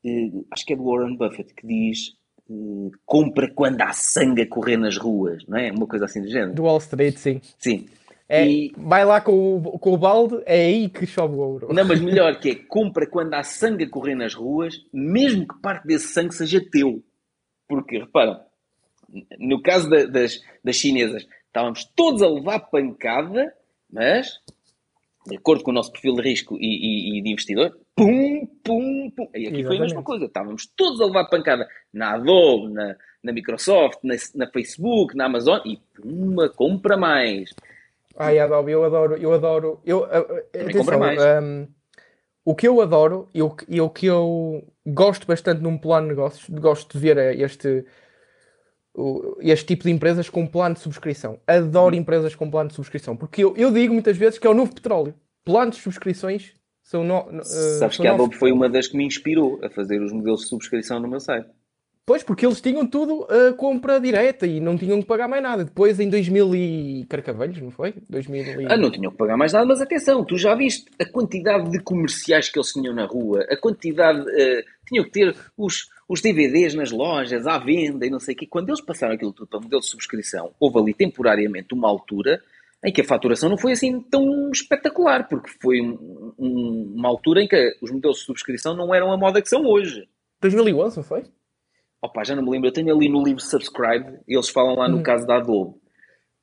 é, 0.05 0.09
eh, 0.11 0.31
acho 0.51 0.65
que 0.67 0.73
é 0.73 0.77
do 0.77 0.85
Warren 0.85 1.17
Buffett, 1.17 1.55
que 1.55 1.67
diz 1.67 2.17
eh, 2.51 2.91
compra 3.05 3.49
quando 3.55 3.81
há 3.83 3.93
sangue 3.93 4.43
a 4.43 4.49
correr 4.49 4.77
nas 4.77 4.97
ruas, 4.97 5.45
não 5.47 5.57
é? 5.59 5.71
Uma 5.71 5.87
coisa 5.87 6.07
assim 6.07 6.21
do 6.23 6.29
género. 6.29 6.55
Do 6.55 6.65
Wall 6.65 6.79
Street, 6.79 7.17
sim. 7.17 7.41
Sim. 7.59 7.87
É, 8.29 8.45
E- 8.49 8.73
Vai 8.77 9.05
lá 9.05 9.21
com 9.21 9.59
o, 9.59 9.79
com 9.79 9.93
o 9.93 9.97
balde, 9.99 10.43
é 10.47 10.67
aí 10.67 10.89
que 10.89 11.07
chove 11.07 11.37
o 11.37 11.39
ouro. 11.39 11.73
Não, 11.73 11.85
mas 11.85 12.01
melhor 12.03 12.41
que 12.41 12.51
é 12.51 12.55
compra 12.57 13.07
quando 13.07 13.35
há 13.35 13.45
sangue 13.45 13.85
a 13.85 13.89
correr 13.91 14.17
nas 14.17 14.35
ruas, 14.35 14.75
mesmo 14.93 15.47
que 15.47 15.61
parte 15.61 15.87
desse 15.87 16.09
sangue 16.09 16.35
seja 16.35 16.61
teu. 16.73 17.05
Porque, 17.69 17.99
repara, 17.99 18.46
no 19.39 19.63
caso 19.63 19.89
da- 19.89 20.05
das, 20.07 20.41
das 20.65 20.77
chinesas, 20.77 21.27
estávamos 21.47 21.85
todos 21.95 22.23
a 22.23 22.29
levar 22.29 22.61
pancada, 22.61 23.53
mas, 23.91 24.41
de 25.27 25.37
acordo 25.37 25.63
com 25.65 25.71
o 25.71 25.75
nosso 25.75 25.93
perfil 25.93 26.15
de 26.17 26.23
risco 26.23 26.57
e, 26.59 26.67
e- 26.67 27.19
e 27.19 27.23
de 27.23 27.31
investidor, 27.31 27.79
pum, 27.95 28.47
pum, 28.65 29.11
pum. 29.11 29.29
E 29.35 29.47
aqui 29.49 29.63
foi 29.65 29.77
a 29.77 29.81
mesma 29.81 29.85
Exatamente. 29.85 30.05
coisa. 30.05 30.25
Estávamos 30.27 30.67
todos 30.77 31.01
a 31.01 31.07
levar 31.07 31.25
pancada 31.27 31.67
na 31.93 32.15
Adobe, 32.15 32.73
na, 32.73 32.97
na 33.23 33.33
Microsoft, 33.33 33.99
na, 34.03 34.15
na 34.35 34.51
Facebook, 34.51 35.17
na 35.17 35.27
Amazon, 35.27 35.61
e 35.65 35.79
puma, 35.95 36.49
compra 36.49 36.97
mais. 36.97 37.51
Ai, 38.19 38.39
Adobe, 38.39 38.73
eu 38.73 38.85
adoro, 38.85 39.17
eu 39.17 39.33
adoro. 39.33 39.81
Eu, 39.85 40.05
atenção, 40.05 40.73
compra 40.81 40.99
mais. 40.99 41.21
hum, 41.43 41.67
o 42.45 42.55
que 42.55 42.67
eu 42.69 42.81
adoro 42.81 43.29
e 43.35 43.43
o, 43.43 43.51
que- 43.51 43.67
e 43.69 43.81
o 43.81 43.91
que 43.91 44.07
eu 44.07 44.63
gosto 44.87 45.27
bastante 45.27 45.61
num 45.63 45.77
plano 45.77 46.09
de 46.09 46.15
negócios, 46.15 46.49
gosto 46.61 46.93
de 46.93 46.99
ver 46.99 47.19
é 47.19 47.35
este, 47.35 47.85
este 49.41 49.67
tipo 49.67 49.85
de 49.85 49.91
empresas 49.91 50.29
com 50.31 50.47
plano 50.47 50.75
de 50.75 50.81
subscrição. 50.81 51.39
Adoro 51.47 51.95
Uhum. 51.95 52.01
empresas 52.01 52.35
com 52.35 52.51
plano 52.51 52.69
de 52.69 52.75
subscrição, 52.75 53.17
porque 53.17 53.45
eu, 53.45 53.55
eu 53.57 53.71
digo 53.73 53.93
muitas 53.93 54.17
vezes 54.17 54.39
que 54.39 54.47
é 54.47 54.51
o 54.51 54.55
novo 54.55 54.75
petróleo. 54.75 55.15
Planos 55.45 55.77
de 55.77 55.83
subscrições 55.83 56.53
são, 56.83 57.05
no, 57.05 57.31
no- 57.31 57.41
eh, 57.41 57.45
Sabes 57.79 57.97
são 57.97 58.03
que 58.03 58.09
a 58.09 58.15
Adobe 58.15 58.37
foi 58.37 58.53
uma 58.53 58.69
das 58.69 58.87
que 58.89 58.97
me 58.97 59.05
inspirou 59.05 59.59
a 59.63 59.69
fazer 59.71 60.01
os 60.03 60.13
modelos 60.13 60.41
de 60.41 60.49
subscrição 60.49 60.99
no 61.01 61.09
meu 61.09 61.21
site. 61.21 61.49
Pois, 62.07 62.23
porque 62.23 62.47
eles 62.47 62.61
tinham 62.61 62.87
tudo 62.87 63.27
a 63.29 63.53
compra 63.55 63.99
direta 64.01 64.47
e 64.47 64.61
não 64.61 64.79
tinham 64.79 65.01
que 65.03 65.09
pagar 65.09 65.27
mais 65.27 65.43
nada. 65.43 65.65
Depois, 65.65 65.99
em 65.99 66.09
2000 66.09 66.55
e 66.55 67.05
carcavelhos, 67.09 67.61
não 67.61 67.73
foi? 67.73 67.95
2000 68.09 68.61
e... 68.63 68.67
Ah, 68.67 68.77
não 68.77 68.93
tinham 68.93 69.11
que 69.11 69.19
pagar 69.19 69.37
mais 69.37 69.53
nada, 69.53 69.67
mas 69.67 69.81
atenção, 69.81 70.25
tu 70.25 70.39
já 70.39 70.55
viste 70.55 70.89
a 71.01 71.05
quantidade 71.05 71.69
de 71.69 71.81
comerciais 71.81 72.49
que 72.49 72.57
eles 72.61 72.71
tinham 72.73 72.95
na 72.95 73.07
rua, 73.07 73.45
a 73.51 73.57
quantidade. 73.57 74.25
eh, 74.41 74.63
tinham 74.87 75.05
que 75.05 75.11
ter 75.11 75.35
os, 75.59 75.89
os 76.09 76.21
DVDs 76.21 76.75
nas 76.75 76.93
lojas, 76.93 77.45
à 77.45 77.59
venda 77.59 78.07
e 78.07 78.11
não 78.11 78.21
sei 78.21 78.35
o 78.35 78.39
quê. 78.39 78.47
Quando 78.49 78.69
eles 78.69 78.81
passaram 78.81 79.15
aquilo 79.15 79.33
tudo 79.33 79.49
para 79.49 79.59
modelo 79.59 79.81
de 79.81 79.89
subscrição, 79.89 80.53
houve 80.61 80.79
ali 80.79 80.95
temporariamente 80.95 81.75
uma 81.75 81.89
altura 81.89 82.41
em 82.85 82.93
que 82.93 83.01
a 83.01 83.05
faturação 83.05 83.49
não 83.51 83.59
foi 83.59 83.73
assim 83.73 84.01
tão 84.01 84.49
espetacular, 84.53 85.27
porque 85.29 85.51
foi 85.61 85.81
um- 85.81 86.33
um- 86.39 86.93
uma 86.97 87.09
altura 87.09 87.43
em 87.43 87.49
que 87.49 87.77
os 87.83 87.91
modelos 87.91 88.19
de 88.19 88.25
subscrição 88.27 88.77
não 88.77 88.95
eram 88.95 89.11
a 89.11 89.17
moda 89.19 89.43
que 89.43 89.49
são 89.49 89.67
hoje. 89.67 90.07
2011, 90.41 90.99
não 90.99 91.03
foi? 91.03 91.25
Opa, 92.03 92.23
já 92.25 92.37
não 92.37 92.43
me 92.45 92.51
lembro, 92.51 92.69
eu 92.69 92.73
tenho 92.73 92.95
ali 92.95 93.09
no 93.09 93.23
livro 93.23 93.41
Subscribe, 93.41 94.19
eles 94.29 94.49
falam 94.49 94.77
lá 94.77 94.89
no 94.89 94.99
Uhum. 94.99 95.03
caso 95.03 95.27
da 95.27 95.37
Adobe. 95.37 95.75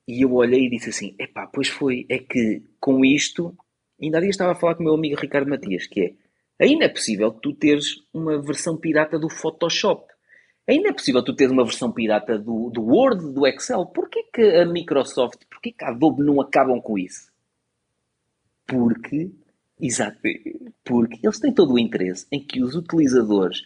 E 0.08 0.24
eu 0.26 0.34
olhei 0.34 0.66
e 0.66 0.70
disse 0.70 0.90
assim: 0.90 1.16
epá, 1.20 1.48
pois 1.48 1.68
foi, 1.70 2.06
é 2.10 2.18
que 2.20 2.62
com 2.80 3.06
isto, 3.06 3.56
ainda 4.02 4.18
há 4.18 4.22
dias 4.22 4.34
estava 4.34 4.52
a 4.52 4.56
falar 4.56 4.76
com 4.76 4.82
o 4.82 4.86
meu 4.86 4.96
amigo 4.96 5.20
Ricardo 5.20 5.50
Matias, 5.50 5.88
que 5.88 6.02
é, 6.60 6.66
ainda 6.66 6.86
é 6.86 6.90
possível 6.90 7.32
tu 7.32 7.54
teres 7.54 8.02
uma 8.14 8.42
versão 8.42 8.76
pirata 8.78 9.18
do 9.18 9.30
Photoshop. 9.30 10.12
Ainda 10.68 10.90
é 10.90 10.94
possível 10.94 11.24
tu 11.24 11.36
teres 11.36 11.52
uma 11.54 11.64
versão 11.66 11.92
pirata 11.92 12.38
do, 12.38 12.70
do 12.70 12.82
Word, 12.84 13.34
do 13.34 13.46
Excel. 13.48 13.86
Porquê 13.88 14.24
que 14.34 14.42
a 14.42 14.66
Microsoft, 14.66 15.42
porquê 15.50 15.72
que 15.72 15.84
a 15.84 15.90
Adobe 15.90 16.24
não 16.24 16.40
acabam 16.42 16.82
com 16.82 16.98
isso? 16.98 17.32
Porque, 18.66 19.30
exato, 19.80 20.18
porque 20.84 21.20
eles 21.22 21.40
têm 21.40 21.54
todo 21.54 21.74
o 21.74 21.80
interesse 21.80 22.26
em 22.32 22.40
que 22.42 22.62
os 22.64 22.76
utilizadores 22.76 23.62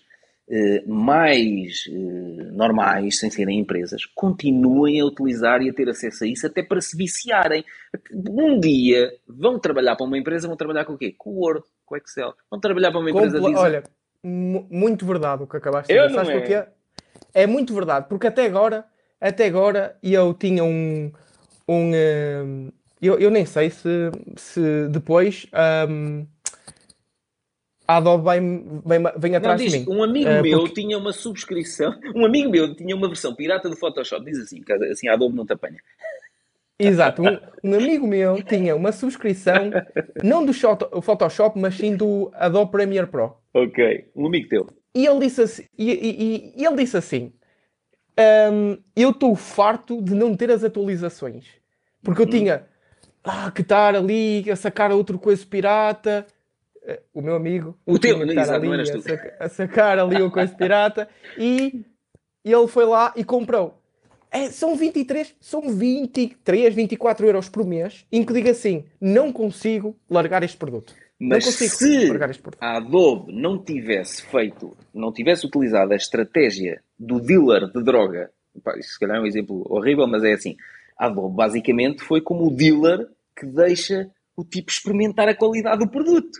mais 0.85 1.83
eh, 1.89 2.51
normais, 2.53 3.19
sem 3.19 3.29
serem 3.29 3.59
empresas, 3.59 4.05
continuem 4.05 5.01
a 5.01 5.05
utilizar 5.05 5.61
e 5.61 5.69
a 5.69 5.73
ter 5.73 5.89
acesso 5.89 6.23
a 6.23 6.27
isso 6.27 6.47
até 6.47 6.63
para 6.63 6.79
se 6.79 6.95
viciarem. 6.95 7.65
Um 8.13 8.59
dia 8.59 9.11
vão 9.27 9.59
trabalhar 9.59 9.95
para 9.95 10.05
uma 10.05 10.17
empresa, 10.17 10.47
vão 10.47 10.55
trabalhar 10.55 10.85
com 10.85 10.93
o 10.93 10.97
quê? 10.97 11.13
Com 11.17 11.31
o 11.31 11.39
Word, 11.39 11.63
com 11.85 11.95
o 11.95 11.97
Excel. 11.97 12.33
Vão 12.49 12.59
trabalhar 12.59 12.91
para 12.91 12.99
uma 13.01 13.09
empresa 13.11 13.37
Compla- 13.37 13.49
Disney. 13.49 13.65
Olha, 13.65 13.83
mu- 14.23 14.67
muito 14.69 15.05
verdade 15.05 15.43
o 15.43 15.47
que 15.47 15.57
acabaste 15.57 15.93
de 15.93 15.99
dizer. 16.01 16.13
Sabes 16.15 16.29
é. 16.29 16.39
porquê? 16.39 16.63
É 17.33 17.45
muito 17.45 17.73
verdade, 17.73 18.07
porque 18.07 18.27
até 18.27 18.45
agora, 18.45 18.85
até 19.19 19.45
agora 19.47 19.97
eu 20.01 20.33
tinha 20.33 20.63
um. 20.63 21.11
um 21.67 21.91
hum, 21.93 22.71
eu, 23.01 23.19
eu 23.19 23.29
nem 23.29 23.45
sei 23.45 23.69
se, 23.69 24.11
se 24.37 24.87
depois 24.89 25.45
hum, 25.89 26.25
a 27.87 27.97
Adobe 27.97 28.23
vem, 28.29 28.81
vem, 28.85 29.03
vem 29.17 29.31
Não, 29.31 29.37
atrás 29.37 29.61
diz, 29.61 29.71
de 29.71 29.79
mim. 29.79 29.85
um 29.89 30.03
amigo 30.03 30.29
Eh, 30.29 30.41
meu 30.41 30.59
porque- 30.59 30.81
tinha 30.81 30.97
uma 30.97 31.13
subscrição, 31.13 31.93
um 32.15 32.25
amigo 32.25 32.49
meu 32.49 32.75
tinha 32.75 32.95
uma 32.95 33.07
versão 33.07 33.33
pirata 33.33 33.69
do 33.69 33.75
Photoshop, 33.77 34.25
diz 34.25 34.37
assim, 34.39 34.61
assim 34.91 35.07
a 35.07 35.13
Adobe 35.13 35.35
não 35.35 35.45
te 35.45 35.53
apanha. 35.53 35.79
Exato, 36.79 37.23
um, 37.23 37.39
um 37.63 37.73
amigo 37.73 38.05
meu 38.05 38.43
tinha 38.43 38.75
uma 38.75 38.91
subscrição, 38.91 39.71
não 40.23 40.45
do 40.45 40.53
Photoshop, 41.01 41.57
mas 41.59 41.75
sim 41.75 41.95
do 41.95 42.29
Adobe 42.35 42.71
Premiere 42.71 43.07
Pro. 43.07 43.35
Ok, 43.53 44.09
um 44.15 44.27
amigo 44.27 44.47
teu. 44.49 44.67
E 44.93 45.05
ele 45.07 45.19
disse 45.21 45.41
assim, 45.41 45.63
e, 45.77 45.91
e- 45.91 46.53
e- 46.61 46.65
ele 46.65 46.75
disse 46.75 46.97
assim 46.97 47.31
"Hum, 48.51 48.77
eu 48.95 49.09
estou 49.11 49.35
farto 49.35 50.01
de 50.01 50.13
não 50.13 50.35
ter 50.35 50.49
as 50.51 50.63
atualizações. 50.63 51.45
Porque 52.03 52.21
eu 52.21 52.25
tinha 52.27 52.65
ah, 53.23 53.51
que 53.51 53.61
estar 53.61 53.95
ali 53.95 54.49
a 54.49 54.55
sacar 54.55 54.91
outro 54.91 55.17
coisa 55.19 55.45
pirata. 55.45 56.25
Eh, 56.87 57.01
O 57.13 57.21
meu 57.21 57.35
amigo. 57.35 57.77
O 57.85 57.99
teu, 57.99 58.17
que 58.17 58.23
estar 58.29 58.41
exato, 58.41 58.65
não 58.65 58.71
ali 58.73 58.81
eras 58.81 58.89
a, 58.89 58.93
tu. 58.93 59.01
saca- 59.01 59.35
a 59.39 59.49
sacar 59.49 59.99
ali 59.99 60.21
o 60.21 60.31
coisa 60.31 60.53
pirata. 60.55 61.07
E 61.37 61.83
ele 62.53 62.67
foi 62.67 62.85
lá 62.85 63.13
e 63.15 63.23
comprou. 63.25 63.81
É, 64.31 64.49
são 64.49 64.75
23, 64.75 65.35
são 65.39 65.61
23, 65.69 66.73
24 66.73 67.25
euros 67.25 67.49
por 67.49 67.65
mês, 67.65 68.05
em 68.11 68.23
que 68.23 68.31
diga 68.33 68.51
assim, 68.51 68.85
não 69.01 69.31
consigo 69.33 69.97
largar 70.09 70.43
este 70.43 70.55
produto. 70.57 70.93
Mas 71.19 71.45
não 71.45 71.51
consigo 71.51 71.71
se 71.75 72.07
largar 72.09 72.29
este 72.29 72.41
produto. 72.41 72.61
a 72.61 72.77
Adobe 72.77 73.33
não 73.33 73.57
tivesse 73.61 74.21
feito, 74.23 74.77
não 74.93 75.11
tivesse 75.11 75.45
utilizado 75.45 75.91
a 75.93 75.95
estratégia 75.95 76.81
do 76.99 77.19
dealer 77.19 77.67
de 77.71 77.83
droga, 77.83 78.31
pá, 78.63 78.77
isso 78.77 78.91
se 78.91 78.99
calhar 78.99 79.17
é 79.17 79.21
um 79.21 79.25
exemplo 79.25 79.65
horrível, 79.69 80.05
mas 80.07 80.23
é 80.23 80.33
assim, 80.33 80.55
a 80.97 81.07
Adobe 81.07 81.35
basicamente 81.35 82.03
foi 82.03 82.21
como 82.21 82.47
o 82.47 82.55
dealer 82.55 83.07
que 83.35 83.45
deixa 83.45 84.09
o 84.35 84.43
tipo 84.43 84.69
experimentar 84.71 85.27
a 85.27 85.35
qualidade 85.35 85.79
do 85.79 85.89
produto. 85.89 86.39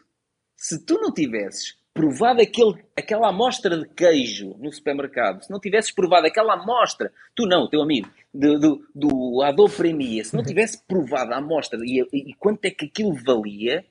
Se 0.57 0.84
tu 0.84 0.95
não 0.95 1.13
tivesses 1.13 1.77
provado 1.93 2.41
aquele, 2.41 2.84
aquela 2.95 3.29
amostra 3.29 3.77
de 3.77 3.88
queijo 3.89 4.55
no 4.59 4.71
supermercado, 4.71 5.43
se 5.43 5.51
não 5.51 5.59
tivesses 5.59 5.91
provado 5.91 6.27
aquela 6.27 6.53
amostra, 6.53 7.11
tu 7.35 7.45
não, 7.47 7.69
teu 7.69 7.81
amigo, 7.81 8.09
do, 8.34 8.59
do, 8.93 9.51
do 9.55 9.69
Premiere, 9.69 10.25
se 10.25 10.35
não 10.35 10.43
tivesse 10.43 10.84
provado 10.85 11.34
a 11.34 11.38
amostra 11.38 11.79
e, 11.81 12.05
e 12.11 12.34
quanto 12.35 12.65
é 12.65 12.71
que 12.71 12.85
aquilo 12.85 13.13
valia, 13.13 13.85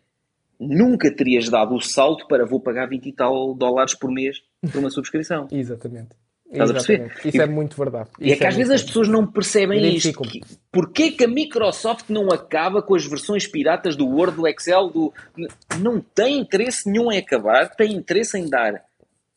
nunca 0.58 1.14
terias 1.14 1.48
dado 1.48 1.74
o 1.74 1.80
salto 1.80 2.26
para 2.26 2.46
vou 2.46 2.60
pagar 2.60 2.88
20 2.88 3.06
e 3.06 3.12
tal 3.12 3.54
dólares 3.54 3.94
por 3.94 4.10
mês 4.10 4.42
por 4.72 4.78
uma 4.78 4.90
subscrição. 4.90 5.48
Exatamente. 5.52 6.10
Estás 6.52 6.70
a 6.70 6.72
perceber? 6.74 7.12
Isso 7.24 7.36
E- 7.36 7.40
é 7.40 7.46
muito 7.46 7.76
verdade. 7.76 8.08
E 8.20 8.24
é 8.24 8.28
Isso 8.28 8.38
que 8.38 8.46
às 8.46 8.54
muito 8.54 8.68
vezes 8.68 8.72
as 8.72 8.80
verdade. 8.82 8.86
pessoas 8.86 9.08
não 9.08 9.26
percebem 9.26 9.94
isto. 9.96 10.22
Que, 10.22 10.40
porquê 10.70 11.10
que 11.10 11.24
a 11.24 11.28
Microsoft 11.28 12.08
não 12.08 12.28
acaba 12.28 12.80
com 12.82 12.94
as 12.94 13.04
versões 13.04 13.46
piratas 13.46 13.96
do 13.96 14.06
Word, 14.06 14.36
do 14.36 14.46
Excel, 14.46 14.88
do... 14.88 15.12
Não 15.80 16.00
tem 16.00 16.38
interesse 16.38 16.88
nenhum 16.90 17.10
em 17.10 17.18
acabar, 17.18 17.68
tem 17.74 17.92
interesse 17.92 18.38
em 18.38 18.48
dar 18.48 18.84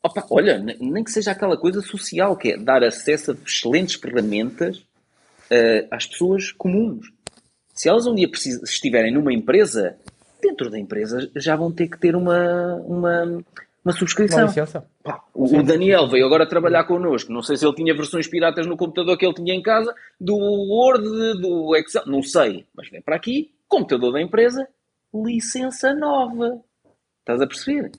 Opa, 0.02 0.26
olha, 0.32 0.58
nem 0.58 1.04
que 1.04 1.12
seja 1.12 1.32
aquela 1.32 1.58
coisa 1.58 1.82
social, 1.82 2.38
que 2.38 2.54
é 2.54 2.58
dar 2.58 2.82
acesso 2.84 3.32
a 3.32 3.36
excelentes 3.46 3.96
ferramentas 3.96 4.78
uh, 4.78 5.88
às 5.92 6.08
pessoas 6.08 6.54
comuns. 6.54 7.12
Se 7.74 7.90
elas 7.90 8.08
um 8.08 8.16
dia 8.16 8.30
estiverem 8.64 9.14
numa 9.14 9.34
empresa, 9.34 9.98
dentro 10.42 10.70
da 10.70 10.80
empresa 10.80 11.30
já 11.36 11.54
vão 11.58 11.70
ter 11.70 11.90
que 11.90 12.00
ter 12.00 12.16
uma, 12.16 12.76
uma, 12.76 13.44
uma 13.84 13.94
subscrição. 13.94 14.48
Uma 14.48 14.86
Pá, 15.04 15.24
o, 15.34 15.58
o, 15.58 15.64
Daniel 15.64 16.08
veio 16.08 16.26
agora 16.26 16.48
trabalhar 16.48 16.84
connosco. 16.84 17.32
Não 17.32 17.42
sei 17.42 17.58
se 17.58 17.66
ele 17.66 17.76
tinha 17.76 17.96
versões 17.96 18.28
piratas 18.28 18.68
no 18.68 18.78
computador 18.78 19.18
que 19.18 19.26
ele 19.26 19.34
tinha 19.34 19.54
em 19.54 19.62
casa, 19.62 19.94
do 20.20 20.36
Word, 20.36 21.04
do 21.42 21.76
Excel, 21.76 22.04
não 22.06 22.22
sei. 22.22 22.66
Mas 22.76 22.90
vem 22.90 23.02
para 23.02 23.16
aqui, 23.16 23.54
computador 23.68 24.14
da 24.14 24.22
empresa, 24.22 24.68
licença 25.14 25.94
nova. 25.94 26.62
Estás 27.22 27.42
a 27.42 27.48
perceber? 27.48 27.92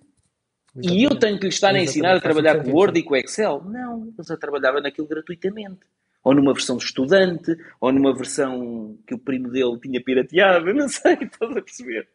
Exatamente. 0.77 1.01
E 1.01 1.05
eu 1.05 1.19
tenho 1.19 1.39
que 1.39 1.44
lhe 1.44 1.52
estar 1.52 1.74
a 1.74 1.81
ensinar 1.81 2.16
a 2.16 2.20
trabalhar 2.20 2.62
com 2.62 2.70
o 2.70 2.74
Word 2.74 2.98
e 2.98 3.02
com 3.02 3.15
o 3.15 3.16
Excel? 3.16 3.62
Não, 3.65 4.05
ele 4.05 4.27
já 4.27 4.36
trabalhava 4.36 4.81
naquilo 4.81 5.09
gratuitamente. 5.09 5.81
Ou 6.23 6.35
numa 6.35 6.52
versão 6.52 6.77
de 6.77 6.85
estudante, 6.85 7.57
ou 7.81 7.93
numa 7.93 8.15
versão 8.15 8.97
que 9.07 9.15
o 9.15 9.19
primo 9.19 9.48
dele 9.48 9.78
tinha 9.81 10.02
pirateado, 10.02 10.73
não 10.74 10.89
sei, 10.89 11.15
estás 11.15 11.57
a 11.57 11.62
perceber? 11.62 12.09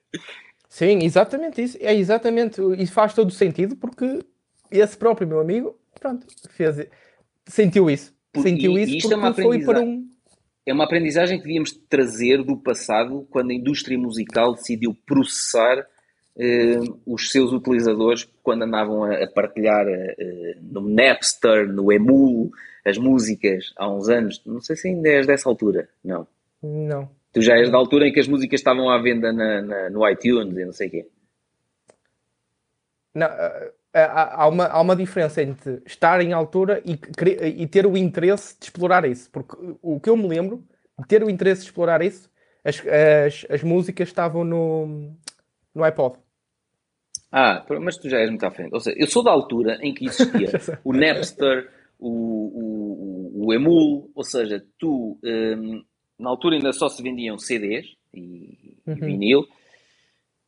Sim, 0.76 1.06
exatamente 1.06 1.62
isso. 1.62 1.78
É 1.80 1.96
exatamente, 1.96 2.60
isso 2.78 2.92
faz 2.92 3.14
todo 3.14 3.30
o 3.30 3.32
sentido 3.32 3.78
porque 3.78 4.20
esse 4.70 4.98
próprio 4.98 5.26
meu 5.26 5.40
amigo, 5.40 5.80
pronto, 5.98 6.28
fez, 6.50 6.86
sentiu 7.46 7.90
isso. 7.90 8.14
Sentiu 8.36 8.78
e, 8.78 8.84
isso 8.84 8.98
e 8.98 9.02
porque 9.10 9.42
é 9.42 9.44
foi 9.46 9.64
para 9.64 9.80
um. 9.80 10.06
É 10.66 10.74
uma 10.74 10.84
aprendizagem 10.84 11.38
que 11.38 11.46
devíamos 11.46 11.72
trazer 11.72 12.44
do 12.44 12.58
passado, 12.58 13.26
quando 13.30 13.52
a 13.52 13.54
indústria 13.54 13.98
musical 13.98 14.54
decidiu 14.54 14.94
processar 15.06 15.88
eh, 16.38 16.80
os 17.06 17.32
seus 17.32 17.54
utilizadores 17.54 18.28
quando 18.44 18.64
andavam 18.64 19.06
a, 19.06 19.24
a 19.24 19.28
partilhar 19.28 19.88
eh, 19.88 20.58
no 20.62 20.82
Napster, 20.90 21.70
no 21.70 21.90
Emul, 21.90 22.52
as 22.86 22.98
músicas 22.98 23.72
há 23.78 23.90
uns 23.90 24.10
anos. 24.10 24.42
Não 24.46 24.60
sei 24.60 24.76
se 24.76 24.90
ainda 24.90 25.08
és 25.08 25.26
dessa 25.26 25.48
altura, 25.48 25.88
não. 26.04 26.28
Não. 26.62 27.10
Tu 27.36 27.42
já 27.42 27.58
és 27.58 27.70
da 27.70 27.78
altura 27.78 28.08
em 28.08 28.14
que 28.14 28.20
as 28.22 28.30
músicas 28.30 28.62
estavam 28.62 28.90
à 28.90 28.98
venda 28.98 29.34
na, 29.34 29.62
na, 29.62 29.90
no 29.90 30.10
iTunes 30.10 30.58
e 30.58 30.64
não 30.64 30.72
sei 30.72 30.88
o 30.88 30.92
quê. 30.92 31.08
Não, 33.14 33.28
eh, 33.28 33.74
há, 33.94 34.48
uma, 34.48 34.68
há 34.68 34.80
uma 34.80 34.96
diferença 34.96 35.44
entre 35.44 35.82
estar 35.86 36.22
em 36.22 36.32
altura 36.32 36.82
e, 36.86 36.98
e 37.62 37.68
ter 37.68 37.86
o 37.86 37.98
interesse 37.98 38.58
de 38.58 38.68
explorar 38.68 39.04
isso. 39.04 39.30
Porque 39.32 39.54
o 39.82 40.00
que 40.00 40.10
eu 40.10 40.16
me 40.16 40.30
lembro 40.30 40.64
de 40.98 41.06
ter 41.10 41.22
o 41.22 41.30
interesse 41.30 41.64
de 41.64 41.68
explorar 41.68 42.02
isso, 42.02 42.32
as, 42.64 42.82
as, 42.88 43.46
as 43.50 43.64
músicas 43.64 44.08
estavam 44.08 44.46
no, 44.46 45.14
no 45.74 45.84
iPod. 45.84 46.18
Ah, 47.30 47.66
mas 47.82 47.98
tu 47.98 48.10
já 48.10 48.20
és 48.20 48.30
muito 48.30 48.46
à 48.46 48.52
frente. 48.52 48.74
Ou 48.74 48.80
seja, 48.80 48.96
eu 48.98 49.08
sou 49.08 49.22
da 49.22 49.32
altura 49.32 49.78
em 49.82 49.94
que 49.94 50.06
existia 50.06 50.48
o 50.86 50.94
Napster, 50.94 51.70
o, 52.00 52.08
o, 52.10 53.48
o, 53.48 53.54
Emul, 53.54 54.10
ou 54.16 54.24
seja, 54.24 54.66
tu, 54.80 55.20
um, 55.22 55.84
na 56.20 56.30
altura 56.30 56.56
ainda 56.56 56.74
só 56.74 56.90
se 56.90 57.02
vendiam 57.02 57.38
CDs 57.38 57.96
e, 58.14 58.78
uhum. 58.88 58.96
vinil, 58.96 59.48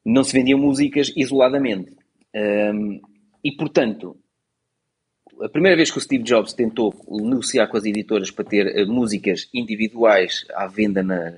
não 0.06 0.24
se 0.24 0.34
vendiam 0.34 0.60
músicas 0.60 1.12
isoladamente. 1.16 1.96
Um, 2.34 3.02
e, 3.44 3.52
portanto, 3.52 4.18
a 5.42 5.50
primeira 5.50 5.76
vez 5.76 5.92
que 5.92 5.98
o 5.98 6.02
Steve 6.02 6.24
Jobs 6.24 6.54
tentou 6.54 6.94
negociar 7.10 7.68
com 7.68 7.78
as 7.78 7.86
editoras 7.86 8.32
para 8.32 8.46
ter 8.46 8.66
uh, 8.68 8.92
músicas 8.92 9.50
individuais 9.54 10.46
à 10.54 10.68
venda 10.68 11.04
na, 11.04 11.34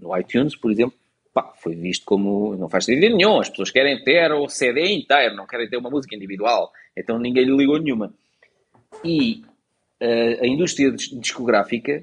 no 0.00 0.16
iTunes, 0.16 0.56
por 0.56 0.70
exemplo, 0.70 0.94
pá, 1.32 1.52
foi 1.56 1.74
visto 1.74 2.04
como 2.04 2.56
não 2.56 2.68
faz 2.68 2.84
sentido 2.84 3.16
nenhum. 3.16 3.40
As 3.40 3.48
pessoas 3.48 3.70
querem 3.70 4.02
ter 4.02 4.32
o 4.32 4.48
CD 4.48 4.92
inteiro, 4.92 5.36
não 5.36 5.46
querem 5.46 5.68
ter 5.68 5.76
uma 5.76 5.90
música 5.90 6.14
individual. 6.14 6.72
Então 6.96 7.18
ninguém 7.18 7.44
lhe 7.44 7.56
ligou 7.56 7.78
nenhuma. 7.78 8.12
E 9.04 9.42
uh, 10.02 10.42
a 10.42 10.46
indústria 10.46 10.90
discográfica 10.90 12.02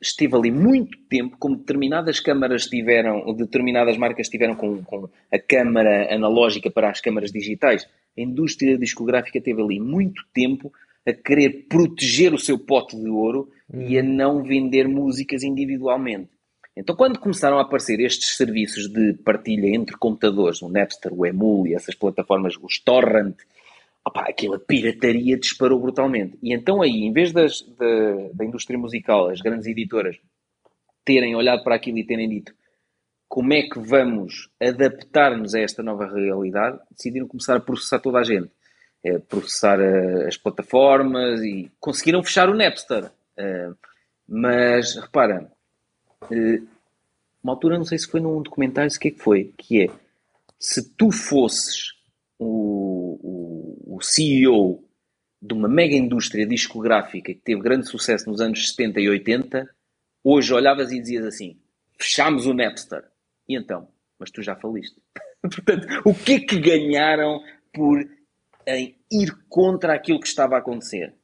esteve 0.00 0.34
ali 0.34 0.50
muito 0.50 0.96
tempo, 1.08 1.36
como 1.38 1.56
determinadas 1.56 2.20
câmaras 2.20 2.66
tiveram, 2.66 3.32
determinadas 3.34 3.96
marcas 3.96 4.28
tiveram 4.28 4.54
com, 4.54 4.82
com 4.82 5.08
a 5.30 5.38
câmara 5.38 6.14
analógica 6.14 6.70
para 6.70 6.90
as 6.90 7.00
câmaras 7.00 7.30
digitais. 7.30 7.86
A 8.16 8.20
indústria 8.20 8.78
discográfica 8.78 9.40
teve 9.40 9.60
ali 9.62 9.78
muito 9.78 10.22
tempo 10.32 10.72
a 11.06 11.12
querer 11.12 11.66
proteger 11.68 12.32
o 12.32 12.38
seu 12.38 12.58
pote 12.58 12.96
de 12.96 13.08
ouro 13.08 13.50
hum. 13.72 13.82
e 13.82 13.98
a 13.98 14.02
não 14.02 14.42
vender 14.42 14.88
músicas 14.88 15.42
individualmente. 15.42 16.30
Então, 16.76 16.96
quando 16.96 17.18
começaram 17.18 17.58
a 17.58 17.62
aparecer 17.62 18.00
estes 18.00 18.36
serviços 18.36 18.88
de 18.88 19.14
partilha 19.24 19.74
entre 19.74 19.96
computadores, 19.96 20.62
o 20.62 20.68
Napster, 20.68 21.12
o 21.12 21.26
Emul 21.26 21.66
e 21.66 21.74
essas 21.74 21.94
plataformas, 21.94 22.54
os 22.62 22.78
Torrent, 22.78 23.36
aquela 24.14 24.58
pirataria 24.58 25.38
disparou 25.38 25.80
brutalmente. 25.80 26.38
E 26.42 26.54
então 26.54 26.82
aí, 26.82 27.04
em 27.04 27.12
vez 27.12 27.32
das, 27.32 27.62
da, 27.78 28.28
da 28.34 28.44
indústria 28.44 28.78
musical, 28.78 29.28
as 29.28 29.40
grandes 29.40 29.66
editoras, 29.66 30.16
terem 31.04 31.34
olhado 31.34 31.62
para 31.62 31.74
aquilo 31.74 31.98
e 31.98 32.06
terem 32.06 32.28
dito 32.28 32.54
como 33.30 33.52
é 33.52 33.62
que 33.62 33.78
vamos 33.78 34.50
adaptar-nos 34.60 35.54
a 35.54 35.60
esta 35.60 35.84
nova 35.84 36.04
realidade, 36.04 36.80
decidiram 36.90 37.28
começar 37.28 37.56
a 37.56 37.60
processar 37.60 38.00
toda 38.00 38.18
a 38.18 38.24
gente. 38.24 38.50
É, 39.04 39.18
processar 39.20 39.78
uh, 39.78 40.26
as 40.26 40.36
plataformas 40.36 41.40
e 41.40 41.70
conseguiram 41.78 42.24
fechar 42.24 42.50
o 42.50 42.56
Napster. 42.56 43.04
Uh, 43.38 43.76
mas, 44.28 44.96
repara, 44.96 45.48
uh, 46.24 46.68
uma 47.42 47.52
altura, 47.52 47.78
não 47.78 47.84
sei 47.84 47.98
se 47.98 48.10
foi 48.10 48.20
num 48.20 48.42
documentário, 48.42 48.90
o 48.90 48.98
que 48.98 49.08
é 49.08 49.10
que 49.12 49.22
foi, 49.22 49.54
que 49.56 49.84
é, 49.84 49.86
se 50.58 50.90
tu 50.96 51.12
fosses 51.12 51.94
o, 52.36 52.89
o, 54.00 54.02
CEO 54.02 54.84
de 55.40 55.54
uma 55.54 55.68
mega 55.68 55.94
indústria 55.94 56.46
discográfica 56.46 57.32
que 57.32 57.40
teve 57.40 57.62
grande 57.62 57.88
sucesso 57.88 58.28
nos 58.28 58.40
anos 58.40 58.70
70 58.70 59.00
e 59.00 59.08
80, 59.08 59.68
hoje 60.24 60.52
olhavas 60.52 60.90
e 60.92 61.00
dizias 61.00 61.24
assim, 61.24 61.58
fechámos 61.98 62.46
o 62.46 62.54
Napster. 62.54 63.04
E 63.48 63.56
então? 63.56 63.88
Mas 64.18 64.30
tu 64.30 64.42
já 64.42 64.54
faliste. 64.56 65.00
Portanto, 65.40 65.86
o 66.04 66.14
que 66.14 66.32
é 66.34 66.40
que 66.40 66.58
ganharam 66.58 67.40
por 67.72 68.06
em 68.66 68.96
ir 69.10 69.34
contra 69.48 69.94
aquilo 69.94 70.20
que 70.20 70.28
estava 70.28 70.56
a 70.56 70.58
acontecer? 70.58 71.14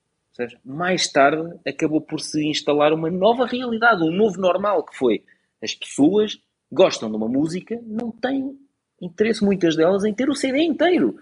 Mais 0.65 1.11
tarde 1.11 1.59
acabou 1.66 2.01
por 2.01 2.20
se 2.20 2.47
instalar 2.47 2.93
uma 2.93 3.11
nova 3.11 3.47
realidade, 3.47 4.03
um 4.03 4.11
novo 4.11 4.39
normal, 4.39 4.85
que 4.85 4.97
foi 4.97 5.24
as 5.62 5.74
pessoas 5.74 6.39
gostam 6.70 7.11
de 7.11 7.16
uma 7.16 7.28
música, 7.28 7.81
não 7.82 8.11
têm 8.11 8.59
interesse, 9.01 9.44
muitas 9.44 9.77
delas, 9.77 10.05
em 10.05 10.12
ter 10.12 10.28
o 10.28 10.35
CD 10.35 10.62
inteiro. 10.62 11.19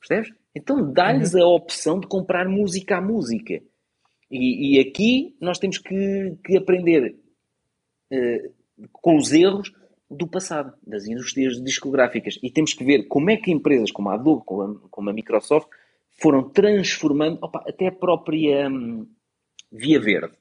Percebes? 0.00 0.32
Então 0.54 0.92
dá-lhes 0.92 1.34
uhum. 1.34 1.42
a 1.42 1.54
opção 1.54 2.00
de 2.00 2.06
comprar 2.06 2.48
música 2.48 2.96
a 2.96 3.00
música. 3.00 3.62
E, 4.30 4.76
e 4.76 4.80
aqui 4.80 5.36
nós 5.40 5.58
temos 5.58 5.78
que, 5.78 6.36
que 6.44 6.56
aprender 6.56 7.16
uh, 8.12 8.88
com 8.92 9.16
os 9.16 9.32
erros 9.32 9.72
do 10.10 10.26
passado, 10.26 10.72
das 10.86 11.06
indústrias 11.06 11.62
discográficas. 11.62 12.38
E 12.42 12.50
temos 12.50 12.72
que 12.72 12.84
ver 12.84 13.08
como 13.08 13.30
é 13.30 13.36
que 13.36 13.50
empresas 13.50 13.90
como 13.90 14.08
a 14.10 14.14
Adobe, 14.14 14.44
como 14.44 14.62
a, 14.62 14.88
como 14.90 15.10
a 15.10 15.12
Microsoft, 15.12 15.68
foram 16.20 16.48
transformando 16.50 17.38
opa, 17.42 17.64
até 17.66 17.88
a 17.88 17.92
própria 17.92 18.68
hum, 18.68 19.06
Via 19.70 20.00
Verde. 20.00 20.34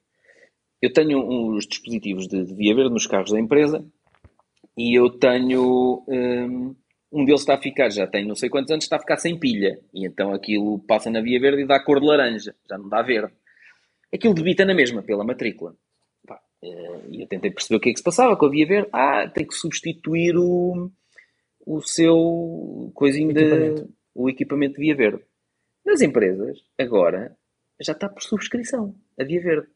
Eu 0.81 0.91
tenho 0.93 1.19
uns 1.19 1.67
dispositivos 1.67 2.27
de, 2.27 2.45
de, 2.45 2.53
Via 2.53 2.75
Verde 2.75 2.93
nos 2.93 3.07
carros 3.07 3.31
da 3.31 3.39
empresa 3.39 3.85
e 4.75 4.97
eu 4.97 5.09
tenho. 5.09 6.03
Um, 6.07 6.75
um 7.11 7.23
deles 7.23 7.41
está 7.41 7.55
a 7.55 7.61
ficar, 7.61 7.89
já 7.89 8.05
tem 8.05 8.25
não 8.25 8.35
sei 8.35 8.49
quantos 8.49 8.71
anos, 8.71 8.85
está 8.85 8.97
a 8.97 8.99
ficar 8.99 9.17
sem 9.17 9.39
pilha. 9.39 9.79
E 9.93 10.05
então 10.05 10.33
aquilo 10.33 10.79
passa 10.79 11.09
na 11.09 11.21
Via 11.21 11.39
Verde 11.39 11.61
e 11.61 11.67
dá 11.67 11.79
cor 11.79 11.99
de 11.99 12.07
laranja, 12.07 12.55
já 12.69 12.77
não 12.77 12.89
dá 12.89 13.01
verde. 13.01 13.33
Aquilo 14.13 14.33
debita 14.33 14.65
na 14.65 14.73
mesma, 14.73 15.01
pela 15.01 15.23
matrícula. 15.23 15.75
Eh, 16.63 17.01
e 17.11 17.21
eu 17.21 17.27
tentei 17.27 17.51
perceber 17.51 17.77
o 17.77 17.79
que 17.79 17.89
é 17.89 17.91
que 17.91 17.99
se 17.99 18.03
passava 18.03 18.35
com 18.35 18.45
a 18.45 18.49
Via 18.49 18.65
Verde. 18.65 18.89
Ah, 18.91 19.27
tem 19.29 19.45
que 19.45 19.53
substituir 19.53 20.35
o, 20.37 20.91
o 21.65 21.81
seu 21.81 22.91
coisinho 22.93 23.31
equipamento. 23.31 23.83
de. 23.83 23.89
o 24.15 24.29
equipamento 24.29 24.73
de 24.75 24.81
Via 24.81 24.95
Verde. 24.95 25.23
Nas 25.85 26.01
empresas, 26.01 26.59
agora, 26.77 27.37
já 27.79 27.93
está 27.93 28.09
por 28.09 28.21
subscrição, 28.21 28.95
a 29.19 29.23
Via 29.23 29.41
Verde. 29.41 29.67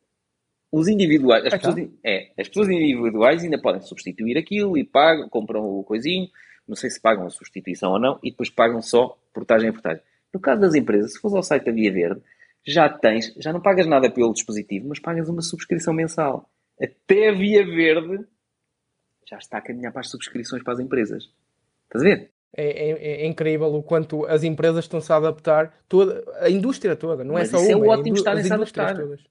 Os 0.71 0.87
individuais, 0.87 1.45
as, 1.45 1.53
ah, 1.53 1.57
pessoas, 1.57 1.89
é, 2.03 2.31
as 2.37 2.47
pessoas 2.47 2.69
individuais 2.69 3.43
ainda 3.43 3.61
podem 3.61 3.81
substituir 3.81 4.37
aquilo 4.37 4.77
e 4.77 4.85
pagam, 4.85 5.27
compram 5.27 5.65
o 5.65 5.83
coisinho, 5.83 6.29
não 6.71 6.75
sei 6.77 6.89
se 6.89 7.01
pagam 7.01 7.25
a 7.25 7.29
substituição 7.29 7.91
ou 7.91 7.99
não, 7.99 8.17
e 8.23 8.31
depois 8.31 8.49
pagam 8.49 8.81
só 8.81 9.17
portagem 9.33 9.67
a 9.67 9.73
portagem. 9.73 10.01
No 10.33 10.39
caso 10.39 10.61
das 10.61 10.73
empresas, 10.73 11.11
se 11.11 11.19
fores 11.19 11.35
ao 11.35 11.43
site 11.43 11.65
da 11.65 11.71
Via 11.73 11.91
Verde, 11.91 12.21
já 12.65 12.87
tens, 12.87 13.33
já 13.37 13.51
não 13.51 13.59
pagas 13.59 13.85
nada 13.85 14.09
pelo 14.09 14.31
dispositivo, 14.31 14.87
mas 14.87 14.97
pagas 14.97 15.27
uma 15.27 15.41
subscrição 15.41 15.93
mensal. 15.93 16.49
Até 16.81 17.27
a 17.27 17.33
Via 17.33 17.65
Verde 17.65 18.25
já 19.29 19.37
está 19.37 19.57
a 19.57 19.61
caminhar 19.61 19.91
para 19.91 19.99
as 19.99 20.09
subscrições 20.09 20.63
para 20.63 20.71
as 20.71 20.79
empresas. 20.79 21.29
Estás 21.83 22.05
a 22.05 22.07
ver? 22.07 22.31
É, 22.55 22.63
é, 22.63 23.23
é, 23.23 23.27
incrível 23.27 23.67
o 23.75 23.83
quanto 23.83 24.25
as 24.25 24.45
empresas 24.45 24.85
estão-se 24.85 25.11
a 25.11 25.17
adaptar, 25.17 25.73
toda, 25.89 26.23
a 26.39 26.49
indústria 26.49 26.95
toda, 26.95 27.25
não 27.25 27.37
é 27.37 27.41
Mas 27.41 27.49
é 27.49 27.57
só 27.57 27.63
isso 27.63 27.77
uma. 27.77 27.85
É 27.85 27.89
ótimo 27.89 28.15
estarem-se 28.15 28.51
a 28.51 28.55
adaptar. 28.55 28.95
Todas. 28.95 29.21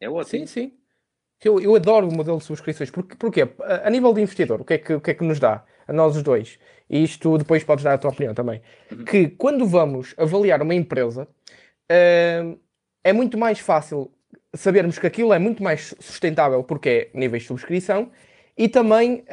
É 0.00 0.10
ótimo. 0.10 0.24
Sim, 0.24 0.46
sim. 0.46 0.72
Eu, 1.44 1.60
eu 1.60 1.76
adoro 1.76 2.08
o 2.08 2.12
modelo 2.12 2.38
de 2.38 2.44
subscrições. 2.44 2.90
Porque, 2.90 3.14
porque 3.16 3.48
a 3.58 3.88
nível 3.90 4.12
de 4.12 4.22
investidor, 4.22 4.60
o 4.60 4.64
que, 4.64 4.74
é 4.74 4.78
que, 4.78 4.94
o 4.94 5.00
que 5.00 5.12
é 5.12 5.14
que 5.14 5.24
nos 5.24 5.38
dá? 5.38 5.64
A 5.88 5.92
nós 5.92 6.16
os 6.16 6.22
dois. 6.22 6.58
e 6.88 7.02
isto 7.02 7.36
depois 7.38 7.64
podes 7.64 7.82
dar 7.82 7.94
a 7.94 7.98
tua 7.98 8.10
opinião 8.10 8.34
também, 8.34 8.62
uhum. 8.92 9.04
que 9.04 9.28
quando 9.28 9.66
vamos 9.66 10.14
avaliar 10.16 10.62
uma 10.62 10.74
empresa, 10.74 11.26
uh, 11.90 12.58
é 13.02 13.12
muito 13.12 13.36
mais 13.36 13.58
fácil 13.58 14.10
sabermos 14.54 14.98
que 14.98 15.06
aquilo 15.06 15.32
é 15.32 15.38
muito 15.38 15.62
mais 15.62 15.94
sustentável 15.98 16.62
porque 16.62 17.10
é 17.14 17.18
níveis 17.18 17.42
de 17.42 17.48
subscrição 17.48 18.10
e 18.56 18.68
também 18.68 19.24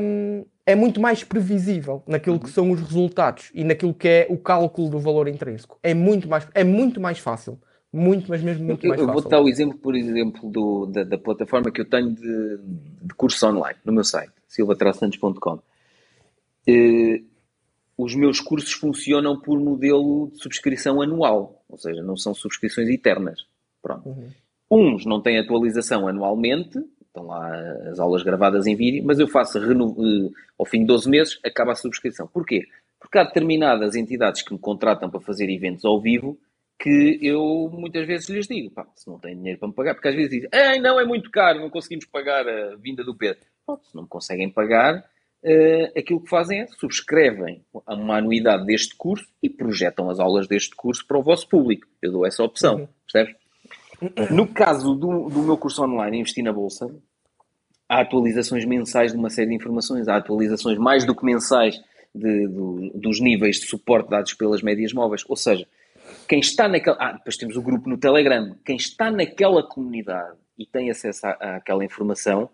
um, 0.00 0.44
é 0.66 0.74
muito 0.74 1.00
mais 1.00 1.22
previsível 1.22 2.02
naquilo 2.06 2.38
que 2.38 2.46
uhum. 2.46 2.52
são 2.52 2.70
os 2.70 2.80
resultados 2.80 3.50
e 3.54 3.64
naquilo 3.64 3.94
que 3.94 4.08
é 4.08 4.26
o 4.28 4.36
cálculo 4.36 4.90
do 4.90 4.98
valor 4.98 5.28
intrínseco. 5.28 5.78
É 5.82 5.94
muito 5.94 6.28
mais, 6.28 6.46
é 6.54 6.64
muito 6.64 7.00
mais 7.00 7.18
fácil. 7.18 7.58
Muito, 7.92 8.28
mas 8.28 8.42
mesmo 8.42 8.64
muito 8.64 8.84
eu, 8.84 8.88
mais 8.88 9.00
eu 9.00 9.06
fácil. 9.06 9.22
vou 9.22 9.30
dar 9.30 9.40
o 9.40 9.48
exemplo, 9.48 9.78
por 9.78 9.94
exemplo, 9.94 10.50
do, 10.50 10.86
da, 10.86 11.04
da, 11.04 11.16
plataforma 11.16 11.70
que 11.70 11.80
eu 11.80 11.84
tenho 11.84 12.10
de, 12.10 12.58
de 13.02 13.14
curso 13.14 13.46
online 13.46 13.78
no 13.84 13.92
meu 13.92 14.02
site, 14.02 14.32
silvatrasantos.com. 14.48 15.60
Eh, 16.66 17.22
os 17.96 18.14
meus 18.14 18.40
cursos 18.40 18.72
funcionam 18.72 19.40
por 19.40 19.58
modelo 19.60 20.30
de 20.32 20.42
subscrição 20.42 21.00
anual, 21.00 21.64
ou 21.68 21.78
seja, 21.78 22.02
não 22.02 22.16
são 22.16 22.34
subscrições 22.34 22.88
eternas. 22.88 23.46
Pronto. 23.80 24.08
Uhum. 24.08 24.30
Uns 24.70 25.06
não 25.06 25.20
têm 25.20 25.38
atualização 25.38 26.08
anualmente, 26.08 26.78
estão 27.06 27.26
lá 27.26 27.54
as 27.88 28.00
aulas 28.00 28.22
gravadas 28.22 28.66
em 28.66 28.74
vídeo, 28.74 29.04
mas 29.04 29.20
eu 29.20 29.28
faço 29.28 29.58
uh, 29.58 30.32
ao 30.58 30.66
fim 30.66 30.80
de 30.80 30.86
12 30.86 31.08
meses, 31.08 31.40
acaba 31.44 31.72
a 31.72 31.76
subscrição. 31.76 32.26
Porquê? 32.26 32.66
Porque 32.98 33.18
há 33.18 33.24
determinadas 33.24 33.94
entidades 33.94 34.42
que 34.42 34.52
me 34.52 34.58
contratam 34.58 35.08
para 35.08 35.20
fazer 35.20 35.48
eventos 35.48 35.84
ao 35.84 36.00
vivo 36.00 36.36
que 36.78 37.18
eu 37.22 37.70
muitas 37.72 38.06
vezes 38.06 38.28
lhes 38.28 38.48
digo, 38.48 38.70
pá, 38.70 38.86
se 38.96 39.08
não 39.08 39.18
têm 39.18 39.36
dinheiro 39.36 39.58
para 39.58 39.68
me 39.68 39.74
pagar, 39.74 39.94
porque 39.94 40.08
às 40.08 40.14
vezes 40.14 40.30
dizem, 40.30 40.48
Ei, 40.52 40.80
não, 40.80 40.98
é 40.98 41.04
muito 41.04 41.30
caro, 41.30 41.60
não 41.60 41.70
conseguimos 41.70 42.04
pagar 42.04 42.46
a 42.48 42.74
vinda 42.76 43.04
do 43.04 43.16
Pedro. 43.16 43.44
se 43.82 43.94
não 43.94 44.02
me 44.02 44.08
conseguem 44.08 44.50
pagar, 44.50 45.04
uh, 45.44 45.98
aquilo 45.98 46.20
que 46.20 46.28
fazem 46.28 46.60
é 46.60 46.66
subscrevem 46.78 47.62
uma 47.86 48.18
anuidade 48.18 48.64
deste 48.64 48.96
curso 48.96 49.26
e 49.42 49.48
projetam 49.48 50.08
as 50.08 50.18
aulas 50.18 50.48
deste 50.48 50.74
curso 50.74 51.06
para 51.06 51.18
o 51.18 51.22
vosso 51.22 51.48
público. 51.48 51.86
Eu 52.00 52.12
dou 52.12 52.26
essa 52.26 52.42
opção, 52.42 52.76
uhum. 52.76 52.88
percebes? 53.10 53.36
No 54.30 54.46
caso 54.46 54.94
do, 54.94 55.28
do 55.28 55.42
meu 55.42 55.56
curso 55.56 55.82
online, 55.82 56.18
Investir 56.18 56.44
na 56.44 56.52
Bolsa, 56.52 56.92
há 57.88 58.00
atualizações 58.00 58.64
mensais 58.64 59.12
de 59.12 59.18
uma 59.18 59.30
série 59.30 59.50
de 59.50 59.54
informações, 59.54 60.08
há 60.08 60.16
atualizações 60.16 60.78
mais 60.78 61.04
do 61.04 61.14
que 61.14 61.24
mensais 61.24 61.80
de, 62.14 62.48
do, 62.48 62.90
dos 62.94 63.20
níveis 63.20 63.60
de 63.60 63.66
suporte 63.66 64.10
dados 64.10 64.34
pelas 64.34 64.62
médias 64.62 64.92
móveis. 64.92 65.24
Ou 65.28 65.36
seja, 65.36 65.66
quem 66.28 66.40
está 66.40 66.68
naquela. 66.68 66.96
Ah, 67.00 67.12
depois 67.12 67.36
temos 67.36 67.56
o 67.56 67.62
grupo 67.62 67.88
no 67.88 67.96
Telegram. 67.96 68.56
Quem 68.64 68.76
está 68.76 69.10
naquela 69.10 69.62
comunidade 69.62 70.36
e 70.58 70.66
tem 70.66 70.90
acesso 70.90 71.26
à, 71.26 71.56
àquela 71.56 71.84
informação, 71.84 72.48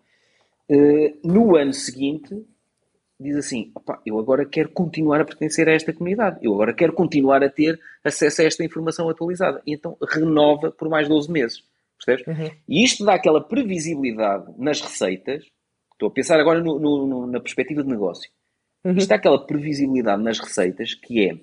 eh, 0.68 1.14
no 1.24 1.56
ano 1.56 1.72
seguinte 1.72 2.46
diz 3.20 3.36
assim: 3.36 3.72
eu 4.05 4.18
agora 4.18 4.44
quero 4.47 4.70
continuar 4.70 5.20
a 5.20 5.24
pertencer 5.24 5.68
a 5.68 5.72
esta 5.72 5.92
comunidade, 5.92 6.38
eu 6.42 6.55
agora 6.55 6.72
quero 6.72 6.92
continuar 6.92 7.44
a 7.44 7.51
ter 7.51 7.78
acesso 8.02 8.42
a 8.42 8.44
esta 8.44 8.64
informação 8.64 9.09
atualizada. 9.09 9.62
E 9.66 9.74
então 9.74 9.97
renova 10.09 10.70
por 10.70 10.88
mais 10.88 11.09
12 11.09 11.30
meses. 11.30 11.62
Percebes? 12.05 12.26
Uhum. 12.26 12.51
E 12.66 12.82
isto 12.82 13.05
dá 13.05 13.14
aquela 13.14 13.42
previsibilidade 13.42 14.52
nas 14.59 14.80
receitas. 14.80 15.44
Estou 15.92 16.09
a 16.09 16.12
pensar 16.12 16.40
agora 16.40 16.62
no, 16.62 16.78
no, 16.78 17.06
no, 17.06 17.26
na 17.26 17.40
perspectiva 17.40 17.82
de 17.82 17.90
negócio. 17.90 18.30
Uhum. 18.82 18.97
Isto 18.97 19.09
dá 19.09 19.16
aquela 19.16 19.44
previsibilidade 19.47 20.22
nas 20.22 20.38
receitas 20.38 20.94
que 20.94 21.28
é. 21.28 21.38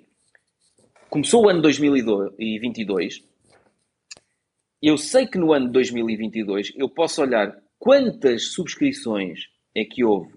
Começou 1.10 1.45
o 1.45 1.49
ano 1.49 1.62
2022. 1.62 3.24
Eu 4.82 4.98
sei 4.98 5.28
que 5.28 5.38
no 5.38 5.54
ano 5.54 5.72
2022 5.72 6.74
eu 6.76 6.90
posso 6.90 7.22
olhar 7.22 7.56
quantas 7.78 8.48
subscrições 8.48 9.41
é 9.76 9.86
que 9.86 10.04
houve 10.04 10.37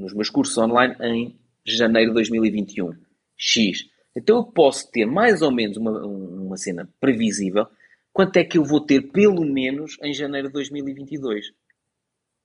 nos 0.00 0.14
meus 0.14 0.30
cursos 0.30 0.56
online 0.58 0.96
em 1.00 1.38
janeiro 1.64 2.10
de 2.10 2.14
2021. 2.14 2.92
X. 3.36 3.86
Então 4.14 4.36
eu 4.36 4.44
posso 4.44 4.90
ter 4.90 5.06
mais 5.06 5.40
ou 5.40 5.50
menos 5.50 5.76
uma, 5.76 6.04
uma 6.04 6.56
cena 6.56 6.88
previsível. 7.00 7.66
Quanto 8.12 8.36
é 8.36 8.44
que 8.44 8.58
eu 8.58 8.64
vou 8.64 8.80
ter, 8.80 9.02
pelo 9.12 9.44
menos, 9.44 9.96
em 10.02 10.12
janeiro 10.12 10.48
de 10.48 10.54
2022? 10.54 11.52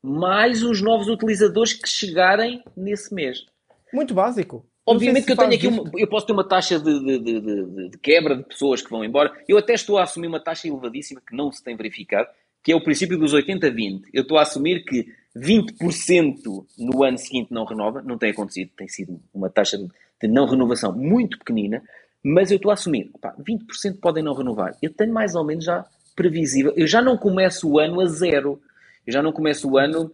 Mais 0.03 0.63
os 0.63 0.81
novos 0.81 1.07
utilizadores 1.07 1.73
que 1.73 1.89
chegarem 1.89 2.63
nesse 2.77 3.13
mês. 3.13 3.45
Muito 3.91 4.13
básico. 4.13 4.65
Obviamente 4.85 5.25
que 5.25 5.31
eu 5.31 5.37
tenho 5.37 5.53
aqui 5.53 5.67
uma, 5.67 5.91
eu 5.97 6.07
posso 6.07 6.27
ter 6.27 6.33
uma 6.33 6.47
taxa 6.47 6.79
de, 6.79 6.99
de, 6.99 7.19
de, 7.19 7.89
de, 7.89 7.97
quebra 7.97 8.37
de 8.37 8.43
pessoas 8.43 8.83
que 8.83 8.89
vão 8.89 9.03
embora. 9.03 9.33
Eu 9.47 9.57
até 9.57 9.73
estou 9.73 9.97
a 9.97 10.03
assumir 10.03 10.27
uma 10.27 10.39
taxa 10.39 10.67
elevadíssima 10.67 11.21
que 11.27 11.35
não 11.35 11.51
se 11.51 11.63
tem 11.63 11.75
verificado, 11.75 12.29
que 12.63 12.71
é 12.71 12.75
o 12.75 12.83
princípio 12.83 13.17
dos 13.17 13.33
80-20. 13.33 14.03
Eu 14.13 14.21
estou 14.21 14.37
a 14.37 14.43
assumir 14.43 14.85
que 14.85 15.07
20% 15.35 16.65
no 16.77 17.03
ano 17.03 17.17
seguinte 17.17 17.51
não 17.51 17.65
renova, 17.65 18.01
não 18.01 18.17
tem 18.17 18.31
acontecido, 18.31 18.71
tem 18.75 18.87
sido 18.87 19.19
uma 19.33 19.49
taxa 19.49 19.77
de 19.77 20.27
não 20.27 20.45
renovação 20.45 20.93
muito 20.93 21.37
pequenina, 21.37 21.83
mas 22.23 22.49
eu 22.49 22.55
estou 22.55 22.71
a 22.71 22.73
assumir, 22.73 23.11
opa, 23.13 23.35
20% 23.39 23.99
podem 23.99 24.23
não 24.23 24.33
renovar. 24.33 24.75
Eu 24.81 24.91
tenho 24.93 25.13
mais 25.13 25.35
ou 25.35 25.43
menos 25.43 25.65
já 25.65 25.85
previsível, 26.15 26.73
eu 26.75 26.87
já 26.87 27.01
não 27.01 27.17
começo 27.17 27.69
o 27.69 27.77
ano 27.77 27.99
a 27.99 28.05
zero, 28.05 28.61
eu 29.05 29.11
já 29.11 29.21
não 29.21 29.33
começo 29.33 29.69
o 29.69 29.77
ano, 29.77 30.11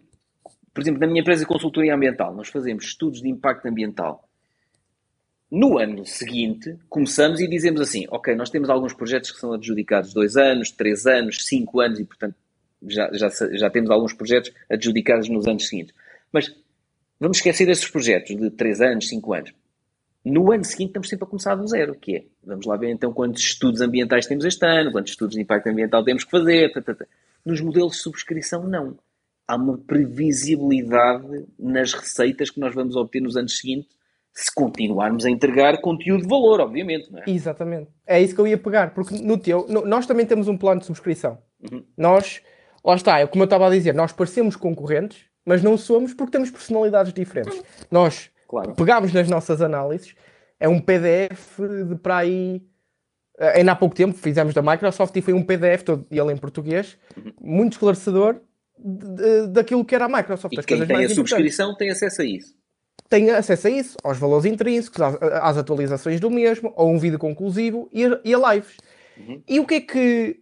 por 0.74 0.82
exemplo, 0.82 1.00
na 1.00 1.08
minha 1.08 1.22
empresa 1.22 1.42
de 1.42 1.48
consultoria 1.48 1.94
ambiental, 1.94 2.34
nós 2.34 2.50
fazemos 2.50 2.86
estudos 2.86 3.22
de 3.22 3.30
impacto 3.30 3.68
ambiental. 3.68 4.28
No 5.52 5.78
ano 5.78 6.06
seguinte, 6.06 6.78
começamos 6.90 7.42
e 7.42 7.48
dizemos 7.48 7.82
assim: 7.82 8.06
ok, 8.10 8.34
nós 8.36 8.50
temos 8.50 8.70
alguns 8.70 8.94
projetos 8.94 9.32
que 9.32 9.38
são 9.38 9.52
adjudicados 9.52 10.14
dois 10.14 10.38
anos, 10.38 10.72
três 10.72 11.06
anos, 11.06 11.46
cinco 11.46 11.82
anos 11.82 12.00
e, 12.00 12.06
portanto, 12.06 12.36
já, 12.88 13.10
já, 13.14 13.30
já 13.52 13.70
temos 13.70 13.90
alguns 13.90 14.14
projetos 14.14 14.52
adjudicados 14.70 15.30
nos 15.30 15.48
anos 15.48 15.68
seguintes. 15.68 15.94
Mas 16.32 16.54
vamos 17.20 17.38
esquecer 17.38 17.70
esses 17.70 17.90
projetos 17.90 18.36
de 18.36 18.50
3 18.52 18.82
anos, 18.82 19.08
5 19.10 19.34
anos. 19.34 19.54
No 20.24 20.52
ano 20.52 20.64
seguinte 20.64 20.90
estamos 20.90 21.10
sempre 21.10 21.26
a 21.26 21.28
começar 21.28 21.56
do 21.56 21.68
zero, 21.68 21.96
que 21.96 22.16
é, 22.16 22.24
vamos 22.44 22.66
lá 22.68 22.78
ver 22.78 22.92
então 22.92 23.12
quantos 23.12 23.42
estudos 23.42 23.82
ambientais 23.82 24.28
temos 24.28 24.46
este 24.46 24.64
ano, 24.66 24.92
quantos 24.92 25.14
estudos 25.14 25.36
de 25.36 25.42
impacto 25.42 25.68
ambiental 25.68 26.04
temos 26.04 26.24
que 26.24 26.30
fazer. 26.30 26.72
Tata, 26.72 26.94
tata. 26.94 27.08
Nos 27.44 27.60
modelos 27.60 27.94
de 27.94 28.00
subscrição, 28.00 28.68
não. 28.68 29.00
Há 29.48 29.56
uma 29.56 29.80
previsibilidade 29.80 31.46
nas 31.58 31.94
receitas 31.94 32.52
que 32.52 32.60
nós 32.60 32.74
vamos 32.76 32.96
obter 32.96 33.20
nos 33.20 33.36
anos 33.36 33.58
seguintes 33.58 33.90
se 34.34 34.54
continuarmos 34.54 35.26
a 35.26 35.30
entregar 35.30 35.82
conteúdo 35.82 36.22
de 36.22 36.28
valor, 36.28 36.62
obviamente. 36.62 37.12
Não 37.12 37.20
é? 37.20 37.24
Exatamente. 37.28 37.90
É 38.06 38.22
isso 38.22 38.34
que 38.34 38.42
eu 38.42 38.48
ia 38.48 38.58
pegar, 38.58 38.94
porque 38.94 39.18
no 39.18 39.38
teu, 39.38 39.66
no, 39.68 39.86
nós 39.86 40.06
também 40.06 40.26
temos 40.26 40.48
um 40.48 40.58
plano 40.58 40.80
de 40.80 40.86
subscrição. 40.86 41.38
Uhum. 41.60 41.84
Nós 41.98 42.42
lá 42.84 42.96
está, 42.96 43.20
é 43.20 43.28
como 43.28 43.44
eu 43.44 43.46
estava 43.46 43.68
a 43.68 43.70
dizer, 43.70 43.94
nós 43.94 44.12
parecemos 44.12 44.56
concorrentes, 44.56 45.26
mas 45.46 45.64
não 45.64 45.78
somos 45.78 46.14
porque 46.14 46.32
temos 46.32 46.52
personalidades 46.52 47.14
diferentes. 47.14 47.62
Nós 47.90 48.30
claro. 48.48 48.74
pegámos 48.74 49.14
nas 49.14 49.28
nossas 49.30 49.62
análises, 49.62 50.16
é 50.60 50.68
um 50.68 50.80
PDF 50.80 51.60
de 51.88 51.96
para 51.96 52.18
aí. 52.18 52.62
Eh, 53.40 53.60
ainda 53.60 53.72
há 53.72 53.76
pouco 53.76 53.96
tempo 53.96 54.14
fizemos 54.14 54.54
da 54.54 54.62
Microsoft 54.62 55.16
e 55.16 55.22
foi 55.22 55.34
um 55.34 55.44
PDF 55.44 55.84
todo 55.84 56.06
ele 56.12 56.32
em 56.32 56.38
português, 56.38 56.98
muito 57.42 57.74
esclarecedor 57.74 58.40
de, 58.78 59.16
de, 59.16 59.48
daquilo 59.48 59.84
que 59.84 59.96
era 59.96 60.06
a 60.06 60.10
Microsoft. 60.10 60.54
E 60.54 60.64
quem 60.64 60.86
tem 60.86 61.06
a 61.06 61.10
subscrição 61.10 61.76
tem 61.76 61.90
acesso 61.90 62.22
a 62.22 62.26
isso. 62.26 62.62
Tem 63.10 63.30
acesso 63.32 63.68
a 63.68 63.70
isso, 63.70 63.98
aos 64.04 64.18
valores 64.18 64.46
intrínsecos, 64.46 65.02
às, 65.02 65.16
às 65.22 65.58
atualizações 65.58 66.20
do 66.20 66.30
mesmo, 66.30 66.72
ou 66.76 66.90
um 66.90 67.00
vídeo 67.00 67.20
conclusivo 67.20 67.90
e 67.92 68.06
a, 68.06 68.22
e 68.24 68.34
a 68.34 68.54
lives. 68.54 68.78
Uhum. 69.18 69.44
E 69.48 69.60
o 69.60 69.66
que 69.66 69.76
é 69.76 69.82
que 69.82 70.41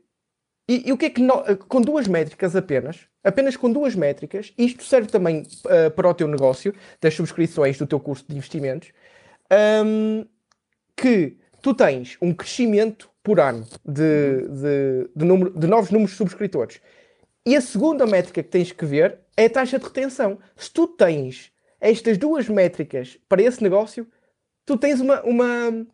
e, 0.69 0.87
e, 0.87 0.91
o 0.91 0.97
que 0.97 1.07
é 1.07 1.09
que 1.09 1.19
no, 1.19 1.43
com 1.67 1.81
duas 1.81 2.07
métricas 2.07 2.55
apenas, 2.55 3.07
apenas 3.23 3.57
com 3.57 3.71
duas 3.71 3.95
métricas, 3.95 4.53
isto 4.55 4.83
serve 4.83 5.07
também 5.07 5.47
uh, 5.65 5.89
para 5.89 6.07
o 6.07 6.13
teu 6.13 6.27
negócio, 6.27 6.75
das 7.01 7.15
subscrições 7.15 7.79
do 7.79 7.87
teu 7.87 7.99
curso 7.99 8.23
de 8.29 8.35
investimentos, 8.35 8.91
um, 9.83 10.23
que 10.95 11.37
tu 11.63 11.73
tens 11.73 12.17
um 12.21 12.31
crescimento 12.31 13.09
por 13.23 13.39
ano 13.39 13.67
de, 13.83 14.47
de, 14.47 15.09
de, 15.15 15.25
número, 15.25 15.49
de 15.57 15.65
novos 15.65 15.89
números 15.89 16.11
de 16.11 16.17
subscritores. 16.17 16.79
E 17.43 17.55
a 17.55 17.61
segunda 17.61 18.05
métrica 18.05 18.43
que 18.43 18.49
tens 18.49 18.71
que 18.71 18.85
ver 18.85 19.17
é 19.35 19.45
a 19.45 19.49
taxa 19.49 19.79
de 19.79 19.85
retenção. 19.85 20.37
Se 20.55 20.71
tu 20.71 20.87
tens 20.87 21.51
estas 21.81 22.15
duas 22.15 22.47
métricas 22.47 23.17
para 23.27 23.41
esse 23.41 23.63
negócio, 23.63 24.07
tu 24.67 24.77
tens 24.77 24.99
uma, 24.99 25.23
uma, 25.23 25.87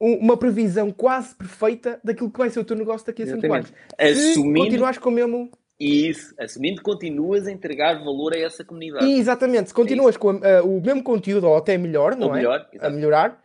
uma 0.00 0.36
previsão 0.36 0.90
quase 0.90 1.34
perfeita 1.34 2.00
daquilo 2.04 2.30
que 2.30 2.38
vai 2.38 2.50
ser 2.50 2.60
o 2.60 2.64
teu 2.64 2.76
negócio 2.76 3.06
daqui 3.06 3.22
a 3.22 3.26
5 3.26 3.52
anos. 3.52 3.72
Assumindo... 3.98 4.58
Se 4.58 4.64
continuares 4.64 4.98
com 4.98 5.08
o 5.08 5.12
mesmo. 5.12 5.50
Isso, 5.78 6.34
assumindo 6.38 6.78
que 6.78 6.82
continuas 6.82 7.46
a 7.46 7.52
entregar 7.52 8.02
valor 8.02 8.32
a 8.34 8.38
essa 8.38 8.64
comunidade. 8.64 9.04
E, 9.04 9.18
exatamente, 9.18 9.68
se 9.68 9.74
continuas 9.74 10.16
é 10.16 10.18
com 10.18 10.34
uh, 10.34 10.64
o 10.64 10.80
mesmo 10.80 11.02
conteúdo 11.02 11.46
ou 11.46 11.56
até 11.56 11.78
melhor, 11.78 12.16
não 12.16 12.28
ou 12.28 12.34
é? 12.34 12.38
Melhor, 12.38 12.68
a 12.80 12.90
melhorar, 12.90 13.44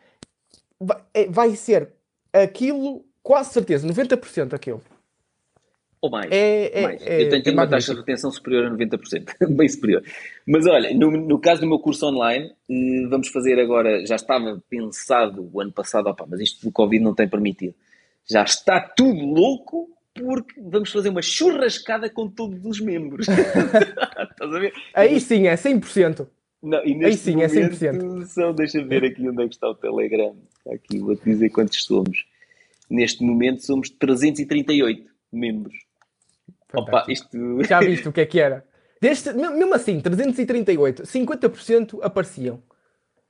vai, 0.80 0.98
é, 1.14 1.28
vai 1.28 1.56
ser 1.56 1.90
aquilo, 2.32 3.06
quase 3.22 3.54
certeza, 3.54 3.88
90% 3.88 4.54
aquilo. 4.54 4.82
Ou 6.04 6.10
mais. 6.10 6.30
É, 6.34 6.80
é, 6.80 6.82
mais. 6.82 7.02
É, 7.08 7.24
eu 7.24 7.30
tenho, 7.30 7.44
tenho 7.44 7.54
é 7.54 7.60
uma 7.62 7.66
taxa 7.66 7.94
de 7.94 8.00
retenção 8.02 8.30
superior 8.30 8.66
a 8.66 8.72
90%, 8.72 9.48
bem 9.56 9.70
superior. 9.70 10.04
Mas 10.46 10.68
olha, 10.68 10.94
no, 10.94 11.10
no, 11.12 11.40
caso 11.40 11.62
do 11.62 11.68
meu 11.68 11.80
curso 11.80 12.06
online, 12.06 12.52
eh, 12.70 13.08
vamos 13.10 13.30
fazer 13.30 13.58
agora, 13.58 14.06
já 14.06 14.18
estava 14.18 14.62
pensado 14.70 15.50
o 15.54 15.62
ano 15.62 15.72
passado, 15.72 16.08
opa, 16.08 16.26
mas 16.30 16.42
isto 16.42 16.66
do 16.66 16.74
Covid 16.74 17.02
não 17.02 17.16
tem 17.16 17.26
permitido. 17.26 17.74
Já 18.30 18.44
está 18.44 18.82
tudo 18.82 19.26
louco 19.26 19.88
porque 20.14 20.60
vamos 20.62 20.92
fazer 20.92 21.08
uma 21.08 21.22
churrascada 21.22 22.10
com 22.10 22.28
todos 22.28 22.66
os 22.66 22.82
membros. 22.82 23.26
Estás 23.32 24.54
a 24.54 24.60
ver? 24.60 24.74
Aí 24.94 25.22
sim, 25.22 25.48
é 25.48 25.56
100%. 25.56 26.28
Não, 26.62 26.80
e 26.80 26.82
Aí 26.82 26.96
neste 26.96 27.32
sim, 27.32 27.42
é 27.42 27.48
momento 27.48 27.76
100%. 27.78 28.26
são, 28.26 28.54
deixa-me 28.54 28.90
ver 28.90 29.06
aqui 29.06 29.26
onde 29.30 29.42
é 29.42 29.48
que 29.48 29.56
está 29.56 29.70
o 29.70 29.76
Telegram. 29.76 30.36
Está 30.58 30.76
aqui, 30.76 31.00
vou-te 31.00 31.24
dizer 31.24 31.50
quantos 31.50 31.82
somos. 31.82 32.26
Neste 32.90 33.24
momento 33.24 33.66
somos 33.66 33.90
338 33.90 35.10
membros. 35.32 35.83
Opa, 36.74 37.06
isto. 37.08 37.38
Já 37.64 37.80
viste 37.80 38.08
o 38.08 38.12
que 38.12 38.22
é 38.22 38.26
que 38.26 38.40
era? 38.40 38.66
Deste, 39.02 39.34
me- 39.34 39.50
mesmo 39.50 39.74
assim, 39.74 40.00
338, 40.00 41.04
50% 41.04 42.00
apareciam. 42.02 42.62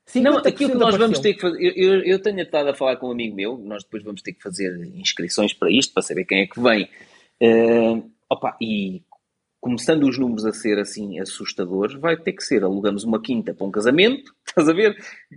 50% 0.08 0.22
Não, 0.22 0.38
aquilo 0.38 0.72
que 0.72 0.78
nós 0.78 0.96
vamos 0.96 1.20
ter 1.20 1.34
que 1.34 1.42
fazer. 1.42 1.58
Eu, 1.62 1.94
eu, 1.96 2.04
eu 2.04 2.20
tenho 2.22 2.42
estado 2.42 2.70
a 2.70 2.74
falar 2.74 2.98
com 2.98 3.08
um 3.08 3.12
amigo 3.12 3.36
meu, 3.36 3.58
nós 3.58 3.84
depois 3.84 4.04
vamos 4.04 4.22
ter 4.22 4.34
que 4.34 4.44
fazer 4.44 4.76
inscrições 4.96 5.54
para 5.54 5.72
isto, 5.72 5.94
para 5.94 6.04
saber 6.04 6.26
quem 6.26 6.42
é 6.42 6.48
que 6.48 6.60
vem. 6.60 6.90
Eh, 7.40 8.04
opa, 8.30 8.56
e 8.62 9.02
começando 9.62 10.04
os 10.04 10.18
números 10.20 10.46
a 10.46 10.52
ser 10.52 10.78
assim 10.78 11.20
assustadores, 11.20 11.96
vai 12.00 12.18
ter 12.18 12.34
que 12.34 12.44
ser: 12.44 12.64
alugamos 12.64 13.04
uma 13.06 13.22
quinta 13.22 13.54
para 13.54 13.66
um 13.66 13.72
casamento, 13.72 14.36
estás 14.46 14.70
a 14.70 14.74
ver? 14.74 14.96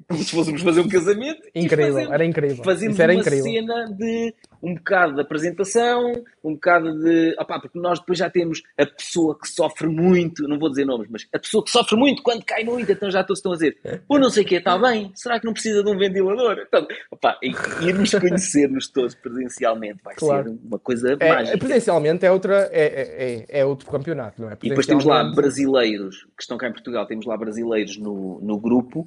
Como 0.08 0.22
se 0.22 0.30
fôssemos 0.34 0.62
fazer 0.62 0.80
um 0.80 0.88
casamento. 0.88 1.40
Incrível, 1.54 1.94
fazemos- 1.94 2.12
era 2.14 2.24
incrível. 2.24 2.64
Fazemos 2.64 3.00
era 3.00 3.12
uma 3.12 3.20
incrível. 3.20 3.44
cena 3.44 3.84
de 3.96 4.34
um 4.62 4.74
bocado 4.74 5.14
de 5.14 5.20
apresentação, 5.20 6.12
um 6.42 6.54
bocado 6.54 6.98
de. 7.02 7.34
Opá, 7.38 7.60
porque 7.60 7.78
nós 7.78 7.98
depois 8.00 8.18
já 8.18 8.28
temos 8.30 8.62
a 8.78 8.84
pessoa 8.86 9.38
que 9.38 9.48
sofre 9.48 9.86
muito, 9.88 10.46
não 10.48 10.58
vou 10.58 10.68
dizer 10.68 10.84
nomes, 10.84 11.08
mas 11.10 11.26
a 11.32 11.38
pessoa 11.38 11.64
que 11.64 11.70
sofre 11.70 11.96
muito 11.96 12.22
quando 12.22 12.44
cai 12.44 12.64
muito, 12.64 12.90
então 12.90 13.10
já 13.10 13.22
todos 13.22 13.38
estão 13.38 13.52
a 13.52 13.54
dizer: 13.54 13.78
o 14.08 14.18
não 14.18 14.28
sei 14.30 14.42
o 14.42 14.46
que 14.46 14.56
está 14.56 14.76
bem, 14.78 15.12
será 15.14 15.38
que 15.38 15.46
não 15.46 15.52
precisa 15.52 15.82
de 15.82 15.90
um 15.90 15.96
ventilador? 15.98 16.58
Então, 16.66 16.86
opá, 17.10 17.38
e- 17.42 17.54
irmos 17.86 18.10
conhecer-nos 18.20 18.88
todos 18.88 19.14
presencialmente 19.14 20.00
vai 20.04 20.14
Claro. 20.16 20.50
ser 20.50 20.58
uma 20.66 20.78
coisa 20.78 21.16
É, 21.20 21.28
mágica. 21.32 21.58
presencialmente 21.58 22.26
é, 22.26 22.30
outra, 22.32 22.68
é, 22.72 22.84
é, 22.84 23.46
é- 23.50 23.60
é 23.60 23.64
outro 23.64 23.88
campeonato, 23.90 24.40
não 24.42 24.50
é? 24.50 24.56
E 24.62 24.68
depois 24.68 24.86
temos 24.86 25.04
lá 25.04 25.22
brasileiros 25.24 26.24
que 26.36 26.42
estão 26.42 26.56
cá 26.58 26.68
em 26.68 26.72
Portugal, 26.72 27.06
temos 27.06 27.24
lá 27.26 27.36
brasileiros 27.36 27.96
no, 27.98 28.40
no 28.42 28.58
grupo 28.58 29.05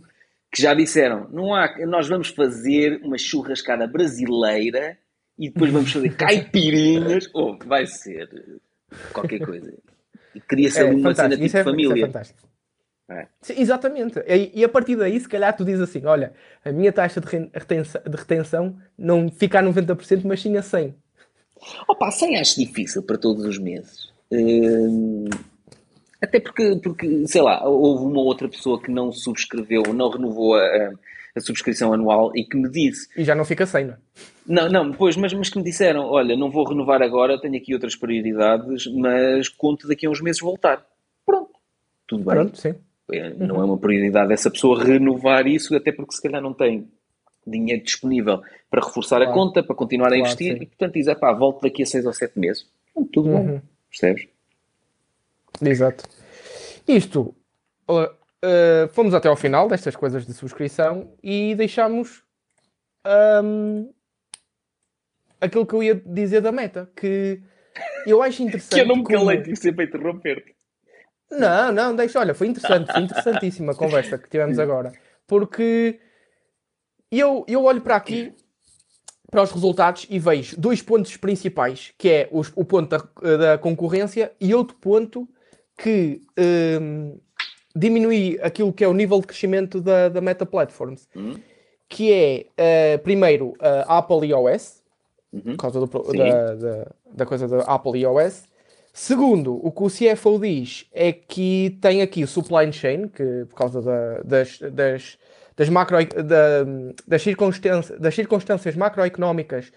que 0.51 0.61
já 0.61 0.73
disseram: 0.73 1.27
não 1.31 1.53
há, 1.53 1.73
nós 1.85 2.07
vamos 2.07 2.29
fazer 2.29 2.99
uma 3.03 3.17
churrascada 3.17 3.87
brasileira 3.87 4.97
e 5.37 5.49
depois 5.49 5.71
vamos 5.71 5.91
fazer 5.91 6.15
caipirinhas. 6.17 7.29
Oh, 7.33 7.57
vai 7.65 7.85
ser 7.85 8.29
qualquer 9.13 9.39
coisa. 9.39 9.73
E 10.33 10.39
Cria-se 10.41 10.79
É, 10.79 10.87
ali 10.87 10.95
uma 10.95 11.13
cena 11.13 11.37
tipo 11.37 11.57
é, 11.57 11.59
é 11.59 11.63
família. 11.63 12.11
É. 13.11 13.27
Sim, 13.41 13.53
exatamente. 13.57 14.19
E, 14.19 14.51
e 14.53 14.63
a 14.63 14.69
partir 14.69 14.95
daí, 14.95 15.19
se 15.19 15.27
calhar 15.27 15.55
tu 15.55 15.65
dizes 15.65 15.81
assim: 15.81 16.05
olha, 16.05 16.33
a 16.63 16.71
minha 16.71 16.91
taxa 16.91 17.19
de 17.19 17.27
retenção, 17.53 18.01
de 18.07 18.17
retenção 18.17 18.77
não 18.97 19.29
fica 19.29 19.59
a 19.59 19.63
90%, 19.63 20.21
mas 20.25 20.41
sim 20.41 20.55
a 20.57 20.61
100%. 20.61 20.93
Opa, 21.87 22.09
100 22.11 22.39
acho 22.39 22.59
difícil 22.59 23.03
para 23.03 23.17
todos 23.17 23.43
os 23.45 23.57
meses. 23.57 24.13
Hum, 24.31 25.25
até 26.21 26.39
porque, 26.39 26.79
porque, 26.83 27.27
sei 27.27 27.41
lá, 27.41 27.65
houve 27.67 28.05
uma 28.05 28.21
outra 28.21 28.47
pessoa 28.49 28.81
que 28.81 28.91
não 28.91 29.11
subscreveu, 29.11 29.83
não 29.93 30.09
renovou 30.09 30.55
a, 30.55 30.59
a- 30.63 30.93
a 31.35 31.39
subscrição 31.41 31.93
anual 31.93 32.31
e 32.35 32.43
que 32.43 32.57
me 32.57 32.69
disse 32.69 33.07
E 33.15 33.23
já 33.23 33.35
não 33.35 33.45
fica 33.45 33.65
100, 33.65 33.85
não 33.85 33.93
é? 33.93 33.97
Não, 34.47 34.67
não, 34.69 34.91
pois, 34.91 35.15
mas, 35.15 35.31
mas 35.33 35.47
que 35.49 35.57
me 35.59 35.63
disseram, 35.63 36.05
olha, 36.07 36.35
não 36.35 36.49
vou 36.49 36.67
renovar 36.67 37.01
agora, 37.03 37.39
tenho 37.39 37.55
aqui 37.55 37.71
outras 37.73 37.95
prioridades, 37.95 38.87
mas 38.87 39.47
conto 39.47 39.87
daqui 39.87 40.07
a 40.07 40.09
uns 40.09 40.21
meses 40.21 40.41
voltar. 40.41 40.83
Pronto, 41.25 41.51
tudo 42.07 42.23
bem. 42.25 42.33
Pronto, 42.35 42.57
sim. 42.57 42.73
É, 43.11 43.29
Não 43.35 43.61
é 43.61 43.63
uma 43.65 43.77
prioridade 43.77 44.33
essa 44.33 44.49
pessoa 44.51 44.83
renovar 44.83 45.45
isso, 45.47 45.75
até 45.75 45.91
porque 45.91 46.13
se 46.13 46.21
calhar 46.21 46.41
não 46.41 46.53
tem 46.53 46.87
dinheiro 47.45 47.83
disponível 47.83 48.41
para 48.69 48.85
reforçar 48.85 49.17
a 49.21 49.25
Claro. 49.25 49.39
conta, 49.39 49.63
para 49.63 49.75
continuar 49.75 50.07
a 50.07 50.09
Claro, 50.09 50.21
investir, 50.23 50.57
sim. 50.57 50.63
e 50.63 50.65
portanto 50.65 50.93
diz, 50.93 51.13
pá, 51.19 51.31
volto 51.33 51.61
daqui 51.61 51.83
a 51.83 51.85
seis 51.85 52.05
ou 52.05 52.13
sete 52.13 52.37
meses. 52.39 52.65
Pronto, 52.93 53.09
tudo 53.11 53.29
bem, 53.29 53.47
Uhum. 53.47 53.61
percebes? 53.89 54.27
Exato. 55.61 56.03
Isto, 56.87 57.35
uh, 57.89 58.87
fomos 58.91 59.13
até 59.13 59.27
ao 59.27 59.35
final 59.35 59.67
destas 59.67 59.95
coisas 59.95 60.25
de 60.25 60.33
subscrição 60.33 61.13
e 61.21 61.53
deixámos 61.55 62.23
um, 63.43 63.93
aquilo 65.39 65.65
que 65.65 65.73
eu 65.73 65.83
ia 65.83 65.95
dizer 65.95 66.41
da 66.41 66.51
meta, 66.51 66.89
que 66.95 67.41
eu 68.05 68.21
acho 68.21 68.41
interessante. 68.43 68.75
Que 68.75 68.81
eu 68.81 68.87
não 68.87 68.95
me 68.97 69.03
como- 69.03 69.19
calei, 69.19 69.41
tive 69.41 69.55
sempre 69.55 69.85
a 69.85 69.87
interromper-te. 69.87 70.55
Não, 71.31 71.71
não, 71.71 71.95
deixa, 71.95 72.19
olha, 72.19 72.33
foi 72.33 72.47
interessante, 72.47 72.91
foi 72.91 73.01
interessantíssima 73.03 73.71
a 73.73 73.75
conversa 73.75 74.17
que 74.17 74.27
tivemos 74.29 74.57
agora, 74.57 74.91
porque 75.27 75.99
eu, 77.11 77.45
eu 77.47 77.63
olho 77.65 77.81
para 77.81 77.95
aqui, 77.95 78.33
para 79.29 79.43
os 79.43 79.51
resultados 79.51 80.07
e 80.09 80.17
vejo 80.17 80.59
dois 80.59 80.81
pontos 80.81 81.15
principais, 81.17 81.93
que 81.99 82.09
é 82.09 82.29
os- 82.31 82.51
o 82.55 82.65
ponto 82.65 82.89
da, 82.89 83.37
da 83.37 83.57
concorrência 83.59 84.31
e 84.41 84.55
outro 84.55 84.75
ponto 84.77 85.29
que 85.83 86.21
hum, 86.81 87.17
diminui 87.75 88.37
aquilo 88.41 88.73
que 88.73 88.83
é 88.83 88.87
o 88.87 88.93
nível 88.93 89.19
de 89.21 89.27
crescimento 89.27 89.81
da, 89.81 90.09
da 90.09 90.21
Meta 90.21 90.45
Platforms, 90.45 91.07
Hum? 91.15 91.35
que 91.87 92.11
é, 92.13 92.45
eh, 92.57 92.97
primeiro, 92.99 93.55
a 93.59 93.97
Apple 93.97 94.27
iOS, 94.27 94.79
Uhum. 95.31 95.41
por 95.55 95.57
causa 95.57 95.79
do 95.79 96.13
da, 96.13 96.55
da, 96.55 96.87
da 97.13 97.25
coisa 97.25 97.47
da 97.47 97.59
Apple 97.63 97.99
iOS. 98.01 98.43
Segundo, 98.91 99.53
o 99.63 99.71
que 99.71 99.83
o 99.83 99.87
CFO 99.87 100.39
diz 100.39 100.87
é 100.91 101.11
que 101.13 101.77
tem 101.79 102.01
aqui 102.01 102.23
o 102.23 102.27
supply 102.27 102.71
chain, 102.73 103.07
que 103.07 103.45
por 103.47 103.55
causa 103.55 103.79
da- 103.81 104.21
das, 104.23 104.57
das, 104.59 105.17
das, 105.55 105.69
macro, 105.69 105.97
da- 106.23 106.65
das, 107.07 107.21
circunstâncias, 107.21 107.99
das 107.99 108.15
circunstâncias 108.15 108.75
macroeconómicas, 108.75 109.71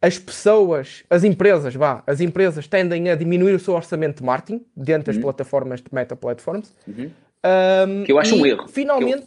as 0.00 0.18
pessoas, 0.18 1.04
as 1.10 1.24
empresas, 1.24 1.74
vá, 1.74 2.02
as 2.06 2.20
empresas 2.20 2.66
tendem 2.66 3.10
a 3.10 3.14
diminuir 3.14 3.54
o 3.54 3.58
seu 3.58 3.74
orçamento 3.74 4.18
de 4.18 4.24
marketing 4.24 4.64
dentro 4.76 5.12
das 5.12 5.18
plataformas 5.20 5.80
de 5.80 5.88
meta 5.92 6.14
platforms. 6.14 6.72
Uhum. 6.86 7.10
Um, 7.44 8.04
Que 8.04 8.12
eu 8.12 8.18
acho 8.18 8.36
e, 8.36 8.40
um 8.40 8.46
erro. 8.46 8.68
Finalmente, 8.68 9.26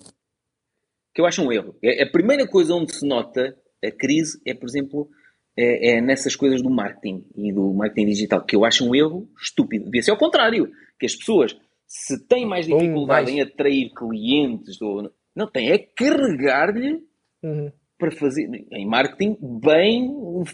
que 1.13 1.21
eu 1.21 1.25
acho 1.25 1.43
um 1.43 1.51
erro. 1.51 1.75
É, 1.83 2.03
a 2.03 2.09
primeira 2.09 2.47
coisa 2.47 2.73
onde 2.73 2.93
se 2.93 3.05
nota 3.05 3.55
a 3.83 3.91
crise 3.91 4.39
é, 4.45 4.53
por 4.53 4.67
exemplo, 4.67 5.09
é, 5.57 5.97
é 5.97 6.01
nessas 6.01 6.35
coisas 6.35 6.61
do 6.61 6.69
marketing 6.69 7.25
e 7.35 7.51
do 7.53 7.73
marketing 7.73 8.07
digital, 8.07 8.45
que 8.45 8.55
eu 8.55 8.63
acho 8.63 8.87
um 8.87 8.95
erro 8.95 9.29
estúpido. 9.41 9.85
Devia 9.85 10.01
ser 10.01 10.11
ao 10.11 10.17
contrário, 10.17 10.71
que 10.97 11.05
as 11.05 11.15
pessoas, 11.15 11.57
se 11.85 12.25
têm 12.27 12.45
mais 12.45 12.65
dificuldade 12.65 13.31
mais. 13.31 13.37
em 13.37 13.41
atrair 13.41 13.91
clientes, 13.93 14.81
ou, 14.81 15.11
não 15.35 15.47
têm, 15.47 15.71
é 15.71 15.77
carregar-lhe 15.77 17.03
uhum, 17.43 17.71
para 18.01 18.11
fazer 18.11 18.49
em 18.71 18.85
marketing 18.87 19.37
bem 19.41 20.11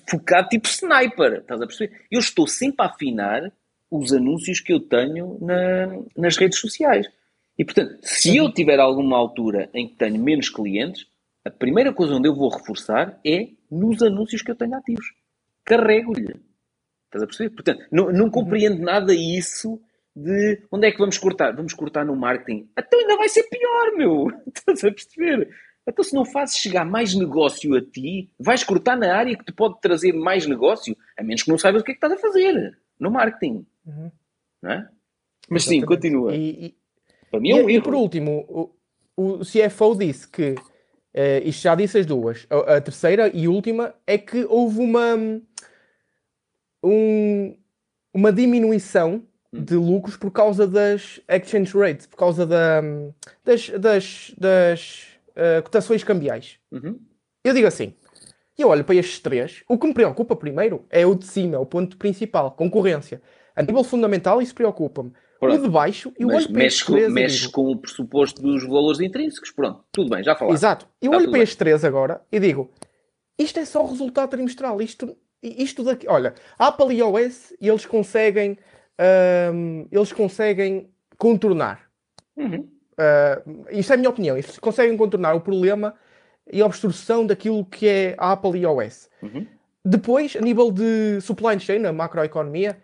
focado, 0.09 0.49
tipo 0.49 0.67
sniper. 0.67 1.35
Estás 1.39 1.61
a 1.61 1.65
perceber? 1.65 2.01
Eu 2.11 2.19
estou 2.19 2.45
sempre 2.45 2.85
a 2.85 2.89
afinar 2.89 3.53
os 3.89 4.11
anúncios 4.11 4.59
que 4.59 4.73
eu 4.73 4.81
tenho 4.81 5.37
na- 5.41 5.97
nas 6.17 6.35
redes 6.35 6.59
sociais. 6.59 7.07
E 7.57 7.63
portanto, 7.63 7.97
se 8.01 8.35
eu 8.35 8.51
tiver 8.51 8.79
alguma 8.81 9.17
altura 9.17 9.69
em 9.73 9.87
que 9.87 9.95
tenho 9.95 10.21
menos 10.21 10.49
clientes, 10.49 11.07
a 11.45 11.49
primeira 11.49 11.93
coisa 11.93 12.15
onde 12.15 12.27
eu 12.27 12.35
vou 12.35 12.49
reforçar 12.49 13.17
é 13.25 13.47
nos 13.71 14.03
anúncios 14.03 14.41
que 14.41 14.51
eu 14.51 14.55
tenho 14.55 14.75
ativos. 14.75 15.13
Carrego-lhe. 15.63 16.35
Estás 17.05 17.23
a 17.23 17.27
perceber? 17.27 17.49
Portanto, 17.51 17.85
não, 17.89 18.11
não 18.11 18.29
compreendo 18.29 18.81
nada 18.81 19.13
isso 19.15 19.81
de 20.13 20.61
onde 20.69 20.87
é 20.87 20.91
que 20.91 20.97
vamos 20.97 21.17
cortar? 21.17 21.55
Vamos 21.55 21.73
cortar 21.73 22.03
no 22.05 22.15
marketing. 22.15 22.67
Então 22.77 22.99
ainda 22.99 23.15
vai 23.15 23.29
ser 23.29 23.43
pior, 23.43 23.95
meu. 23.95 24.27
Estás 24.53 24.83
a 24.83 24.91
perceber? 24.91 25.49
Então 25.87 26.03
se 26.03 26.13
não 26.13 26.25
fazes 26.25 26.57
chegar 26.57 26.83
mais 26.85 27.15
negócio 27.15 27.73
a 27.75 27.81
ti, 27.81 28.29
vais 28.39 28.63
cortar 28.63 28.97
na 28.97 29.15
área 29.15 29.37
que 29.37 29.45
te 29.45 29.53
pode 29.53 29.79
trazer 29.79 30.11
mais 30.13 30.45
negócio, 30.45 30.95
a 31.17 31.23
menos 31.23 31.43
que 31.43 31.49
não 31.49 31.57
saibas 31.57 31.81
o 31.81 31.85
que 31.85 31.91
é 31.91 31.93
que 31.93 31.97
estás 32.05 32.13
a 32.13 32.17
fazer 32.21 32.77
no 32.99 33.09
marketing. 33.09 33.65
uhum. 33.85 34.11
Não 34.61 34.71
é? 34.71 34.89
Mas 35.49 35.63
sim, 35.63 35.81
continua. 35.81 36.35
E- 36.35 36.65
e- 36.65 36.77
Para 37.31 37.39
mim 37.39 37.51
é 37.51 37.55
um 37.55 37.69
e, 37.69 37.73
e 37.73 37.75
erro. 37.75 37.83
por 37.85 37.93
último, 37.95 38.45
o, 39.15 39.39
o 39.39 39.39
CFO 39.45 39.95
disse 39.97 40.27
que, 40.27 40.55
eh, 41.13 41.41
isto 41.45 41.61
já 41.61 41.73
disse 41.73 41.99
as 41.99 42.05
duas, 42.05 42.45
a, 42.49 42.75
a 42.77 42.81
terceira 42.81 43.31
e 43.33 43.47
última 43.47 43.95
é 44.05 44.17
que 44.17 44.43
houve 44.49 44.79
uma, 44.79 45.15
um- 46.83 47.57
uma 48.13 48.31
diminuição 48.31 49.23
Hum. 49.53 49.63
de 49.63 49.75
lucros 49.75 50.17
por 50.17 50.29
causa 50.31 50.67
das 50.67 51.21
exchange 51.29 51.71
rates, 51.77 52.05
por 52.05 52.17
causa 52.17 52.45
da, 52.45 52.81
das, 53.45 53.69
das, 53.69 54.33
das 54.37 55.07
eh, 55.37 55.61
cotações 55.61 56.03
cambiais. 56.03 56.57
Uhum. 56.71 56.99
Eu 57.43 57.53
digo 57.53 57.67
assim, 57.67 57.93
eu 58.57 58.69
olho 58.69 58.83
para 58.83 58.95
estes 58.95 59.19
três, 59.19 59.63
o 59.69 59.77
que 59.77 59.85
me 59.87 59.93
preocupa 59.93 60.35
primeiro 60.35 60.83
é 60.89 61.05
o 61.05 61.13
de 61.13 61.25
cima, 61.25 61.55
é 61.55 61.59
o 61.59 61.65
ponto 61.65 61.95
principal, 61.95 62.51
concorrência. 62.51 63.21
A 63.55 63.61
nível 63.61 63.83
fundamental 63.83 64.41
isso 64.41 64.55
preocupa-me. 64.55 65.13
O 65.39 65.55
de 65.55 65.69
baixo, 65.69 66.11
eu 66.17 66.27
Mas 66.27 66.45
olho 66.45 66.53
para 66.53 66.65
estes 66.65 66.85
três 66.85 67.07
e 67.09 67.11
mexe 67.11 67.39
digo, 67.41 67.51
com 67.51 67.71
o 67.71 67.77
pressuposto 67.77 68.41
dos 68.41 68.63
valores 68.67 68.99
intrínsecos. 68.99 69.51
Pronto, 69.51 69.83
tudo 69.91 70.09
bem, 70.09 70.23
já 70.23 70.35
falaste. 70.35 70.57
Exato. 70.57 70.87
Eu 70.99 71.11
Tá 71.11 71.17
olho 71.17 71.25
para 71.25 71.33
bem. 71.33 71.43
estes 71.43 71.55
três 71.55 71.85
agora 71.85 72.21
e 72.31 72.39
digo: 72.39 72.71
isto 73.37 73.59
é 73.59 73.65
só 73.65 73.83
o 73.83 73.87
resultado 73.87 74.31
trimestral. 74.31 74.81
Isto, 74.81 75.15
isto 75.43 75.83
daqui. 75.83 76.07
Olha, 76.09 76.33
Apple 76.57 76.95
e 76.95 76.97
iOS 76.99 77.53
eles 77.61 77.85
conseguem, 77.85 78.57
ahm, 78.97 79.85
eles 79.91 80.11
conseguem 80.11 80.89
contornar. 81.19 81.87
Uhum. 82.35 82.67
Ah, 82.97 83.41
isto 83.71 83.91
é 83.91 83.95
a 83.95 83.97
minha 83.97 84.09
opinião. 84.09 84.37
Eles 84.37 84.57
conseguem 84.57 84.97
contornar 84.97 85.33
o 85.35 85.41
problema 85.41 85.93
e 86.51 86.61
a 86.61 86.65
obstrução 86.65 87.25
daquilo 87.25 87.65
que 87.65 87.87
é 87.87 88.15
a 88.17 88.31
Apple 88.31 88.57
e 88.57 88.63
iOS. 88.63 89.09
Uhum. 89.21 89.45
Depois, 89.83 90.35
a 90.35 90.41
nível 90.41 90.71
de 90.71 91.19
supply 91.21 91.59
chain, 91.59 91.85
a 91.85 91.93
macroeconomia, 91.93 92.77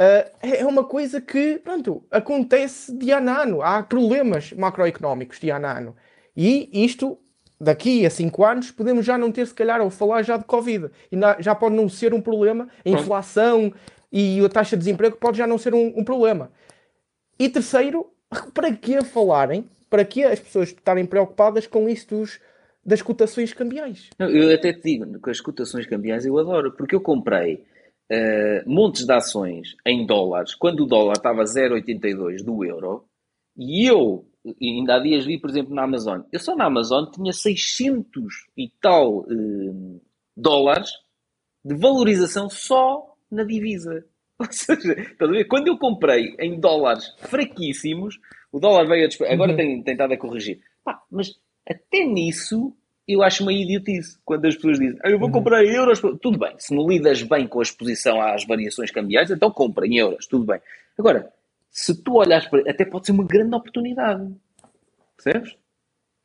Uh, 0.00 0.24
é 0.40 0.64
uma 0.64 0.82
coisa 0.82 1.20
que, 1.20 1.58
pronto, 1.58 2.02
acontece 2.10 2.90
de 2.96 3.10
ano 3.10 3.30
a 3.30 3.42
ano. 3.42 3.60
Há 3.60 3.82
problemas 3.82 4.50
macroeconómicos 4.50 5.38
de 5.38 5.50
ano 5.50 5.66
a 5.66 5.76
ano. 5.76 5.96
E 6.34 6.70
isto, 6.72 7.18
daqui 7.60 8.06
a 8.06 8.08
5 8.08 8.42
anos, 8.42 8.70
podemos 8.70 9.04
já 9.04 9.18
não 9.18 9.30
ter, 9.30 9.46
se 9.46 9.52
calhar, 9.52 9.78
ou 9.82 9.90
falar 9.90 10.22
já 10.22 10.38
de 10.38 10.44
Covid. 10.44 10.86
E 11.12 11.16
já 11.40 11.54
pode 11.54 11.74
não 11.74 11.86
ser 11.86 12.14
um 12.14 12.20
problema. 12.22 12.66
A 12.82 12.88
inflação 12.88 13.70
e 14.10 14.42
a 14.42 14.48
taxa 14.48 14.74
de 14.74 14.78
desemprego 14.78 15.18
pode 15.18 15.36
já 15.36 15.46
não 15.46 15.58
ser 15.58 15.74
um, 15.74 15.92
um 15.94 16.02
problema. 16.02 16.50
E 17.38 17.46
terceiro, 17.50 18.10
para 18.54 18.74
que 18.74 19.02
falarem? 19.04 19.64
Para 19.88 20.04
que 20.04 20.22
as 20.22 20.38
pessoas 20.38 20.68
estarem 20.68 21.04
preocupadas 21.04 21.66
com 21.66 21.88
isso 21.88 22.08
dos, 22.08 22.40
das 22.84 23.02
cotações 23.02 23.52
cambiais? 23.52 24.10
Não, 24.18 24.28
eu 24.28 24.54
até 24.54 24.72
te 24.72 24.82
digo, 24.82 25.20
com 25.20 25.30
as 25.30 25.40
cotações 25.40 25.86
cambiais 25.86 26.24
eu 26.24 26.38
adoro, 26.38 26.72
porque 26.72 26.94
eu 26.94 27.00
comprei 27.00 27.64
uh, 28.10 28.70
montes 28.70 29.04
de 29.04 29.12
ações 29.12 29.76
em 29.84 30.06
dólares, 30.06 30.54
quando 30.54 30.84
o 30.84 30.86
dólar 30.86 31.14
estava 31.14 31.42
a 31.42 31.44
0,82 31.44 32.44
do 32.44 32.64
euro, 32.64 33.04
e 33.56 33.84
eu, 33.90 34.24
ainda 34.60 34.96
há 34.96 34.98
dias 35.00 35.26
vi, 35.26 35.38
por 35.38 35.50
exemplo, 35.50 35.74
na 35.74 35.82
Amazon, 35.82 36.20
eu 36.32 36.38
só 36.38 36.54
na 36.54 36.66
Amazon 36.66 37.06
tinha 37.10 37.32
600 37.32 38.46
e 38.56 38.70
tal 38.80 39.20
uh, 39.20 40.00
dólares 40.36 40.90
de 41.64 41.74
valorização 41.74 42.48
só 42.48 43.14
na 43.30 43.44
divisa. 43.44 44.04
Ou 44.42 44.46
seja, 44.50 44.96
quando 45.48 45.68
eu 45.68 45.76
comprei 45.76 46.34
em 46.38 46.58
dólares 46.58 47.14
fraquíssimos, 47.18 48.18
o 48.50 48.58
dólar 48.58 48.86
veio 48.86 49.06
a 49.06 49.32
agora 49.32 49.50
uhum. 49.50 49.56
tem, 49.56 49.82
tem 49.82 49.92
estado 49.92 50.14
a 50.14 50.16
corrigir. 50.16 50.60
Pá, 50.82 51.02
mas 51.10 51.38
até 51.68 52.04
nisso 52.04 52.74
eu 53.06 53.22
acho 53.22 53.42
uma 53.42 53.52
idiotice 53.52 54.18
quando 54.24 54.46
as 54.46 54.54
pessoas 54.54 54.78
dizem 54.78 54.98
ah, 55.04 55.10
eu 55.10 55.18
vou 55.18 55.28
uhum. 55.28 55.34
comprar 55.34 55.62
euros. 55.64 56.00
Tudo 56.22 56.38
bem, 56.38 56.54
se 56.58 56.74
não 56.74 56.88
lidas 56.88 57.22
bem 57.22 57.46
com 57.46 57.60
a 57.60 57.62
exposição 57.62 58.20
às 58.20 58.46
variações 58.46 58.90
cambiais, 58.90 59.30
então 59.30 59.50
compra 59.50 59.86
em 59.86 59.98
euros, 59.98 60.26
tudo 60.26 60.46
bem. 60.46 60.60
Agora, 60.98 61.30
se 61.70 62.02
tu 62.02 62.14
olhas 62.14 62.46
para. 62.46 62.68
Até 62.70 62.84
pode 62.84 63.06
ser 63.06 63.12
uma 63.12 63.24
grande 63.24 63.54
oportunidade. 63.54 64.34
Percebes? 65.22 65.56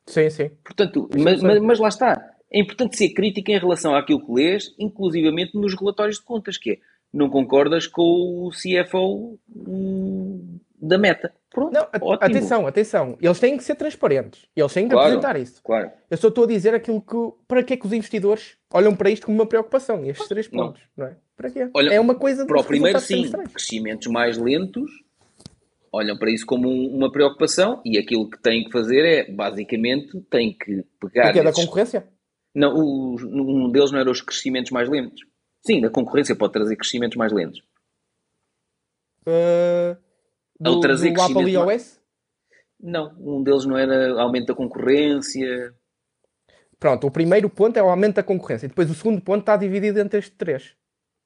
Sim, 0.07 0.29
sim. 0.29 0.49
Portanto, 0.63 1.09
mas, 1.17 1.41
mas, 1.41 1.59
mas, 1.59 1.79
lá 1.79 1.89
está. 1.89 2.31
É 2.51 2.59
importante 2.59 2.95
ser 2.95 3.09
crítico 3.09 3.51
em 3.51 3.59
relação 3.59 3.95
àquilo 3.95 4.23
que 4.25 4.31
lês, 4.31 4.73
inclusivamente 4.79 5.57
nos 5.57 5.77
relatórios 5.77 6.17
de 6.17 6.23
contas, 6.23 6.57
que 6.57 6.71
é 6.71 6.79
não 7.15 7.29
concordas 7.29 7.87
com 7.87 8.01
o 8.01 8.49
CFO 8.49 9.39
hum, 9.49 10.59
da 10.77 10.97
meta. 10.97 11.33
Pronto, 11.49 11.71
não, 11.73 12.13
atenção, 12.19 12.67
atenção. 12.67 13.17
Eles 13.21 13.39
têm 13.39 13.55
que 13.55 13.63
ser 13.63 13.75
transparentes. 13.75 14.45
Eles 14.53 14.73
têm 14.73 14.85
que 14.85 14.93
claro, 14.93 15.07
apresentar 15.07 15.39
isso. 15.39 15.61
Claro. 15.63 15.89
Eu 16.11 16.17
só 16.17 16.27
estou 16.27 16.43
a 16.43 16.47
dizer 16.47 16.75
aquilo 16.75 17.01
que. 17.01 17.15
Para 17.47 17.63
que 17.63 17.73
é 17.73 17.77
que 17.77 17.87
os 17.87 17.93
investidores 17.93 18.57
olham 18.73 18.93
para 18.93 19.09
isto 19.09 19.25
como 19.27 19.37
uma 19.37 19.45
preocupação? 19.45 20.05
Estes 20.05 20.27
três 20.27 20.49
pontos, 20.49 20.81
não, 20.97 21.05
não 21.05 21.11
é? 21.13 21.15
Para 21.37 21.49
quê? 21.49 21.69
Olha, 21.73 21.93
é 21.93 21.99
uma 21.99 22.15
coisa 22.15 22.45
Para 22.45 22.59
o 22.59 22.63
primeiro, 22.63 22.99
sim. 22.99 23.31
Crescimentos 23.53 24.07
mais 24.07 24.37
lentos 24.37 24.91
olham 25.93 26.17
para 26.17 26.29
isso 26.29 26.45
como 26.45 26.67
um, 26.67 26.93
uma 26.93 27.09
preocupação 27.09 27.81
e 27.85 27.97
aquilo 27.97 28.29
que 28.29 28.41
têm 28.41 28.65
que 28.65 28.71
fazer 28.71 29.05
é, 29.05 29.31
basicamente, 29.31 30.19
têm 30.29 30.51
que 30.51 30.83
pegar. 30.99 31.27
Porque 31.27 31.39
é 31.39 31.43
da 31.43 31.53
concorrência? 31.53 32.05
Não, 32.53 32.73
o, 32.75 33.15
um 33.15 33.71
deles 33.71 33.91
não 33.91 33.99
era 33.99 34.11
os 34.11 34.21
crescimentos 34.21 34.71
mais 34.71 34.89
lentos. 34.89 35.21
Sim, 35.65 35.83
a 35.83 35.89
concorrência 35.89 36.35
pode 36.35 36.53
trazer 36.53 36.75
crescimentos 36.75 37.17
mais 37.17 37.31
lentos. 37.31 37.59
Uh, 39.27 39.97
do, 40.59 40.79
trazer 40.79 41.11
do 41.11 41.21
Apple 41.21 41.51
iOS? 41.51 41.65
Mais... 41.65 42.01
Não, 42.79 43.15
um 43.19 43.41
deles 43.41 43.65
não 43.65 43.77
era 43.77 44.21
aumento 44.21 44.47
da 44.47 44.53
concorrência. 44.53 45.73
Pronto, 46.79 47.07
o 47.07 47.11
primeiro 47.11 47.49
ponto 47.49 47.77
é 47.77 47.81
o 47.81 47.89
aumento 47.89 48.17
da 48.17 48.23
concorrência. 48.23 48.67
Depois 48.67 48.91
o 48.91 48.93
segundo 48.93 49.19
ponto 49.21 49.39
está 49.39 49.57
dividido 49.57 49.99
entre 49.99 50.19
estes 50.19 50.37
três. 50.37 50.75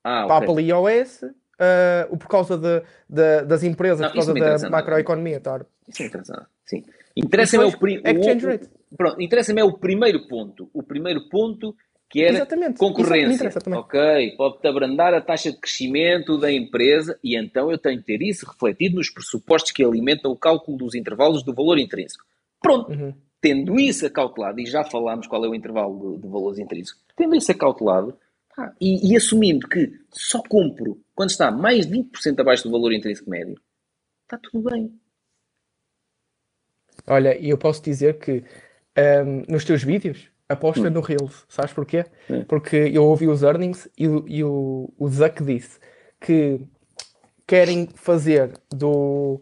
Ah, 0.03 0.25
okay. 0.25 0.37
Apple 0.37 0.63
iOS, 0.63 1.23
uh, 1.23 2.17
por 2.17 2.27
causa 2.29 2.57
de, 2.57 2.81
de, 3.09 3.41
das 3.43 3.63
empresas, 3.63 3.99
não, 3.99 4.07
por 4.07 4.15
causa 4.15 4.33
da 4.33 4.69
macroeconomia. 4.69 5.41
Tá? 5.41 5.65
Isso 5.87 6.03
é 6.03 6.05
interessante, 6.05 6.47
sim. 6.65 6.85
Interessa-me 7.13 7.65
é 7.65 7.67
o, 7.67 7.77
pri... 7.77 8.01
exchange 8.05 8.45
rate. 8.45 8.69
Pronto, 8.95 9.21
interessa-me 9.21 9.59
é 9.59 9.63
o 9.65 9.77
primeiro 9.77 10.25
ponto. 10.27 10.69
O 10.73 10.81
primeiro 10.81 11.27
ponto 11.27 11.75
que 12.09 12.23
era 12.23 12.37
Exatamente. 12.37 12.79
concorrência. 12.79 13.51
Ok, 13.77 14.35
pode-te 14.35 14.67
abrandar 14.67 15.13
a 15.13 15.21
taxa 15.21 15.51
de 15.51 15.59
crescimento 15.59 16.39
da 16.39 16.51
empresa 16.51 17.19
e 17.23 17.37
então 17.37 17.71
eu 17.71 17.77
tenho 17.77 17.99
que 17.99 18.05
ter 18.05 18.21
isso 18.23 18.47
refletido 18.47 18.95
nos 18.95 19.11
pressupostos 19.11 19.71
que 19.71 19.83
alimentam 19.83 20.31
o 20.31 20.35
cálculo 20.35 20.77
dos 20.77 20.95
intervalos 20.95 21.43
do 21.43 21.53
valor 21.53 21.77
intrínseco. 21.77 22.25
Pronto. 22.59 22.91
Uhum. 22.91 23.13
Tendo 23.39 23.79
isso 23.79 24.05
acautelado, 24.05 24.59
e 24.59 24.65
já 24.65 24.83
falámos 24.83 25.25
qual 25.27 25.45
é 25.45 25.47
o 25.47 25.55
intervalo 25.55 26.17
de, 26.17 26.23
de 26.23 26.27
valores 26.27 26.59
intrínsecos, 26.59 27.01
tendo 27.15 27.35
isso 27.35 27.49
acautelado 27.49 28.17
ah, 28.57 28.73
e, 28.81 29.13
e, 29.13 29.15
assumindo 29.15 29.65
que 29.65 29.93
só 30.11 30.41
compro 30.41 30.99
quando 31.15 31.29
está 31.29 31.49
mais 31.49 31.87
de 31.87 31.97
20% 31.97 32.37
abaixo 32.41 32.63
do 32.63 32.71
valor 32.71 32.91
intrínseco 32.91 33.29
médio, 33.29 33.55
está 34.23 34.37
tudo 34.37 34.69
bem. 34.69 34.91
Olha, 37.07 37.37
e 37.39 37.49
eu 37.49 37.57
posso 37.57 37.81
dizer 37.81 38.19
que 38.19 38.43
um, 38.97 39.45
nos 39.47 39.63
teus 39.63 39.83
vídeos 39.83 40.28
aposta 40.49 40.87
hum. 40.87 40.89
no 40.89 41.01
Reels. 41.01 41.45
Sabes 41.47 41.71
porquê? 41.71 42.05
Hum. 42.29 42.43
Porque 42.47 42.75
eu 42.75 43.05
ouvi 43.05 43.27
os 43.27 43.43
earnings 43.43 43.87
e, 43.97 44.05
e 44.05 44.43
o, 44.43 44.91
o 44.97 45.07
Zuck 45.07 45.43
disse 45.43 45.79
que 46.19 46.59
querem 47.47 47.87
fazer 47.93 48.51
do. 48.73 49.41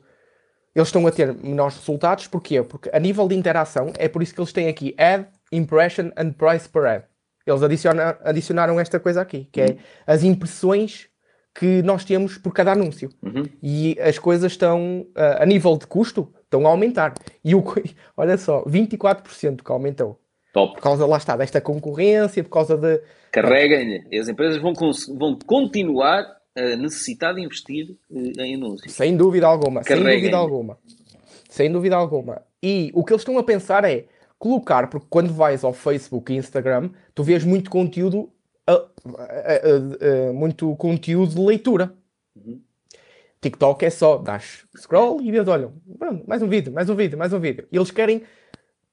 Eles 0.76 0.90
estão 0.90 1.08
a 1.08 1.12
ter 1.12 1.34
menores 1.34 1.78
resultados, 1.78 2.28
porquê? 2.28 2.62
Porque 2.62 2.90
a 2.94 3.00
nível 3.00 3.28
de 3.28 3.36
interação, 3.36 3.92
é 3.98 4.08
por 4.08 4.22
isso 4.22 4.36
que 4.36 4.40
eles 4.40 4.54
têm 4.54 4.68
aqui 4.68 4.94
ad, 4.98 5.28
impression 5.52 6.12
and 6.16 6.34
price 6.34 6.70
per 6.70 6.86
ad. 6.86 7.06
Eles 7.48 7.64
adicionaram, 7.64 8.20
adicionaram 8.24 8.80
esta 8.80 9.00
coisa 9.00 9.22
aqui, 9.22 9.48
que 9.52 9.62
é 9.62 9.72
hum. 9.72 9.78
as 10.06 10.24
impressões 10.24 11.10
que 11.56 11.82
nós 11.82 12.06
temos 12.06 12.38
por 12.38 12.54
cada 12.54 12.74
anúncio. 12.74 13.10
Uhum. 13.24 13.46
E 13.64 13.98
as 14.00 14.20
coisas 14.20 14.52
estão, 14.52 15.08
a 15.16 15.44
nível 15.44 15.76
de 15.76 15.88
custo, 15.88 16.32
estão 16.44 16.68
a 16.68 16.70
aumentar. 16.70 17.16
E 17.44 17.56
o, 17.56 17.64
olha 18.16 18.38
só, 18.38 18.64
24% 18.64 19.64
que 19.64 19.72
aumentou. 19.72 20.22
Top. 20.54 20.76
Por 20.76 20.82
causa, 20.82 21.06
lá 21.06 21.18
está, 21.18 21.36
desta 21.36 21.62
concorrência, 21.62 22.44
por 22.44 22.50
causa 22.50 22.78
de. 22.78 23.02
Carreguem-lhe. 23.32 24.18
As 24.18 24.28
empresas 24.28 24.62
vão, 24.62 24.74
vão 25.18 25.38
continuar 25.46 26.38
a 26.56 26.76
necessitar 26.76 27.36
de 27.36 27.42
investir 27.42 27.96
eh, 28.12 28.44
em 28.44 28.56
anúncios. 28.56 28.92
Sem 28.92 29.16
dúvida 29.16 29.46
alguma. 29.46 29.84
Sem 29.84 29.98
dúvida 29.98 30.38
alguma. 30.38 30.78
Sem 31.50 31.72
dúvida 31.72 31.96
alguma. 31.96 32.42
E 32.62 32.92
o 32.94 33.04
que 33.04 33.14
eles 33.14 33.22
estão 33.22 33.38
a 33.38 33.44
pensar 33.44 33.84
é 33.86 34.06
colocar, 34.40 34.90
porque 34.90 35.08
quando 35.10 35.34
vais 35.34 35.64
ao 35.64 35.74
Facebook 35.74 36.34
e 36.34 36.38
Instagram, 36.38 36.90
tu 37.14 37.24
vês 37.24 37.44
muito 37.44 37.70
conteúdo, 37.70 38.32
uh, 38.70 38.90
uh, 39.06 40.30
uh, 40.30 40.34
muito 40.34 40.76
conteúdo 40.76 41.36
de 41.36 41.42
leitura. 41.42 41.94
Uhum. 42.36 42.60
TikTok 43.40 43.86
é 43.86 43.90
só, 43.90 44.18
das 44.18 44.66
scroll 44.76 45.22
e 45.22 45.32
vês, 45.32 45.48
olha, 45.48 45.72
mais 46.28 46.42
um 46.42 46.48
vídeo, 46.48 46.74
mais 46.74 46.90
um 46.90 46.96
vídeo, 46.96 47.18
mais 47.18 47.34
um 47.34 47.40
vídeo. 47.40 47.68
E 47.72 47.78
eles 47.78 47.92
querem 47.92 48.24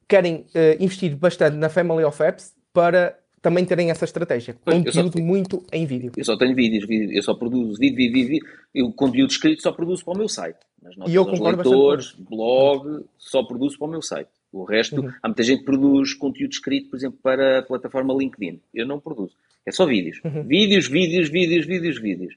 querem 0.09 0.37
uh, 0.37 0.81
investir 0.81 1.17
bastante 1.17 1.57
na 1.57 1.69
Family 1.69 2.05
of 2.05 2.23
Apps 2.23 2.55
para 2.73 3.19
também 3.41 3.65
terem 3.65 3.91
essa 3.91 4.07
estratégia. 4.07 4.57
Pois, 4.65 4.83
conteúdo 4.83 5.21
muito 5.21 5.63
em 5.71 5.85
vídeo. 5.85 6.13
Eu 6.17 6.25
só 6.25 6.37
tenho 6.37 6.55
vídeos, 6.55 6.87
eu 6.89 7.23
só 7.23 7.35
produzo 7.35 7.79
vídeo, 7.79 7.97
vídeo, 7.97 8.13
vídeo, 8.15 8.29
vídeo. 8.29 8.47
Eu 8.75 8.91
conteúdo 8.93 9.31
escrito 9.31 9.63
só 9.63 9.71
produzo 9.71 10.03
para 10.03 10.15
o 10.15 10.17
meu 10.17 10.29
site. 10.29 10.59
Mas 10.83 11.11
e 11.11 11.15
eu 11.15 11.27
concordo 11.27 11.63
leitores, 11.63 12.13
blog, 12.13 13.05
só 13.19 13.43
produzo 13.43 13.79
para 13.79 13.87
o 13.87 13.91
meu 13.91 14.03
site. 14.03 14.29
O 14.51 14.65
resto, 14.65 15.01
uhum. 15.01 15.13
há 15.23 15.29
muita 15.29 15.43
gente 15.43 15.59
que 15.59 15.65
produz 15.65 16.15
conteúdo 16.15 16.53
escrito, 16.53 16.91
por 16.91 16.97
exemplo, 16.97 17.19
para 17.23 17.59
a 17.59 17.63
plataforma 17.63 18.15
LinkedIn. 18.15 18.61
Eu 18.73 18.87
não 18.87 19.01
produzo. 19.01 19.35
É 19.67 19.73
só 19.73 19.85
vídeos. 19.85 20.21
Uhum. 20.25 20.43
Vídeos, 20.45 20.89
vídeos, 20.89 21.29
vídeos, 21.29 21.67
vídeos, 21.67 22.01
vídeos. 22.01 22.35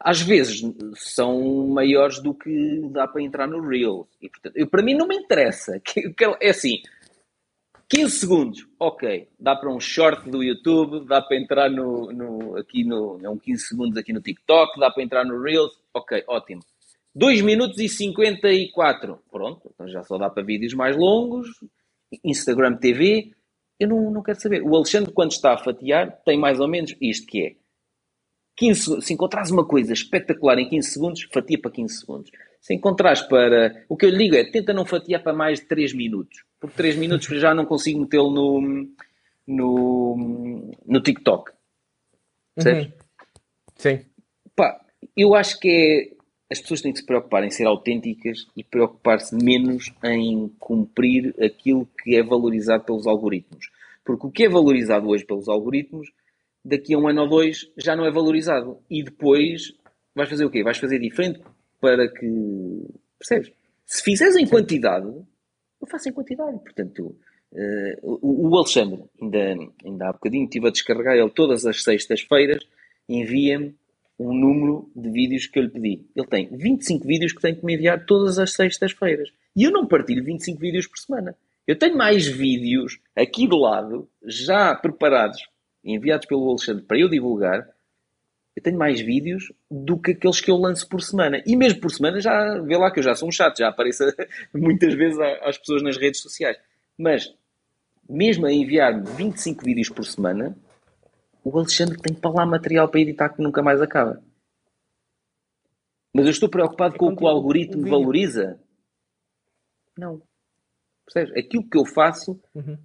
Às 0.00 0.20
vezes 0.20 0.62
são 0.94 1.66
maiores 1.68 2.20
do 2.22 2.32
que 2.32 2.80
dá 2.90 3.08
para 3.08 3.22
entrar 3.22 3.48
no 3.48 3.60
Reels. 3.60 4.06
E, 4.22 4.28
portanto, 4.28 4.56
eu, 4.56 4.66
para 4.68 4.82
mim 4.82 4.94
não 4.94 5.06
me 5.06 5.16
interessa. 5.16 5.80
É 6.40 6.50
assim, 6.50 6.80
15 7.88 8.10
segundos, 8.18 8.68
ok. 8.78 9.28
Dá 9.40 9.56
para 9.56 9.72
um 9.72 9.80
short 9.80 10.28
do 10.30 10.42
YouTube, 10.42 11.06
dá 11.06 11.22
para 11.22 11.36
entrar 11.36 11.70
no, 11.70 12.12
no, 12.12 12.56
aqui 12.56 12.84
no. 12.84 13.18
É 13.22 13.28
um 13.28 13.38
15 13.38 13.62
segundos 13.64 13.96
aqui 13.96 14.12
no 14.12 14.20
TikTok, 14.20 14.78
dá 14.78 14.90
para 14.90 15.02
entrar 15.02 15.24
no 15.24 15.40
Reels, 15.42 15.72
ok, 15.94 16.22
ótimo. 16.28 16.60
2 17.14 17.40
minutos 17.40 17.80
e 17.80 17.88
54. 17.88 19.18
Pronto, 19.30 19.70
então 19.74 19.88
já 19.88 20.02
só 20.04 20.18
dá 20.18 20.28
para 20.28 20.44
vídeos 20.44 20.74
mais 20.74 20.96
longos. 20.96 21.48
Instagram 22.22 22.76
TV. 22.76 23.32
Eu 23.80 23.88
não, 23.88 24.10
não 24.10 24.22
quero 24.22 24.40
saber. 24.40 24.62
O 24.62 24.76
Alexandre, 24.76 25.12
quando 25.12 25.32
está 25.32 25.54
a 25.54 25.58
fatiar, 25.58 26.20
tem 26.24 26.38
mais 26.38 26.60
ou 26.60 26.68
menos 26.68 26.94
isto 27.00 27.26
que 27.26 27.42
é. 27.42 27.56
15, 28.58 29.02
se 29.02 29.14
encontrares 29.14 29.50
uma 29.50 29.64
coisa 29.64 29.92
espetacular 29.92 30.58
em 30.58 30.68
15 30.68 30.90
segundos, 30.90 31.28
fatia 31.32 31.58
para 31.60 31.70
15 31.70 32.00
segundos. 32.00 32.30
Se 32.60 32.74
encontrares 32.74 33.22
para. 33.22 33.84
O 33.88 33.96
que 33.96 34.04
eu 34.04 34.10
lhe 34.10 34.18
digo 34.18 34.34
é 34.34 34.50
tenta 34.50 34.72
não 34.72 34.84
fatiar 34.84 35.22
para 35.22 35.32
mais 35.32 35.60
de 35.60 35.66
3 35.66 35.94
minutos. 35.94 36.44
Porque 36.60 36.76
3 36.76 36.96
minutos 36.96 37.28
já 37.40 37.54
não 37.54 37.64
consigo 37.64 38.00
metê-lo 38.00 38.30
no, 38.32 38.88
no, 39.46 40.74
no 40.84 41.00
TikTok. 41.00 41.52
Percebes? 42.56 42.86
Uhum. 42.86 42.92
Sim. 43.76 44.00
Pá, 44.56 44.80
eu 45.16 45.34
acho 45.34 45.58
que 45.60 45.68
é. 46.12 46.18
As 46.50 46.60
pessoas 46.60 46.80
têm 46.80 46.92
que 46.92 47.00
se 47.00 47.06
preocupar 47.06 47.44
em 47.44 47.50
ser 47.50 47.66
autênticas 47.66 48.46
e 48.56 48.64
preocupar-se 48.64 49.36
menos 49.36 49.92
em 50.02 50.48
cumprir 50.58 51.34
aquilo 51.40 51.86
que 52.02 52.16
é 52.16 52.22
valorizado 52.22 52.84
pelos 52.84 53.06
algoritmos. 53.06 53.70
Porque 54.02 54.26
o 54.26 54.30
que 54.30 54.44
é 54.44 54.48
valorizado 54.48 55.06
hoje 55.08 55.26
pelos 55.26 55.46
algoritmos, 55.46 56.10
daqui 56.64 56.94
a 56.94 56.98
um 56.98 57.08
ano 57.08 57.22
ou 57.22 57.28
dois, 57.28 57.70
já 57.76 57.96
não 57.96 58.04
é 58.04 58.10
valorizado. 58.10 58.78
E 58.90 59.02
depois 59.02 59.74
vais 60.14 60.28
fazer 60.28 60.44
o 60.44 60.50
quê? 60.50 60.62
Vais 60.62 60.78
fazer 60.78 60.98
diferente 60.98 61.40
para 61.80 62.08
que. 62.08 62.86
Percebes? 63.18 63.52
Se 63.86 64.02
fizeres 64.02 64.36
em 64.36 64.46
quantidade, 64.46 65.06
eu 65.06 65.86
faço 65.86 66.08
em 66.08 66.12
quantidade. 66.12 66.58
Portanto, 66.58 67.16
uh, 67.52 67.98
o, 68.02 68.50
o, 68.50 68.56
Alexandre, 68.56 69.02
ainda, 69.20 69.72
ainda 69.84 70.08
há 70.08 70.12
bocadinho, 70.12 70.44
estive 70.44 70.68
a 70.68 70.70
descarregar 70.70 71.16
ele 71.16 71.30
todas 71.30 71.64
as 71.64 71.82
sextas-feiras, 71.82 72.62
envia-me 73.08 73.74
um 74.18 74.34
número 74.34 74.90
de 74.94 75.10
vídeos 75.10 75.46
que 75.46 75.58
eu 75.58 75.62
lhe 75.62 75.70
pedi. 75.70 76.06
Ele 76.14 76.26
tem 76.26 76.48
25 76.50 77.06
vídeos 77.06 77.32
que 77.32 77.40
tem 77.40 77.54
que 77.54 77.64
me 77.64 77.74
enviar 77.74 78.04
todas 78.04 78.38
as 78.38 78.52
sextas-feiras. 78.52 79.30
E 79.54 79.62
eu 79.64 79.70
não 79.70 79.86
partilho 79.86 80.24
25 80.24 80.58
vídeos 80.58 80.86
por 80.86 80.98
semana. 80.98 81.36
Eu 81.66 81.78
tenho 81.78 81.96
mais 81.96 82.26
vídeos 82.26 82.98
aqui 83.14 83.46
do 83.46 83.58
lado, 83.58 84.08
já 84.24 84.74
preparados, 84.74 85.46
enviados 85.94 86.26
pelo 86.26 86.48
Alexandre 86.48 86.84
para 86.84 86.98
eu 86.98 87.08
divulgar. 87.08 87.68
Eu 88.54 88.62
tenho 88.62 88.78
mais 88.78 89.00
vídeos 89.00 89.52
do 89.70 89.98
que 89.98 90.12
aqueles 90.12 90.40
que 90.40 90.50
eu 90.50 90.56
lanço 90.56 90.88
por 90.88 91.00
semana. 91.00 91.42
E 91.46 91.54
mesmo 91.56 91.80
por 91.80 91.90
semana, 91.90 92.20
já 92.20 92.58
vê 92.60 92.76
lá 92.76 92.90
que 92.90 92.98
eu 92.98 93.04
já 93.04 93.14
sou 93.14 93.28
um 93.28 93.32
chato, 93.32 93.58
já 93.58 93.68
apareço 93.68 94.02
muitas 94.52 94.94
vezes 94.94 95.18
às 95.42 95.56
pessoas 95.58 95.82
nas 95.82 95.96
redes 95.96 96.20
sociais. 96.20 96.58
Mas, 96.96 97.32
mesmo 98.08 98.46
a 98.46 98.52
enviar 98.52 99.00
25 99.00 99.64
vídeos 99.64 99.88
por 99.88 100.04
semana, 100.04 100.56
o 101.44 101.56
Alexandre 101.56 101.98
tem 101.98 102.14
para 102.14 102.30
lá 102.30 102.44
material 102.44 102.88
para 102.88 103.00
editar 103.00 103.28
que 103.28 103.40
nunca 103.40 103.62
mais 103.62 103.80
acaba. 103.80 104.20
Mas 106.12 106.24
eu 106.24 106.30
estou 106.30 106.48
preocupado 106.48 106.96
é 106.96 106.98
com 106.98 107.06
o 107.06 107.16
que 107.16 107.22
o 107.22 107.28
algoritmo 107.28 107.88
valoriza? 107.88 108.58
Não. 109.96 110.20
Percebes? 111.04 111.36
Aquilo 111.36 111.68
que 111.68 111.78
eu 111.78 111.84
faço 111.84 112.40
uhum. 112.54 112.76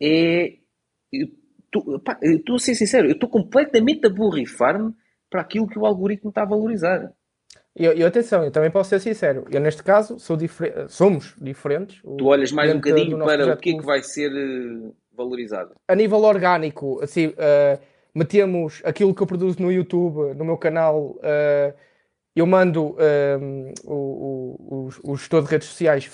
é. 0.00 0.58
Eu 1.12 1.28
estou 2.22 2.56
a 2.56 2.58
ser 2.58 2.74
sincero, 2.74 3.06
eu 3.06 3.12
estou 3.12 3.28
completamente 3.28 4.06
a 4.06 4.10
borrifar-me 4.10 4.92
para 5.28 5.40
aquilo 5.40 5.68
que 5.68 5.78
o 5.78 5.86
algoritmo 5.86 6.30
está 6.30 6.42
a 6.42 6.46
valorizar. 6.46 7.12
E, 7.76 7.84
e 7.84 8.04
atenção, 8.04 8.44
eu 8.44 8.50
também 8.50 8.70
posso 8.70 8.90
ser 8.90 9.00
sincero, 9.00 9.46
eu 9.50 9.60
neste 9.60 9.82
caso 9.82 10.18
sou 10.18 10.36
difer 10.36 10.88
somos 10.88 11.34
diferentes. 11.40 12.02
Tu 12.02 12.26
olhas 12.26 12.50
mais 12.50 12.70
um 12.72 12.76
bocadinho 12.76 13.18
para 13.18 13.54
o 13.54 13.56
que 13.56 13.70
é 13.70 13.78
que 13.78 13.84
vai 13.84 14.02
ser 14.02 14.30
uh, 14.32 14.94
valorizado. 15.16 15.74
A 15.86 15.94
nível 15.94 16.18
orgânico, 16.18 17.00
assim, 17.02 17.28
uh, 17.28 17.80
metemos 18.14 18.82
aquilo 18.84 19.14
que 19.14 19.22
eu 19.22 19.26
produzo 19.26 19.62
no 19.62 19.70
YouTube, 19.70 20.34
no 20.34 20.44
meu 20.44 20.56
canal. 20.56 21.16
Uh, 21.18 21.74
eu 22.34 22.46
mando 22.46 22.96
um, 23.40 23.72
o, 23.84 24.88
o, 25.04 25.12
o, 25.12 25.16
gestor 25.16 25.42
de 25.42 25.50
redes 25.50 25.68
sociais 25.68 26.04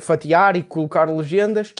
fatiar 0.00 0.56
e 0.56 0.62
colocar 0.62 1.04
legendas 1.04 1.74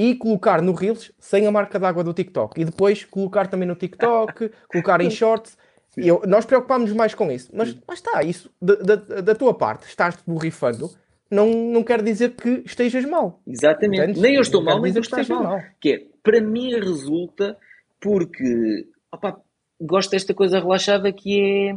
e 0.00 0.14
colocar 0.14 0.62
no 0.62 0.72
Reels 0.72 1.12
sem 1.18 1.46
a 1.46 1.50
marca 1.50 1.78
d'água 1.78 2.02
do 2.02 2.14
TikTok. 2.14 2.58
E 2.58 2.64
depois 2.64 3.04
colocar 3.04 3.48
também 3.48 3.68
no 3.68 3.74
TikTok, 3.74 4.50
colocar 4.72 5.02
em 5.02 5.10
Shorts. 5.10 5.58
Eu, 5.94 6.22
nós 6.26 6.46
preocupámos 6.46 6.90
mais 6.92 7.14
com 7.14 7.30
isso. 7.30 7.50
Mas, 7.52 7.76
mas 7.86 7.98
está, 7.98 8.22
isso 8.22 8.50
da, 8.62 8.76
da, 8.76 8.96
da 9.20 9.34
tua 9.34 9.52
parte, 9.52 9.86
estás-te 9.86 10.22
borrifando, 10.26 10.90
não, 11.30 11.50
não 11.50 11.82
quer 11.82 12.02
dizer 12.02 12.30
que 12.30 12.62
estejas 12.64 13.04
mal. 13.04 13.42
Exatamente. 13.46 14.02
Entendes? 14.02 14.22
Nem 14.22 14.36
eu 14.36 14.40
estou 14.40 14.64
mal, 14.64 14.80
nem 14.80 14.90
tu 14.90 15.00
estás 15.00 15.28
mal. 15.28 15.42
mal. 15.42 15.60
Que 15.78 15.92
é, 15.92 16.02
para 16.22 16.40
mim 16.40 16.70
resulta 16.80 17.58
porque 18.00 18.86
opa, 19.12 19.38
gosto 19.78 20.12
desta 20.12 20.32
coisa 20.32 20.60
relaxada 20.60 21.12
que 21.12 21.40
é 21.42 21.74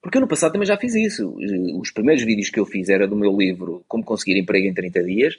porque 0.00 0.18
eu 0.18 0.20
no 0.20 0.28
passado 0.28 0.52
também 0.52 0.68
já 0.68 0.76
fiz 0.76 0.94
isso. 0.94 1.34
Os 1.80 1.90
primeiros 1.90 2.22
vídeos 2.22 2.50
que 2.50 2.60
eu 2.60 2.66
fiz 2.66 2.90
era 2.90 3.08
do 3.08 3.16
meu 3.16 3.34
livro 3.34 3.82
Como 3.88 4.04
Conseguir 4.04 4.38
Emprego 4.38 4.66
em 4.68 4.74
30 4.74 5.02
Dias. 5.02 5.38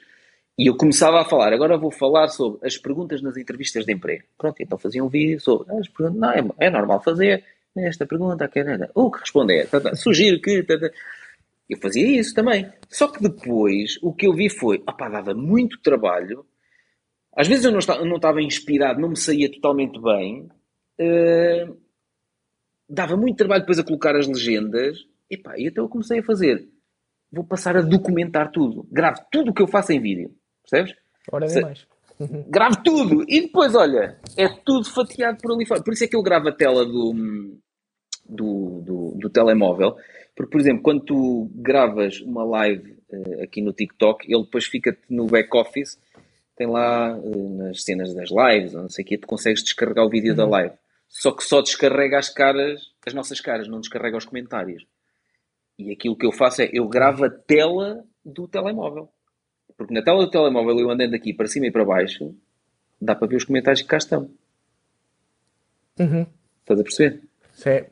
E 0.57 0.67
eu 0.69 0.77
começava 0.77 1.19
a 1.19 1.25
falar, 1.25 1.51
agora 1.51 1.77
vou 1.77 1.91
falar 1.91 2.29
sobre 2.29 2.65
as 2.65 2.77
perguntas 2.77 3.21
nas 3.21 3.35
entrevistas 3.35 3.85
de 3.85 3.91
emprego. 3.91 4.23
Pronto, 4.37 4.55
então 4.61 4.77
fazia 4.77 5.03
um 5.03 5.09
vídeo 5.09 5.39
sobre 5.39 5.69
as 5.75 5.89
perguntas. 5.89 6.19
Não, 6.19 6.31
é, 6.31 6.67
é 6.67 6.69
normal 6.69 7.03
fazer 7.03 7.43
esta 7.75 8.05
pergunta, 8.05 8.47
que 8.47 8.59
é, 8.59 8.89
o 8.95 9.11
que 9.11 9.19
responder, 9.19 9.67
tá, 9.67 9.81
tá, 9.81 9.95
sugiro 9.95 10.39
que. 10.39 10.63
Tá. 10.63 10.75
Eu 11.69 11.77
fazia 11.79 12.19
isso 12.19 12.33
também. 12.33 12.71
Só 12.89 13.07
que 13.07 13.21
depois 13.21 13.97
o 14.01 14.13
que 14.13 14.27
eu 14.27 14.33
vi 14.33 14.49
foi, 14.49 14.77
opá, 14.87 15.09
dava 15.09 15.33
muito 15.33 15.81
trabalho. 15.81 16.45
Às 17.35 17.47
vezes 17.47 17.65
eu 17.65 17.71
não 17.71 17.79
estava, 17.79 18.05
não 18.05 18.15
estava 18.15 18.41
inspirado, 18.41 19.01
não 19.01 19.09
me 19.09 19.17
saía 19.17 19.51
totalmente 19.51 19.99
bem. 19.99 20.47
Uh, 20.99 21.75
dava 22.87 23.17
muito 23.17 23.37
trabalho 23.37 23.61
depois 23.61 23.79
a 23.79 23.83
colocar 23.83 24.15
as 24.15 24.27
legendas. 24.27 25.05
E 25.29 25.37
pá, 25.37 25.55
então 25.57 25.83
eu 25.83 25.89
comecei 25.89 26.19
a 26.19 26.23
fazer. 26.23 26.69
Vou 27.31 27.43
passar 27.43 27.75
a 27.75 27.81
documentar 27.81 28.51
tudo. 28.51 28.87
Gravo 28.91 29.21
tudo 29.31 29.51
o 29.51 29.53
que 29.53 29.61
eu 29.61 29.67
faço 29.67 29.91
em 29.91 29.99
vídeo. 29.99 30.33
Percebes? 30.69 30.95
Ora 31.31 31.47
mais. 31.61 31.87
gravo 32.47 32.83
tudo. 32.83 33.25
E 33.27 33.41
depois, 33.41 33.75
olha, 33.75 34.17
é 34.37 34.47
tudo 34.47 34.89
fatiado 34.89 35.37
por 35.41 35.53
ali 35.53 35.65
fora. 35.65 35.83
Por 35.83 35.93
isso 35.93 36.03
é 36.03 36.07
que 36.07 36.15
eu 36.15 36.23
gravo 36.23 36.49
a 36.49 36.51
tela 36.51 36.85
do, 36.85 37.13
do, 38.27 38.81
do, 38.81 39.11
do 39.19 39.29
telemóvel. 39.29 39.95
Porque, 40.35 40.51
por 40.51 40.59
exemplo, 40.59 40.83
quando 40.83 41.03
tu 41.03 41.49
gravas 41.55 42.19
uma 42.21 42.43
live 42.43 42.97
uh, 43.09 43.43
aqui 43.43 43.61
no 43.61 43.73
TikTok, 43.73 44.25
ele 44.31 44.43
depois 44.43 44.65
fica 44.65 44.97
no 45.09 45.27
back-office. 45.27 45.99
Tem 46.57 46.67
lá 46.67 47.17
uh, 47.17 47.57
nas 47.57 47.83
cenas 47.83 48.13
das 48.13 48.29
lives, 48.29 48.75
ou 48.75 48.83
não 48.83 48.89
sei 48.89 49.03
o 49.03 49.07
quê, 49.07 49.17
tu 49.17 49.27
consegues 49.27 49.63
descarregar 49.63 50.05
o 50.05 50.09
vídeo 50.09 50.31
uhum. 50.31 50.37
da 50.37 50.45
live 50.45 50.75
só 51.15 51.31
que 51.31 51.43
só 51.43 51.61
descarrega 51.61 52.17
as 52.17 52.29
caras, 52.29 52.91
as 53.05 53.13
nossas 53.13 53.39
caras, 53.39 53.67
não 53.67 53.79
descarrega 53.79 54.17
os 54.17 54.25
comentários. 54.25 54.85
E 55.77 55.91
aquilo 55.91 56.17
que 56.17 56.25
eu 56.25 56.31
faço 56.31 56.61
é, 56.61 56.69
eu 56.73 56.87
gravo 56.87 57.25
a 57.25 57.29
tela 57.29 58.03
do 58.23 58.47
telemóvel. 58.47 59.09
Porque 59.77 59.93
na 59.93 60.01
tela 60.01 60.23
do 60.23 60.29
telemóvel, 60.29 60.79
eu 60.79 60.89
andando 60.89 61.13
aqui 61.13 61.33
para 61.33 61.47
cima 61.47 61.67
e 61.67 61.71
para 61.71 61.85
baixo, 61.85 62.33
dá 62.99 63.13
para 63.15 63.27
ver 63.27 63.35
os 63.35 63.43
comentários 63.43 63.81
que 63.81 63.87
cá 63.87 63.97
estão. 63.97 64.29
Uhum. 65.99 66.25
Estás 66.61 66.79
a 66.79 66.83
perceber? 66.83 67.21
Sim. 67.53 67.85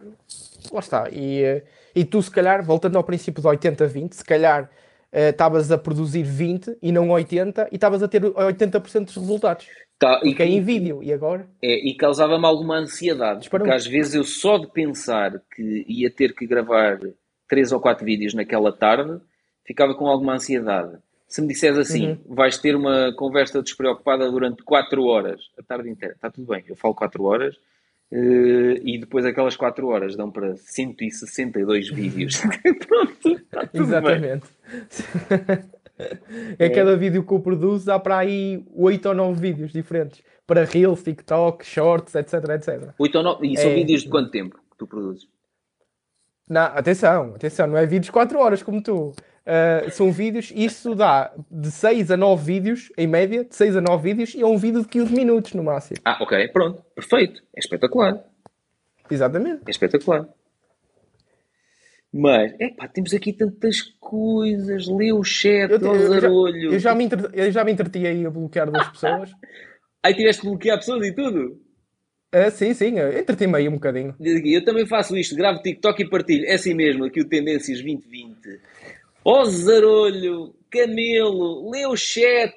Lá 0.72 0.80
está. 0.80 1.10
E, 1.10 1.43
eh, 1.43 1.64
e 1.95 2.05
tu, 2.05 2.22
se 2.22 2.31
calhar, 2.31 2.64
voltando 2.64 2.97
ao 2.97 3.03
princípio 3.03 3.41
de 3.41 3.47
80-20, 3.47 4.14
se 4.14 4.23
calhar 4.23 4.69
eh, 5.11 5.30
estavas 5.30 5.69
uh, 5.69 5.76
a 5.76 5.77
produzir 5.77 6.23
20 6.23 6.77
e 6.81 6.91
não 6.91 7.10
80 7.10 7.69
e 7.72 7.76
estavas 7.76 8.01
a 8.01 8.07
ter 8.07 8.22
80% 8.22 9.05
dos 9.05 9.15
resultados. 9.15 9.68
Tá, 9.99 10.19
e, 10.23 10.34
que 10.34 10.41
é 10.41 10.47
em 10.47 10.61
vídeo, 10.61 11.01
e 11.03 11.14
agora? 11.14 11.47
É, 11.61 11.88
e 11.88 11.95
causava-me 11.95 12.45
alguma 12.45 12.77
ansiedade, 12.77 13.41
Disparou. 13.41 13.65
porque 13.65 13.77
às 13.77 13.85
vezes 13.85 14.15
eu 14.15 14.23
só 14.23 14.57
de 14.57 14.68
pensar 14.68 15.39
que 15.55 15.85
ia 15.88 16.10
ter 16.10 16.34
que 16.34 16.45
gravar 16.45 16.99
três 17.47 17.72
ou 17.72 17.80
quatro 17.80 18.03
vídeos 18.03 18.34
naquela 18.34 18.72
tarde, 18.76 19.22
ficava 19.65 19.93
com 19.93 20.07
alguma 20.07 20.34
ansiedade. 20.34 20.97
Se 21.34 21.41
me 21.41 21.47
disseres 21.47 21.80
assim, 21.80 22.10
uhum. 22.10 22.35
vais 22.35 22.60
ter 22.60 22.76
uma 22.76 23.11
conversa 23.15 23.60
despreocupada 23.60 24.30
durante 24.30 24.61
quatro 24.61 25.05
horas, 25.05 25.41
a 25.57 25.64
tarde 25.64 25.89
inteira, 25.89 26.14
está 26.14 26.30
tudo 26.30 26.45
bem, 26.45 26.64
eu 26.68 26.76
falo 26.76 26.93
quatro 26.93 27.23
horas, 27.23 27.55
uh, 27.55 28.77
e 28.84 28.99
depois 28.99 29.26
aquelas 29.26 29.57
quatro 29.57 29.88
horas 29.88 30.15
dão 30.15 30.30
para 30.30 30.55
162 30.55 31.89
vídeos. 31.89 32.39
Pronto, 32.88 33.30
está 33.30 33.65
tudo 33.65 33.84
Exatamente. 33.84 34.45
bem. 35.27 36.55
é 36.60 36.69
cada 36.69 36.95
vídeo 36.95 37.26
que 37.26 37.34
eu 37.34 37.39
produzo 37.39 37.91
há 37.91 37.99
para 37.99 38.19
aí 38.19 38.64
8 38.76 39.10
ou 39.10 39.15
9 39.15 39.41
vídeos 39.41 39.73
diferentes. 39.73 40.22
Para 40.45 40.65
Reels, 40.65 41.01
TikTok, 41.01 41.65
Shorts, 41.65 42.14
etc, 42.14 42.34
etc. 42.49 42.93
8 42.99 43.15
ou 43.18 43.23
9... 43.23 43.47
E 43.47 43.57
são 43.57 43.72
é... 43.72 43.73
vídeos 43.73 44.03
de 44.03 44.10
quanto 44.10 44.30
tempo 44.30 44.55
que 44.55 44.77
tu 44.77 44.85
produzes? 44.85 45.27
Não, 46.47 46.61
atenção, 46.61 47.34
atenção, 47.34 47.65
não 47.65 47.77
é 47.77 47.88
vídeos 47.88 48.11
4 48.11 48.38
horas 48.38 48.61
como 48.61 48.84
tu. 48.84 49.15
Uh, 49.45 49.91
são 49.91 50.10
vídeos, 50.10 50.53
isso 50.56 50.95
dá 50.95 51.34
de 51.52 51.70
6 51.70 52.11
a 52.11 52.18
9 52.18 52.45
vídeos, 52.45 52.91
em 52.98 53.06
média, 53.06 53.44
de 53.44 53.53
6 53.53 53.76
a 53.76 53.82
9 53.82 54.02
vídeos, 54.02 54.34
e 54.34 54.41
é 54.41 54.45
um 54.45 54.57
vídeo 54.57 54.82
de 54.82 54.88
15 54.88 55.14
minutos 55.14 55.53
no 55.53 55.64
máximo. 55.64 55.99
Ah, 56.06 56.18
ok, 56.22 56.48
pronto, 56.48 56.82
perfeito, 56.95 57.41
é 57.53 57.60
espetacular. 57.60 58.24
Exatamente. 59.11 59.64
É 59.68 59.70
espetacular. 59.70 60.30
Mas, 62.14 62.53
é 62.60 62.70
pá, 62.70 62.88
temos 62.88 63.14
aqui 63.14 63.34
tantas 63.34 63.82
coisas. 63.99 64.88
Lê 64.88 65.11
o 65.11 65.24
chat, 65.24 65.72
eu, 65.72 65.80
eu, 65.80 66.07
zarolho. 66.07 66.74
Eu, 66.74 66.80
já, 66.80 66.94
me 66.94 67.06
entre, 67.06 67.28
eu 67.34 67.52
já 67.52 67.64
me 67.64 67.72
entreti 67.72 68.06
aí 68.06 68.26
a 68.26 68.30
bloquear 68.30 68.70
duas 68.70 68.88
pessoas. 68.90 69.32
aí 70.03 70.14
tiveste 70.14 70.44
de 70.44 70.48
bloquear 70.48 70.78
pessoas 70.78 71.06
e 71.07 71.11
tudo? 71.11 71.60
Ah, 72.32 72.49
sim, 72.49 72.74
sim, 72.74 72.95
entreti-me 73.20 73.57
aí 73.57 73.68
um 73.68 73.74
bocadinho. 73.74 74.15
Eu 74.20 74.64
também 74.64 74.86
faço 74.86 75.18
isto, 75.18 75.36
gravo 75.36 75.61
TikTok 75.61 76.03
e 76.03 76.10
partilho. 76.10 76.45
É 76.45 76.53
assim 76.53 76.74
mesmo, 76.74 77.06
aqui 77.06 77.20
o 77.22 77.28
Tendências 77.28 77.82
2020. 77.82 78.60
Ó 79.26 79.41
oh, 79.41 79.45
Zarolho, 79.45 80.54
Camelo, 80.70 81.72
lê 81.72 81.86
o 81.88 81.95
chat. 81.95 82.54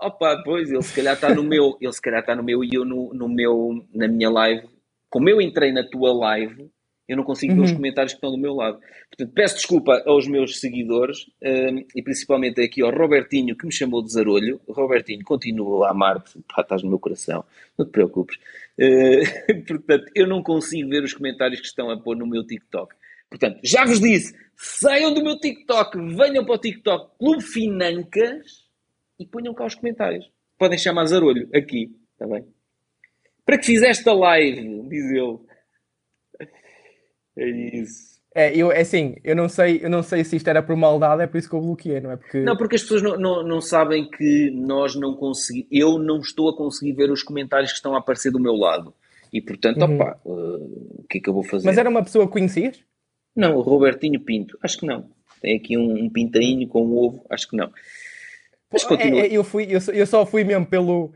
Opa, 0.00 0.40
pois, 0.44 0.70
ele 0.70 0.82
se 0.82 0.94
calhar 0.94 1.14
está 1.14 1.34
no 1.34 1.44
meu, 1.44 1.76
ele 1.82 1.92
se 1.92 2.00
calhar 2.00 2.20
está 2.20 2.34
no 2.34 2.42
meu 2.42 2.64
e 2.64 2.70
eu 2.72 2.84
no, 2.84 3.12
no 3.12 3.28
meu, 3.28 3.84
na 3.94 4.08
minha 4.08 4.30
live. 4.30 4.68
Como 5.10 5.28
eu 5.28 5.40
entrei 5.40 5.70
na 5.70 5.84
tua 5.84 6.12
live, 6.12 6.70
eu 7.06 7.16
não 7.16 7.24
consigo 7.24 7.52
uhum. 7.52 7.58
ver 7.58 7.64
os 7.64 7.70
uhum. 7.70 7.76
comentários 7.76 8.12
que 8.12 8.16
estão 8.16 8.30
do 8.30 8.38
meu 8.38 8.54
lado. 8.54 8.80
Portanto, 9.10 9.34
peço 9.34 9.56
desculpa 9.56 10.02
aos 10.06 10.26
meus 10.26 10.58
seguidores 10.58 11.26
um, 11.42 11.84
e 11.94 12.02
principalmente 12.02 12.62
aqui 12.62 12.80
ao 12.80 12.90
Robertinho 12.90 13.54
que 13.54 13.66
me 13.66 13.72
chamou 13.72 14.02
de 14.02 14.12
zarolho. 14.12 14.60
Robertinho, 14.66 15.22
continuo 15.24 15.84
a 15.84 15.90
amar-te, 15.90 16.38
estás 16.58 16.82
no 16.82 16.88
meu 16.88 16.98
coração, 16.98 17.44
não 17.76 17.84
te 17.84 17.92
preocupes. 17.92 18.38
Uh, 18.78 19.62
portanto, 19.68 20.06
eu 20.14 20.26
não 20.26 20.42
consigo 20.42 20.88
ver 20.88 21.02
os 21.02 21.12
comentários 21.12 21.60
que 21.60 21.66
estão 21.66 21.90
a 21.90 22.00
pôr 22.00 22.16
no 22.16 22.26
meu 22.26 22.46
TikTok. 22.46 22.94
Portanto, 23.32 23.60
já 23.64 23.86
vos 23.86 23.98
disse, 23.98 24.34
saiam 24.54 25.14
do 25.14 25.22
meu 25.22 25.38
TikTok, 25.38 25.96
venham 26.14 26.44
para 26.44 26.54
o 26.54 26.58
TikTok 26.58 27.16
Clube 27.18 27.42
Financas 27.42 28.68
e 29.18 29.26
ponham 29.26 29.54
cá 29.54 29.64
os 29.64 29.74
comentários. 29.74 30.30
Podem 30.58 30.78
chamar 30.78 31.06
Zarolho 31.06 31.48
aqui, 31.54 31.90
está 32.12 32.26
bem? 32.26 32.44
Para 33.46 33.56
que 33.56 33.64
fizeste 33.64 34.06
a 34.06 34.12
live, 34.12 34.82
diz 34.86 35.10
ele. 35.10 35.38
É 37.38 37.78
isso. 37.80 38.12
É, 38.34 38.54
eu, 38.54 38.70
é 38.70 38.80
assim, 38.80 39.16
eu 39.24 39.34
não, 39.34 39.48
sei, 39.48 39.80
eu 39.82 39.88
não 39.88 40.02
sei 40.02 40.24
se 40.24 40.36
isto 40.36 40.48
era 40.48 40.62
por 40.62 40.76
maldade, 40.76 41.22
é 41.22 41.26
por 41.26 41.38
isso 41.38 41.48
que 41.48 41.54
eu 41.54 41.60
bloqueei, 41.62 42.00
não 42.00 42.12
é? 42.12 42.16
Porque... 42.16 42.40
Não, 42.40 42.54
porque 42.54 42.76
as 42.76 42.82
pessoas 42.82 43.02
não, 43.02 43.16
não, 43.16 43.42
não 43.42 43.60
sabem 43.62 44.10
que 44.10 44.50
nós 44.50 44.94
não 44.94 45.14
conseguimos. 45.14 45.68
Eu 45.72 45.98
não 45.98 46.18
estou 46.18 46.50
a 46.50 46.56
conseguir 46.56 46.92
ver 46.92 47.10
os 47.10 47.22
comentários 47.22 47.70
que 47.70 47.76
estão 47.76 47.94
a 47.94 47.98
aparecer 47.98 48.30
do 48.30 48.40
meu 48.40 48.54
lado. 48.54 48.94
E 49.32 49.40
portanto, 49.40 49.80
uhum. 49.82 49.94
opa, 49.94 50.20
uh, 50.22 51.00
o 51.00 51.06
que 51.08 51.16
é 51.16 51.20
que 51.22 51.30
eu 51.30 51.34
vou 51.34 51.42
fazer? 51.42 51.66
Mas 51.66 51.78
era 51.78 51.88
uma 51.88 52.02
pessoa 52.02 52.26
que 52.26 52.32
conhecias? 52.32 52.84
Não, 53.34 53.56
o 53.56 53.60
Robertinho 53.60 54.20
Pinto, 54.20 54.58
acho 54.62 54.78
que 54.78 54.86
não. 54.86 55.08
Tem 55.40 55.56
aqui 55.56 55.76
um, 55.76 56.04
um 56.04 56.10
pintainho 56.10 56.68
com 56.68 56.84
um 56.86 56.96
ovo, 56.96 57.24
acho 57.28 57.48
que 57.48 57.56
não. 57.56 57.70
Mas 58.72 58.84
continua. 58.84 59.20
É, 59.20 59.26
é, 59.26 59.32
eu, 59.32 59.44
fui, 59.44 59.64
eu, 59.64 59.80
eu 59.92 60.06
só 60.06 60.24
fui 60.24 60.44
mesmo 60.44 60.64
pelo, 60.64 61.12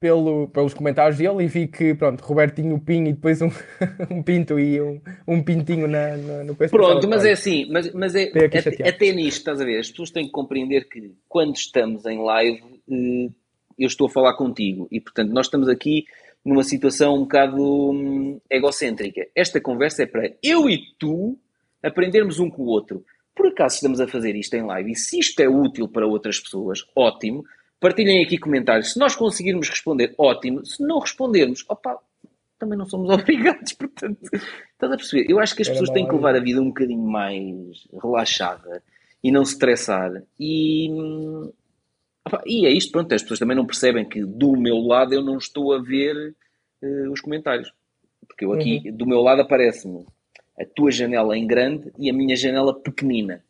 pelo, 0.00 0.48
pelos 0.48 0.74
comentários 0.74 1.18
dele 1.18 1.44
e 1.44 1.46
vi 1.46 1.66
que, 1.66 1.94
pronto, 1.94 2.20
Robertinho 2.22 2.78
Pinho 2.80 3.08
e 3.08 3.12
depois 3.12 3.40
um, 3.40 3.50
um 4.10 4.22
pinto 4.22 4.58
e 4.58 4.80
um, 4.80 5.00
um 5.26 5.42
pintinho 5.42 5.88
na, 5.88 6.16
na, 6.16 6.44
no 6.44 6.54
coisa. 6.54 6.70
Pronto, 6.70 7.08
mas 7.08 7.24
é 7.24 7.32
assim, 7.32 7.66
mas, 7.70 7.92
mas 7.92 8.14
é, 8.14 8.24
até, 8.24 8.88
até 8.88 9.12
nisto, 9.12 9.38
estás 9.38 9.60
a 9.60 9.64
ver, 9.64 9.78
as 9.78 9.90
pessoas 9.90 10.10
têm 10.10 10.26
que 10.26 10.32
compreender 10.32 10.88
que 10.88 11.14
quando 11.28 11.56
estamos 11.56 12.04
em 12.04 12.18
live, 12.22 12.62
eh, 12.90 13.30
eu 13.78 13.86
estou 13.86 14.08
a 14.08 14.10
falar 14.10 14.34
contigo 14.34 14.88
e, 14.90 15.00
portanto, 15.00 15.30
nós 15.32 15.46
estamos 15.46 15.68
aqui 15.68 16.04
numa 16.44 16.64
situação 16.64 17.14
um 17.14 17.20
bocado 17.20 17.90
hum, 17.92 18.40
egocêntrica. 18.50 19.26
Esta 19.34 19.60
conversa 19.60 20.02
é 20.02 20.06
para 20.06 20.32
eu 20.42 20.68
e 20.68 20.80
tu 20.98 21.38
aprendermos 21.82 22.38
um 22.38 22.50
com 22.50 22.62
o 22.62 22.66
outro. 22.66 23.04
Por 23.34 23.46
acaso 23.46 23.76
estamos 23.76 24.00
a 24.00 24.08
fazer 24.08 24.34
isto 24.34 24.54
em 24.54 24.62
live 24.62 24.92
e 24.92 24.96
se 24.96 25.18
isto 25.18 25.38
é 25.40 25.48
útil 25.48 25.88
para 25.88 26.06
outras 26.06 26.40
pessoas, 26.40 26.84
ótimo. 26.94 27.44
Partilhem 27.80 28.24
aqui 28.24 28.36
comentários. 28.36 28.92
Se 28.92 28.98
nós 28.98 29.14
conseguirmos 29.14 29.68
responder, 29.68 30.12
ótimo. 30.18 30.66
Se 30.66 30.82
não 30.82 30.98
respondermos, 30.98 31.64
opa, 31.68 32.00
também 32.58 32.76
não 32.76 32.86
somos 32.86 33.08
obrigados. 33.14 33.72
Portanto, 33.74 34.18
estás 34.22 34.92
a 34.92 34.96
perceber? 34.96 35.30
Eu 35.30 35.38
acho 35.38 35.54
que 35.54 35.62
as 35.62 35.68
pessoas 35.68 35.90
têm 35.90 36.06
que 36.06 36.14
levar 36.14 36.34
a 36.34 36.40
vida 36.40 36.60
um 36.60 36.68
bocadinho 36.68 37.06
mais 37.06 37.86
relaxada 38.02 38.82
e 39.22 39.30
não 39.30 39.44
se 39.44 39.52
estressar. 39.52 40.10
E, 40.38 40.88
opa, 42.26 42.42
e 42.44 42.66
é 42.66 42.70
isto, 42.70 42.90
pronto. 42.90 43.14
As 43.14 43.22
pessoas 43.22 43.38
também 43.38 43.56
não 43.56 43.66
percebem 43.66 44.08
que 44.08 44.24
do 44.24 44.56
meu 44.56 44.78
lado 44.78 45.14
eu 45.14 45.22
não 45.22 45.38
estou 45.38 45.72
a 45.72 45.80
ver 45.80 46.34
uh, 46.82 47.12
os 47.12 47.20
comentários. 47.20 47.72
Porque 48.26 48.44
eu 48.44 48.52
aqui, 48.52 48.82
uhum. 48.84 48.96
do 48.96 49.06
meu 49.06 49.20
lado, 49.20 49.42
aparece-me 49.42 50.04
a 50.58 50.64
tua 50.64 50.90
janela 50.90 51.36
em 51.36 51.46
grande 51.46 51.92
e 51.98 52.10
a 52.10 52.12
minha 52.12 52.36
janela 52.36 52.74
pequenina. 52.74 53.42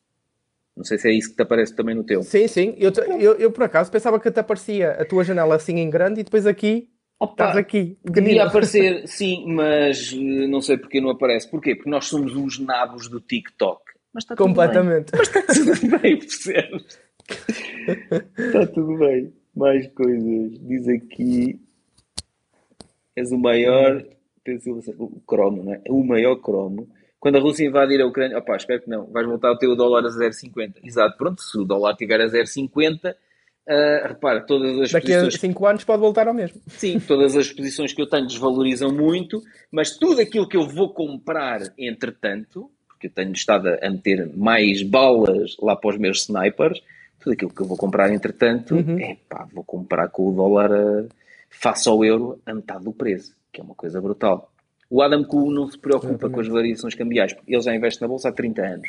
Não 0.77 0.85
sei 0.85 0.99
se 0.99 1.09
é 1.09 1.13
isso 1.13 1.31
que 1.31 1.37
te 1.37 1.43
aparece 1.43 1.75
também 1.75 1.95
no 1.95 2.05
teu. 2.05 2.23
Sim, 2.23 2.47
sim. 2.47 2.75
Eu, 2.79 2.93
eu, 3.19 3.35
eu 3.35 3.51
por 3.51 3.65
acaso 3.65 3.91
pensava 3.91 4.21
que 4.21 4.31
te 4.31 4.39
aparecia 4.39 4.93
a 4.93 5.05
tua 5.05 5.25
janela 5.25 5.57
assim 5.57 5.79
em 5.79 5.91
grande 5.91 6.21
e 6.21 6.25
depois 6.25 6.47
aqui 6.47 6.89
Opa, 7.21 7.33
estás 7.33 7.57
aqui. 7.57 7.99
Podia 8.05 8.45
aparecer, 8.45 9.07
sim, 9.09 9.45
mas 9.53 10.13
eh, 10.13 10.47
não 10.47 10.61
sei 10.61 10.79
porque 10.79 11.01
não 11.01 11.11
aparece. 11.11 11.51
Porquê? 11.51 11.75
Porque 11.75 11.91
nós 11.91 12.05
somos 12.05 12.35
os 12.37 12.61
nabos 12.61 13.09
do 13.09 13.21
TikTok. 13.21 13.83
Mas 14.15 14.25
está 14.25 14.37
Completamente. 14.37 15.11
Tudo 15.11 15.19
bem. 15.19 15.35
Mas 15.49 15.57
está 15.57 15.75
tudo 15.75 15.99
bem, 15.99 16.19
percebes? 16.19 17.01
está 18.39 18.67
tudo 18.67 18.99
bem. 18.99 19.33
Mais 19.57 19.89
coisas. 19.89 20.61
Diz 20.61 20.89
aqui. 20.89 21.61
És 23.17 23.33
o 23.33 23.39
maior. 23.39 24.05
O 24.99 25.21
cromo, 25.27 25.65
não 25.65 25.75
é? 25.75 25.83
O 25.89 26.05
maior 26.05 26.37
cromo 26.37 26.89
quando 27.21 27.37
a 27.37 27.41
Rússia 27.41 27.67
invadir 27.67 28.01
a 28.01 28.07
Ucrânia, 28.07 28.39
opá, 28.39 28.57
espero 28.57 28.83
que 28.83 28.89
não, 28.89 29.07
vais 29.07 29.27
voltar 29.27 29.53
a 29.53 29.57
ter 29.57 29.67
o 29.67 29.75
dólar 29.75 30.05
a 30.05 30.09
0,50. 30.09 30.75
Exato, 30.85 31.17
pronto, 31.17 31.43
se 31.43 31.59
o 31.59 31.65
dólar 31.65 31.93
estiver 31.93 32.21
a 32.21 32.27
0,50, 32.27 33.11
uh, 33.11 33.15
ah, 33.69 34.09
repara, 34.09 34.41
todas 34.43 34.79
as 34.79 34.93
Daqui 34.93 35.09
posições... 35.09 35.35
a 35.35 35.39
5 35.39 35.67
anos 35.67 35.85
pode 35.85 36.01
voltar 36.01 36.29
ao 36.29 36.35
mesmo. 36.35 36.61
Sim, 36.69 37.01
todas 37.01 37.37
as 37.37 37.53
posições 37.53 37.93
que 37.93 38.01
eu 38.01 38.09
tenho 38.09 38.27
desvalorizam 38.27 38.93
muito, 38.93 39.43
mas 39.71 39.97
tudo 39.97 40.21
aquilo 40.21 40.49
que 40.49 40.57
eu 40.57 40.69
vou 40.69 40.95
comprar, 40.95 41.61
entretanto, 41.77 42.71
porque 42.87 43.09
eu 43.09 43.11
tenho 43.11 43.33
estado 43.33 43.69
a 43.83 43.91
meter 43.91 44.31
mais 44.37 44.83
balas 44.83 45.57
lá 45.61 45.75
para 45.75 45.91
os 45.91 45.99
meus 45.99 46.21
snipers, 46.21 46.81
tudo 47.19 47.33
aquilo 47.33 47.53
que 47.53 47.61
eu 47.61 47.67
vou 47.67 47.77
comprar, 47.77 48.13
entretanto, 48.13 48.77
uhum. 48.77 48.99
é 49.01 49.17
pá, 49.29 49.49
vou 49.53 49.65
comprar 49.65 50.09
com 50.09 50.29
o 50.29 50.33
dólar 50.33 50.73
a, 50.73 51.05
face 51.51 51.89
ao 51.89 52.05
euro 52.05 52.41
a 52.47 52.55
metade 52.55 52.85
do 52.85 52.93
preço, 52.93 53.35
que 53.59 53.61
é 53.61 53.65
uma 53.65 53.75
coisa 53.75 54.01
brutal. 54.01 54.53
O 54.89 55.03
Adam 55.03 55.25
Kuhn 55.25 55.51
não 55.51 55.69
se 55.69 55.77
preocupa 55.77 56.31
com 56.31 56.41
as 56.41 56.49
variações 56.49 56.95
cambiais, 56.95 57.35
porque 57.35 57.53
ele 57.53 57.63
já 57.63 57.75
investe 57.75 58.01
na 58.01 58.09
bolsa 58.09 58.29
há 58.29 58.33
30 58.33 58.63
anos. 58.63 58.89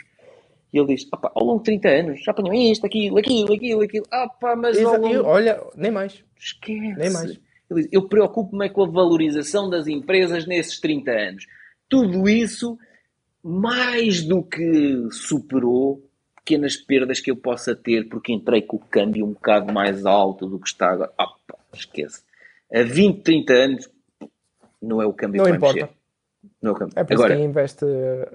E 0.71 0.77
ele 0.77 0.95
diz: 0.95 1.07
ao 1.11 1.43
longo 1.43 1.59
de 1.59 1.65
30 1.65 1.89
anos 1.89 2.23
já 2.23 2.31
apanhou 2.31 2.53
isto, 2.53 2.85
aquilo, 2.85 3.17
aquilo, 3.17 3.53
aquilo, 3.53 3.81
aquilo. 3.81 4.05
Pá, 4.39 4.55
mas 4.55 4.77
Exa 4.77 4.97
longo... 4.97 5.23
Olha, 5.23 5.61
nem 5.75 5.91
mais. 5.91 6.23
Esquece. 6.37 6.99
Nem 6.99 7.11
mais. 7.11 7.39
Ele 7.69 7.81
diz, 7.81 7.89
eu 7.91 8.07
preocupo-me 8.07 8.69
com 8.69 8.83
a 8.83 8.87
valorização 8.87 9.69
das 9.69 9.87
empresas 9.87 10.45
nesses 10.45 10.79
30 10.79 11.11
anos. 11.11 11.47
Tudo 11.89 12.29
isso, 12.29 12.77
mais 13.43 14.23
do 14.23 14.43
que 14.43 15.07
superou 15.11 16.03
pequenas 16.35 16.77
perdas 16.77 17.19
que 17.19 17.31
eu 17.31 17.35
possa 17.35 17.75
ter 17.75 18.07
porque 18.07 18.31
entrei 18.31 18.61
com 18.61 18.77
o 18.77 18.79
câmbio 18.79 19.25
um 19.25 19.33
bocado 19.33 19.73
mais 19.73 20.05
alto 20.05 20.47
do 20.47 20.59
que 20.59 20.67
está 20.67 20.91
agora. 20.91 21.11
Pá, 21.17 21.57
esquece. 21.73 22.21
A 22.71 22.83
20, 22.83 23.23
30 23.23 23.53
anos, 23.53 23.89
não 24.81 25.01
é 25.01 25.05
o 25.05 25.13
câmbio 25.13 25.37
não 25.37 25.45
que 25.45 25.49
vai 25.49 25.57
importa. 25.57 25.81
mexer. 25.81 25.99
Não 26.61 26.71
é 26.71 26.73
o 26.73 26.77
câmbio. 26.77 26.93
É 26.97 27.03
por 27.03 27.13
Agora, 27.13 27.35
quem 27.35 27.45
investe 27.45 27.85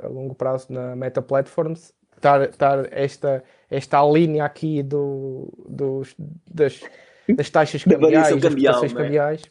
a 0.02 0.08
longo 0.08 0.34
prazo 0.34 0.72
na 0.72 0.94
Meta 0.94 1.22
Platforms, 1.22 1.92
estar, 2.16 2.42
estar 2.42 2.92
esta, 2.92 3.44
esta 3.70 4.02
linha 4.04 4.44
aqui 4.44 4.82
do, 4.82 5.52
dos, 5.68 6.14
das, 6.50 6.80
das 7.28 7.50
taxas 7.50 7.84
cambiais, 7.84 8.34
das 8.36 8.54
cambial, 8.54 8.84
é? 8.84 8.88
cambiais, 8.88 9.42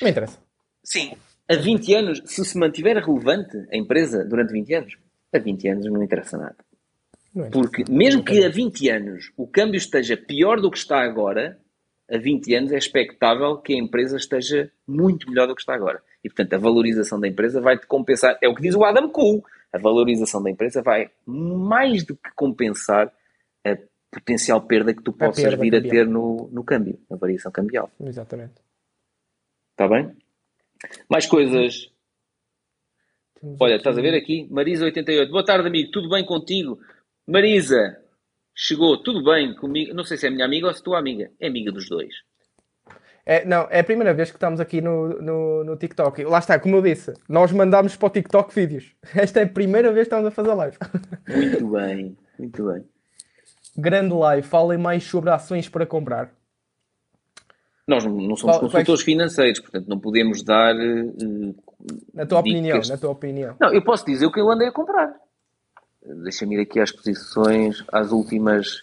não 0.00 0.06
me 0.06 0.10
interessa. 0.10 0.38
Sim, 0.82 1.14
a 1.48 1.56
20 1.56 1.94
anos, 1.94 2.22
se 2.26 2.44
se 2.44 2.58
mantiver 2.58 2.96
relevante 2.96 3.56
a 3.72 3.76
empresa 3.76 4.24
durante 4.24 4.52
20 4.52 4.74
anos, 4.74 4.96
a 5.32 5.38
20 5.38 5.68
anos 5.68 5.86
não 5.86 6.02
interessa 6.02 6.36
nada. 6.38 6.56
Não 7.34 7.50
Porque 7.50 7.84
mesmo 7.90 8.24
que 8.24 8.44
a 8.44 8.48
20 8.48 8.88
anos 8.90 9.32
o 9.36 9.46
câmbio 9.46 9.78
esteja 9.78 10.16
pior 10.16 10.60
do 10.60 10.70
que 10.70 10.78
está 10.78 11.00
agora, 11.00 11.58
a 12.10 12.16
20 12.16 12.54
anos 12.54 12.72
é 12.72 12.78
expectável 12.78 13.58
que 13.58 13.74
a 13.74 13.78
empresa 13.78 14.16
esteja 14.16 14.70
muito 14.86 15.28
melhor 15.28 15.46
do 15.46 15.54
que 15.54 15.60
está 15.60 15.74
agora. 15.74 16.02
E, 16.24 16.28
portanto, 16.28 16.54
a 16.54 16.58
valorização 16.58 17.20
da 17.20 17.28
empresa 17.28 17.60
vai-te 17.60 17.86
compensar. 17.86 18.38
É 18.42 18.48
o 18.48 18.54
que 18.54 18.62
diz 18.62 18.74
o 18.74 18.84
Adam 18.84 19.08
Cole. 19.10 19.42
A 19.72 19.78
valorização 19.78 20.42
da 20.42 20.50
empresa 20.50 20.82
vai 20.82 21.10
mais 21.26 22.04
do 22.04 22.16
que 22.16 22.30
compensar 22.34 23.12
a 23.66 23.76
potencial 24.10 24.62
perda 24.62 24.94
que 24.94 25.02
tu 25.02 25.12
possas 25.12 25.54
vir 25.54 25.70
cambial. 25.70 25.86
a 25.86 25.90
ter 25.90 26.06
no, 26.06 26.48
no 26.50 26.64
câmbio, 26.64 26.98
na 27.10 27.16
variação 27.16 27.52
cambial. 27.52 27.90
Exatamente. 28.00 28.54
Está 29.72 29.86
bem? 29.86 30.16
Mais 31.08 31.26
coisas. 31.26 31.92
Olha, 33.60 33.76
estás 33.76 33.98
a 33.98 34.00
ver 34.00 34.14
aqui? 34.14 34.48
Marisa88. 34.50 35.30
Boa 35.30 35.44
tarde, 35.44 35.68
amigo. 35.68 35.90
Tudo 35.90 36.08
bem 36.08 36.24
contigo? 36.24 36.80
Marisa, 37.26 38.02
chegou 38.58 39.00
tudo 39.00 39.22
bem 39.22 39.54
comigo. 39.54 39.94
Não 39.94 40.02
sei 40.02 40.16
se 40.16 40.26
é 40.26 40.30
minha 40.30 40.44
amiga 40.44 40.66
ou 40.66 40.74
se 40.74 40.82
tua 40.82 40.98
amiga. 40.98 41.30
É 41.40 41.46
amiga 41.46 41.70
dos 41.70 41.88
dois. 41.88 42.12
É, 43.24 43.44
não, 43.44 43.68
é 43.70 43.80
a 43.80 43.84
primeira 43.84 44.12
vez 44.12 44.30
que 44.30 44.36
estamos 44.36 44.58
aqui 44.58 44.80
no, 44.80 45.20
no, 45.20 45.62
no, 45.62 45.76
TikTok. 45.76 46.24
Lá 46.24 46.38
está, 46.38 46.58
como 46.58 46.76
eu 46.76 46.82
disse, 46.82 47.12
nós 47.28 47.52
mandámos 47.52 47.94
para 47.94 48.06
o 48.06 48.10
TikTok 48.10 48.52
vídeos. 48.52 48.94
Esta 49.14 49.40
é 49.40 49.44
a 49.44 49.48
primeira 49.48 49.92
vez 49.92 50.08
que 50.08 50.14
estamos 50.14 50.26
a 50.26 50.30
fazer 50.30 50.54
live. 50.54 50.76
Muito 51.28 51.68
bem, 51.68 52.16
muito 52.38 52.66
bem. 52.66 52.84
Grande 53.76 54.14
live, 54.14 54.46
falem 54.46 54.78
mais 54.78 55.04
sobre 55.04 55.30
ações 55.30 55.68
para 55.68 55.86
comprar. 55.86 56.32
Nós 57.86 58.04
não 58.04 58.34
somos 58.34 58.58
consultores 58.58 59.02
financeiros, 59.02 59.60
portanto 59.60 59.86
não 59.86 60.00
podemos 60.00 60.42
dar. 60.42 60.74
Uh, 60.74 61.54
na 62.12 62.26
tua 62.26 62.42
dicas. 62.42 62.58
opinião, 62.58 62.80
na 62.88 62.96
tua 62.96 63.10
opinião. 63.10 63.56
Não, 63.60 63.72
eu 63.72 63.84
posso 63.84 64.04
dizer 64.04 64.26
o 64.26 64.32
que 64.32 64.40
eu 64.40 64.50
andei 64.50 64.68
a 64.68 64.72
comprar. 64.72 65.14
Deixa-me 66.02 66.56
ir 66.56 66.60
aqui 66.60 66.80
às 66.80 66.92
posições, 66.92 67.84
às 67.92 68.12
últimas. 68.12 68.82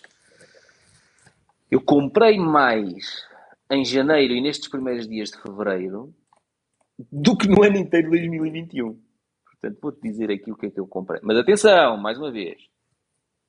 Eu 1.71 1.81
comprei 1.81 2.37
mais 2.37 3.25
em 3.71 3.83
janeiro 3.83 4.33
e 4.33 4.41
nestes 4.41 4.69
primeiros 4.69 5.07
dias 5.07 5.29
de 5.29 5.41
fevereiro 5.41 6.13
do 7.11 7.35
que 7.35 7.47
no 7.47 7.63
ano 7.63 7.77
inteiro 7.77 8.09
de 8.09 8.17
2021. 8.17 8.99
Portanto, 9.45 9.79
vou-te 9.81 10.01
dizer 10.01 10.31
aqui 10.31 10.51
o 10.51 10.55
que 10.55 10.67
é 10.67 10.69
que 10.69 10.79
eu 10.79 10.87
comprei. 10.87 11.19
Mas 11.23 11.37
atenção, 11.37 11.97
mais 11.97 12.17
uma 12.17 12.31
vez, 12.31 12.61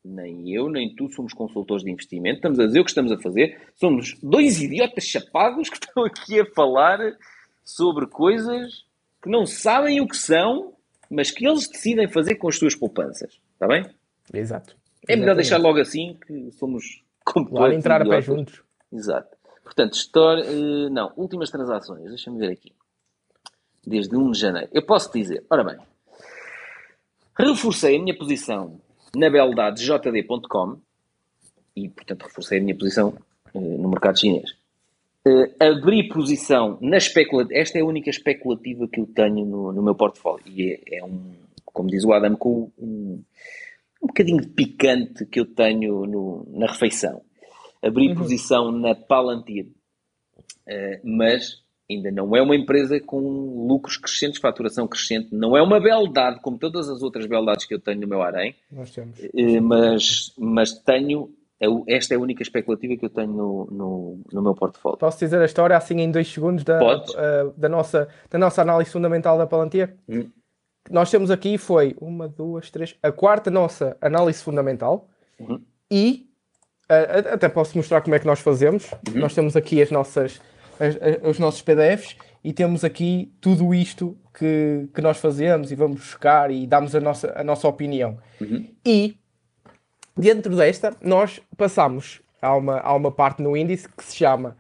nem 0.05 0.53
eu 0.55 0.71
nem 0.71 0.95
tu 0.95 1.09
somos 1.11 1.33
consultores 1.33 1.85
de 1.85 1.91
investimento, 1.91 2.37
estamos 2.37 2.59
a 2.59 2.67
dizer 2.67 2.81
o 2.81 2.85
que 2.85 2.91
estamos 2.91 3.13
a 3.13 3.19
fazer. 3.19 3.61
Somos 3.75 4.17
dois 4.23 4.61
idiotas 4.61 5.05
chapados 5.05 5.69
que 5.69 5.77
estão 5.77 6.05
aqui 6.05 6.41
a 6.41 6.47
falar 6.55 6.99
sobre 7.65 8.07
coisas 8.07 8.85
que 9.23 9.29
não 9.29 9.45
sabem 9.45 10.01
o 10.01 10.07
que 10.07 10.17
são, 10.17 10.75
mas 11.11 11.31
que 11.31 11.47
eles 11.47 11.69
decidem 11.69 12.09
fazer 12.09 12.37
com 12.37 12.49
as 12.49 12.57
suas 12.57 12.75
poupanças. 12.75 13.41
Está 13.57 13.67
bem? 13.67 13.87
Exato. 14.35 14.77
É 15.09 15.17
melhor 15.17 15.35
deixar 15.35 15.57
logo 15.57 15.81
assim 15.81 16.19
que 16.27 16.53
somos 16.53 17.03
completos. 17.25 17.59
Claro, 17.59 17.73
entrar 17.73 18.01
idiotas. 18.03 18.29
a 18.29 18.31
pé 18.31 18.37
juntos. 18.37 18.63
Exato. 18.93 19.37
Portanto, 19.65 19.95
história. 19.95 20.45
Uh, 20.45 20.91
não, 20.91 21.13
últimas 21.17 21.51
transações. 21.51 22.05
Deixa-me 22.05 22.39
ver 22.39 22.53
aqui. 22.53 22.73
Desde 23.85 24.15
1 24.15 24.31
de 24.31 24.39
janeiro. 24.39 24.69
Eu 24.73 24.85
posso 24.85 25.11
dizer, 25.11 25.45
ora 25.49 25.65
bem, 25.65 25.79
reforcei 27.35 27.97
a 27.97 28.03
minha 28.03 28.17
posição 28.17 28.79
na 29.15 29.31
beldade 29.31 29.85
jd.com 29.85 30.79
e, 31.75 31.89
portanto, 31.89 32.25
reforcei 32.25 32.59
a 32.59 32.63
minha 32.63 32.77
posição 32.77 33.17
uh, 33.55 33.83
no 33.83 33.89
mercado 33.89 34.19
chinês. 34.19 34.51
Uh, 35.27 35.51
abri 35.59 36.09
posição 36.09 36.77
na 36.83 36.99
especulativa. 36.99 37.59
Esta 37.59 37.79
é 37.79 37.81
a 37.81 37.87
única 37.87 38.11
especulativa 38.11 38.87
que 38.87 39.01
eu 39.01 39.07
tenho 39.07 39.47
no, 39.47 39.73
no 39.73 39.83
meu 39.83 39.95
portfólio. 39.95 40.45
E 40.47 40.73
é, 40.73 40.99
é 40.99 41.05
um 41.05 41.46
como 41.77 41.91
diz 41.91 42.05
o 42.05 42.13
Adam, 42.15 42.35
com 42.35 42.73
um, 42.79 43.23
um 44.03 44.07
bocadinho 44.07 44.41
de 44.41 44.49
picante 44.49 45.27
que 45.27 45.39
eu 45.39 45.45
tenho 45.45 46.07
no, 46.07 46.49
na 46.55 46.67
refeição. 46.67 47.21
Abri 47.83 48.09
uhum. 48.09 48.15
posição 48.15 48.73
na 48.73 48.95
Palantir, 48.95 49.67
uh, 50.67 51.01
mas 51.05 51.63
ainda 51.89 52.11
não 52.11 52.35
é 52.35 52.41
uma 52.41 52.57
empresa 52.57 52.99
com 52.99 53.21
lucros 53.69 53.99
crescentes, 53.99 54.41
faturação 54.41 54.89
crescente, 54.89 55.29
não 55.33 55.55
é 55.55 55.63
uma 55.63 55.79
beldade, 55.79 56.41
como 56.41 56.59
todas 56.59 56.89
as 56.89 57.03
outras 57.03 57.27
beldades 57.27 57.67
que 57.67 57.75
eu 57.75 57.79
tenho 57.79 58.01
no 58.01 58.09
meu 58.09 58.23
harém, 58.23 58.57
uh, 58.73 59.63
mas, 59.63 60.33
mas 60.39 60.73
tenho 60.73 61.31
é 61.61 61.67
esta 61.95 62.15
é 62.15 62.17
a 62.17 62.21
única 62.21 62.43
especulativa 62.43 62.97
que 62.97 63.05
eu 63.05 63.11
tenho 63.11 63.33
no, 63.33 63.69
no, 63.71 64.21
no 64.33 64.43
meu 64.43 64.55
portfólio. 64.55 64.99
Posso 64.99 65.19
dizer 65.19 65.41
a 65.41 65.45
história 65.45 65.77
assim 65.77 66.01
em 66.01 66.11
dois 66.11 66.29
segundos 66.29 66.65
da, 66.65 66.79
uh, 66.79 67.55
da, 67.57 67.69
nossa, 67.69 68.09
da 68.31 68.39
nossa 68.39 68.63
análise 68.63 68.91
fundamental 68.91 69.37
da 69.37 69.47
Palantir? 69.47 69.95
Hum. 70.09 70.31
Nós 70.91 71.11
temos 71.11 71.31
aqui 71.31 71.59
foi 71.59 71.97
uma, 72.01 72.29
duas, 72.29 72.71
três, 72.71 72.97
a 73.03 73.11
quarta 73.13 73.51
nossa 73.51 73.97
análise 74.01 74.43
fundamental 74.43 75.09
uhum. 75.39 75.61
e 75.91 76.29
uh, 76.91 77.35
até 77.35 77.49
posso 77.49 77.77
mostrar 77.77 78.01
como 78.01 78.15
é 78.15 78.19
que 78.19 78.27
nós 78.27 78.41
fazemos. 78.41 78.91
Uhum. 78.93 79.21
Nós 79.21 79.35
temos 79.35 79.57
aqui 79.57 79.81
as 79.83 79.91
nossas, 79.91 80.41
as, 80.79 80.97
as, 80.97 81.31
os 81.31 81.39
nossos 81.39 81.63
PDFs 81.63 82.17
e 82.45 82.53
temos 82.53 82.85
aqui 82.85 83.33
tudo 83.41 83.75
isto 83.75 84.17
que, 84.33 84.89
que 84.95 85.01
nós 85.01 85.19
fazemos 85.19 85.73
e 85.73 85.75
vamos 85.75 86.01
buscar 86.01 86.51
e 86.51 86.67
damos 86.67 86.95
a 86.95 87.01
nossa, 87.01 87.33
a 87.37 87.43
nossa 87.43 87.67
opinião. 87.67 88.19
Uhum. 88.41 88.69
E 88.85 89.17
Dentro 90.17 90.57
desta, 90.57 90.97
nós 91.03 91.43
passamos 91.59 92.23
a 92.41 92.55
uma, 92.57 92.81
a 92.81 92.95
uma 92.95 93.13
parte 93.13 93.43
no 93.43 93.55
índice 93.55 93.87
que 93.87 94.03
se 94.03 94.17
chama 94.17 94.57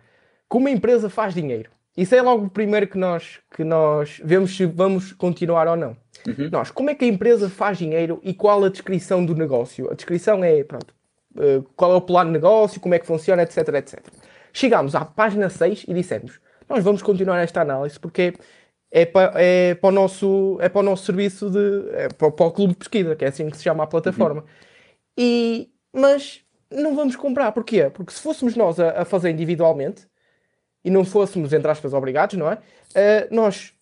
Como 0.46 0.68
a 0.68 0.70
empresa 0.70 1.08
faz 1.08 1.32
dinheiro. 1.32 1.70
Isso 1.96 2.14
é 2.14 2.20
logo 2.20 2.46
o 2.46 2.50
primeiro 2.50 2.86
que 2.86 2.98
nós, 2.98 3.40
que 3.54 3.64
nós 3.64 4.20
vemos 4.22 4.54
se 4.54 4.66
vamos 4.66 5.12
continuar 5.12 5.66
ou 5.66 5.76
não. 5.76 5.96
Uhum. 6.26 6.50
Nós, 6.52 6.70
como 6.70 6.90
é 6.90 6.94
que 6.94 7.04
a 7.04 7.08
empresa 7.08 7.48
faz 7.48 7.78
dinheiro 7.78 8.20
e 8.22 8.34
qual 8.34 8.62
a 8.64 8.68
descrição 8.68 9.24
do 9.24 9.34
negócio? 9.34 9.90
A 9.90 9.94
descrição 9.94 10.44
é, 10.44 10.62
pronto, 10.62 10.94
uh, 11.36 11.62
qual 11.74 11.92
é 11.92 11.94
o 11.94 12.00
plano 12.00 12.30
de 12.30 12.34
negócio, 12.34 12.80
como 12.80 12.94
é 12.94 12.98
que 12.98 13.06
funciona, 13.06 13.42
etc, 13.42 13.68
etc. 13.74 14.00
Chegámos 14.52 14.94
à 14.94 15.04
página 15.04 15.48
6 15.48 15.86
e 15.88 15.94
dissemos, 15.94 16.38
nós 16.68 16.84
vamos 16.84 17.02
continuar 17.02 17.40
esta 17.42 17.62
análise 17.62 17.98
porque 17.98 18.34
é 18.90 19.06
para, 19.06 19.32
é 19.36 19.74
para, 19.74 19.88
o, 19.88 19.92
nosso, 19.92 20.58
é 20.60 20.68
para 20.68 20.80
o 20.80 20.82
nosso 20.82 21.04
serviço 21.04 21.50
de. 21.50 21.90
É 21.92 22.08
para, 22.08 22.30
para 22.30 22.46
o 22.46 22.50
clube 22.50 22.72
de 22.72 22.78
pesquisa, 22.78 23.16
que 23.16 23.24
é 23.24 23.28
assim 23.28 23.48
que 23.48 23.56
se 23.56 23.62
chama 23.62 23.84
a 23.84 23.86
plataforma. 23.86 24.42
Uhum. 24.42 24.46
E, 25.18 25.70
mas 25.92 26.40
não 26.70 26.94
vamos 26.94 27.16
comprar. 27.16 27.52
Porquê? 27.52 27.90
Porque 27.90 28.12
se 28.12 28.20
fôssemos 28.20 28.54
nós 28.54 28.78
a, 28.78 29.02
a 29.02 29.04
fazer 29.04 29.30
individualmente 29.30 30.06
e 30.86 30.90
não 30.90 31.04
fôssemos, 31.04 31.52
entre 31.52 31.68
aspas, 31.68 31.92
obrigados, 31.92 32.38
não 32.38 32.48
é? 32.48 32.54
Uh, 32.54 33.34
nós 33.34 33.74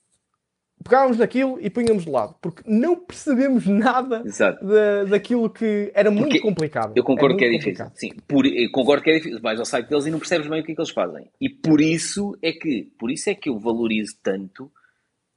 pegávamos 0.83 1.19
naquilo 1.19 1.59
e 1.61 1.69
punhamos 1.69 2.05
de 2.05 2.11
lado, 2.11 2.35
porque 2.41 2.63
não 2.67 2.97
percebemos 2.97 3.67
nada 3.67 4.23
da, 4.63 5.05
daquilo 5.05 5.51
que 5.51 5.93
era 5.95 6.11
porque 6.11 6.25
muito 6.25 6.41
complicado. 6.41 6.95
Eu 6.97 7.05
concordo 7.05 7.37
que 7.37 7.45
é 7.45 7.51
difícil. 7.51 7.85
Sim, 7.95 8.15
por, 8.27 8.47
eu 8.47 8.71
concordo 8.73 9.03
que 9.03 9.11
é 9.11 9.17
difícil. 9.19 9.39
Vais 9.43 9.61
ao 9.61 9.67
site 9.67 9.87
deles 9.87 10.07
e 10.07 10.11
não 10.11 10.19
percebes 10.19 10.49
bem 10.49 10.63
o 10.63 10.65
que 10.65 10.73
é 10.73 10.75
que 10.75 10.81
eles 10.81 10.91
fazem. 10.91 11.29
E 11.39 11.51
por 11.51 11.79
isso 11.79 12.39
é 12.41 12.53
que, 12.53 12.91
por 12.99 13.11
isso 13.11 13.29
é 13.29 13.35
que 13.35 13.51
eu 13.51 13.59
valorizo 13.59 14.17
tanto 14.23 14.73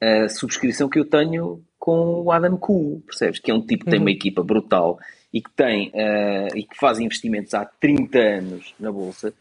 a 0.02 0.30
subscrição 0.30 0.88
que 0.88 1.00
eu 1.00 1.06
tenho 1.06 1.62
com 1.78 2.22
o 2.22 2.32
Adam 2.32 2.56
Cool, 2.56 3.02
percebes? 3.06 3.40
Que 3.40 3.52
é 3.52 3.54
um 3.54 3.62
tipo 3.62 3.84
que 3.84 3.92
tem 3.92 4.00
uhum. 4.00 4.06
uma 4.06 4.12
equipa 4.12 4.42
brutal 4.42 5.00
e 5.34 5.42
que 5.42 5.52
tem 5.52 5.90
uh, 5.90 6.56
e 6.56 6.64
que 6.64 6.78
faz 6.80 6.98
investimentos 6.98 7.54
há 7.54 7.66
30 7.66 8.18
anos 8.18 8.74
na 8.80 8.90
bolsa 8.90 9.34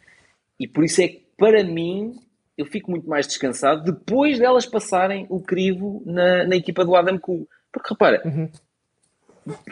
e 0.58 0.66
por 0.66 0.84
isso 0.84 1.00
é 1.02 1.08
que 1.08 1.25
para 1.36 1.62
mim 1.64 2.14
eu 2.56 2.64
fico 2.64 2.90
muito 2.90 3.08
mais 3.08 3.26
descansado 3.26 3.84
depois 3.84 4.38
delas 4.38 4.64
passarem 4.64 5.26
o 5.28 5.40
crivo 5.40 6.02
na, 6.06 6.46
na 6.46 6.56
equipa 6.56 6.84
do 6.84 6.96
Adam 6.96 7.18
Cool. 7.18 7.46
Porque 7.70 7.90
repara, 7.90 8.22
uhum. 8.24 8.50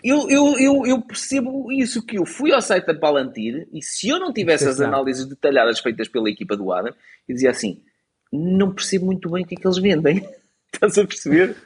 eu, 0.03 0.29
eu, 0.29 0.59
eu, 0.59 0.87
eu, 0.87 1.03
percebo 1.03 1.73
isso 1.73 2.05
que 2.05 2.19
eu 2.19 2.27
fui 2.27 2.53
ao 2.53 2.61
site 2.61 2.85
da 2.85 2.95
Palantir 2.95 3.67
e 3.73 3.81
se 3.83 4.09
eu 4.09 4.21
não 4.21 4.33
tivesse 4.33 4.69
as 4.69 4.81
análises 4.81 5.27
detalhadas 5.27 5.81
feitas 5.81 6.09
pela 6.09 6.29
equipa 6.29 6.57
do 6.57 6.71
Adam, 6.71 6.93
eu 7.27 7.35
dizia 7.35 7.51
assim, 7.51 7.83
não 8.31 8.75
percebo 8.75 9.07
muito 9.07 9.31
bem 9.31 9.45
o 9.45 9.47
que 9.47 9.55
é 9.55 9.59
que 9.59 9.67
eles 9.67 9.79
vendem. 9.79 10.29
Estás 10.71 10.99
a 10.99 11.07
perceber? 11.07 11.57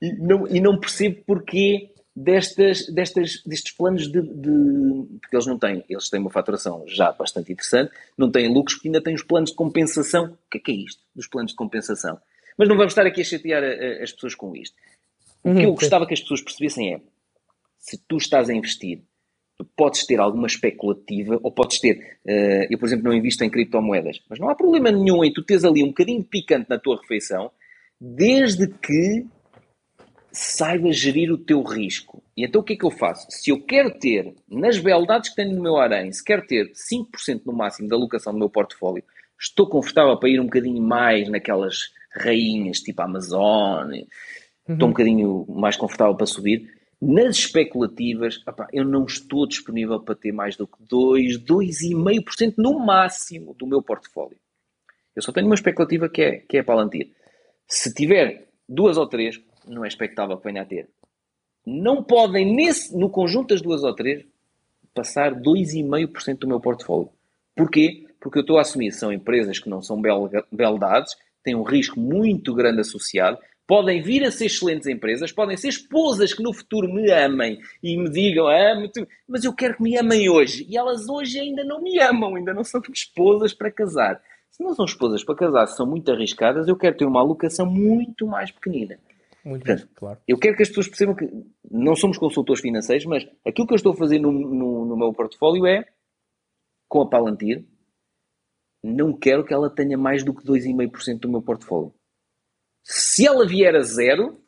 E 0.00 0.12
não, 0.14 0.46
e 0.46 0.60
não 0.60 0.78
percebo 0.78 1.22
porque 1.26 1.90
destas, 2.22 2.86
destas, 2.86 3.42
destes 3.44 3.72
planos 3.72 4.10
de, 4.10 4.20
de, 4.20 5.18
Porque 5.20 5.36
eles 5.36 5.46
não 5.46 5.58
têm, 5.58 5.84
eles 5.88 6.08
têm 6.08 6.20
uma 6.20 6.30
faturação 6.30 6.84
já 6.86 7.12
bastante 7.12 7.52
interessante, 7.52 7.92
não 8.16 8.30
têm 8.30 8.52
lucros 8.52 8.74
porque 8.74 8.88
ainda 8.88 9.02
têm 9.02 9.14
os 9.14 9.22
planos 9.22 9.50
de 9.50 9.56
compensação. 9.56 10.26
O 10.26 10.50
que 10.50 10.58
é, 10.58 10.60
que 10.60 10.72
é 10.72 10.74
isto, 10.74 11.02
dos 11.14 11.28
planos 11.28 11.52
de 11.52 11.56
compensação? 11.56 12.18
Mas 12.56 12.68
não 12.68 12.76
vamos 12.76 12.92
estar 12.92 13.06
aqui 13.06 13.20
a 13.20 13.24
chatear 13.24 13.62
a, 13.62 13.66
a, 13.66 14.02
as 14.02 14.12
pessoas 14.12 14.34
com 14.34 14.54
isto. 14.56 14.76
O 15.44 15.54
que 15.54 15.62
eu 15.62 15.68
uhum, 15.68 15.74
gostava 15.74 16.06
que 16.06 16.14
as 16.14 16.20
pessoas 16.20 16.42
percebessem 16.42 16.94
é, 16.94 17.00
se 17.78 17.96
tu 18.08 18.16
estás 18.16 18.50
a 18.50 18.54
investir, 18.54 19.02
tu 19.56 19.64
podes 19.76 20.04
ter 20.04 20.18
alguma 20.18 20.48
especulativa, 20.48 21.38
ou 21.42 21.52
podes 21.52 21.78
ter, 21.78 22.18
uh, 22.26 22.66
eu 22.68 22.78
por 22.78 22.86
exemplo 22.86 23.04
não 23.04 23.14
invisto 23.14 23.44
em 23.44 23.50
criptomoedas, 23.50 24.20
mas 24.28 24.38
não 24.38 24.48
há 24.48 24.54
problema 24.54 24.90
nenhum 24.90 25.24
em 25.24 25.32
tu 25.32 25.42
teres 25.42 25.64
ali 25.64 25.82
um 25.82 25.88
bocadinho 25.88 26.20
de 26.20 26.28
picante 26.28 26.68
na 26.68 26.78
tua 26.78 27.00
refeição, 27.00 27.50
desde 28.00 28.68
que 28.68 29.24
saiba 30.32 30.92
gerir 30.92 31.32
o 31.32 31.38
teu 31.38 31.62
risco. 31.62 32.22
E 32.36 32.44
então 32.44 32.60
o 32.60 32.64
que 32.64 32.74
é 32.74 32.76
que 32.76 32.84
eu 32.84 32.90
faço? 32.90 33.26
Se 33.30 33.50
eu 33.50 33.60
quero 33.60 33.90
ter, 33.98 34.34
nas 34.48 34.78
beldades 34.78 35.30
que 35.30 35.36
tenho 35.36 35.54
no 35.54 35.62
meu 35.62 35.76
arém, 35.76 36.12
se 36.12 36.24
quero 36.24 36.46
ter 36.46 36.72
5% 36.72 37.42
no 37.46 37.52
máximo 37.52 37.88
da 37.88 37.96
alocação 37.96 38.32
do 38.32 38.38
meu 38.38 38.50
portfólio, 38.50 39.02
estou 39.38 39.68
confortável 39.68 40.16
para 40.18 40.28
ir 40.28 40.40
um 40.40 40.44
bocadinho 40.44 40.82
mais 40.82 41.28
naquelas 41.28 41.92
rainhas, 42.10 42.80
tipo 42.80 43.00
Amazon, 43.02 43.90
uhum. 43.90 44.04
estou 44.68 44.88
um 44.88 44.92
bocadinho 44.92 45.46
mais 45.48 45.76
confortável 45.76 46.14
para 46.14 46.26
subir. 46.26 46.70
Nas 47.00 47.36
especulativas, 47.36 48.42
opa, 48.46 48.66
eu 48.72 48.84
não 48.84 49.04
estou 49.04 49.46
disponível 49.46 50.00
para 50.00 50.16
ter 50.16 50.32
mais 50.32 50.56
do 50.56 50.66
que 50.66 50.78
2, 50.80 51.38
2,5% 51.44 52.54
no 52.58 52.78
máximo 52.80 53.54
do 53.54 53.66
meu 53.66 53.80
portfólio. 53.80 54.36
Eu 55.14 55.22
só 55.22 55.32
tenho 55.32 55.46
uma 55.46 55.54
especulativa 55.54 56.08
que 56.08 56.22
é, 56.22 56.36
que 56.38 56.56
é 56.56 56.60
a 56.60 56.64
Palantir. 56.64 57.12
Se 57.66 57.92
tiver 57.94 58.48
duas 58.68 58.96
ou 58.96 59.06
três, 59.06 59.40
não 59.68 59.84
é 59.84 59.88
expectável 59.88 60.36
que 60.36 60.44
venha 60.44 60.62
a 60.62 60.66
ter. 60.66 60.88
Não 61.66 62.02
podem, 62.02 62.54
nesse, 62.54 62.96
no 62.96 63.10
conjunto 63.10 63.48
das 63.48 63.60
duas 63.60 63.82
ou 63.82 63.94
três, 63.94 64.24
passar 64.94 65.34
2,5% 65.34 66.38
do 66.38 66.48
meu 66.48 66.60
portfólio. 66.60 67.10
Porquê? 67.54 68.06
Porque 68.20 68.38
eu 68.38 68.42
estou 68.42 68.58
a 68.58 68.62
assumir 68.62 68.92
são 68.92 69.12
empresas 69.12 69.58
que 69.58 69.68
não 69.68 69.82
são 69.82 70.00
beldades, 70.50 71.14
têm 71.42 71.54
um 71.54 71.62
risco 71.62 72.00
muito 72.00 72.54
grande 72.54 72.80
associado, 72.80 73.38
podem 73.66 74.00
vir 74.00 74.24
a 74.24 74.30
ser 74.30 74.46
excelentes 74.46 74.88
empresas, 74.88 75.30
podem 75.30 75.56
ser 75.56 75.68
esposas 75.68 76.32
que 76.32 76.42
no 76.42 76.54
futuro 76.54 76.92
me 76.92 77.10
amem 77.10 77.60
e 77.82 77.96
me 77.98 78.10
digam, 78.10 78.46
amo-te, 78.48 79.06
mas 79.28 79.44
eu 79.44 79.52
quero 79.52 79.76
que 79.76 79.82
me 79.82 79.96
amem 79.96 80.28
hoje. 80.30 80.66
E 80.68 80.76
elas 80.76 81.08
hoje 81.08 81.38
ainda 81.38 81.62
não 81.64 81.82
me 81.82 82.00
amam, 82.00 82.34
ainda 82.34 82.54
não 82.54 82.64
são 82.64 82.80
esposas 82.92 83.52
para 83.52 83.70
casar. 83.70 84.20
Se 84.50 84.62
não 84.62 84.74
são 84.74 84.86
esposas 84.86 85.22
para 85.22 85.36
casar, 85.36 85.66
se 85.66 85.76
são 85.76 85.86
muito 85.86 86.10
arriscadas, 86.10 86.66
eu 86.66 86.76
quero 86.76 86.96
ter 86.96 87.04
uma 87.04 87.20
alocação 87.20 87.66
muito 87.66 88.26
mais 88.26 88.50
pequenina. 88.50 88.98
Muito 89.44 89.64
Portanto, 89.64 89.88
claro. 89.94 90.20
Eu 90.26 90.38
quero 90.38 90.56
que 90.56 90.62
as 90.62 90.68
pessoas 90.68 90.88
percebam 90.88 91.14
que 91.14 91.28
não 91.70 91.94
somos 91.94 92.18
consultores 92.18 92.60
financeiros, 92.60 93.06
mas 93.06 93.26
aquilo 93.46 93.66
que 93.66 93.74
eu 93.74 93.76
estou 93.76 93.92
a 93.92 93.96
fazer 93.96 94.18
no, 94.18 94.32
no, 94.32 94.84
no 94.84 94.96
meu 94.96 95.12
portfólio 95.12 95.66
é, 95.66 95.84
com 96.88 97.00
a 97.00 97.08
Palantir, 97.08 97.64
não 98.82 99.12
quero 99.16 99.44
que 99.44 99.52
ela 99.52 99.70
tenha 99.70 99.96
mais 99.96 100.24
do 100.24 100.34
que 100.34 100.44
2,5% 100.44 101.20
do 101.20 101.30
meu 101.30 101.42
portfólio. 101.42 101.92
Se 102.84 103.26
ela 103.26 103.46
vier 103.46 103.74
a 103.74 103.80
zero, 103.80 104.40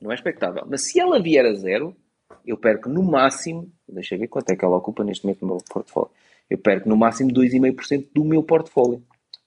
não 0.00 0.10
é 0.10 0.14
expectável, 0.14 0.64
mas 0.68 0.82
se 0.82 1.00
ela 1.00 1.20
vier 1.20 1.44
a 1.44 1.54
zero, 1.54 1.96
eu 2.44 2.56
perco 2.56 2.88
no 2.88 3.02
máximo, 3.02 3.70
deixa 3.88 4.14
eu 4.14 4.20
ver 4.20 4.28
quanto 4.28 4.50
é 4.50 4.56
que 4.56 4.64
ela 4.64 4.76
ocupa 4.76 5.04
neste 5.04 5.24
momento 5.24 5.42
no 5.42 5.48
meu 5.48 5.58
portfólio. 5.68 6.10
Eu 6.48 6.58
perco 6.58 6.88
no 6.88 6.96
máximo 6.96 7.30
2,5% 7.32 8.08
do 8.14 8.24
meu 8.24 8.42
portfólio. 8.42 9.02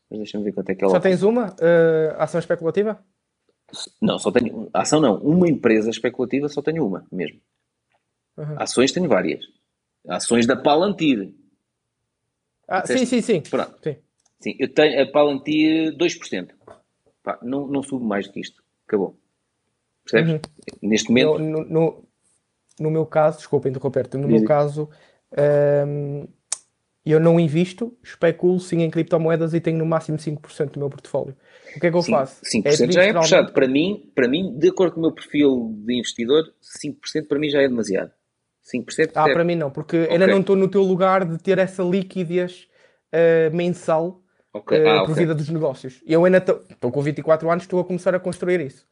Mas 0.10 0.20
deixa-me 0.20 0.44
ver 0.44 0.54
quanto 0.54 0.70
é 0.70 0.76
que 0.76 0.84
ela 0.84 0.92
Só 0.92 0.98
ocupa. 0.98 1.10
tens 1.10 1.24
uma 1.24 1.48
uh, 1.52 2.16
ação 2.18 2.40
especulativa? 2.40 3.02
Não, 4.02 4.18
só 4.18 4.32
tenho. 4.32 4.70
Ação 4.74 5.00
não. 5.00 5.18
Uma 5.18 5.48
empresa 5.48 5.90
especulativa 5.90 6.48
só 6.50 6.62
tenho 6.62 6.86
uma 6.86 7.06
mesmo. 7.12 7.40
Uhum. 8.38 8.56
Ações 8.58 8.92
tenho 8.92 9.08
várias. 9.08 9.46
Ações 10.08 10.48
da 10.48 10.56
Palantir. 10.56 11.34
Ah, 12.68 12.86
sim, 12.86 13.06
sim, 13.06 13.22
sim. 13.22 13.42
Pronto. 13.42 13.76
Sim. 13.84 13.96
sim. 14.40 14.56
eu 14.60 14.74
tenho 14.74 15.02
a 15.02 15.12
Palantir 15.12 15.96
2%. 15.98 16.50
Pá, 17.24 17.38
não, 17.42 17.68
não 17.68 17.84
subo 17.84 18.06
mais 18.06 18.28
do 18.28 18.34
que 18.34 18.40
isto. 18.40 18.64
Acabou. 18.88 19.18
Percebes? 20.04 20.34
Uhum. 20.34 20.40
Neste 20.82 21.10
momento. 21.10 21.40
No, 21.40 21.66
no, 21.66 22.04
no, 22.80 22.92
meu 22.92 23.06
caso, 23.06 23.38
desculpa 23.38 23.70
interromper-te, 23.70 24.18
no 24.18 24.28
meu 24.28 24.44
caso. 24.46 24.90
Um, 25.88 26.28
eu 27.06 27.20
não 27.20 27.40
invisto, 27.40 27.98
especulo 28.04 28.60
sim 28.60 28.82
em 28.82 28.90
criptomoedas 28.90 29.54
e 29.54 29.62
tenho 29.62 29.78
no 29.78 29.86
máximo 29.86 30.18
5% 30.18 30.72
do 30.72 30.80
meu 30.80 30.90
portfólio. 30.90 31.36
O 31.76 31.80
que 31.80 31.88
é 31.88 31.92
que 31.92 31.98
eu 31.98 32.02
sim, 32.02 32.12
faço? 32.12 32.42
5% 32.44 32.90
é 32.90 32.92
já 32.92 33.04
é 33.04 33.14
puxado. 33.14 33.54
Para 33.54 33.68
mim, 33.68 34.12
para 34.16 34.28
mim, 34.28 34.58
de 34.58 34.70
acordo 34.70 34.94
com 34.94 35.00
o 35.00 35.04
meu 35.04 35.12
perfil 35.12 35.76
de 35.86 35.98
investidor, 35.98 36.44
5% 36.84 37.28
para 37.28 37.40
mim 37.40 37.50
já 37.50 37.62
é 37.62 37.68
demasiado. 37.68 38.12
5% 38.74 39.12
Ah, 39.16 39.26
para 39.26 39.44
mim 39.44 39.56
não, 39.56 39.72
porque 39.72 40.02
okay. 40.02 40.14
ainda 40.14 40.28
não 40.28 40.42
estou 40.42 40.56
no 40.56 40.68
teu 40.68 40.84
lugar 40.84 41.26
de 41.26 41.38
ter 41.38 41.58
essa 41.58 41.82
liquidez 41.82 42.68
uh, 43.14 43.56
mensal 43.56 44.22
okay. 44.54 44.84
uh, 44.84 44.90
ah, 44.90 45.00
por 45.00 45.12
okay. 45.12 45.24
vida 45.24 45.34
dos 45.34 45.50
negócios. 45.50 46.02
Eu 46.06 46.24
ainda 46.26 46.38
estou 46.38 46.92
com 46.92 47.02
24 47.02 47.50
anos, 47.50 47.64
estou 47.64 47.80
a 47.80 47.86
começar 47.86 48.14
a 48.14 48.20
construir 48.20 48.62
isso. 48.62 48.88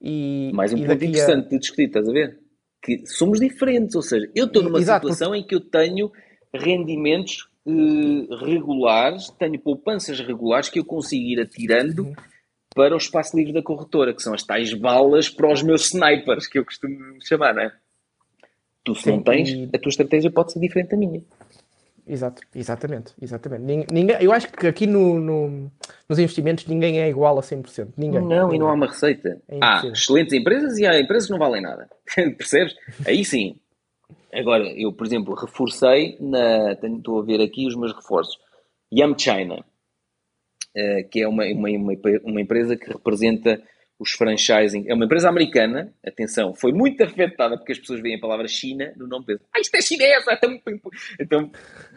E, 0.00 0.50
Mais 0.52 0.72
um 0.72 0.78
ponto 0.78 1.04
interessante 1.04 1.46
a... 1.46 1.48
de 1.48 1.58
discutir, 1.58 1.86
estás 1.86 2.08
a 2.08 2.12
ver? 2.12 2.42
que 2.82 3.06
somos 3.06 3.38
diferentes, 3.38 3.94
ou 3.94 4.02
seja, 4.02 4.28
eu 4.34 4.46
estou 4.46 4.62
numa 4.62 4.80
Exato, 4.80 5.06
situação 5.06 5.34
em 5.34 5.46
que 5.46 5.54
eu 5.54 5.60
tenho 5.60 6.10
rendimentos 6.52 7.48
eh, 7.66 8.44
regulares, 8.44 9.28
tenho 9.38 9.58
poupanças 9.58 10.18
regulares 10.20 10.68
que 10.68 10.78
eu 10.78 10.84
consigo 10.84 11.24
ir 11.24 11.40
atirando 11.40 12.04
Uhum. 12.04 12.14
para 12.74 12.94
o 12.94 12.98
espaço 12.98 13.36
livre 13.36 13.52
da 13.52 13.62
corretora, 13.62 14.14
que 14.14 14.22
são 14.22 14.34
as 14.34 14.42
tais 14.42 14.72
balas 14.74 15.28
para 15.28 15.52
os 15.52 15.62
meus 15.62 15.86
snipers, 15.92 16.46
que 16.46 16.58
eu 16.58 16.64
costumo 16.64 16.96
chamar, 17.22 17.54
não 17.54 17.62
é? 17.62 17.72
Tu, 18.84 18.94
se 18.96 19.02
Sim, 19.04 19.10
não 19.12 19.22
tens, 19.22 19.48
e- 19.50 19.70
a 19.72 19.78
tua 19.78 19.90
estratégia 19.90 20.30
pode 20.30 20.52
ser 20.52 20.58
diferente 20.58 20.90
da 20.90 20.96
minha. 20.96 21.22
Exato, 22.04 22.42
exatamente, 22.52 23.12
exatamente. 23.22 23.62
Nin- 23.62 23.86
Ninguém, 23.92 24.16
eu 24.20 24.32
acho 24.32 24.48
que 24.52 24.66
aqui 24.66 24.88
no, 24.88 25.20
no- 25.20 25.70
nos 26.08 26.18
investimentos 26.18 26.66
ninguém 26.66 26.98
é 27.00 27.08
igual 27.08 27.38
a 27.38 27.42
100%. 27.42 27.92
Ninguém. 27.96 28.20
Não, 28.22 28.52
e 28.52 28.58
não 28.58 28.66
há 28.66 28.72
Ninguém. 28.72 28.74
uma 28.74 28.86
receita. 28.88 29.40
É 29.48 29.58
há 29.62 29.86
excelentes 29.86 30.32
empresas 30.32 30.76
e 30.78 30.84
há 30.84 30.98
empresas 30.98 31.26
que 31.26 31.32
não 31.32 31.38
valem 31.38 31.62
nada. 31.62 31.88
Percebes? 32.36 32.74
Aí 33.06 33.24
sim. 33.24 33.56
Agora, 34.32 34.64
eu, 34.76 34.92
por 34.92 35.06
exemplo, 35.06 35.34
reforcei, 35.34 36.16
na, 36.20 36.74
tenho- 36.76 36.98
estou 36.98 37.20
a 37.20 37.24
ver 37.24 37.40
aqui 37.40 37.66
os 37.66 37.76
meus 37.76 37.92
reforços. 37.94 38.38
Yum 38.92 39.16
China, 39.18 39.64
eh, 40.74 41.02
que 41.04 41.20
é 41.22 41.28
uma, 41.28 41.44
uma, 41.46 41.68
uma, 41.68 41.92
uma 42.24 42.40
empresa 42.40 42.76
que 42.76 42.90
representa 42.90 43.62
os 43.98 44.12
franchising. 44.12 44.84
É 44.88 44.94
uma 44.94 45.04
empresa 45.04 45.28
americana, 45.28 45.92
atenção, 46.04 46.54
foi 46.54 46.72
muito 46.72 47.02
afetada 47.04 47.56
porque 47.56 47.72
as 47.72 47.78
pessoas 47.78 48.00
veem 48.00 48.16
a 48.16 48.20
palavra 48.20 48.48
China 48.48 48.92
no 48.96 49.06
nome 49.06 49.26
pensam, 49.26 49.46
ah, 49.54 49.60
isto 49.60 49.74
é 49.76 49.82
chinesa! 49.82 50.32
Então, 50.32 50.60
então 51.20 51.50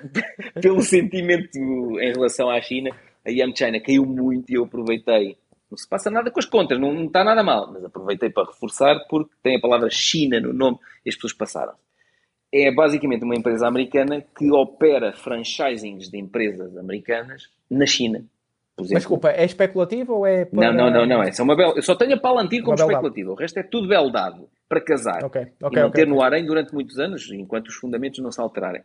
pelo 0.62 0.82
sentimento 0.82 1.58
em 1.58 2.12
relação 2.12 2.50
à 2.50 2.62
China, 2.62 2.92
a 3.26 3.30
Yum 3.32 3.56
China 3.56 3.80
caiu 3.80 4.06
muito 4.06 4.52
e 4.52 4.56
eu 4.56 4.66
aproveitei. 4.66 5.38
Não 5.72 5.78
se 5.78 5.90
passa 5.90 6.12
nada 6.12 6.30
com 6.30 6.40
as 6.40 6.46
contas, 6.46 6.80
não, 6.80 6.94
não 6.94 7.06
está 7.06 7.24
nada 7.24 7.44
mal, 7.44 7.72
mas 7.74 7.84
aproveitei 7.84 8.30
para 8.30 8.46
reforçar 8.46 9.00
porque 9.10 9.34
tem 9.42 9.58
a 9.58 9.62
palavra 9.62 9.90
China 9.90 10.40
no 10.40 10.54
nome 10.54 10.78
e 11.04 11.10
as 11.10 11.16
pessoas 11.16 11.34
passaram. 11.34 11.74
É 12.52 12.72
basicamente 12.74 13.24
uma 13.24 13.36
empresa 13.36 13.68
americana 13.68 14.24
que 14.38 14.50
opera 14.52 15.12
franchisings 15.14 16.10
de 16.10 16.18
empresas 16.18 16.78
americanas 16.78 17.50
na 17.70 17.86
China. 17.86 18.24
Mas 18.78 18.90
desculpa, 18.90 19.30
é 19.30 19.46
especulativo 19.46 20.14
ou 20.16 20.26
é 20.28 20.46
para... 20.46 20.72
não, 20.72 20.90
não, 20.90 20.92
não, 20.92 21.06
não. 21.06 21.24
Essa 21.24 21.42
é 21.42 21.44
uma 21.44 21.56
bela... 21.56 21.74
Eu 21.76 21.82
só 21.82 21.96
tenho 21.96 22.14
a 22.14 22.20
Palantir 22.20 22.62
como 22.62 22.76
especulativa. 22.76 23.32
O 23.32 23.36
resto 23.36 23.58
é 23.60 23.64
tudo 23.64 23.88
beldado 23.88 24.50
para 24.68 24.82
casar 24.82 25.24
Ok, 25.24 25.42
e 25.42 25.64
ok, 25.64 25.82
manter 25.84 26.02
ok. 26.02 26.06
no 26.06 26.22
arém 26.22 26.46
durante 26.46 26.74
muitos 26.74 26.98
anos, 27.00 27.32
enquanto 27.32 27.68
os 27.68 27.76
fundamentos 27.76 28.20
não 28.20 28.32
se 28.32 28.42
alterarem. 28.42 28.82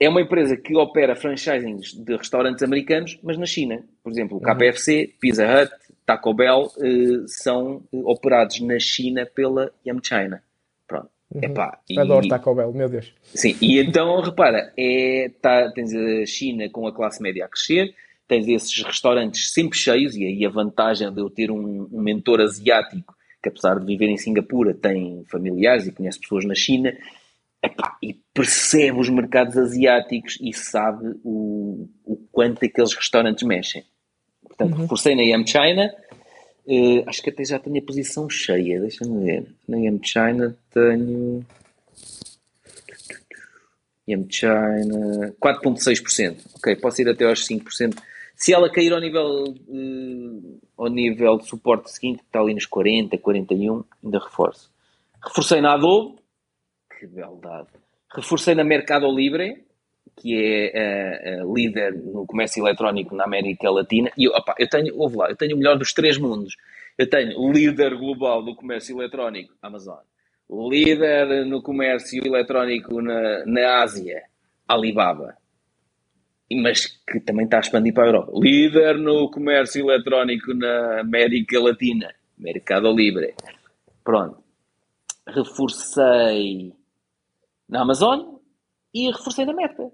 É 0.00 0.08
uma 0.08 0.22
empresa 0.22 0.56
que 0.56 0.76
opera 0.76 1.16
franchisings 1.16 1.92
de 1.92 2.16
restaurantes 2.16 2.62
americanos, 2.62 3.18
mas 3.22 3.36
na 3.36 3.46
China. 3.46 3.82
Por 4.02 4.10
exemplo, 4.12 4.38
o 4.38 4.40
Uhum. 4.48 4.56
KFC, 4.56 5.12
Pizza 5.20 5.44
Hut, 5.44 5.72
Taco 6.06 6.32
Bell 6.32 6.68
eh, 6.80 7.24
são 7.26 7.82
eh, 7.92 8.00
operados 8.04 8.60
na 8.60 8.78
China 8.78 9.26
pela 9.26 9.70
Yum 9.86 9.98
China. 10.02 10.42
Epá, 11.42 11.78
e- 11.88 11.94
Uhum. 11.96 12.02
Adoro 12.02 12.28
Taco 12.28 12.54
Bell, 12.54 12.72
meu 12.72 12.88
Deus. 12.88 13.12
Sim, 13.34 13.56
e 13.60 13.78
então, 13.78 14.20
repara, 14.22 14.72
é, 14.76 15.30
tá, 15.42 15.70
tens 15.72 15.94
a 15.94 16.24
China 16.26 16.68
com 16.70 16.86
a 16.86 16.92
classe 16.94 17.22
média 17.22 17.44
a 17.44 17.48
crescer, 17.48 17.94
tens 18.26 18.48
esses 18.48 18.82
restaurantes 18.82 19.52
sempre 19.52 19.78
cheios, 19.78 20.16
e 20.16 20.24
aí 20.24 20.44
a 20.46 20.50
vantagem 20.50 21.12
de 21.12 21.20
eu 21.20 21.28
ter 21.28 21.50
um, 21.50 21.88
um 21.92 22.00
mentor 22.00 22.40
asiático, 22.40 23.14
que 23.42 23.48
apesar 23.48 23.78
de 23.78 23.84
viver 23.86 24.08
em 24.08 24.16
Singapura, 24.16 24.72
tem 24.74 25.22
familiares 25.30 25.86
e 25.86 25.92
conhece 25.92 26.18
pessoas 26.18 26.44
na 26.44 26.54
China, 26.54 26.96
epá, 27.62 27.96
e 28.02 28.14
percebe 28.32 28.98
os 28.98 29.08
mercados 29.10 29.56
asiáticos 29.56 30.38
e 30.40 30.52
sabe 30.54 31.14
o, 31.24 31.88
o 32.04 32.16
quanto 32.32 32.64
aqueles 32.64 32.94
restaurantes 32.94 33.42
mexem. 33.46 33.84
Portanto, 34.42 34.76
reforcei 34.76 35.14
na 35.14 35.22
Yum 35.22 35.46
China, 35.46 35.92
eh, 36.68 37.02
acho 37.06 37.22
que 37.22 37.30
até 37.30 37.44
já 37.44 37.58
tenho 37.58 37.78
a 37.78 37.86
posição 37.86 38.28
cheia, 38.28 38.78
deixa-me 38.78 39.24
ver. 39.24 39.46
Na 39.66 39.78
Yum 39.78 39.98
China 40.02 40.54
tenho... 40.70 41.46
Yum 44.06 44.26
China, 44.30 45.34
4,6%. 45.40 46.36
Ok, 46.56 46.76
posso 46.76 47.00
ir 47.00 47.08
até 47.08 47.24
aos 47.24 47.46
5%. 47.48 47.96
Se 48.36 48.52
ela 48.52 48.70
cair 48.70 48.92
ao 48.92 49.00
nível, 49.00 49.54
eh, 49.68 50.58
ao 50.76 50.88
nível 50.88 51.38
de 51.38 51.46
suporte 51.46 51.90
seguinte, 51.90 52.18
que 52.18 52.26
está 52.26 52.40
ali 52.40 52.52
nos 52.52 52.66
40, 52.66 53.16
41, 53.16 53.84
ainda 54.04 54.18
reforço. 54.18 54.70
Reforcei 55.24 55.62
na 55.62 55.72
Adobe, 55.72 56.18
que 56.98 57.06
beldade. 57.06 57.68
Reforcei 58.14 58.54
na 58.54 58.62
Mercado 58.62 59.10
Libre, 59.10 59.64
que 60.20 60.70
é 60.74 61.40
a 61.40 61.44
líder 61.44 61.94
no 61.94 62.26
comércio 62.26 62.66
eletrónico 62.66 63.14
na 63.14 63.24
América 63.24 63.70
Latina. 63.70 64.10
E 64.16 64.28
opá, 64.28 64.54
eu 64.58 64.68
tenho, 64.68 64.96
ouve 64.98 65.16
lá, 65.16 65.30
eu 65.30 65.36
tenho 65.36 65.54
o 65.54 65.58
melhor 65.58 65.78
dos 65.78 65.92
três 65.92 66.18
mundos. 66.18 66.54
Eu 66.96 67.08
tenho 67.08 67.52
líder 67.52 67.96
global 67.96 68.42
do 68.42 68.56
comércio 68.56 68.98
eletrónico, 68.98 69.54
Amazon. 69.62 70.00
Líder 70.50 71.46
no 71.46 71.62
comércio 71.62 72.26
eletrónico 72.26 73.00
na, 73.00 73.44
na 73.46 73.82
Ásia, 73.82 74.22
Alibaba. 74.66 75.36
Mas 76.50 76.86
que 76.86 77.20
também 77.20 77.44
está 77.44 77.58
a 77.58 77.60
expandir 77.60 77.92
para 77.94 78.04
a 78.04 78.06
Europa. 78.08 78.32
Líder 78.34 78.98
no 78.98 79.30
comércio 79.30 79.88
eletrónico 79.88 80.54
na 80.54 81.00
América 81.00 81.60
Latina, 81.60 82.12
Mercado 82.36 82.90
Libre. 82.92 83.34
Pronto. 84.02 84.42
Reforcei 85.26 86.72
na 87.68 87.82
Amazon 87.82 88.38
e 88.94 89.10
reforcei 89.10 89.44
na 89.44 89.52
Meta. 89.52 89.92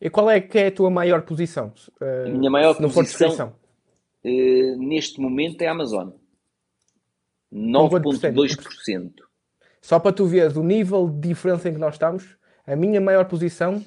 E 0.00 0.08
qual 0.08 0.30
é 0.30 0.40
que 0.40 0.58
é 0.58 0.66
a 0.68 0.72
tua 0.72 0.90
maior 0.90 1.22
posição? 1.22 1.72
Eh, 2.00 2.24
A 2.26 2.30
minha 2.30 2.50
maior 2.50 2.74
posição-. 2.76 3.52
Eh, 4.24 4.74
neste 4.76 5.20
momento 5.20 5.60
é 5.62 5.66
a 5.68 5.72
Amazon. 5.72 6.10
quanto 7.50 8.02
por 8.02 8.16
cento? 8.16 8.34
9,2%. 8.36 9.12
Só 9.82 9.98
para 9.98 10.12
tu 10.12 10.26
veres 10.26 10.56
o 10.56 10.62
nível 10.62 11.08
de 11.08 11.28
diferença 11.28 11.68
em 11.68 11.72
que 11.74 11.78
nós 11.80 11.94
estamos, 11.94 12.36
a 12.66 12.76
minha 12.76 13.00
maior 13.00 13.24
posição 13.26 13.82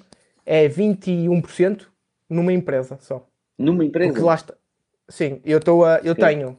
é 0.45 0.67
21% 0.67 1.87
numa 2.29 2.51
empresa 2.51 2.97
só. 2.99 3.27
Numa 3.57 3.77
Porque 3.83 3.87
empresa? 3.87 4.25
lá 4.25 4.35
está. 4.35 4.53
Sim, 5.07 5.39
eu, 5.45 5.59
estou 5.59 5.85
a, 5.85 5.99
eu 6.03 6.15
Sim. 6.15 6.21
tenho 6.21 6.57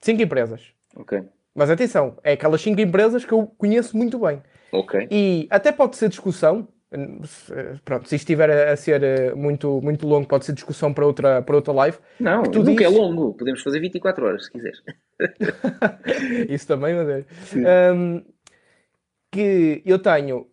5 0.00 0.22
empresas. 0.22 0.62
Ok. 0.94 1.22
Mas 1.54 1.70
atenção, 1.70 2.16
é 2.22 2.32
aquelas 2.32 2.60
5 2.60 2.80
empresas 2.80 3.24
que 3.24 3.32
eu 3.32 3.46
conheço 3.58 3.96
muito 3.96 4.18
bem. 4.18 4.42
Ok. 4.72 5.08
E 5.10 5.46
até 5.50 5.72
pode 5.72 5.96
ser 5.96 6.08
discussão. 6.08 6.68
Pronto, 7.84 8.08
se 8.08 8.14
isto 8.14 8.24
estiver 8.24 8.50
a 8.50 8.76
ser 8.76 9.02
eh, 9.02 9.34
muito, 9.34 9.80
muito 9.82 10.06
longo, 10.06 10.26
pode 10.28 10.44
ser 10.44 10.52
discussão 10.52 10.94
para 10.94 11.04
outra, 11.04 11.42
para 11.42 11.56
outra 11.56 11.72
live. 11.72 11.98
Não, 12.20 12.44
tu 12.44 12.62
nunca 12.62 12.84
é 12.84 12.88
longo. 12.88 13.34
Podemos 13.34 13.62
fazer 13.62 13.80
24 13.80 14.24
horas, 14.24 14.44
se 14.44 14.52
quiseres. 14.52 14.82
Isso 16.48 16.66
também, 16.66 16.94
mas 16.94 17.08
é. 17.08 17.92
Um, 17.92 18.22
que 19.32 19.82
eu 19.84 19.98
tenho 19.98 20.46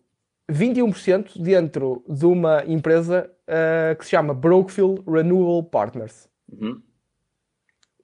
21% 0.50 1.40
dentro 1.40 2.04
de 2.08 2.26
uma 2.26 2.64
empresa 2.66 3.30
uh, 3.48 3.96
que 3.96 4.04
se 4.04 4.10
chama 4.10 4.34
Brookfield 4.34 5.02
Renewable 5.06 5.70
Partners. 5.70 6.28
Uhum. 6.50 6.82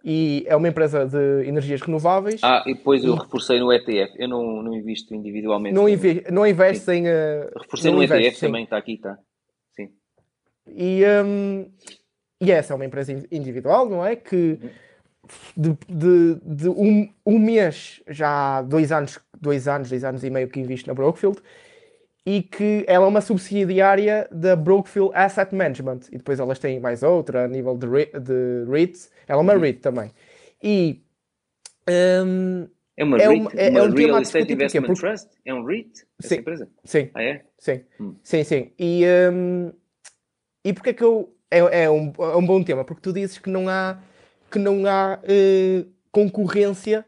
E 0.03 0.45
é 0.47 0.57
uma 0.57 0.69
empresa 0.69 1.05
de 1.07 1.47
energias 1.47 1.83
renováveis. 1.83 2.41
Ah, 2.43 2.65
e 2.67 2.75
depois 2.75 3.05
eu 3.05 3.15
reforcei 3.15 3.61
no 3.61 3.71
ETF. 3.73 4.15
Eu 4.19 4.29
não, 4.29 4.63
não 4.63 4.75
invisto 4.75 5.15
individualmente. 5.15 5.75
não, 5.75 5.89
inve 5.89 6.25
não 6.31 6.47
investe 6.47 6.91
em. 6.91 7.07
uh, 7.07 7.51
Reforcei 7.61 7.93
no 7.93 8.03
investe, 8.03 8.27
ETF 8.29 8.39
sim. 8.39 8.47
também, 8.47 8.65
está 8.65 8.79
aqui, 8.79 8.95
está. 8.95 9.19
Sim. 9.77 9.91
E, 10.67 11.03
um, 11.25 11.71
e 12.41 12.51
essa 12.51 12.73
é 12.73 12.77
uma 12.77 12.87
empresa 12.87 13.13
in- 13.13 13.27
individual, 13.31 13.89
não 13.91 14.05
é? 14.05 14.17
Que 14.17 14.59
de, 15.57 15.77
de, 15.89 16.35
de 16.43 16.69
um, 16.69 17.09
um 17.27 17.39
mês, 17.39 18.03
já 18.09 18.59
há 18.59 18.63
dois 18.63 18.91
anos, 18.91 19.21
dois 19.39 19.69
anos, 19.69 19.91
dois 19.91 20.03
anos 20.03 20.25
e 20.25 20.31
meio 20.31 20.49
que 20.49 20.61
invisto 20.61 20.89
na 20.89 20.95
Brookfield, 20.95 21.39
e 22.31 22.43
que 22.43 22.85
ela 22.87 23.07
é 23.07 23.09
uma 23.09 23.21
subsidiária 23.21 24.29
da 24.31 24.55
Brookfield 24.55 25.11
Asset 25.15 25.53
Management. 25.55 26.01
E 26.13 26.19
depois 26.19 26.39
elas 26.39 26.59
têm 26.61 26.79
mais 26.79 27.03
outra 27.03 27.45
a 27.45 27.49
nível 27.49 27.77
de, 27.77 27.87
de 28.21 28.71
REITs. 28.71 29.11
Ela 29.27 29.41
é 29.41 29.43
uma 29.43 29.55
REIT 29.57 29.81
também. 29.81 30.13
E 30.63 31.03
um, 31.89 32.69
É 32.97 33.03
uma 33.05 33.17
É 33.19 33.27
REIT? 33.27 33.41
um- 33.43 33.49
é- 33.59 33.71
uma 33.71 33.79
é 33.79 33.83
um 33.83 33.91
Real 33.95 34.23
Estate? 34.23 34.53
Investment 34.53 34.87
Porque- 34.87 35.01
Trust? 35.01 35.29
É 35.45 35.53
um 35.55 35.65
REIT? 35.65 36.07
Essa 36.21 36.29
Sim. 36.29 36.41
empresa? 36.41 36.69
sim, 36.85 37.11
Ah, 37.15 37.23
é? 37.23 37.43
sim. 37.59 37.81
Hum. 37.99 38.15
Sim, 38.23 38.45
sim. 38.45 38.71
E, 38.79 39.05
hum, 39.33 39.73
e 40.65 40.73
porque 40.73 40.91
é 40.91 40.93
que 40.93 41.03
eu. 41.03 41.35
É, 41.51 41.59
é 41.85 41.91
um, 41.91 42.13
é 42.17 42.37
um 42.37 42.47
bom 42.47 42.63
tema, 42.63 42.85
porque 42.85 43.03
tu 43.03 43.13
dizes 43.13 43.39
que 43.39 43.51
não 43.51 43.69
há, 43.69 43.99
que 44.53 44.59
não 44.59 44.87
há 44.87 45.19
eh, 45.25 45.85
concorrência. 46.13 47.05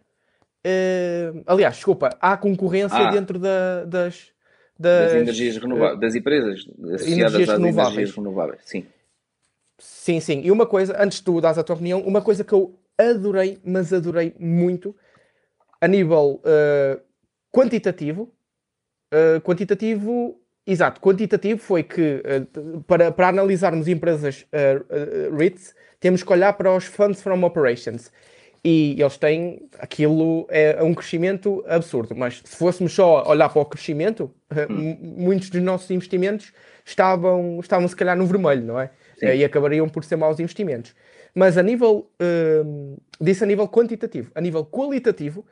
eh, 0.65 1.33
aliás, 1.47 1.75
desculpa, 1.77 2.09
há 2.21 2.37
concorrência 2.37 2.97
Ah. 2.99 3.11
dentro 3.11 3.39
da- 3.39 3.85
das, 3.85 4.32
Das 4.83 5.13
das, 5.13 5.23
energias 5.23 5.57
renováveis, 5.57 6.01
das 6.01 6.15
empresas 6.15 6.61
associadas 6.61 7.07
energias 7.07 7.49
às 7.49 7.59
renováveis. 7.59 7.95
energias 7.97 8.17
renováveis. 8.17 8.61
Sim. 8.65 8.87
Sim, 9.79 10.21
sim. 10.21 10.43
E 10.45 10.51
uma 10.51 10.67
coisa, 10.67 10.97
antes 11.01 11.19
de 11.19 11.25
tu 11.25 11.41
dares 11.41 11.59
a 11.59 11.63
tua 11.63 11.75
opinião, 11.77 12.01
uma 12.01 12.21
coisa 12.23 12.45
que 12.45 12.53
eu 12.53 12.75
adorei, 12.99 13.59
mas 13.65 13.93
adorei 13.93 14.35
muito, 14.39 14.95
a 15.81 15.89
nível 15.89 16.41
eh, 16.45 17.01
quantitativo, 17.51 18.31
eh, 19.11 19.41
quantitativo, 19.41 20.39
exato, 20.67 21.01
quantitativo 21.01 21.59
foi 21.61 21.83
que 21.83 22.23
eh, 22.25 22.43
para, 22.87 23.11
para 23.11 23.29
analisarmos 23.29 23.89
empresas 23.89 24.47
eh, 24.53 24.81
eh, 24.89 25.31
REITs, 25.37 25.75
temos 25.99 26.23
que 26.23 26.33
olhar 26.33 26.53
para 26.53 26.73
os 26.75 26.85
Funds 26.85 27.21
from 27.21 27.43
Operations. 27.45 28.13
E 28.65 29.01
eles 29.01 29.17
têm 29.17 29.69
aquilo 29.79 30.47
é 30.49 30.83
um 30.83 30.95
crescimento 30.95 31.65
absurdo. 31.67 32.15
Mas 32.15 32.41
se 32.45 32.57
fôssemos 32.57 32.93
só 32.93 33.25
olhar 33.29 33.49
para 33.49 33.63
o 33.63 33.65
crescimento, 33.65 34.31
hum. 34.71 34.97
muitos 35.01 35.51
dos 35.51 35.61
nossos 35.63 35.91
investimentos 35.91 36.53
estavam, 36.85 37.59
estavam 37.61 37.89
se 37.89 37.97
calhar 37.97 38.17
no 38.17 38.27
vermelho, 38.27 38.63
não 38.63 38.79
é? 38.79 38.91
Sim. 39.19 39.27
E 39.27 39.45
acabariam 39.45 39.89
por 39.89 40.05
ser 40.05 40.17
maus 40.17 40.39
investimentos. 40.39 40.95
Mas 41.35 41.59
a 41.59 41.63
nível, 41.63 42.11
uh, 42.21 43.01
disse 43.21 43.43
a 43.43 43.47
nível 43.47 43.67
quantitativo, 43.67 44.31
a 44.35 44.41
nível 44.41 44.65
qualitativo, 44.65 45.45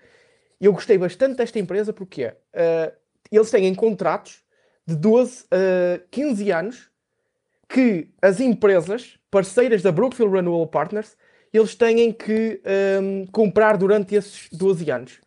eu 0.60 0.72
gostei 0.72 0.98
bastante 0.98 1.36
desta 1.36 1.58
empresa 1.58 1.92
porque 1.92 2.26
uh, 2.26 2.92
eles 3.32 3.50
têm 3.50 3.74
contratos 3.74 4.42
de 4.86 4.94
12 4.94 5.46
a 5.50 5.96
uh, 5.96 6.02
15 6.10 6.50
anos 6.52 6.90
que 7.68 8.08
as 8.20 8.40
empresas 8.40 9.18
parceiras 9.30 9.80
da 9.82 9.90
Brookfield 9.90 10.34
Renewable 10.34 10.70
Partners 10.70 11.16
eles 11.52 11.74
têm 11.74 12.12
que 12.12 12.60
um, 13.02 13.26
comprar 13.26 13.76
durante 13.76 14.14
esses 14.14 14.48
12 14.52 14.90
anos 14.90 15.20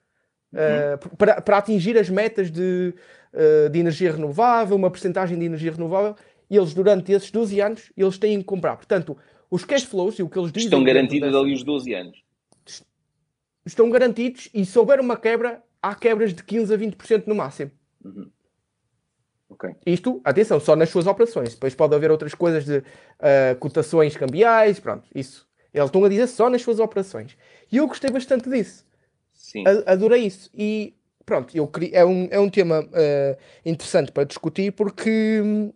uh, 0.54 1.16
para, 1.18 1.42
para, 1.42 1.58
atingir 1.58 1.98
as 1.98 2.10
metas 2.10 2.50
de, 2.50 2.94
uh, 3.34 3.70
de 3.70 3.80
energia 3.80 4.12
renovável, 4.12 4.76
uma 4.76 4.90
porcentagem 4.90 5.38
de 5.38 5.46
energia 5.46 5.72
renovável, 5.72 6.16
e 6.50 6.56
eles 6.56 6.74
durante 6.74 7.12
esses 7.12 7.30
12 7.30 7.60
anos 7.60 7.92
eles 7.98 8.18
têm 8.18 8.38
que 8.40 8.46
comprar. 8.46 8.78
Portanto, 8.78 9.18
os 9.52 9.66
cash 9.66 9.84
flows 9.84 10.18
e 10.18 10.24
o 10.24 10.30
que 10.30 10.40
eles 10.40 10.52
dizem... 10.52 10.68
Estão 10.68 10.84
garantidos 10.84 11.30
dessa, 11.30 11.40
ali 11.40 11.54
os 11.54 11.64
12 11.64 11.94
anos. 11.94 12.24
Estão 13.66 13.90
garantidos 13.90 14.50
e 14.54 14.66
se 14.66 14.80
houver 14.80 15.00
uma 15.00 15.18
quebra, 15.18 15.62
há 15.82 15.94
quebras 15.94 16.34
de 16.34 16.44
15 16.44 16.74
a 16.74 16.78
20% 16.78 17.28
no 17.28 17.36
máximo. 17.36 17.72
Uhum. 18.04 18.30
Okay. 19.50 19.76
Isto, 19.86 20.20
atenção, 20.24 20.60
só 20.60 20.76
nas 20.76 20.90
suas 20.90 21.06
operações. 21.06 21.54
Depois 21.54 21.76
pode 21.76 21.94
haver 21.94 22.10
outras 22.10 22.34
coisas 22.34 22.66
de 22.66 22.78
uh, 22.80 22.84
cotações 23.60 24.18
cambiais, 24.18 24.80
pronto, 24.80 25.08
isso 25.14 25.48
eles 25.74 25.88
estão 25.88 26.04
a 26.04 26.10
dizer 26.10 26.28
só 26.28 26.50
nas 26.50 26.62
suas 26.62 26.80
operações. 26.80 27.36
E 27.72 27.78
eu 27.78 27.88
gostei 27.88 28.12
bastante 28.12 28.50
disso. 28.50 28.86
Sim. 29.34 29.64
Adorei 29.86 30.26
isso. 30.26 30.50
E 30.54 30.94
pronto, 31.26 31.56
eu 31.56 31.68
queria, 31.68 32.00
é, 32.00 32.06
um, 32.06 32.28
é 32.30 32.40
um 32.40 32.50
tema 32.50 32.82
uh, 32.82 33.38
interessante 33.66 34.12
para 34.12 34.24
discutir 34.24 34.72
porque 34.74 35.42
hum, 35.44 35.72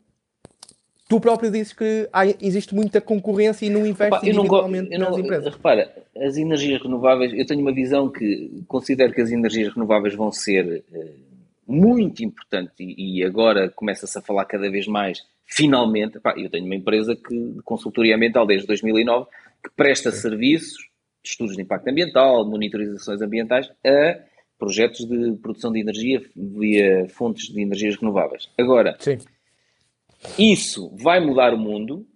tu 1.07 1.19
próprio 1.19 1.49
dizes 1.49 1.73
que 1.73 2.07
há, 2.11 2.25
existe 2.41 2.75
muita 2.75 3.01
concorrência 3.01 3.65
e 3.65 3.69
não 3.69 3.85
investe 3.85 4.15
Opa, 4.15 4.27
individualmente 4.27 4.93
eu 4.93 4.99
não, 4.99 5.09
nas 5.09 5.17
empresas. 5.17 5.53
Repara, 5.53 5.93
as 6.15 6.37
energias 6.37 6.81
renováveis, 6.81 7.33
eu 7.33 7.45
tenho 7.45 7.61
uma 7.61 7.73
visão 7.73 8.09
que 8.09 8.63
considero 8.67 9.13
que 9.13 9.21
as 9.21 9.31
energias 9.31 9.73
renováveis 9.73 10.15
vão 10.15 10.31
ser 10.31 10.83
uh, 10.91 11.27
muito 11.67 12.23
importantes 12.23 12.75
e, 12.79 13.19
e 13.19 13.23
agora 13.23 13.69
começa-se 13.69 14.17
a 14.17 14.21
falar 14.21 14.45
cada 14.45 14.69
vez 14.69 14.87
mais, 14.87 15.23
finalmente, 15.45 16.19
eu 16.35 16.49
tenho 16.49 16.65
uma 16.65 16.75
empresa 16.75 17.15
que, 17.15 17.35
de 17.35 17.61
consultoria 17.63 18.15
ambiental 18.15 18.45
desde 18.45 18.67
2009 18.67 19.27
que 19.63 19.69
presta 19.75 20.11
serviços 20.11 20.77
de 21.23 21.29
estudos 21.29 21.55
de 21.55 21.61
impacto 21.61 21.87
ambiental, 21.89 22.47
monitorizações 22.49 23.21
ambientais, 23.21 23.69
a 23.85 24.19
projetos 24.57 25.05
de 25.05 25.33
produção 25.41 25.71
de 25.71 25.79
energia 25.79 26.21
via 26.35 27.07
fontes 27.09 27.47
de 27.53 27.61
energias 27.61 27.95
renováveis. 27.95 28.49
Agora, 28.57 28.95
Sim. 28.99 29.17
isso 30.37 30.91
vai 30.97 31.19
mudar 31.19 31.53
o 31.53 31.57
mundo, 31.57 32.07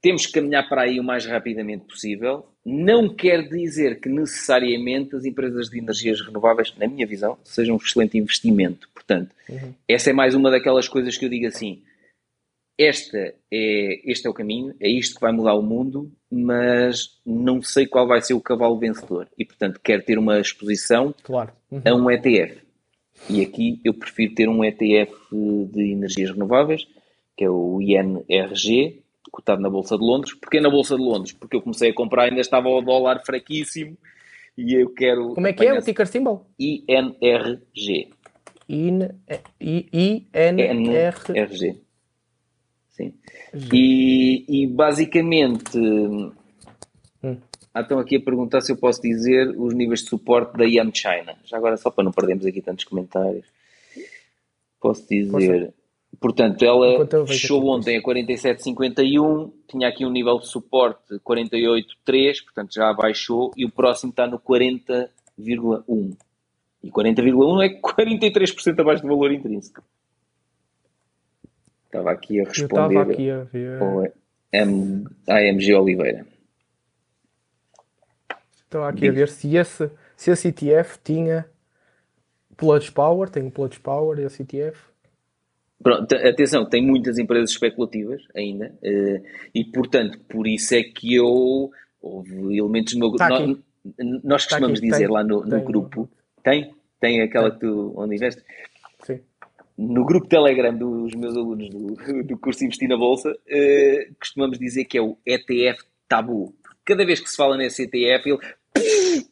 temos 0.00 0.26
que 0.26 0.32
caminhar 0.32 0.68
para 0.68 0.82
aí 0.82 0.98
o 0.98 1.04
mais 1.04 1.26
rapidamente 1.26 1.84
possível. 1.84 2.46
Não 2.64 3.14
quer 3.14 3.48
dizer 3.48 4.00
que 4.00 4.08
necessariamente 4.08 5.14
as 5.14 5.24
empresas 5.24 5.68
de 5.68 5.78
energias 5.78 6.20
renováveis, 6.20 6.74
na 6.76 6.86
minha 6.86 7.06
visão, 7.06 7.36
sejam 7.44 7.76
um 7.76 7.78
excelente 7.78 8.16
investimento. 8.16 8.88
Portanto, 8.94 9.34
uhum. 9.48 9.74
essa 9.86 10.10
é 10.10 10.12
mais 10.12 10.34
uma 10.34 10.50
daquelas 10.50 10.88
coisas 10.88 11.18
que 11.18 11.24
eu 11.24 11.28
digo 11.28 11.46
assim: 11.46 11.82
esta 12.80 13.18
é, 13.52 14.10
este 14.10 14.26
é 14.26 14.30
o 14.30 14.34
caminho, 14.34 14.74
é 14.80 14.88
isto 14.88 15.16
que 15.16 15.20
vai 15.20 15.32
mudar 15.32 15.54
o 15.54 15.62
mundo, 15.62 16.10
mas 16.30 17.20
não 17.26 17.60
sei 17.60 17.86
qual 17.86 18.06
vai 18.08 18.22
ser 18.22 18.32
o 18.32 18.40
cavalo 18.40 18.78
vencedor. 18.78 19.28
E, 19.36 19.44
portanto, 19.44 19.78
quero 19.82 20.02
ter 20.02 20.18
uma 20.18 20.40
exposição 20.40 21.14
claro. 21.22 21.52
uhum. 21.70 21.82
a 21.84 21.94
um 21.94 22.10
ETF. 22.10 22.62
E 23.28 23.42
aqui 23.42 23.80
eu 23.84 23.92
prefiro 23.92 24.34
ter 24.34 24.48
um 24.48 24.64
ETF 24.64 25.12
de 25.70 25.92
energias 25.92 26.30
renováveis, 26.30 26.86
que 27.36 27.44
é 27.44 27.50
o 27.50 27.80
INRG, 27.82 29.02
cotado 29.30 29.60
na 29.60 29.68
Bolsa 29.68 29.98
de 29.98 30.04
Londres. 30.04 30.32
Porquê 30.34 30.58
na 30.58 30.70
Bolsa 30.70 30.96
de 30.96 31.02
Londres? 31.02 31.32
Porque 31.32 31.56
eu 31.56 31.62
comecei 31.62 31.90
a 31.90 31.94
comprar, 31.94 32.24
ainda 32.24 32.40
estava 32.40 32.68
o 32.68 32.80
dólar 32.80 33.22
fraquíssimo 33.24 33.96
e 34.56 34.80
eu 34.80 34.88
quero. 34.94 35.34
Como 35.34 35.46
é 35.46 35.52
que 35.52 35.66
é 35.66 35.74
o 35.74 35.82
ticker 35.82 36.06
symbol? 36.06 36.46
INRG. 36.58 38.08
INRG. 38.68 40.30
Sim. 43.00 43.14
E, 43.72 44.44
e 44.48 44.66
basicamente. 44.66 45.78
Hum. 45.78 47.36
estão 47.76 47.98
aqui 47.98 48.16
a 48.16 48.20
perguntar 48.20 48.60
se 48.60 48.72
eu 48.72 48.76
posso 48.76 49.00
dizer 49.00 49.54
os 49.56 49.74
níveis 49.74 50.00
de 50.00 50.08
suporte 50.08 50.56
da 50.56 50.64
Yam 50.64 50.90
China. 50.92 51.36
Já 51.44 51.56
agora, 51.56 51.76
só 51.76 51.90
para 51.90 52.04
não 52.04 52.12
perdermos 52.12 52.46
aqui 52.46 52.60
tantos 52.60 52.84
comentários, 52.84 53.46
posso 54.80 55.06
dizer. 55.08 55.72
Portanto, 56.18 56.62
ela 56.62 57.06
fechou 57.26 57.64
ontem 57.68 57.96
a 57.96 58.02
47,51, 58.02 59.52
tinha 59.68 59.88
aqui 59.88 60.04
um 60.04 60.10
nível 60.10 60.38
de 60.38 60.48
suporte 60.48 61.14
48,3, 61.26 62.42
portanto 62.44 62.74
já 62.74 62.92
baixou, 62.92 63.52
e 63.56 63.64
o 63.64 63.70
próximo 63.70 64.10
está 64.10 64.26
no 64.26 64.38
40,1. 64.38 66.16
E 66.82 66.90
40,1 66.90 67.64
é 67.64 67.80
43% 67.80 68.80
abaixo 68.80 69.02
do 69.02 69.08
valor 69.08 69.32
intrínseco. 69.32 69.82
Estava 71.90 72.12
aqui 72.12 72.40
a 72.40 72.44
responder 72.44 72.94
Eu 72.94 73.00
aqui 73.00 73.30
a 73.30 73.42
ver. 73.42 74.12
M, 74.52 75.04
AMG 75.28 75.74
Oliveira. 75.74 76.24
Estava 78.54 78.88
aqui 78.88 79.00
Digo. 79.00 79.12
a 79.12 79.16
ver 79.16 79.28
se 79.28 79.56
esse, 79.56 79.90
se 80.16 80.30
esse 80.30 80.48
ETF 80.48 81.00
tinha 81.02 81.46
Pledge 82.56 82.92
Power, 82.92 83.28
tem 83.28 83.44
o 83.44 83.50
Pledge 83.50 83.80
Power 83.80 84.20
esse 84.20 84.42
ETF. 84.42 84.78
Pronto, 85.82 86.14
atenção, 86.14 86.64
tem 86.64 86.80
muitas 86.80 87.18
empresas 87.18 87.50
especulativas 87.50 88.22
ainda 88.36 88.72
eh, 88.82 89.22
e, 89.52 89.64
portanto, 89.64 90.20
por 90.28 90.46
isso 90.46 90.74
é 90.74 90.84
que 90.84 91.14
eu. 91.14 91.72
Houve 92.00 92.56
elementos 92.56 92.94
no 92.94 93.00
meu 93.00 93.10
grupo. 93.10 93.18
Tá 93.18 93.40
nós, 93.40 94.22
nós 94.22 94.44
costumamos 94.44 94.80
tá 94.80 94.86
dizer 94.86 95.06
tem, 95.06 95.08
lá 95.08 95.24
no, 95.24 95.44
no 95.44 95.50
tem, 95.50 95.64
grupo. 95.64 96.08
Tem? 96.42 96.74
Tem 97.00 97.20
aquela 97.22 97.50
que 97.50 97.60
tu 97.60 97.92
onde 97.96 98.14
investe? 98.14 98.42
No 99.80 100.04
grupo 100.04 100.28
Telegram 100.28 100.76
dos 100.76 101.14
meus 101.14 101.34
alunos 101.36 101.70
do, 101.70 101.94
do 102.24 102.38
curso 102.38 102.64
Investir 102.64 102.88
na 102.88 102.96
Bolsa, 102.96 103.30
uh, 103.30 104.14
costumamos 104.18 104.58
dizer 104.58 104.84
que 104.84 104.98
é 104.98 105.02
o 105.02 105.16
ETF 105.26 105.82
tabu. 106.06 106.54
Cada 106.84 107.04
vez 107.06 107.20
que 107.20 107.30
se 107.30 107.36
fala 107.36 107.56
nesse 107.56 107.84
ETF, 107.84 108.28
ele 108.28 108.38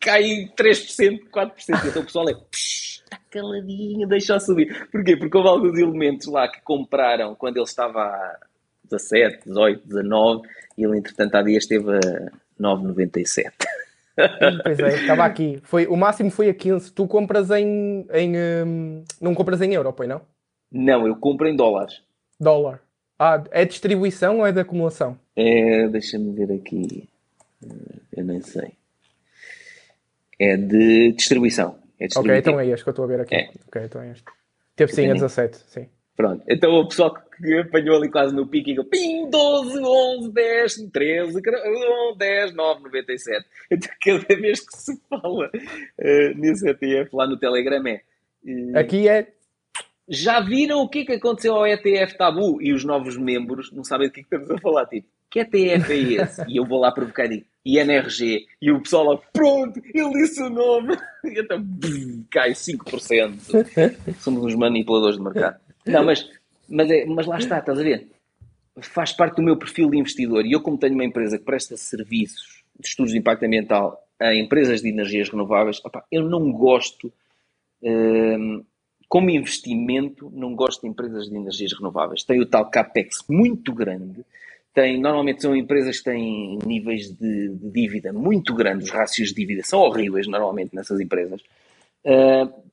cai 0.01 0.49
3%, 0.57 1.29
4%. 1.31 1.89
Então 1.89 2.03
o 2.03 2.05
pessoal 2.05 2.29
é 2.29 2.37
está 2.53 3.19
caladinho, 3.31 4.09
deixa 4.09 4.41
subir. 4.41 4.89
Porquê? 4.91 5.17
Porque 5.17 5.37
houve 5.37 5.49
alguns 5.49 5.79
elementos 5.79 6.27
lá 6.29 6.49
que 6.49 6.61
compraram 6.63 7.35
quando 7.35 7.57
ele 7.57 7.65
estava 7.65 8.01
a 8.01 8.39
17, 8.85 9.45
18, 9.47 9.87
19 9.87 10.49
e 10.77 10.85
ele, 10.85 10.99
entretanto, 10.99 11.35
há 11.35 11.43
dias 11.43 11.65
esteve 11.65 11.91
a 11.91 12.01
9,97. 12.61 13.53
Pois 14.65 14.79
é, 14.81 14.89
estava 15.01 15.25
aqui. 15.25 15.61
Foi, 15.63 15.87
o 15.87 15.97
máximo 15.97 16.31
foi 16.31 16.49
a 16.49 16.55
15. 16.55 16.93
Tu 16.93 17.07
compras 17.07 17.51
em. 17.51 18.07
em 18.13 18.37
um, 18.67 19.05
não 19.21 19.35
compras 19.35 19.61
em 19.61 19.75
euro, 19.75 19.93
pois 19.93 20.09
não? 20.09 20.23
Não, 20.71 21.07
eu 21.07 21.17
compro 21.17 21.49
em 21.49 21.57
dólares. 21.57 22.03
Dólar. 22.39 22.81
Ah, 23.19 23.43
é 23.51 23.65
distribuição 23.65 24.39
ou 24.39 24.47
é 24.47 24.53
de 24.53 24.61
acumulação? 24.61 25.19
É, 25.35 25.89
deixa-me 25.89 26.33
ver 26.33 26.55
aqui. 26.55 27.09
Eu 28.17 28.25
nem 28.25 28.41
sei. 28.41 28.73
É 30.39 30.57
de 30.57 31.13
distribuição. 31.13 31.77
É 31.99 32.07
ok, 32.17 32.37
então 32.37 32.61
é 32.61 32.67
este 32.67 32.85
que 32.85 32.89
eu 32.89 32.93
estou 32.93 33.05
a 33.05 33.09
ver 33.09 33.21
aqui. 33.21 33.35
É. 33.35 33.51
Ok, 33.67 33.83
então 33.85 34.01
é 34.01 34.13
este. 34.13 34.25
Teve 34.77 34.93
sim 34.93 35.11
a 35.11 35.15
17, 35.15 35.59
sim. 35.67 35.89
Pronto, 36.17 36.45
então 36.49 36.73
o 36.73 36.89
pessoal 36.89 37.15
que 37.15 37.59
apanhou 37.59 37.97
ali 37.97 38.11
quase 38.11 38.35
no 38.35 38.47
pico 38.47 38.71
e 38.71 38.85
pim, 38.85 39.31
12, 39.31 39.81
11, 39.81 40.33
10, 40.33 40.75
13, 40.93 41.41
10, 42.17 42.55
9, 42.55 42.83
97. 42.83 43.47
Então 43.71 43.91
cada 44.01 44.41
vez 44.41 44.61
que 44.61 44.77
se 44.77 45.01
fala 45.09 45.47
uh, 45.47 46.39
nesse 46.39 46.69
ETF 46.69 47.15
lá 47.15 47.27
no 47.27 47.39
Telegram 47.39 47.87
é. 47.87 48.03
Uh, 48.45 48.79
aqui 48.79 49.09
é 49.09 49.29
já 50.09 50.41
viram 50.41 50.81
o 50.81 50.89
que, 50.89 51.01
é 51.01 51.05
que 51.05 51.13
aconteceu 51.13 51.55
ao 51.55 51.67
ETF 51.67 52.17
Tabu? 52.17 52.63
E 52.63 52.73
os 52.73 52.85
novos 52.85 53.17
membros 53.17 53.71
não 53.73 53.85
sabem 53.85 54.09
do 54.09 54.13
que, 54.13 54.21
é 54.21 54.23
que 54.23 54.35
estamos 54.35 54.51
a 54.51 54.59
falar. 54.59 54.87
Tipo, 54.87 55.07
que 55.31 55.41
ETF 55.41 55.93
é 55.93 55.97
esse? 55.97 56.45
E 56.49 56.57
eu 56.57 56.65
vou 56.65 56.81
lá 56.81 56.91
provocar 56.91 57.31
e 57.31 57.45
INRG. 57.65 58.47
E 58.63 58.73
o 58.73 58.81
pessoal 58.81 59.05
lá, 59.05 59.21
pronto, 59.33 59.81
ele 59.93 60.13
disse 60.13 60.43
o 60.43 60.51
nome. 60.51 60.97
E 61.25 61.41
então, 61.41 61.63
cai 62.31 62.53
5%. 62.53 64.15
Somos 64.21 64.45
uns 64.45 64.55
manipuladores 64.55 65.19
de 65.19 65.23
mercado. 65.23 65.61
Não, 65.85 66.05
mas, 66.05 66.27
mas, 66.69 66.91
é, 66.91 67.05
mas 67.05 67.27
lá 67.27 67.39
está, 67.39 67.59
estás 67.59 67.79
a 67.79 67.83
ver? 67.83 68.09
Faz 68.81 69.13
parte 69.13 69.37
do 69.37 69.43
meu 69.43 69.57
perfil 69.59 69.91
de 69.91 69.99
investidor. 69.99 70.47
E 70.47 70.53
eu, 70.53 70.63
como 70.63 70.79
tenho 70.79 70.95
uma 70.95 71.05
empresa 71.05 71.37
que 71.37 71.45
presta 71.45 71.77
serviços 71.77 72.63
de 72.79 72.87
estudos 72.87 73.13
de 73.13 73.19
impacto 73.19 73.45
ambiental 73.45 74.01
a 74.19 74.33
empresas 74.35 74.81
de 74.81 74.89
energias 74.89 75.29
renováveis, 75.29 75.85
opa, 75.85 76.05
eu 76.11 76.23
não 76.23 76.51
gosto... 76.53 77.13
Hum, 77.83 78.65
como 79.09 79.31
investimento, 79.31 80.31
não 80.35 80.55
gosto 80.55 80.83
de 80.83 80.89
empresas 80.89 81.29
de 81.29 81.37
energias 81.37 81.73
renováveis. 81.73 82.23
Tem 82.23 82.41
o 82.41 82.47
tal 82.47 82.69
CAPEX 82.69 83.25
muito 83.29 83.73
grande, 83.73 84.25
têm, 84.75 85.01
normalmente 85.01 85.43
são 85.43 85.57
empresas 85.57 85.99
que 85.99 86.05
têm 86.05 86.59
níveis 86.65 87.11
de, 87.11 87.49
de 87.49 87.71
dívida 87.71 88.13
muito 88.13 88.55
grandes, 88.55 88.89
os 88.89 88.93
rácios 88.93 89.31
de 89.31 89.37
dívida 89.37 89.63
são 89.65 89.81
horríveis 89.81 90.27
normalmente 90.27 90.75
nessas 90.75 91.01
empresas. 91.01 91.41
Uh, 92.05 92.69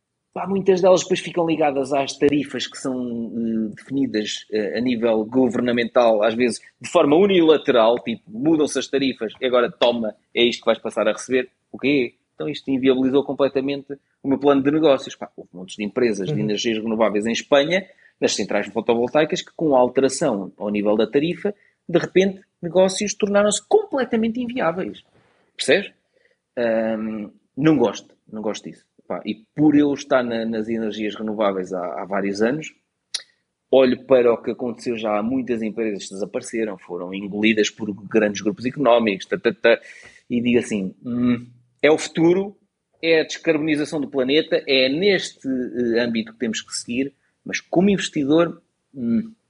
muitas 0.47 0.81
delas 0.81 1.01
depois 1.01 1.21
ficam 1.21 1.47
ligadas 1.47 1.93
às 1.93 2.17
tarifas 2.17 2.67
que 2.67 2.77
são 2.77 2.93
uh, 2.93 3.69
definidas 3.69 4.45
uh, 4.51 4.77
a 4.77 4.81
nível 4.81 5.23
governamental, 5.25 6.21
às 6.21 6.33
vezes 6.33 6.59
de 6.81 6.89
forma 6.89 7.15
unilateral, 7.15 7.95
tipo, 8.03 8.23
mudam-se 8.27 8.77
as 8.77 8.87
tarifas 8.87 9.31
e 9.39 9.45
agora 9.45 9.71
toma, 9.71 10.13
é 10.33 10.43
isto 10.43 10.59
que 10.59 10.65
vais 10.65 10.79
passar 10.79 11.07
a 11.07 11.13
receber. 11.13 11.49
O 11.71 11.79
quê? 11.79 12.15
Então 12.35 12.49
isto 12.49 12.69
inviabilizou 12.69 13.23
completamente 13.23 13.97
o 14.21 14.27
meu 14.27 14.37
plano 14.37 14.61
de 14.61 14.69
negócios. 14.69 15.15
Pá, 15.15 15.31
houve 15.35 15.49
montes 15.53 15.77
de 15.77 15.83
empresas 15.83 16.29
uhum. 16.29 16.35
de 16.35 16.41
energias 16.41 16.77
renováveis 16.77 17.25
em 17.25 17.31
Espanha, 17.31 17.87
nas 18.19 18.35
centrais 18.35 18.67
fotovoltaicas, 18.67 19.41
que 19.41 19.51
com 19.55 19.75
a 19.75 19.79
alteração 19.79 20.51
ao 20.57 20.69
nível 20.69 20.95
da 20.95 21.07
tarifa, 21.07 21.53
de 21.87 21.97
repente, 21.97 22.41
negócios 22.61 23.13
tornaram-se 23.13 23.65
completamente 23.67 24.41
inviáveis. 24.41 25.03
Percebes? 25.55 25.91
Um, 26.57 27.31
não 27.55 27.77
gosto, 27.77 28.13
não 28.31 28.41
gosto 28.41 28.69
disso. 28.69 28.85
Pá, 29.07 29.21
e 29.25 29.45
por 29.55 29.75
eu 29.75 29.93
estar 29.93 30.23
na, 30.23 30.45
nas 30.45 30.67
energias 30.67 31.15
renováveis 31.15 31.71
há, 31.71 32.01
há, 32.01 32.05
vários 32.05 32.41
anos, 32.41 32.73
olho 33.71 34.03
para 34.05 34.33
o 34.33 34.41
que 34.41 34.51
aconteceu 34.51 34.97
já 34.97 35.17
há 35.17 35.23
muitas 35.23 35.61
empresas 35.61 36.05
que 36.05 36.13
desapareceram, 36.13 36.77
foram 36.77 37.13
engolidas 37.13 37.69
por 37.69 37.93
grandes 38.07 38.41
grupos 38.41 38.65
económicos, 38.65 39.27
tá, 39.27 39.37
tá, 39.37 39.53
tá, 39.53 39.79
e 40.29 40.41
digo 40.41 40.57
assim: 40.57 40.95
hum, 41.05 41.45
é 41.81 41.91
o 41.91 41.97
futuro, 41.97 42.57
é 43.01 43.21
a 43.21 43.23
descarbonização 43.23 43.99
do 44.01 44.07
planeta, 44.07 44.63
é 44.67 44.89
neste 44.89 45.47
uh, 45.47 46.01
âmbito 46.01 46.33
que 46.33 46.39
temos 46.39 46.61
que 46.61 46.73
seguir, 46.73 47.13
mas 47.43 47.59
como 47.59 47.89
investidor, 47.89 48.61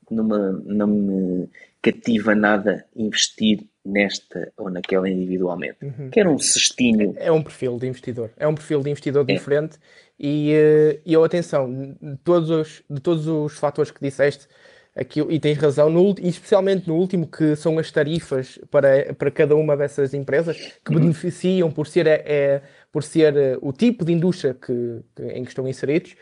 numa, 0.10 0.52
não 0.66 0.88
me 0.88 1.50
cativa 1.82 2.34
nada 2.34 2.86
investir 2.96 3.64
nesta 3.86 4.52
ou 4.58 4.70
naquela 4.72 5.08
individualmente. 5.08 5.78
Uhum. 5.84 6.10
Quero 6.10 6.32
um 6.32 6.40
cestinho. 6.40 7.14
É 7.18 7.32
um 7.32 7.44
perfil 7.44 7.78
de 7.78 7.88
investidor. 7.88 8.32
É 8.38 8.48
um 8.48 8.56
perfil 8.56 8.82
de 8.82 8.90
investidor 8.90 9.24
é. 9.30 9.34
diferente. 9.34 9.78
E, 10.20 10.52
eh, 10.52 11.00
e 11.06 11.14
eu, 11.14 11.24
atenção, 11.24 11.96
de 12.02 12.18
todos 12.24 12.50
os, 12.50 12.84
de 12.90 13.00
todos 13.00 13.28
os 13.28 13.58
fatores 13.60 13.92
que 13.92 14.02
disseste, 14.02 14.48
e 15.30 15.40
tens 15.40 15.58
razão, 15.58 15.90
no, 15.90 16.16
e 16.22 16.30
especialmente 16.30 16.88
no 16.88 16.96
último, 16.96 17.28
que 17.28 17.56
são 17.58 17.78
as 17.78 17.92
tarifas 17.92 18.58
para, 18.72 19.14
para 19.14 19.30
cada 19.30 19.54
uma 19.54 19.76
dessas 19.76 20.14
empresas, 20.14 20.58
que 20.86 20.94
uhum. 20.94 21.02
beneficiam 21.02 21.70
por 21.70 21.86
ser, 21.86 22.08
é, 22.08 22.24
é, 22.26 22.62
por 22.94 23.04
ser 23.04 23.36
eh, 23.36 23.58
o 23.62 23.74
tipo 23.74 24.06
de 24.06 24.14
indústria 24.14 24.54
que, 24.54 25.02
que, 25.14 25.24
em 25.24 25.44
que 25.44 25.50
estão 25.50 25.68
inseridos, 25.68 26.16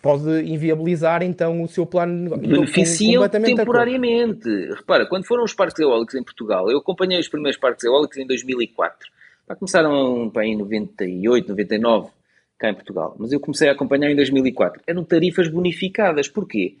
pode 0.00 0.42
inviabilizar 0.42 1.24
então 1.24 1.60
o 1.60 1.66
seu 1.66 1.84
plano 1.84 2.14
de 2.14 2.22
negócio. 2.22 2.48
Beneficiam 2.48 3.28
temporariamente. 3.28 4.48
Repara, 4.76 5.04
quando 5.06 5.26
foram 5.26 5.42
os 5.42 5.52
parques 5.52 5.80
eólicos 5.80 6.14
em 6.14 6.22
Portugal, 6.22 6.70
eu 6.70 6.78
acompanhei 6.78 7.18
os 7.18 7.28
primeiros 7.28 7.58
parques 7.58 7.84
eólicos 7.84 8.16
em 8.16 8.26
2004. 8.28 9.08
Pá, 9.44 9.56
começaram 9.56 10.30
pá, 10.30 10.44
em 10.44 10.56
98, 10.56 11.48
99, 11.48 12.10
cá 12.56 12.70
em 12.70 12.74
Portugal. 12.74 13.16
Mas 13.18 13.32
eu 13.32 13.40
comecei 13.40 13.68
a 13.68 13.72
acompanhar 13.72 14.08
em 14.08 14.14
2004. 14.14 14.82
Eram 14.86 15.02
tarifas 15.02 15.48
bonificadas. 15.48 16.28
Porquê? 16.28 16.76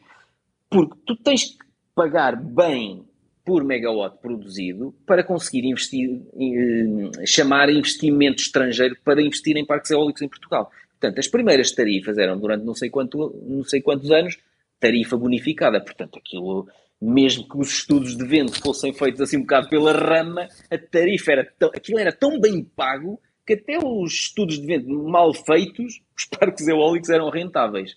Porque 0.70 0.96
tu 1.06 1.16
tens 1.16 1.44
que 1.44 1.66
pagar 1.94 2.36
bem 2.36 3.04
por 3.44 3.64
megawatt 3.64 4.18
produzido 4.20 4.94
para 5.06 5.24
conseguir 5.24 5.64
investir, 5.64 6.20
eh, 6.38 7.26
chamar 7.26 7.70
investimento 7.70 8.42
estrangeiro 8.42 8.94
para 9.02 9.22
investir 9.22 9.56
em 9.56 9.64
parques 9.64 9.90
eólicos 9.90 10.20
em 10.20 10.28
Portugal. 10.28 10.70
Portanto, 11.00 11.18
as 11.18 11.28
primeiras 11.28 11.72
tarifas 11.72 12.18
eram 12.18 12.38
durante 12.38 12.64
não 12.64 12.74
sei, 12.74 12.90
quanto, 12.90 13.34
não 13.46 13.64
sei 13.64 13.80
quantos 13.80 14.10
anos 14.10 14.36
tarifa 14.78 15.16
bonificada. 15.16 15.80
Portanto, 15.80 16.18
aquilo, 16.18 16.68
mesmo 17.00 17.48
que 17.48 17.58
os 17.58 17.72
estudos 17.72 18.16
de 18.16 18.24
vento 18.26 18.60
fossem 18.60 18.92
feitos 18.92 19.20
assim 19.20 19.38
um 19.38 19.42
bocado 19.42 19.68
pela 19.68 19.92
rama, 19.92 20.46
a 20.70 20.76
tarifa 20.76 21.32
era 21.32 21.44
tão, 21.58 21.68
aquilo 21.68 21.98
era 21.98 22.12
tão 22.12 22.38
bem 22.38 22.62
pago 22.62 23.18
que 23.46 23.54
até 23.54 23.78
os 23.78 24.12
estudos 24.12 24.60
de 24.60 24.66
vento 24.66 24.88
mal 24.88 25.32
feitos, 25.32 26.02
os 26.14 26.26
parques 26.38 26.68
eólicos 26.68 27.08
eram 27.08 27.30
rentáveis. 27.30 27.96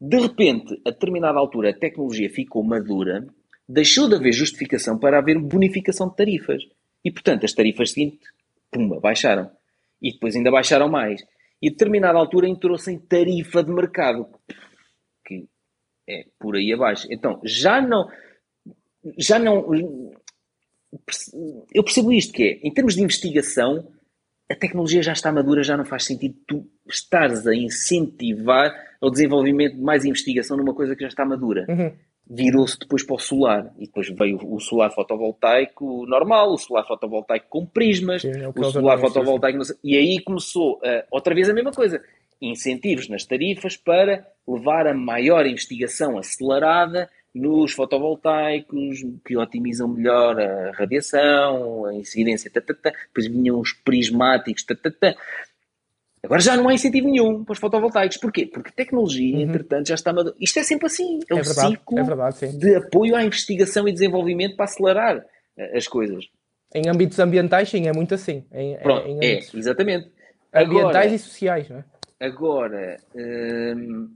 De 0.00 0.18
repente, 0.18 0.80
a 0.86 0.90
determinada 0.90 1.38
altura, 1.38 1.70
a 1.70 1.78
tecnologia 1.78 2.28
ficou 2.28 2.62
madura, 2.62 3.26
deixou 3.68 4.08
de 4.08 4.14
haver 4.14 4.32
justificação 4.32 4.98
para 4.98 5.18
haver 5.18 5.38
bonificação 5.38 6.08
de 6.08 6.16
tarifas. 6.16 6.62
E, 7.04 7.10
portanto, 7.10 7.44
as 7.44 7.52
tarifas 7.52 7.92
seguintes, 7.92 8.28
pumba, 8.70 9.00
baixaram. 9.00 9.50
E 10.02 10.12
depois 10.12 10.36
ainda 10.36 10.50
baixaram 10.50 10.88
mais 10.88 11.22
e 11.60 11.68
a 11.68 11.70
determinada 11.70 12.18
altura 12.18 12.48
entrou-se 12.48 12.90
em 12.90 12.98
tarifa 12.98 13.62
de 13.62 13.72
mercado, 13.72 14.28
que 15.24 15.48
é 16.08 16.26
por 16.38 16.56
aí 16.56 16.72
abaixo. 16.72 17.06
Então, 17.10 17.40
já 17.44 17.80
não. 17.80 18.08
Já 19.18 19.38
não. 19.38 19.72
Eu 21.72 21.82
percebo 21.82 22.12
isto 22.12 22.32
que 22.32 22.42
é, 22.42 22.66
em 22.66 22.72
termos 22.72 22.94
de 22.94 23.02
investigação, 23.02 23.88
a 24.50 24.54
tecnologia 24.54 25.02
já 25.02 25.12
está 25.12 25.32
madura, 25.32 25.62
já 25.62 25.76
não 25.76 25.84
faz 25.84 26.04
sentido 26.04 26.36
tu 26.46 26.66
estares 26.88 27.46
a 27.46 27.54
incentivar 27.54 28.72
o 29.00 29.10
desenvolvimento 29.10 29.76
de 29.76 29.82
mais 29.82 30.04
investigação 30.04 30.56
numa 30.56 30.74
coisa 30.74 30.94
que 30.94 31.02
já 31.02 31.08
está 31.08 31.24
madura. 31.24 31.66
Uhum 31.68 31.92
virou-se 32.28 32.78
depois 32.78 33.04
para 33.04 33.14
o 33.14 33.18
solar. 33.18 33.72
E 33.78 33.86
depois 33.86 34.08
veio 34.08 34.38
o 34.42 34.58
solar 34.58 34.92
fotovoltaico 34.92 36.04
normal, 36.06 36.52
o 36.52 36.58
solar 36.58 36.86
fotovoltaico 36.86 37.46
com 37.48 37.64
prismas, 37.64 38.22
Sim, 38.22 38.32
é 38.32 38.48
o, 38.48 38.52
o 38.54 38.64
solar 38.64 38.98
fotovoltaico. 38.98 39.60
E 39.82 39.96
aí 39.96 40.20
começou 40.20 40.80
outra 41.10 41.34
vez 41.34 41.48
a 41.48 41.54
mesma 41.54 41.70
coisa. 41.70 42.02
Incentivos 42.42 43.08
nas 43.08 43.24
tarifas 43.24 43.76
para 43.76 44.26
levar 44.46 44.86
a 44.86 44.94
maior 44.94 45.46
investigação 45.46 46.18
acelerada 46.18 47.08
nos 47.36 47.72
fotovoltaicos, 47.72 49.04
que 49.24 49.36
otimizam 49.36 49.88
melhor 49.88 50.40
a 50.40 50.72
radiação, 50.72 51.84
a 51.84 51.94
incidência, 51.94 52.50
tá, 52.50 52.60
tá, 52.60 52.74
tá. 52.74 52.92
depois 53.08 53.26
vinham 53.26 53.60
os 53.60 53.72
prismáticos. 53.72 54.64
Agora 56.22 56.40
já 56.40 56.56
não 56.56 56.68
há 56.68 56.74
incentivo 56.74 57.08
nenhum 57.08 57.44
para 57.44 57.52
os 57.52 57.58
fotovoltaicos. 57.58 58.16
Porquê? 58.16 58.46
Porque 58.46 58.70
a 58.70 58.72
tecnologia, 58.72 59.36
uhum. 59.36 59.42
entretanto, 59.42 59.88
já 59.88 59.94
está. 59.94 60.12
Isto 60.40 60.58
é 60.58 60.62
sempre 60.62 60.86
assim. 60.86 61.20
É, 61.30 61.34
é 61.34 61.34
um 61.34 61.42
verdade, 61.42 61.68
ciclo 61.68 61.98
é 61.98 62.02
verdade, 62.02 62.58
de 62.58 62.74
apoio 62.74 63.14
à 63.14 63.22
investigação 63.22 63.86
e 63.86 63.92
desenvolvimento 63.92 64.56
para 64.56 64.64
acelerar 64.64 65.24
eh, 65.56 65.76
as 65.76 65.86
coisas. 65.86 66.24
Em 66.74 66.88
âmbitos 66.88 67.18
ambientais, 67.18 67.68
sim, 67.68 67.86
é 67.86 67.92
muito 67.92 68.14
assim. 68.14 68.44
Em, 68.52 68.76
Pronto, 68.78 69.06
em 69.06 69.18
é, 69.24 69.38
exatamente. 69.54 70.10
Ambientais 70.52 70.96
agora, 70.96 71.14
e 71.14 71.18
sociais, 71.18 71.68
não 71.68 71.78
é? 71.78 71.84
Agora, 72.18 72.96
hum, 73.14 74.10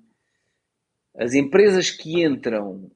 as 1.17 1.35
empresas 1.35 1.91
que 1.91 2.25
entram 2.25 2.91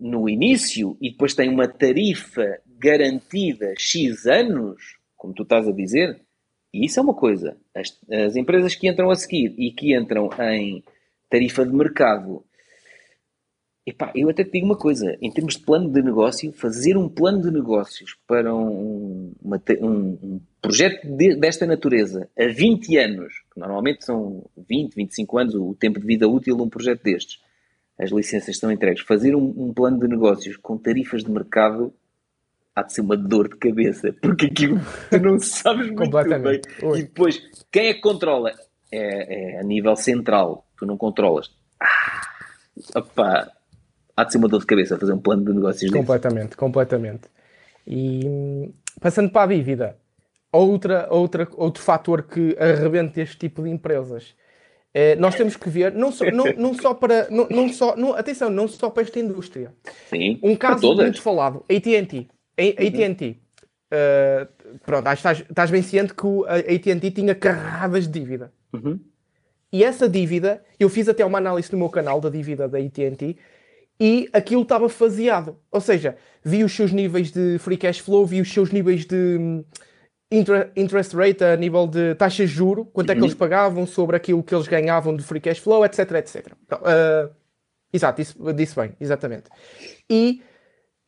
no 0.00 0.28
início 0.28 0.96
e 1.00 1.10
depois 1.10 1.34
têm 1.34 1.48
uma 1.48 1.66
tarifa 1.66 2.60
garantida 2.78 3.74
X 3.76 4.26
anos, 4.26 4.98
como 5.16 5.34
tu 5.34 5.42
estás 5.42 5.66
a 5.66 5.72
dizer, 5.72 6.20
e 6.72 6.86
isso 6.86 6.98
é 6.98 7.02
uma 7.02 7.14
coisa. 7.14 7.56
As, 7.74 7.96
as, 8.10 8.36
empresas 8.36 8.74
que 8.74 8.88
entram 8.88 9.10
a 9.10 9.14
seguir 9.14 9.54
e 9.56 9.70
que 9.70 9.96
entram 9.96 10.28
em 10.40 10.82
tarifa 11.30 11.64
de 11.64 11.72
mercado. 11.72 12.44
Epá, 13.86 14.10
eu 14.14 14.30
até 14.30 14.42
te 14.42 14.52
digo 14.52 14.66
uma 14.66 14.78
coisa, 14.78 15.16
em 15.20 15.30
termos 15.30 15.56
de 15.56 15.62
plano 15.62 15.90
de 15.90 16.02
negócio, 16.02 16.52
fazer 16.52 16.96
um 16.96 17.08
plano 17.08 17.42
de 17.42 17.50
negócios 17.50 18.16
para 18.26 18.54
um, 18.54 19.32
uma, 19.42 19.62
um, 19.80 20.18
um 20.22 20.40
projeto 20.60 21.06
de, 21.06 21.36
desta 21.36 21.66
natureza 21.66 22.30
a 22.38 22.46
20 22.46 22.96
anos, 22.96 23.34
que 23.52 23.60
normalmente 23.60 24.04
são 24.04 24.44
20, 24.56 24.94
25 24.94 25.38
anos 25.38 25.54
o 25.54 25.74
tempo 25.74 26.00
de 26.00 26.06
vida 26.06 26.26
útil 26.26 26.56
de 26.56 26.62
um 26.62 26.68
projeto 26.68 27.02
destes, 27.02 27.40
as 27.98 28.10
licenças 28.10 28.56
estão 28.56 28.70
entregues, 28.70 29.02
fazer 29.02 29.34
um, 29.34 29.54
um 29.56 29.72
plano 29.72 30.00
de 30.00 30.08
negócios 30.08 30.56
com 30.56 30.76
tarifas 30.76 31.22
de 31.22 31.30
mercado 31.30 31.92
há 32.74 32.82
de 32.82 32.92
ser 32.92 33.02
uma 33.02 33.16
dor 33.16 33.48
de 33.48 33.56
cabeça, 33.56 34.12
porque 34.20 34.46
aquilo 34.46 34.80
tu 35.10 35.20
não 35.20 35.38
sabes 35.38 35.90
muito 35.90 36.10
bem. 36.10 36.60
E 36.96 37.02
depois, 37.02 37.40
quem 37.70 37.88
é 37.88 37.94
que 37.94 38.00
controla? 38.00 38.52
É, 38.92 39.56
é, 39.56 39.60
a 39.60 39.62
nível 39.62 39.96
central, 39.96 40.66
tu 40.76 40.86
não 40.86 40.96
controlas. 40.96 41.50
Ah, 41.80 42.22
opa, 42.96 43.50
há 44.16 44.24
de 44.24 44.32
ser 44.32 44.38
uma 44.38 44.48
dor 44.48 44.60
de 44.60 44.66
cabeça 44.66 44.98
fazer 44.98 45.12
um 45.12 45.20
plano 45.20 45.44
de 45.44 45.52
negócios 45.52 45.90
Completamente, 45.90 46.44
desse. 46.44 46.56
completamente. 46.56 47.22
E 47.86 48.72
passando 49.00 49.30
para 49.30 49.42
a 49.42 49.54
dívida, 49.54 49.96
outra, 50.52 51.08
outra, 51.10 51.48
outro 51.56 51.82
fator 51.82 52.22
que 52.22 52.56
arrebenta 52.58 53.20
este 53.20 53.36
tipo 53.36 53.62
de 53.62 53.70
empresas. 53.70 54.34
É, 54.96 55.16
nós 55.16 55.34
temos 55.34 55.56
que 55.56 55.68
ver, 55.68 55.92
não 55.92 56.12
só, 56.12 56.24
não, 56.30 56.44
não 56.56 56.72
só 56.72 56.94
para, 56.94 57.28
não, 57.28 57.48
não 57.50 57.68
só, 57.68 57.96
não, 57.96 58.14
atenção, 58.14 58.48
não 58.48 58.68
só 58.68 58.88
para 58.88 59.02
esta 59.02 59.18
indústria. 59.18 59.74
Sim, 60.08 60.38
um 60.40 60.54
caso 60.54 60.94
muito 60.94 61.20
falado, 61.20 61.64
AT&T. 61.68 62.28
AT&T. 62.56 63.36
Uh, 63.92 64.78
pronto, 64.84 65.08
estás, 65.10 65.40
estás 65.40 65.70
bem 65.70 65.82
ciente 65.82 66.14
que 66.14 66.26
a 66.46 66.56
AT&T 66.58 67.10
tinha 67.10 67.34
carradas 67.34 68.06
de 68.06 68.20
dívida. 68.20 68.52
Uhum. 68.72 69.00
E 69.72 69.82
essa 69.82 70.08
dívida, 70.08 70.64
eu 70.78 70.88
fiz 70.88 71.08
até 71.08 71.24
uma 71.24 71.38
análise 71.38 71.72
no 71.72 71.78
meu 71.78 71.88
canal 71.88 72.20
da 72.20 72.30
dívida 72.30 72.68
da 72.68 72.78
AT&T 72.78 73.36
e 73.98 74.28
aquilo 74.32 74.62
estava 74.62 74.88
faseado. 74.88 75.56
Ou 75.72 75.80
seja, 75.80 76.16
vi 76.44 76.62
os 76.62 76.72
seus 76.72 76.92
níveis 76.92 77.32
de 77.32 77.58
free 77.58 77.76
cash 77.76 77.98
flow, 77.98 78.24
vi 78.24 78.40
os 78.40 78.52
seus 78.52 78.70
níveis 78.70 79.04
de 79.04 79.64
interest 80.76 81.16
rate 81.16 81.44
a 81.44 81.56
nível 81.56 81.86
de 81.86 82.14
taxa 82.14 82.44
de 82.44 82.52
juro, 82.52 82.84
quanto 82.86 83.10
é 83.10 83.14
que 83.14 83.20
uhum. 83.20 83.26
eles 83.26 83.36
pagavam 83.36 83.86
sobre 83.86 84.16
aquilo 84.16 84.42
que 84.42 84.54
eles 84.54 84.66
ganhavam 84.66 85.16
de 85.16 85.22
free 85.22 85.40
cash 85.40 85.58
flow, 85.58 85.84
etc, 85.84 86.10
etc. 86.12 86.46
Uh, 86.72 87.30
exato, 87.92 88.20
disse, 88.20 88.34
disse 88.54 88.76
bem, 88.76 88.92
exatamente. 89.00 89.44
E 90.10 90.42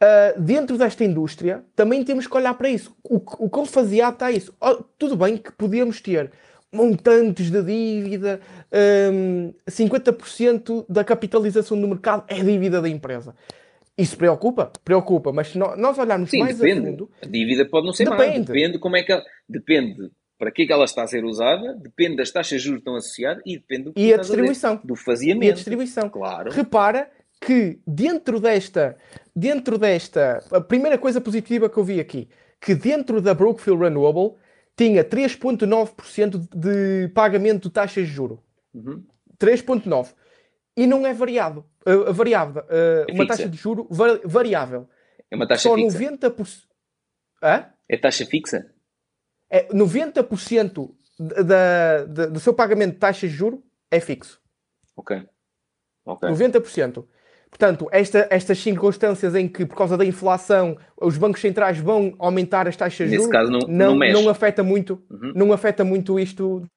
uh, 0.02 0.40
dentro 0.40 0.78
desta 0.78 1.04
indústria, 1.04 1.64
também 1.74 2.04
temos 2.04 2.26
que 2.26 2.36
olhar 2.36 2.54
para 2.54 2.68
isso. 2.68 2.94
O, 3.02 3.16
o 3.16 3.50
quão 3.50 3.66
faseado 3.66 4.14
está 4.14 4.30
isso? 4.30 4.54
Oh, 4.60 4.82
tudo 4.98 5.16
bem 5.16 5.36
que 5.36 5.52
podíamos 5.52 6.00
ter 6.00 6.30
montantes 6.72 7.50
de 7.50 7.62
dívida, 7.62 8.40
um, 9.12 9.52
50% 9.68 10.84
da 10.88 11.04
capitalização 11.04 11.80
do 11.80 11.88
mercado 11.88 12.24
é 12.28 12.42
dívida 12.42 12.82
da 12.82 12.88
empresa. 12.88 13.34
Isso 13.97 14.16
preocupa? 14.16 14.70
Preocupa, 14.85 15.32
mas 15.32 15.48
se 15.48 15.59
nós 15.59 15.98
olharmos 15.98 16.31
Sim, 16.31 16.40
mais 16.40 16.59
depende. 16.59 16.81
a 16.81 16.90
fundo... 16.90 17.10
A 17.23 17.27
dívida 17.27 17.64
pode 17.66 17.86
não 17.86 17.93
ser 17.94 18.05
depende. 18.05 18.28
mais, 18.28 18.44
depende 18.44 18.78
como 18.78 18.97
é 18.97 19.02
que 19.02 19.12
ela... 19.12 19.24
Depende 19.48 20.10
para 20.39 20.51
que 20.51 20.62
é 20.62 20.66
que 20.66 20.73
ela 20.73 20.85
está 20.85 21.02
a 21.02 21.06
ser 21.06 21.24
usada, 21.24 21.74
depende 21.74 22.16
das 22.16 22.31
taxas 22.31 22.60
de 22.60 22.66
juros 22.66 22.78
que 22.78 22.82
estão 22.82 22.97
associadas 22.97 23.43
e 23.47 23.56
depende 23.56 23.85
do 23.85 23.93
que 23.94 24.01
e 24.01 24.12
a 24.12 24.18
distribuição. 24.18 24.81
do 24.85 24.94
faziamento. 24.94 25.47
E 25.47 25.51
a 25.51 25.55
distribuição. 25.55 26.10
Claro. 26.10 26.51
Repara 26.51 27.10
que 27.40 27.78
dentro 27.86 28.40
desta, 28.40 28.97
dentro 29.35 29.78
desta, 29.78 30.44
a 30.51 30.60
primeira 30.60 30.98
coisa 30.98 31.20
positiva 31.20 31.68
que 31.68 31.77
eu 31.77 31.85
vi 31.85 32.01
aqui, 32.01 32.28
que 32.60 32.74
dentro 32.74 33.20
da 33.20 33.35
Brookfield 33.35 33.82
Renewable 33.82 34.35
tinha 34.77 35.02
3.9% 35.02 36.48
de 36.55 37.09
pagamento 37.14 37.68
de 37.68 37.70
taxas 37.70 38.06
de 38.06 38.12
juro. 38.12 38.43
Uhum. 38.74 39.02
3.9. 39.39 40.09
E 40.76 40.86
não 40.86 41.06
é 41.06 41.14
variado, 41.14 41.64
uh, 41.86 42.12
variável, 42.12 42.62
uh, 42.62 43.08
é 43.08 43.12
uma 43.12 43.26
taxa 43.26 43.48
de 43.48 43.56
juro 43.56 43.88
variável. 44.24 44.88
É 45.30 45.36
uma 45.36 45.46
taxa 45.46 45.68
Só 45.68 45.74
fixa? 45.74 45.98
90%. 45.98 46.62
Hã? 47.42 47.66
É 47.88 47.96
taxa 47.96 48.26
fixa? 48.26 48.70
É 49.50 49.68
90% 49.68 50.94
da, 51.18 52.04
da, 52.04 52.26
do 52.26 52.40
seu 52.40 52.52
pagamento 52.52 52.94
de 52.94 52.98
taxas 52.98 53.30
de 53.30 53.36
juro 53.36 53.64
é 53.90 54.00
fixo. 54.00 54.40
Ok. 54.96 55.22
okay. 56.04 56.28
90%. 56.28 57.06
Portanto, 57.48 57.88
esta, 57.90 58.26
estas 58.30 58.58
circunstâncias 58.58 59.34
em 59.34 59.48
que, 59.48 59.64
por 59.64 59.76
causa 59.76 59.96
da 59.96 60.04
inflação, 60.04 60.76
os 61.00 61.16
bancos 61.16 61.40
centrais 61.40 61.78
vão 61.78 62.14
aumentar 62.18 62.68
as 62.68 62.76
taxas 62.76 63.08
de 63.08 63.16
juros, 63.16 63.30
caso 63.30 63.50
não, 63.50 63.60
não, 63.60 63.94
não, 63.94 64.22
não 64.22 64.28
afeta 64.28 64.62
muito, 64.62 65.02
uhum. 65.10 65.32
não 65.34 65.52
afeta 65.52 65.84
muito 65.84 66.18
isto 66.18 66.68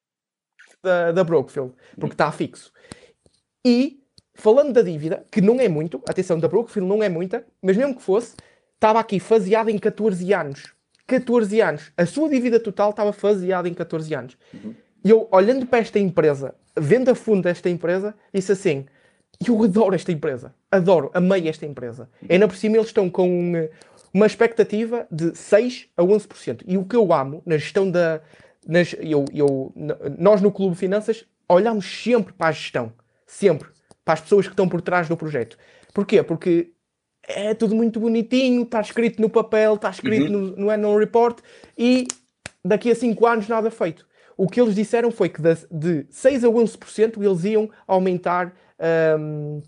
da, 0.82 1.12
da 1.12 1.24
Brookfield, 1.24 1.72
porque 1.94 2.04
uhum. 2.04 2.12
está 2.12 2.32
fixo. 2.32 2.72
E, 3.64 4.02
falando 4.34 4.72
da 4.72 4.82
dívida, 4.82 5.24
que 5.30 5.40
não 5.40 5.60
é 5.60 5.68
muito, 5.68 6.02
atenção, 6.08 6.38
da 6.38 6.48
Brookfield 6.48 6.88
não 6.88 7.02
é 7.02 7.08
muita, 7.08 7.44
mas 7.62 7.76
mesmo 7.76 7.94
que 7.94 8.02
fosse, 8.02 8.34
estava 8.74 9.00
aqui 9.00 9.20
faseada 9.20 9.70
em 9.70 9.78
14 9.78 10.32
anos. 10.32 10.72
14 11.06 11.60
anos. 11.60 11.92
A 11.96 12.06
sua 12.06 12.28
dívida 12.28 12.60
total 12.60 12.90
estava 12.90 13.12
faseada 13.12 13.68
em 13.68 13.74
14 13.74 14.14
anos. 14.14 14.38
Uhum. 14.54 14.74
E 15.04 15.10
eu, 15.10 15.28
olhando 15.32 15.66
para 15.66 15.80
esta 15.80 15.98
empresa, 15.98 16.54
vendo 16.78 17.10
a 17.10 17.14
fundo 17.14 17.48
esta 17.48 17.68
empresa, 17.68 18.14
disse 18.32 18.52
assim 18.52 18.86
eu 19.46 19.62
adoro 19.62 19.94
esta 19.94 20.12
empresa. 20.12 20.54
Adoro, 20.70 21.10
amei 21.14 21.48
esta 21.48 21.64
empresa. 21.64 22.08
Ainda 22.28 22.46
por 22.46 22.56
cima 22.56 22.76
eles 22.76 22.88
estão 22.88 23.08
com 23.08 23.68
uma 24.12 24.26
expectativa 24.26 25.06
de 25.10 25.34
6 25.34 25.88
a 25.96 26.02
11%. 26.02 26.62
E 26.66 26.76
o 26.76 26.84
que 26.84 26.96
eu 26.96 27.12
amo 27.12 27.42
na 27.46 27.56
gestão 27.56 27.90
da. 27.90 28.20
Nas, 28.66 28.94
eu, 29.00 29.24
eu, 29.32 29.72
nós 30.18 30.42
no 30.42 30.52
Clube 30.52 30.76
Finanças 30.76 31.24
olhamos 31.48 31.86
sempre 31.86 32.34
para 32.34 32.48
a 32.48 32.52
gestão. 32.52 32.92
Sempre. 33.30 33.68
Para 34.04 34.14
as 34.14 34.20
pessoas 34.22 34.46
que 34.46 34.52
estão 34.52 34.68
por 34.68 34.82
trás 34.82 35.08
do 35.08 35.16
projeto. 35.16 35.56
Porquê? 35.94 36.20
Porque 36.20 36.72
é 37.22 37.54
tudo 37.54 37.76
muito 37.76 38.00
bonitinho, 38.00 38.62
está 38.62 38.80
escrito 38.80 39.22
no 39.22 39.30
papel, 39.30 39.76
está 39.76 39.88
escrito 39.88 40.32
uhum. 40.32 40.40
no, 40.40 40.56
no 40.56 40.70
annual 40.70 40.98
report 40.98 41.38
e 41.78 42.08
daqui 42.64 42.90
a 42.90 42.94
5 42.94 43.26
anos 43.26 43.48
nada 43.48 43.70
feito. 43.70 44.04
O 44.36 44.48
que 44.48 44.60
eles 44.60 44.74
disseram 44.74 45.12
foi 45.12 45.28
que 45.28 45.40
de, 45.40 45.54
de 45.70 46.06
6 46.10 46.44
a 46.44 46.48
11% 46.48 47.24
eles 47.24 47.44
iam 47.44 47.70
aumentar 47.86 48.52
um, 49.18 49.62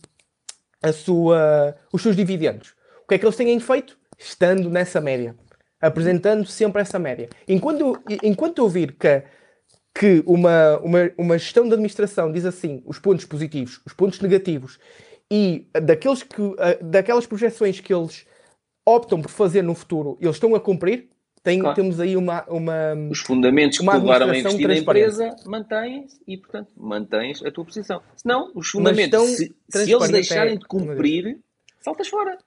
a 0.82 0.92
sua, 0.92 1.76
os 1.92 2.02
seus 2.02 2.16
dividendos. 2.16 2.74
O 3.04 3.08
que 3.08 3.14
é 3.14 3.18
que 3.18 3.24
eles 3.24 3.36
têm 3.36 3.60
feito? 3.60 3.96
Estando 4.18 4.68
nessa 4.68 5.00
média. 5.00 5.36
Apresentando 5.80 6.46
sempre 6.46 6.82
essa 6.82 6.98
média. 6.98 7.28
Enquanto, 7.46 8.02
enquanto 8.22 8.58
eu 8.58 8.68
vir 8.68 8.96
que, 8.98 9.22
que 9.94 10.22
uma, 10.26 10.78
uma, 10.78 11.12
uma 11.18 11.38
gestão 11.38 11.64
de 11.64 11.72
administração 11.72 12.32
diz 12.32 12.44
assim 12.44 12.82
os 12.86 12.98
pontos 12.98 13.24
positivos, 13.24 13.80
os 13.84 13.92
pontos 13.92 14.20
negativos 14.20 14.78
e 15.30 15.66
daqueles 15.82 16.22
que, 16.22 16.42
daquelas 16.82 17.26
projeções 17.26 17.80
que 17.80 17.92
eles 17.92 18.26
optam 18.86 19.20
por 19.20 19.30
fazer 19.30 19.62
no 19.62 19.74
futuro, 19.74 20.18
eles 20.20 20.36
estão 20.36 20.54
a 20.54 20.60
cumprir, 20.60 21.08
tem, 21.42 21.58
claro. 21.58 21.74
temos 21.74 21.98
aí 21.98 22.16
uma, 22.16 22.44
uma. 22.44 22.94
Os 23.10 23.18
fundamentos 23.18 23.78
que 23.78 23.84
te 23.84 23.92
levaram 23.92 24.30
a 24.30 24.38
investir 24.38 24.68
na 24.68 24.76
empresa 24.76 25.34
mantêm-se 25.44 26.20
e, 26.26 26.36
portanto, 26.36 26.70
mantens 26.76 27.42
a 27.42 27.50
tua 27.50 27.64
posição. 27.64 28.00
Se 28.14 28.24
não, 28.24 28.52
os 28.54 28.68
fundamentos, 28.68 29.28
se, 29.30 29.54
se, 29.68 29.92
eles 29.92 30.08
deixarem 30.08 30.56
de 30.56 30.64
cumprir, 30.64 31.40
saltas 31.80 32.06
fora. 32.06 32.38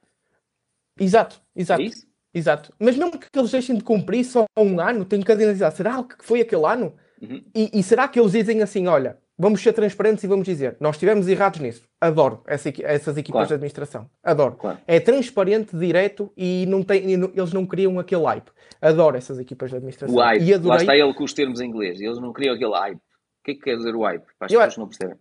Exato, 0.98 1.42
exato. 1.54 1.82
É 1.82 1.90
exato. 2.34 2.74
Mas 2.80 2.96
mesmo 2.96 3.20
que 3.20 3.28
eles 3.38 3.52
deixem 3.52 3.76
de 3.76 3.84
cumprir 3.84 4.24
só 4.24 4.46
um 4.58 4.80
ano, 4.80 5.04
tenho 5.04 5.26
que 5.26 5.32
analisar. 5.32 5.72
Será 5.72 6.02
que 6.02 6.24
foi 6.24 6.40
aquele 6.40 6.66
ano? 6.66 6.96
Uhum. 7.22 7.44
E, 7.54 7.80
e 7.80 7.84
será 7.84 8.08
que 8.08 8.20
eles 8.20 8.32
dizem 8.32 8.62
assim: 8.62 8.88
olha, 8.88 9.18
vamos 9.38 9.62
ser 9.62 9.74
transparentes 9.74 10.24
e 10.24 10.28
vamos 10.28 10.46
dizer, 10.46 10.78
nós 10.80 10.96
estivemos 10.96 11.28
errados 11.28 11.60
nisso. 11.60 11.88
Adoro 12.00 12.42
essa, 12.48 12.72
essas 12.84 13.18
equipas 13.18 13.40
claro. 13.40 13.48
de 13.48 13.54
administração. 13.54 14.10
Adoro. 14.24 14.56
Claro. 14.56 14.78
É 14.88 15.00
transparente, 15.00 15.76
direto 15.76 16.32
e 16.38 16.66
não 16.68 16.84
tem, 16.84 17.12
eles 17.12 17.54
não 17.54 17.66
criam 17.66 18.00
aquele 18.00 18.24
hype. 18.24 18.50
Adoro 18.82 19.18
essas 19.18 19.40
equipas 19.40 19.70
de 19.70 19.78
administração. 19.78 20.16
O 20.16 20.20
hype. 20.20 20.44
E 20.44 20.54
adorei... 20.54 20.78
Lá 20.78 20.94
está 20.94 20.98
ele 20.98 21.14
com 21.14 21.24
os 21.24 21.34
termos 21.34 21.60
em 21.60 21.68
inglês. 21.68 22.00
Eles 22.00 22.20
não 22.20 22.32
criam 22.34 22.56
aquele 22.56 22.74
hype. 22.74 22.98
O 22.98 23.44
que 23.44 23.52
é 23.52 23.54
que 23.56 23.62
quer 23.62 23.78
dizer 23.78 23.96
o 23.96 24.04
hype? 24.04 24.24
Para 24.38 24.48
as 24.48 24.52
eu 24.52 24.60
pessoas 24.60 24.68
acho... 24.68 24.80
não 24.80 24.88
percebem. 24.88 25.18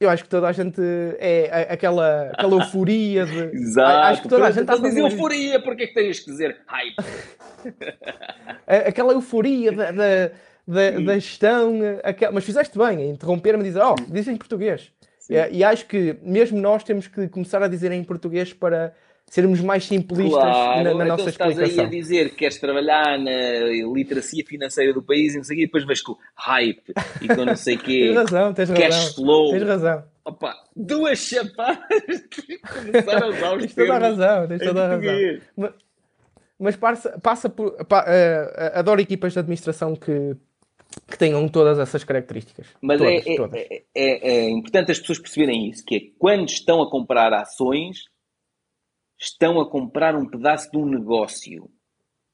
Eu 0.00 0.08
acho 0.08 0.22
que 0.22 0.30
toda 0.30 0.48
a 0.48 0.52
gente 0.52 0.80
é 1.18 1.70
aquela, 1.70 2.30
aquela 2.30 2.54
euforia 2.54 3.26
de. 3.26 3.38
Exato. 3.54 4.06
Acho 4.06 4.22
que 4.22 4.28
toda 4.30 4.46
a 4.46 4.50
gente 4.50 4.62
está 4.62 4.72
a 4.72 4.78
dizer 4.78 5.00
euforia, 5.00 5.62
porque 5.62 5.82
é 5.82 5.86
que 5.88 5.92
tens 5.92 6.20
que 6.20 6.30
dizer 6.30 6.56
hype? 6.66 6.96
aquela 8.88 9.12
euforia 9.12 9.70
da, 9.70 10.32
da, 10.66 10.90
da, 10.90 11.14
gestão. 11.14 11.78
Aquela... 12.02 12.32
Mas 12.32 12.44
fizeste 12.44 12.76
bem, 12.78 13.10
interromper-me 13.10 13.62
e 13.62 13.66
dizer, 13.66 13.82
oh, 13.82 13.94
diz 14.08 14.28
em 14.28 14.36
português. 14.36 14.92
E, 15.28 15.58
e, 15.58 15.64
acho 15.64 15.86
que 15.86 16.16
mesmo 16.22 16.60
nós 16.60 16.82
temos 16.82 17.06
que 17.06 17.28
começar 17.28 17.62
a 17.62 17.68
dizer 17.68 17.92
em 17.92 18.02
português 18.02 18.52
para 18.52 18.92
sermos 19.30 19.60
mais 19.60 19.84
simplistas 19.84 20.42
claro, 20.42 20.82
na, 20.82 20.82
na 20.82 21.04
então 21.04 21.06
nossa 21.06 21.30
estás 21.30 21.52
explicação. 21.52 21.84
aí 21.84 21.86
a 21.86 21.90
dizer 21.90 22.30
que 22.30 22.36
queres 22.36 22.58
trabalhar 22.58 23.16
na 23.16 23.92
literacia 23.94 24.44
financeira 24.44 24.92
do 24.92 25.00
país 25.00 25.34
e 25.34 25.36
não 25.36 25.44
sei 25.44 25.56
o 25.56 25.58
quê, 25.60 25.66
depois 25.66 25.84
vais 25.84 26.02
com 26.02 26.16
hype 26.34 26.82
e 27.22 27.28
com 27.28 27.44
não 27.44 27.54
sei 27.54 27.76
o 27.76 27.78
quê. 27.80 28.06
tens 28.06 28.16
razão, 28.16 28.52
tens 28.52 28.70
cash 28.70 28.94
razão. 28.94 29.14
flow. 29.14 29.50
Tens 29.52 29.62
razão. 29.62 30.04
Opa, 30.24 30.54
duas 30.74 31.18
chapadas 31.20 32.20
que 32.28 32.58
começaram 32.58 33.28
a 33.28 33.30
usar 33.30 33.56
os 33.56 33.62
Tens 33.62 33.74
toda 33.74 33.94
a 33.94 33.98
razão, 33.98 34.48
tens 34.48 34.58
toda 34.58 34.84
a 34.84 34.88
razão. 34.88 35.40
Mas, 35.56 35.72
mas 36.58 36.76
passa, 36.76 37.18
passa 37.20 37.48
por... 37.48 37.68
Uh, 37.68 38.74
adoro 38.74 39.00
equipas 39.00 39.32
de 39.32 39.38
administração 39.38 39.94
que 39.94 40.36
que 41.08 41.18
tenham 41.18 41.48
todas 41.48 41.78
essas 41.78 42.04
características. 42.04 42.66
Mas 42.80 42.98
todas, 42.98 43.26
é, 43.26 43.36
todas. 43.36 43.60
É, 43.60 43.84
é, 43.94 44.30
é, 44.30 44.50
importante 44.50 44.92
as 44.92 44.98
pessoas 44.98 45.18
perceberem 45.18 45.68
isso, 45.68 45.84
que 45.84 45.96
é 45.96 46.00
quando 46.18 46.48
estão 46.48 46.82
a 46.82 46.90
comprar 46.90 47.32
ações, 47.32 48.04
estão 49.18 49.60
a 49.60 49.70
comprar 49.70 50.16
um 50.16 50.28
pedaço 50.28 50.70
de 50.70 50.78
um 50.78 50.86
negócio. 50.86 51.70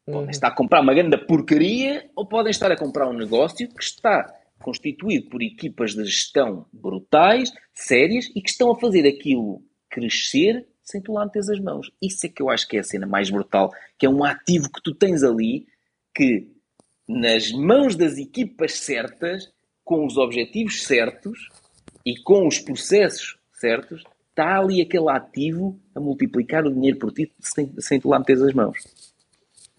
Podem 0.05 0.23
uhum. 0.23 0.31
estar 0.31 0.49
a 0.49 0.55
comprar 0.55 0.81
uma 0.81 0.95
grande 0.95 1.19
porcaria 1.19 2.09
ou 2.15 2.27
podem 2.27 2.51
estar 2.51 2.71
a 2.71 2.77
comprar 2.77 3.09
um 3.09 3.13
negócio 3.13 3.69
que 3.69 3.83
está 3.83 4.33
constituído 4.63 5.29
por 5.29 5.43
equipas 5.43 5.95
de 5.95 6.05
gestão 6.05 6.67
brutais, 6.73 7.53
sérias 7.75 8.27
e 8.35 8.41
que 8.41 8.49
estão 8.49 8.71
a 8.71 8.79
fazer 8.79 9.07
aquilo 9.07 9.63
crescer 9.91 10.67
sem 10.83 11.03
tu 11.03 11.13
lá 11.13 11.25
meteres 11.25 11.49
as 11.49 11.59
mãos. 11.59 11.91
Isso 12.01 12.27
é 12.27 12.29
que 12.29 12.41
eu 12.41 12.49
acho 12.49 12.67
que 12.69 12.77
é 12.77 12.81
a 12.81 12.85
cena 12.85 13.07
mais 13.07 13.29
brutal, 13.29 13.73
que 13.99 14.07
é 14.07 14.09
um 14.09 14.23
ativo 14.23 14.71
que 14.71 14.81
tu 14.81 14.95
tens 14.95 15.25
ali 15.25 15.67
que 16.15 16.49
nas 17.09 17.53
mãos 17.53 17.97
das 17.97 18.19
equipas 18.19 18.75
certas, 18.79 19.53
com 19.85 20.05
os 20.05 20.17
objetivos 20.17 20.85
certos 20.85 21.49
e 22.05 22.21
com 22.23 22.47
os 22.47 22.59
processos 22.59 23.39
certos, 23.53 24.03
está 24.31 24.59
ali 24.59 24.83
aquele 24.83 25.09
ativo 25.09 25.81
a 25.95 26.01
multiplicar 26.01 26.67
o 26.67 26.73
dinheiro 26.73 26.99
por 26.99 27.13
ti 27.13 27.33
sem, 27.41 27.73
sem 27.79 28.01
tu 28.01 28.09
lá 28.09 28.19
meteres 28.19 28.43
as 28.43 28.53
mãos. 28.53 28.79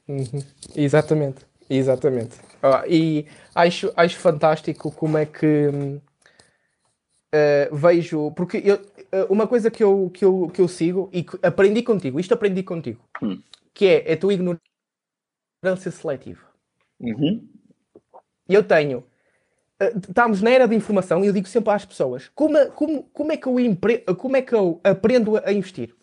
Uhum. 0.07 0.41
Exatamente, 0.75 1.45
exatamente. 1.69 2.37
Ah, 2.63 2.83
e 2.87 3.25
acho, 3.53 3.91
acho 3.95 4.17
fantástico 4.17 4.91
como 4.91 5.17
é 5.17 5.25
que 5.25 5.67
uh, 5.67 6.01
vejo, 7.75 8.31
porque 8.31 8.61
eu, 8.63 8.81
eh, 9.11 9.27
uma 9.29 9.47
coisa 9.47 9.69
que 9.69 9.83
eu, 9.83 10.09
que, 10.13 10.25
eu, 10.25 10.49
que 10.53 10.61
eu 10.61 10.67
sigo 10.67 11.09
e 11.13 11.25
aprendi 11.43 11.83
contigo, 11.83 12.19
isto 12.19 12.33
aprendi 12.33 12.63
contigo, 12.63 13.01
hum. 13.21 13.41
que 13.73 13.85
é 13.85 14.13
a 14.13 14.17
tua 14.17 14.33
ignorância 14.33 15.91
seletiva. 15.91 16.46
Uhum. 16.99 17.47
Eu 18.47 18.63
tenho. 18.63 19.03
Eh, 19.79 19.93
estamos 20.07 20.41
na 20.41 20.49
era 20.49 20.67
de 20.67 20.75
informação 20.75 21.23
e 21.23 21.27
eu 21.27 21.33
digo 21.33 21.47
sempre 21.47 21.71
às 21.73 21.85
pessoas: 21.85 22.29
como, 22.33 22.71
como, 22.71 23.03
como, 23.13 23.31
é 23.31 23.37
que 23.37 23.47
eu 23.47 23.59
empre... 23.59 23.99
como 24.17 24.37
é 24.37 24.41
que 24.41 24.53
eu 24.53 24.79
aprendo 24.83 25.37
a 25.37 25.51
investir? 25.51 25.93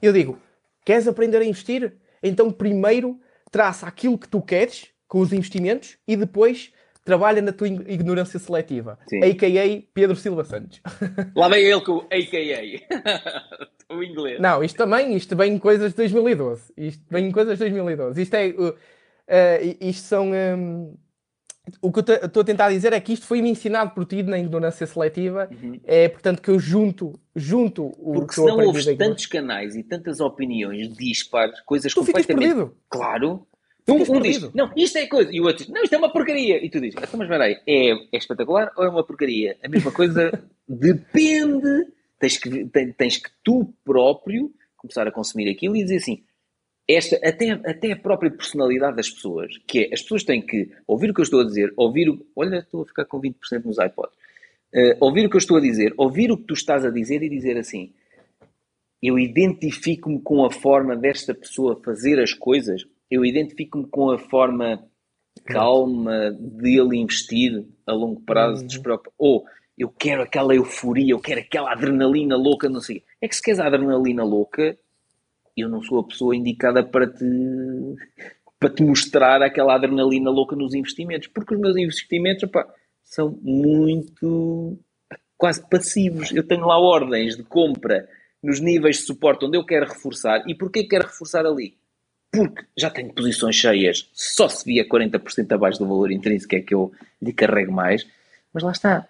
Eu 0.00 0.12
digo: 0.12 0.38
queres 0.84 1.08
aprender 1.08 1.38
a 1.38 1.44
investir? 1.44 1.94
Então 2.22 2.50
primeiro 2.50 3.20
traça 3.50 3.86
aquilo 3.86 4.18
que 4.18 4.28
tu 4.28 4.40
queres 4.42 4.88
com 5.08 5.20
os 5.20 5.32
investimentos 5.32 5.96
e 6.06 6.16
depois 6.16 6.72
trabalha 7.04 7.40
na 7.40 7.52
tua 7.52 7.68
ignorância 7.68 8.38
seletiva. 8.38 8.98
Sim. 9.08 9.22
A.K.A. 9.22 9.82
Pedro 9.94 10.16
Silva 10.16 10.44
Santos. 10.44 10.80
Lá 11.36 11.48
vem 11.48 11.64
ele 11.64 11.80
com 11.80 11.92
o 11.92 12.00
AKA. 12.00 12.82
o 13.94 14.02
inglês. 14.02 14.40
Não, 14.40 14.62
isto 14.64 14.76
também, 14.76 15.14
isto 15.14 15.36
vem 15.36 15.54
em 15.54 15.58
coisas 15.58 15.92
de 15.92 15.96
2012. 15.96 16.72
Isto 16.76 17.04
vem 17.08 17.26
em 17.26 17.30
coisas 17.30 17.56
de 17.56 17.60
2012. 17.60 18.20
Isto 18.20 18.34
é... 18.34 18.52
Uh, 19.28 19.76
isto 19.80 20.04
são... 20.04 20.30
Um, 20.32 20.94
o 21.82 21.90
que 21.90 21.98
eu 21.98 22.26
estou 22.26 22.42
a 22.42 22.44
tentar 22.44 22.70
dizer 22.70 22.92
é 22.92 23.00
que 23.00 23.12
isto 23.12 23.26
foi-me 23.26 23.50
ensinado 23.50 23.90
por 23.90 24.04
ti 24.04 24.22
na 24.22 24.38
ignorância 24.38 24.86
seletiva. 24.86 25.48
Uhum. 25.50 25.80
É, 25.84 26.08
portanto, 26.08 26.40
que 26.40 26.48
eu 26.48 26.60
junto, 26.60 27.18
junto 27.34 27.86
o 27.98 28.12
Porque 28.12 28.28
que 28.28 28.34
senão 28.36 28.58
ouves 28.60 28.84
tantos 28.96 29.26
canais 29.26 29.74
e 29.74 29.82
tantas 29.82 30.20
opiniões 30.20 30.94
dispares, 30.94 31.60
coisas 31.62 31.92
Tu 31.92 32.04
ficas 32.04 32.24
completamente... 32.24 32.54
perdido. 32.54 32.76
Claro. 32.88 33.46
Um, 33.88 33.98
Ficas 33.98 34.08
um 34.08 34.20
diz, 34.20 34.54
não, 34.54 34.70
isto 34.76 34.98
é 34.98 35.06
coisa. 35.06 35.32
E 35.32 35.40
o 35.40 35.44
outro 35.44 35.64
diz, 35.64 35.68
não, 35.74 35.82
isto 35.82 35.92
é 35.92 35.98
uma 35.98 36.12
porcaria. 36.12 36.64
E 36.64 36.70
tu 36.70 36.80
dizes, 36.80 36.96
então, 36.96 37.18
mas 37.18 37.28
peraí, 37.28 37.56
é, 37.66 37.90
é 37.92 38.16
espetacular 38.16 38.70
ou 38.76 38.84
é 38.84 38.88
uma 38.88 39.04
porcaria? 39.04 39.56
A 39.64 39.68
mesma 39.68 39.90
coisa 39.90 40.30
depende. 40.68 41.86
Tens 42.18 42.38
que, 42.38 42.64
ten- 42.66 42.92
tens 42.92 43.16
que 43.18 43.28
tu 43.44 43.72
próprio 43.84 44.52
começar 44.76 45.06
a 45.06 45.12
consumir 45.12 45.50
aquilo 45.50 45.76
e 45.76 45.82
dizer 45.82 45.96
assim, 45.96 46.22
esta, 46.88 47.16
até, 47.16 47.50
até 47.50 47.92
a 47.92 47.96
própria 47.96 48.30
personalidade 48.30 48.96
das 48.96 49.10
pessoas, 49.10 49.56
que 49.66 49.80
é, 49.80 49.94
as 49.94 50.02
pessoas 50.02 50.24
têm 50.24 50.40
que 50.40 50.70
ouvir 50.86 51.10
o 51.10 51.14
que 51.14 51.20
eu 51.20 51.24
estou 51.24 51.40
a 51.40 51.44
dizer, 51.44 51.72
ouvir 51.76 52.08
o... 52.08 52.24
Olha, 52.36 52.58
estou 52.58 52.82
a 52.82 52.86
ficar 52.86 53.04
com 53.04 53.20
20% 53.20 53.64
nos 53.64 53.78
iPods. 53.78 54.14
Eh, 54.72 54.96
ouvir 55.00 55.26
o 55.26 55.30
que 55.30 55.36
eu 55.36 55.40
estou 55.40 55.56
a 55.56 55.60
dizer, 55.60 55.94
ouvir 55.96 56.30
o 56.30 56.36
que 56.36 56.44
tu 56.44 56.54
estás 56.54 56.84
a 56.84 56.90
dizer 56.90 57.22
e 57.22 57.28
dizer 57.28 57.56
assim, 57.56 57.92
eu 59.02 59.18
identifico-me 59.18 60.20
com 60.20 60.44
a 60.44 60.50
forma 60.50 60.96
desta 60.96 61.34
pessoa 61.34 61.80
fazer 61.84 62.20
as 62.20 62.34
coisas, 62.34 62.84
eu 63.10 63.24
identifico-me 63.24 63.86
com 63.86 64.10
a 64.10 64.18
forma 64.18 64.84
calma 65.46 66.30
dele 66.32 66.98
investir 66.98 67.64
a 67.86 67.92
longo 67.92 68.20
prazo, 68.20 68.64
Uhum. 68.64 68.98
ou 69.18 69.44
eu 69.78 69.88
quero 69.88 70.22
aquela 70.22 70.54
euforia, 70.54 71.12
eu 71.12 71.20
quero 71.20 71.40
aquela 71.40 71.72
adrenalina 71.72 72.36
louca, 72.36 72.68
não 72.68 72.80
sei. 72.80 73.04
É 73.20 73.28
que 73.28 73.36
se 73.36 73.42
queres 73.42 73.60
a 73.60 73.66
adrenalina 73.66 74.24
louca, 74.24 74.76
eu 75.56 75.68
não 75.68 75.82
sou 75.82 76.00
a 76.00 76.04
pessoa 76.04 76.36
indicada 76.36 76.84
para 76.84 77.06
te, 77.06 77.24
para 78.58 78.70
te 78.70 78.82
mostrar 78.82 79.42
aquela 79.42 79.74
adrenalina 79.74 80.30
louca 80.30 80.54
nos 80.54 80.74
investimentos, 80.74 81.28
porque 81.28 81.54
os 81.54 81.60
meus 81.60 81.76
investimentos 81.76 82.44
opá, 82.44 82.66
são 83.04 83.38
muito 83.42 84.78
quase 85.36 85.66
passivos. 85.68 86.32
Eu 86.32 86.46
tenho 86.46 86.66
lá 86.66 86.78
ordens 86.78 87.36
de 87.36 87.42
compra 87.42 88.08
nos 88.42 88.60
níveis 88.60 88.96
de 88.96 89.02
suporte 89.02 89.44
onde 89.44 89.56
eu 89.56 89.64
quero 89.64 89.86
reforçar. 89.86 90.42
E 90.46 90.54
porquê 90.54 90.82
que 90.82 90.90
quero 90.90 91.06
reforçar 91.06 91.46
ali? 91.46 91.76
Porque 92.30 92.64
já 92.76 92.90
tenho 92.90 93.12
posições 93.14 93.56
cheias, 93.56 94.10
só 94.12 94.48
se 94.48 94.64
via 94.64 94.86
40% 94.86 95.52
abaixo 95.52 95.78
do 95.78 95.86
valor 95.86 96.10
intrínseco 96.10 96.54
é 96.54 96.60
que 96.60 96.74
eu 96.74 96.92
lhe 97.20 97.32
carrego 97.32 97.72
mais. 97.72 98.06
Mas 98.52 98.62
lá 98.62 98.72
está. 98.72 99.08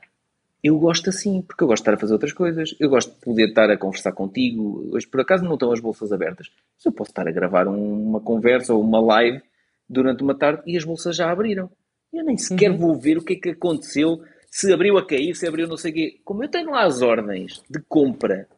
Eu 0.63 0.79
gosto 0.79 1.11
assim, 1.11 1.43
porque 1.43 1.63
eu 1.63 1.69
gosto 1.69 1.83
de 1.83 1.89
estar 1.91 1.95
a 1.95 1.99
fazer 2.01 2.13
outras 2.15 2.33
coisas. 2.33 2.75
Eu 2.81 2.89
gosto 2.89 3.13
de 3.15 3.21
poder 3.21 3.49
estar 3.49 3.71
a 3.71 3.77
conversar 3.77 4.13
contigo. 4.13 4.89
Hoje, 4.93 5.07
por 5.07 5.21
acaso, 5.21 5.45
não 5.45 5.55
estão 5.55 5.71
as 5.71 5.81
bolsas 5.81 6.11
abertas. 6.13 6.49
Mas 6.77 6.85
eu 6.87 6.93
posso 6.93 7.11
estar 7.11 7.29
a 7.29 7.31
gravar 7.33 7.69
um- 7.69 8.03
uma 8.09 8.21
conversa 8.21 8.75
ou 8.75 8.81
uma 8.81 9.01
live 9.01 9.41
durante 9.89 10.23
uma 10.23 10.35
tarde 10.37 10.63
e 10.67 10.77
as 10.77 10.85
bolsas 10.85 11.15
já 11.15 11.31
abriram. 11.31 11.71
Eu 12.13 12.25
nem 12.25 12.37
sequer 12.37 12.71
Uhum. 12.71 12.79
vou 12.79 12.99
ver 12.99 13.19
o 13.19 13.23
que 13.25 13.35
é 13.35 13.37
que 13.37 13.51
aconteceu, 13.51 14.21
se 14.51 14.73
abriu 14.73 14.97
a 14.99 15.07
cair, 15.07 15.35
se 15.37 15.47
abriu 15.47 15.69
não 15.69 15.77
sei 15.77 15.91
o 15.93 15.95
quê. 15.95 16.21
Como 16.25 16.43
eu 16.43 16.49
tenho 16.49 16.71
lá 16.71 16.85
as 16.85 17.03
ordens 17.03 17.63
de 17.71 17.81
compra 17.89 18.49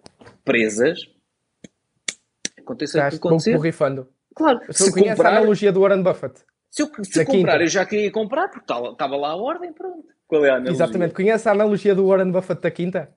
presas, 0.44 1.00
aconteça 2.58 3.06
o 3.06 3.10
que 3.10 3.52
borrifando. 3.52 4.08
Claro, 4.34 4.60
Se 4.72 4.84
se 4.84 4.92
conhece 4.92 5.10
a 5.10 5.16
comprar, 5.16 5.36
analogia 5.36 5.72
do 5.72 5.80
Warren 5.80 6.02
Buffett. 6.02 6.40
se, 6.70 6.82
eu, 6.82 6.90
se 7.02 7.24
comprar 7.24 7.60
eu 7.60 7.66
já 7.66 7.84
queria 7.84 8.10
comprar, 8.12 8.48
porque 8.48 8.72
estava 8.72 9.16
lá 9.16 9.30
a 9.30 9.36
ordem, 9.36 9.72
pronto. 9.72 10.06
Qual 10.28 10.44
é 10.44 10.50
a 10.50 10.54
analogia? 10.54 10.76
Exatamente. 10.76 11.14
Conhece 11.14 11.48
a 11.48 11.52
analogia 11.52 11.94
do 11.94 12.06
Warren 12.06 12.30
Buffett 12.30 12.60
da 12.60 12.70
quinta? 12.70 13.08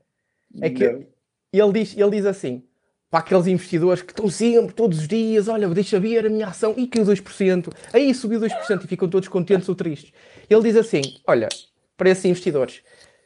É 0.62 0.70
que 0.70 0.90
Não. 0.90 1.06
ele 1.54 1.72
diz, 1.74 1.96
ele 1.96 2.10
diz 2.12 2.26
assim, 2.26 2.64
para 3.10 3.20
aqueles 3.20 3.46
investidores 3.46 4.02
que 4.02 4.14
estão 4.14 4.30
sempre, 4.30 4.74
todos 4.74 5.00
os 5.00 5.08
dias, 5.08 5.50
olha, 5.50 5.68
deixa 5.68 6.00
ver 6.00 6.26
a 6.26 6.30
minha 6.30 6.48
ação, 6.48 6.74
e 6.78 6.88
caiu 6.88 7.06
2%, 7.06 7.74
aí 7.92 8.14
subiu 8.14 8.40
2% 8.40 8.84
e 8.84 8.88
ficam 8.88 9.10
todos 9.10 9.28
contentes 9.28 9.68
ou 9.68 9.76
tristes. 9.76 10.14
Ele 10.50 10.64
diz 10.64 10.78
assim, 10.78 11.02
olha, 11.28 11.50
para 11.98 12.10
esses 12.10 12.24
investidores, 12.26 12.82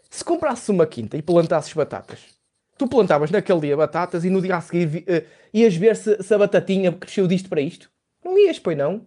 se 0.10 0.24
comprasses 0.26 0.68
uma 0.70 0.88
quinta 0.88 1.16
e 1.16 1.22
plantasses 1.22 1.72
batatas, 1.74 2.20
tu 2.78 2.88
plantavas 2.88 3.30
naquele 3.30 3.60
dia 3.60 3.78
batatas 3.78 4.26
e 4.26 4.30
no 4.30 4.42
dia 4.42 4.58
a 4.58 4.62
seguir 4.62 5.04
eh, 5.08 5.24
ias 5.54 5.76
ver 5.76 5.96
se, 5.96 6.22
se 6.22 6.34
a 6.34 6.38
batatinha 6.38 6.92
cresceu 6.92 7.28
disto 7.28 7.48
para 7.48 7.62
isto? 7.62 7.90
Não 8.24 8.38
ias, 8.38 8.58
pois 8.58 8.78
não? 8.78 9.06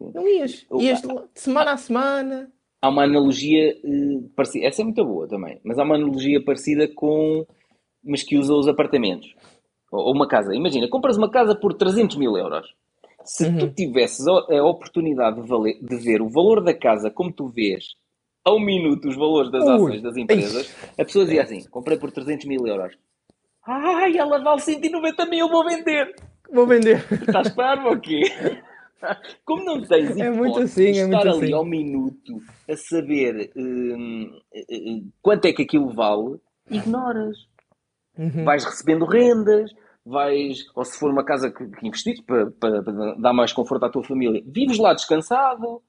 Não 0.00 0.28
ias. 0.28 0.66
Ias 0.80 1.00
de 1.00 1.08
semana 1.34 1.72
a 1.72 1.76
semana. 1.76 2.52
Há 2.80 2.88
uma 2.88 3.04
analogia 3.04 3.70
eh, 3.72 4.20
parecida, 4.36 4.66
essa 4.66 4.82
é 4.82 4.84
muito 4.84 5.04
boa 5.04 5.26
também, 5.26 5.60
mas 5.64 5.78
há 5.78 5.82
uma 5.82 5.96
analogia 5.96 6.42
parecida 6.44 6.86
com, 6.94 7.44
mas 8.04 8.22
que 8.22 8.36
usa 8.36 8.54
os 8.54 8.68
apartamentos. 8.68 9.34
Ou 9.90 10.06
ou 10.06 10.14
uma 10.14 10.28
casa. 10.28 10.54
Imagina, 10.54 10.88
compras 10.88 11.16
uma 11.16 11.30
casa 11.30 11.54
por 11.56 11.74
300 11.74 12.16
mil 12.16 12.36
euros. 12.36 12.72
Se 13.24 13.46
Uhum. 13.46 13.58
tu 13.58 13.70
tivesses 13.74 14.26
a 14.26 14.62
oportunidade 14.64 15.42
de, 15.42 15.48
valer- 15.48 15.78
de 15.82 15.96
ver 15.96 16.22
o 16.22 16.28
valor 16.28 16.62
da 16.62 16.72
casa 16.72 17.10
como 17.10 17.32
tu 17.32 17.48
vês 17.48 17.96
ao 18.44 18.58
minuto 18.60 19.08
os 19.08 19.16
valores 19.16 19.50
das 19.50 19.64
Ui. 19.64 19.74
ações 19.74 20.02
das 20.02 20.16
empresas, 20.16 20.74
a 20.98 21.04
pessoa 21.04 21.24
dizia 21.24 21.42
assim, 21.42 21.62
comprei 21.68 21.98
por 21.98 22.10
300 22.10 22.46
mil 22.46 22.66
euros. 22.66 22.96
Ai, 23.66 24.16
ela 24.16 24.38
vale 24.42 24.60
190 24.60 25.26
mil, 25.26 25.48
vou 25.50 25.64
vender. 25.64 26.14
Vou 26.50 26.66
vender. 26.66 27.04
Estás 27.12 27.50
parvo 27.50 27.88
ou 27.90 28.00
quê? 28.00 28.22
Como 29.44 29.64
não 29.64 29.80
tens 29.82 30.16
É 30.16 30.30
muito 30.30 30.58
assim, 30.60 30.92
de 30.92 30.98
é 30.98 31.04
estar 31.04 31.20
ali 31.20 31.28
assim. 31.28 31.52
ao 31.52 31.64
minuto 31.64 32.42
a 32.68 32.76
saber 32.76 33.50
hum, 33.56 34.40
eh, 34.52 35.02
quanto 35.22 35.44
é 35.46 35.52
que 35.52 35.62
aquilo 35.62 35.90
vale, 35.90 36.40
ignoras. 36.70 37.36
Uhum. 38.18 38.44
Vais 38.44 38.64
recebendo 38.64 39.04
rendas, 39.04 39.70
vais, 40.04 40.64
ou 40.74 40.84
se 40.84 40.98
for 40.98 41.10
uma 41.10 41.24
casa 41.24 41.50
que, 41.50 41.64
que 41.66 41.86
investiste 41.86 42.22
para, 42.24 42.50
para- 42.50 42.82
para 42.82 43.14
dar 43.14 43.32
mais 43.32 43.52
conforto 43.52 43.84
à 43.84 43.88
tua 43.90 44.02
família, 44.02 44.42
vives 44.46 44.78
lá 44.78 44.92
descansado, 44.94 45.80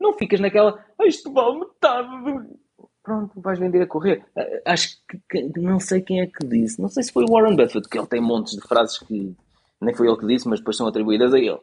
não 0.00 0.12
ficas 0.14 0.40
naquela, 0.40 0.84
"Ah, 0.98 1.06
isto 1.06 1.32
vale 1.32 1.60
metade 1.60 2.08
do... 2.24 2.58
Pronto, 3.02 3.40
vais 3.40 3.58
vender 3.58 3.80
a 3.80 3.86
correr. 3.86 4.24
Ah, 4.36 4.72
Acho 4.72 4.98
que, 5.08 5.18
que- 5.30 5.60
não 5.60 5.78
sei 5.80 6.02
quem 6.02 6.20
é 6.20 6.26
que 6.26 6.44
disse, 6.46 6.80
não 6.82 6.88
sei 6.88 7.02
se 7.04 7.12
foi 7.12 7.24
o 7.24 7.30
Warren 7.32 7.56
Buffett, 7.56 7.88
que 7.88 7.96
ele 7.98 8.06
tem 8.06 8.20
montes 8.20 8.54
de 8.56 8.66
frases 8.66 8.98
que 8.98 9.34
nem 9.80 9.94
foi 9.94 10.08
ele 10.08 10.16
que 10.18 10.26
disse, 10.26 10.48
mas 10.48 10.58
depois 10.58 10.76
são 10.76 10.86
atribuídas 10.88 11.32
a 11.32 11.38
ele. 11.38 11.58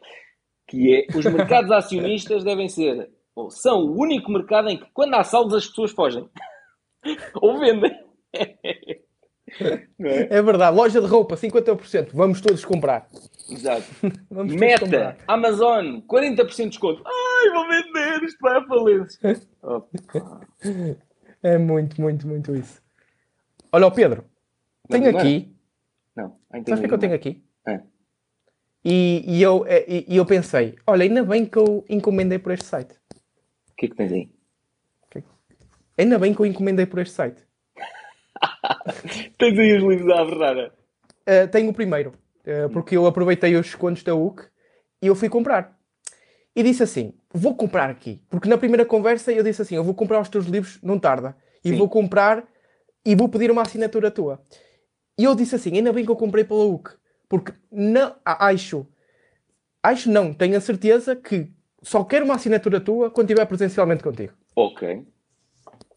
Que 0.66 0.96
é, 0.96 1.16
os 1.16 1.24
mercados 1.24 1.70
acionistas 1.70 2.42
devem 2.42 2.68
ser, 2.68 3.10
ou 3.34 3.50
são 3.50 3.84
o 3.84 4.00
único 4.00 4.30
mercado 4.30 4.68
em 4.68 4.78
que 4.78 4.86
quando 4.92 5.14
há 5.14 5.22
saldos 5.22 5.54
as 5.54 5.66
pessoas 5.66 5.92
fogem. 5.92 6.28
ou 7.40 7.58
vendem. 7.58 7.92
Não 9.98 10.10
é? 10.10 10.28
É 10.30 10.42
verdade, 10.42 10.76
loja 10.76 11.00
de 11.00 11.06
roupa, 11.06 11.36
50%. 11.36 12.10
Vamos 12.12 12.40
todos 12.40 12.64
comprar. 12.64 13.06
Exato. 13.48 13.86
Vamos 14.30 14.54
Meta, 14.54 14.84
comprar. 14.84 15.16
Amazon, 15.28 16.00
40% 16.00 16.56
de 16.56 16.68
desconto. 16.70 17.02
Ai, 17.06 17.50
vou 17.50 17.68
vender, 17.68 18.24
isto 18.24 18.38
vai 18.40 18.56
a 18.56 18.66
falência. 18.66 19.40
É 21.42 21.58
muito, 21.58 22.00
muito, 22.00 22.26
muito 22.26 22.56
isso. 22.56 22.82
Olha, 23.70 23.86
ó 23.86 23.90
Pedro, 23.90 24.24
tenho 24.88 25.04
Não, 25.04 25.12
não 25.12 25.20
aqui. 25.20 25.56
Não, 26.16 26.38
Sabes 26.50 26.72
o 26.72 26.78
que 26.78 26.84
é 26.84 26.88
que 26.88 26.94
eu 26.94 26.98
tenho 26.98 27.14
aqui? 27.14 27.44
É. 27.68 27.80
E, 28.88 29.24
e 29.26 29.42
eu, 29.42 29.66
é, 29.66 29.84
e, 29.88 30.06
e 30.06 30.16
eu 30.16 30.24
pensei, 30.24 30.76
olha, 30.86 31.02
ainda 31.02 31.24
bem 31.24 31.44
que 31.44 31.58
eu 31.58 31.84
encomendei 31.88 32.38
por 32.38 32.52
este 32.52 32.66
site. 32.66 32.92
O 32.92 33.76
que 33.76 33.86
é 33.86 33.88
que 33.88 33.96
tens 33.96 34.12
aí? 34.12 34.30
Ainda 35.98 36.18
bem 36.18 36.32
que 36.32 36.40
eu 36.40 36.46
encomendei 36.46 36.86
por 36.86 37.00
este 37.00 37.14
site. 37.14 37.42
Tens 39.38 39.58
aí 39.58 39.76
os 39.76 39.82
livros 39.82 40.06
da 40.06 40.26
Ferrara. 40.26 40.72
Uh, 41.22 41.48
tenho 41.50 41.70
o 41.70 41.74
primeiro, 41.74 42.12
uh, 42.46 42.68
porque 42.70 42.96
eu 42.96 43.06
aproveitei 43.06 43.56
os 43.56 43.66
descontos 43.66 44.02
da 44.02 44.14
UC 44.14 44.44
e 45.02 45.06
eu 45.06 45.14
fui 45.14 45.28
comprar. 45.28 45.76
E 46.54 46.62
disse 46.62 46.82
assim: 46.82 47.14
vou 47.32 47.54
comprar 47.54 47.90
aqui. 47.90 48.22
Porque 48.28 48.48
na 48.48 48.58
primeira 48.58 48.84
conversa 48.84 49.32
eu 49.32 49.42
disse 49.42 49.62
assim: 49.62 49.74
eu 49.74 49.82
vou 49.82 49.94
comprar 49.94 50.20
os 50.20 50.28
teus 50.28 50.46
livros, 50.46 50.78
não 50.82 50.98
tarda. 50.98 51.34
E 51.64 51.70
Sim. 51.70 51.76
vou 51.76 51.88
comprar 51.88 52.46
e 53.04 53.14
vou 53.16 53.28
pedir 53.28 53.50
uma 53.50 53.62
assinatura 53.62 54.10
tua. 54.10 54.40
E 55.18 55.24
eu 55.24 55.34
disse 55.34 55.54
assim: 55.56 55.74
ainda 55.74 55.92
bem 55.92 56.04
que 56.04 56.10
eu 56.10 56.16
comprei 56.16 56.44
pela 56.44 56.64
UC. 56.64 56.90
Porque 57.28 57.52
não, 57.70 58.14
acho, 58.24 58.86
acho 59.82 60.10
não, 60.10 60.32
tenho 60.32 60.56
a 60.56 60.60
certeza 60.60 61.16
que 61.16 61.50
só 61.82 62.04
quero 62.04 62.24
uma 62.24 62.34
assinatura 62.34 62.80
tua 62.80 63.10
quando 63.10 63.28
estiver 63.30 63.46
presencialmente 63.46 64.02
contigo. 64.02 64.32
Ok. 64.54 65.04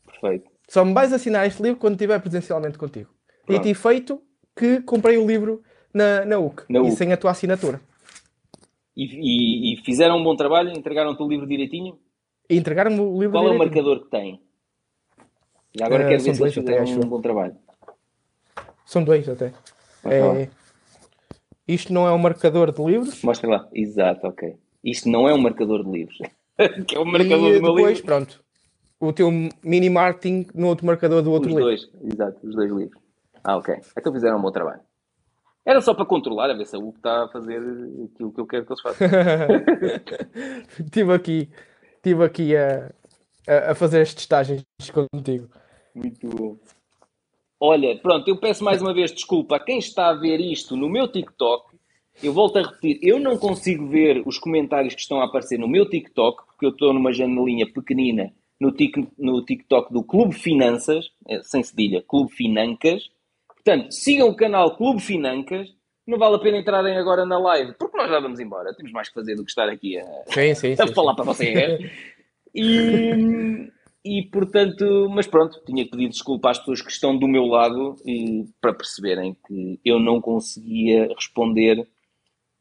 Perfeito. 0.06 0.50
Só 0.68 0.84
me 0.86 0.94
vais 0.94 1.12
assinar 1.14 1.48
este 1.48 1.62
livro 1.64 1.80
quando 1.80 1.94
estiver 1.94 2.20
presencialmente 2.20 2.78
contigo. 2.78 3.10
Pronto. 3.46 3.60
E 3.60 3.74
te 3.74 3.74
feito 3.74 4.22
que 4.56 4.82
comprei 4.82 5.18
o 5.18 5.26
livro 5.26 5.64
na, 5.94 6.26
na 6.26 6.38
UC. 6.40 6.64
Na 6.70 6.80
e 6.80 6.82
UC. 6.84 6.92
sem 6.92 7.12
a 7.14 7.18
tua 7.18 7.32
assinatura. 7.32 7.80
E, 8.96 9.04
e- 9.06 9.74
e 9.74 9.84
fizeram 9.84 10.18
um 10.18 10.24
bom 10.24 10.36
trabalho? 10.36 10.72
Entregaram-te 10.72 11.22
o 11.24 11.28
livro 11.28 11.48
direitinho? 11.48 11.98
E 12.50 12.58
entregaram-me 12.58 13.00
o 13.00 13.14
livro 13.20 13.32
Qual 13.32 13.44
é 13.46 13.48
o 13.48 13.52
direitinho. 13.54 13.84
marcador 13.86 14.04
que 14.04 14.10
tem? 14.12 14.42
Já 15.78 15.86
agora 15.86 16.04
Eh, 16.04 16.08
quero 16.10 16.24
ver 16.24 16.36
se 16.36 16.42
eles 16.44 16.54
fizeram 16.54 16.84
acho. 16.84 16.98
um 17.00 17.08
bom 17.10 17.22
trabalho. 17.22 17.56
São 18.86 19.04
dois 19.04 19.28
até. 19.30 19.54
Lá. 20.04 20.14
É... 20.14 20.50
Isto 21.70 21.94
não 21.94 22.08
é 22.08 22.12
um 22.12 22.18
marcador 22.18 22.72
de 22.72 22.84
livros. 22.84 23.22
Mostra 23.22 23.48
lá. 23.48 23.68
Exato, 23.72 24.26
ok. 24.26 24.56
Isto 24.84 25.08
não 25.08 25.30
é 25.30 25.34
um 25.36 25.38
marcador 25.38 25.84
de 25.84 25.92
livros. 25.92 26.18
que 26.88 26.96
é 26.96 27.00
o 27.00 27.06
marcador 27.06 27.50
e 27.52 27.60
do 27.60 27.62
meu 27.62 27.76
depois, 27.76 27.98
livro. 27.98 28.06
pronto. 28.06 28.44
o 29.00 29.14
teu 29.14 29.30
mini 29.64 29.88
marketing 29.90 30.48
no 30.56 30.68
outro 30.68 30.86
marcador 30.86 31.22
do 31.22 31.32
outro 31.32 31.50
os 31.50 31.56
livro. 31.56 31.70
dois, 31.70 31.90
exato, 32.12 32.40
os 32.46 32.56
dois 32.56 32.72
livros. 32.72 33.00
Ah, 33.44 33.58
ok. 33.58 33.76
Então 33.96 34.12
fizeram 34.12 34.40
um 34.40 34.42
bom 34.42 34.52
trabalho. 34.52 34.82
Era 35.64 35.80
só 35.82 35.94
para 35.94 36.06
controlar, 36.06 36.50
a 36.50 36.56
ver 36.56 36.66
se 36.66 36.76
a 36.76 36.80
Hugo 36.80 36.96
está 36.98 37.26
a 37.26 37.28
fazer 37.28 37.58
aquilo 37.60 38.32
que 38.34 38.40
eu 38.42 38.48
quero 38.48 38.66
que 38.66 38.72
eles 38.72 38.82
façam. 38.82 39.08
Estive 40.80 41.14
aqui, 41.14 41.50
tive 42.02 42.24
aqui 42.24 42.56
a, 42.58 42.92
a, 43.48 43.72
a 43.72 43.76
fazer 43.76 44.02
as 44.02 44.14
testagens 44.14 44.64
contigo. 44.92 45.48
Muito 45.94 46.28
bom. 46.30 46.58
Olha, 47.60 47.98
pronto, 47.98 48.28
eu 48.28 48.38
peço 48.38 48.64
mais 48.64 48.82
uma 48.82 48.94
vez 48.94 49.12
desculpa 49.12 49.58
a 49.58 49.60
quem 49.60 49.80
está 49.80 50.10
a 50.10 50.14
ver 50.14 50.40
isto 50.40 50.78
no 50.78 50.88
meu 50.90 51.08
TikTok. 51.08 51.78
Eu 52.24 52.34
volto 52.34 52.58
a 52.58 52.64
repetir, 52.64 53.00
eu 53.02 53.20
não 53.20 53.38
consigo 53.38 53.88
ver 53.88 54.24
os 54.26 54.38
comentários 54.38 54.94
que 54.94 55.02
estão 55.02 55.22
a 55.22 55.26
aparecer 55.26 55.58
no 55.58 55.68
meu 55.68 55.90
TikTok, 55.90 56.46
porque 56.46 56.66
eu 56.66 56.70
estou 56.70 56.94
numa 56.94 57.12
janelinha 57.14 57.66
pequenina 57.72 58.34
no, 58.60 58.72
tic, 58.72 58.96
no 59.18 59.44
TikTok 59.44 59.92
do 59.94 60.04
Clube 60.04 60.34
Finanças, 60.34 61.10
é, 61.28 61.42
sem 61.44 61.64
cedilha, 61.64 62.04
Clube 62.06 62.32
Financas. 62.32 63.10
Portanto, 63.48 63.92
sigam 63.92 64.30
o 64.30 64.36
canal 64.36 64.76
Clube 64.76 65.02
Financas. 65.02 65.70
Não 66.06 66.18
vale 66.18 66.36
a 66.36 66.40
pena 66.40 66.58
entrarem 66.58 66.98
agora 66.98 67.26
na 67.26 67.38
live, 67.38 67.74
porque 67.78 67.96
nós 67.96 68.10
já 68.10 68.20
vamos 68.20 68.40
embora. 68.40 68.74
Temos 68.74 68.92
mais 68.92 69.08
que 69.10 69.14
fazer 69.14 69.36
do 69.36 69.44
que 69.44 69.52
estar 69.52 69.70
aqui 69.70 69.98
a, 69.98 70.06
Sim, 70.28 70.56
sim, 70.56 70.74
a 70.78 70.88
sim. 70.88 70.94
falar 70.94 71.14
para 71.14 71.26
vocês. 71.26 71.92
E, 72.54 73.70
e 74.04 74.24
portanto, 74.24 75.10
mas 75.10 75.28
pronto, 75.28 75.62
tinha 75.66 75.84
que 75.84 75.92
pedir 75.92 76.10
desculpa 76.10 76.52
às 76.52 76.60
pessoas 76.60 76.82
que 76.82 76.92
estão 76.92 77.18
do 77.18 77.28
meu 77.28 77.46
lado 77.46 77.96
e 78.06 78.46
para 78.62 78.74
perceberem 78.74 79.36
que 79.46 79.80
eu 79.84 80.00
não 80.00 80.22
conseguia 80.22 81.08
responder 81.14 81.88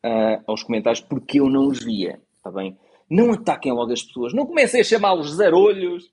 ah, 0.02 0.42
aos 0.46 0.62
comentários 0.62 1.00
porque 1.00 1.40
eu 1.40 1.48
não 1.48 1.68
os 1.68 1.84
via, 1.84 2.20
está 2.36 2.50
bem? 2.50 2.76
Não 3.08 3.32
ataquem 3.32 3.72
logo 3.72 3.92
as 3.92 4.02
pessoas, 4.02 4.34
não 4.34 4.46
comecem 4.46 4.80
a 4.80 4.84
chamá-los 4.84 5.34
zarolhos 5.34 6.10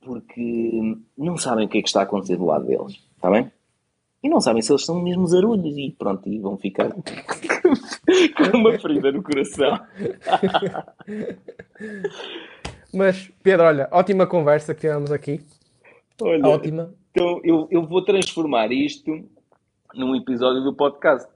porque 0.00 0.80
não 1.16 1.36
sabem 1.36 1.66
o 1.66 1.68
que 1.68 1.78
é 1.78 1.82
que 1.82 1.88
está 1.88 2.00
a 2.00 2.04
acontecer 2.04 2.36
do 2.36 2.46
lado 2.46 2.66
deles, 2.66 3.00
está 3.16 3.30
bem? 3.30 3.50
E 4.22 4.28
não 4.28 4.40
sabem 4.40 4.62
se 4.62 4.72
eles 4.72 4.84
são 4.84 5.00
mesmo 5.00 5.26
zarulhos 5.26 5.76
e 5.76 5.94
pronto, 5.96 6.28
e 6.28 6.38
vão 6.38 6.56
ficar 6.56 6.90
com 6.92 8.56
uma 8.56 8.78
ferida 8.78 9.12
no 9.12 9.22
coração. 9.22 9.78
Mas, 12.92 13.30
Pedro, 13.42 13.66
olha, 13.66 13.88
ótima 13.92 14.26
conversa 14.26 14.74
que 14.74 14.82
tivemos 14.82 15.12
aqui. 15.12 15.40
Olha, 16.20 16.46
Ótima. 16.46 16.94
Então 17.10 17.40
eu, 17.44 17.68
eu 17.70 17.86
vou 17.86 18.04
transformar 18.04 18.70
isto 18.72 19.24
num 19.94 20.14
episódio 20.14 20.62
do 20.62 20.74
podcast. 20.74 21.28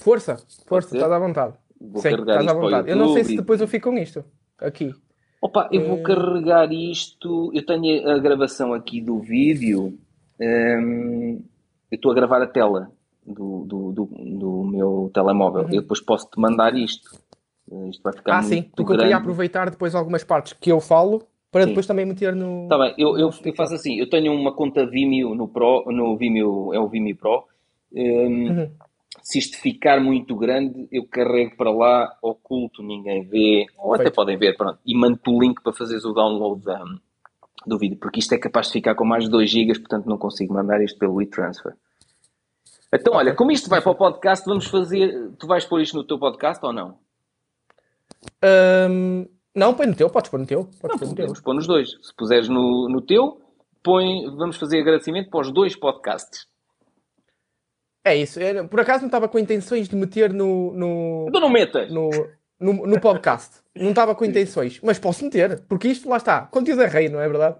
Força, 0.00 0.36
força, 0.66 0.96
estás 0.96 1.12
à 1.12 1.18
vontade. 1.18 1.54
Vou 1.80 2.00
Sim, 2.00 2.10
carregar 2.10 2.40
estás 2.40 2.46
à 2.46 2.50
isto 2.50 2.56
o 2.56 2.60
vontade. 2.60 2.90
Eu 2.90 2.96
não 2.96 3.12
sei 3.12 3.24
se 3.24 3.36
depois 3.36 3.60
eu 3.60 3.68
fico 3.68 3.90
com 3.90 3.98
isto. 3.98 4.24
Aqui. 4.58 4.94
Opa, 5.40 5.68
eu 5.70 5.86
vou 5.86 6.02
carregar 6.02 6.72
isto. 6.72 7.50
Eu 7.54 7.64
tenho 7.66 8.08
a 8.08 8.18
gravação 8.18 8.72
aqui 8.72 9.00
do 9.00 9.18
vídeo. 9.18 9.98
Hum, 10.40 11.42
eu 11.90 11.96
estou 11.96 12.12
a 12.12 12.14
gravar 12.14 12.42
a 12.42 12.46
tela 12.46 12.90
do, 13.26 13.64
do, 13.64 13.92
do, 13.92 14.04
do 14.06 14.64
meu 14.64 15.10
telemóvel. 15.12 15.62
Eu 15.70 15.82
depois 15.82 16.00
posso 16.00 16.30
te 16.30 16.40
mandar 16.40 16.74
isto. 16.74 17.18
Isto 17.88 18.02
vai 18.02 18.12
ficar. 18.12 18.32
Ah, 18.38 18.42
muito 18.42 18.48
sim. 18.54 18.62
Porque 18.62 18.82
eu 18.82 18.86
queria 18.86 19.02
grande. 19.08 19.14
aproveitar 19.22 19.70
depois 19.70 19.94
algumas 19.94 20.24
partes 20.24 20.52
que 20.52 20.70
eu 20.70 20.80
falo 20.80 21.22
para 21.50 21.62
Sim. 21.62 21.68
depois 21.68 21.86
também 21.86 22.04
meter 22.04 22.34
no. 22.34 22.66
Tá 22.68 22.76
bem, 22.78 22.94
eu, 22.98 23.16
eu, 23.18 23.30
eu 23.44 23.54
faço 23.54 23.74
assim, 23.74 23.98
eu 23.98 24.08
tenho 24.10 24.32
uma 24.32 24.52
conta 24.52 24.84
Vimeo 24.86 25.34
no 25.34 25.46
Pro, 25.48 25.84
no 25.88 26.16
Vimeo, 26.16 26.72
é 26.74 26.78
o 26.80 26.88
Vimeo 26.88 27.16
Pro. 27.16 27.44
Hum, 27.92 28.48
Uhum. 28.50 28.70
Se 29.22 29.38
isto 29.38 29.56
ficar 29.58 30.00
muito 30.00 30.36
grande, 30.36 30.86
eu 30.92 31.06
carrego 31.06 31.56
para 31.56 31.70
lá, 31.70 32.14
oculto, 32.20 32.82
ninguém 32.82 33.22
vê, 33.22 33.64
ou 33.78 33.94
até 33.94 34.10
podem 34.10 34.36
ver, 34.36 34.54
pronto, 34.56 34.78
e 34.84 34.94
mando-te 34.94 35.30
o 35.30 35.40
link 35.40 35.62
para 35.62 35.72
fazeres 35.72 36.04
o 36.04 36.12
download 36.12 36.62
da- 36.62 36.84
do 37.64 37.78
vídeo, 37.78 37.96
porque 37.96 38.18
isto 38.18 38.34
é 38.34 38.38
capaz 38.38 38.66
de 38.66 38.72
ficar 38.74 38.94
com 38.96 39.04
mais 39.04 39.24
de 39.24 39.30
2 39.30 39.48
GB, 39.48 39.78
portanto 39.78 40.06
não 40.06 40.18
consigo 40.18 40.52
mandar 40.52 40.82
isto 40.82 40.98
pelo 40.98 41.14
WeTransfer. 41.14 41.72
Então, 42.92 43.14
olha, 43.14 43.34
como 43.34 43.50
isto 43.50 43.70
vai 43.70 43.80
para 43.80 43.92
o 43.92 43.94
podcast, 43.94 44.44
vamos 44.46 44.66
fazer. 44.66 45.30
Tu 45.38 45.46
vais 45.46 45.64
pôr 45.64 45.80
isto 45.80 45.96
no 45.96 46.04
teu 46.04 46.18
podcast 46.18 46.64
ou 46.64 46.72
não? 46.72 46.96
Ahm, 48.42 49.26
não, 49.54 49.74
põe 49.74 49.86
no 49.86 49.94
teu, 49.94 50.10
podes 50.10 50.30
pôr 50.30 50.40
no 50.40 50.46
teu. 50.46 50.64
Podes 50.80 50.82
Não, 50.82 50.98
pôr 50.98 51.08
no 51.08 51.14
teu. 51.14 51.54
nos 51.54 51.66
dois. 51.66 51.90
Se 52.02 52.14
puseres 52.16 52.48
no, 52.48 52.88
no 52.88 53.00
teu, 53.00 53.40
põe, 53.82 54.24
vamos 54.36 54.56
fazer 54.56 54.80
agradecimento 54.80 55.30
para 55.30 55.40
os 55.40 55.52
dois 55.52 55.76
podcasts. 55.76 56.46
É 58.04 58.16
isso. 58.16 58.40
Eu, 58.40 58.68
por 58.68 58.80
acaso 58.80 59.00
não 59.00 59.08
estava 59.08 59.28
com 59.28 59.38
intenções 59.38 59.88
de 59.88 59.96
meter 59.96 60.32
no, 60.32 60.72
no, 60.72 61.26
Então 61.28 61.40
não 61.40 61.48
metas! 61.48 61.90
no, 61.90 62.10
no, 62.60 62.86
no 62.86 63.00
podcast. 63.00 63.62
Não 63.74 63.90
estava 63.90 64.14
com 64.14 64.24
intenções, 64.24 64.80
mas 64.82 64.98
posso 64.98 65.24
meter, 65.24 65.64
porque 65.68 65.88
isto 65.88 66.08
lá 66.08 66.18
está. 66.18 66.42
Conteúdo 66.42 66.82
é 66.82 66.86
rei, 66.86 67.08
não 67.08 67.20
é 67.20 67.28
verdade? 67.28 67.58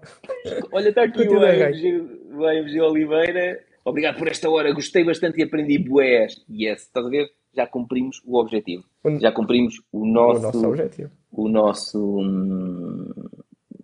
Olha, 0.71 0.89
está 0.89 1.03
aqui 1.03 1.27
o 1.27 1.43
é 1.43 1.67
AMG 1.67 2.81
Oliveira. 2.81 3.59
Obrigado 3.83 4.17
por 4.17 4.27
esta 4.27 4.49
hora, 4.49 4.73
gostei 4.73 5.03
bastante 5.03 5.39
e 5.39 5.43
aprendi 5.43 5.77
bués. 5.77 6.43
Yes, 6.49 6.83
estás 6.83 7.05
a 7.05 7.09
ver? 7.09 7.29
Já 7.55 7.65
cumprimos 7.67 8.21
o 8.25 8.37
objetivo. 8.39 8.83
O- 9.03 9.17
Já 9.19 9.31
cumprimos 9.31 9.81
o 9.91 10.01
O 10.01 10.05
nosso, 10.05 10.41
nosso 10.41 10.67
objetivo. 10.67 11.11
o 11.31 11.47
nosso, 11.47 12.17
hum, 12.19 13.09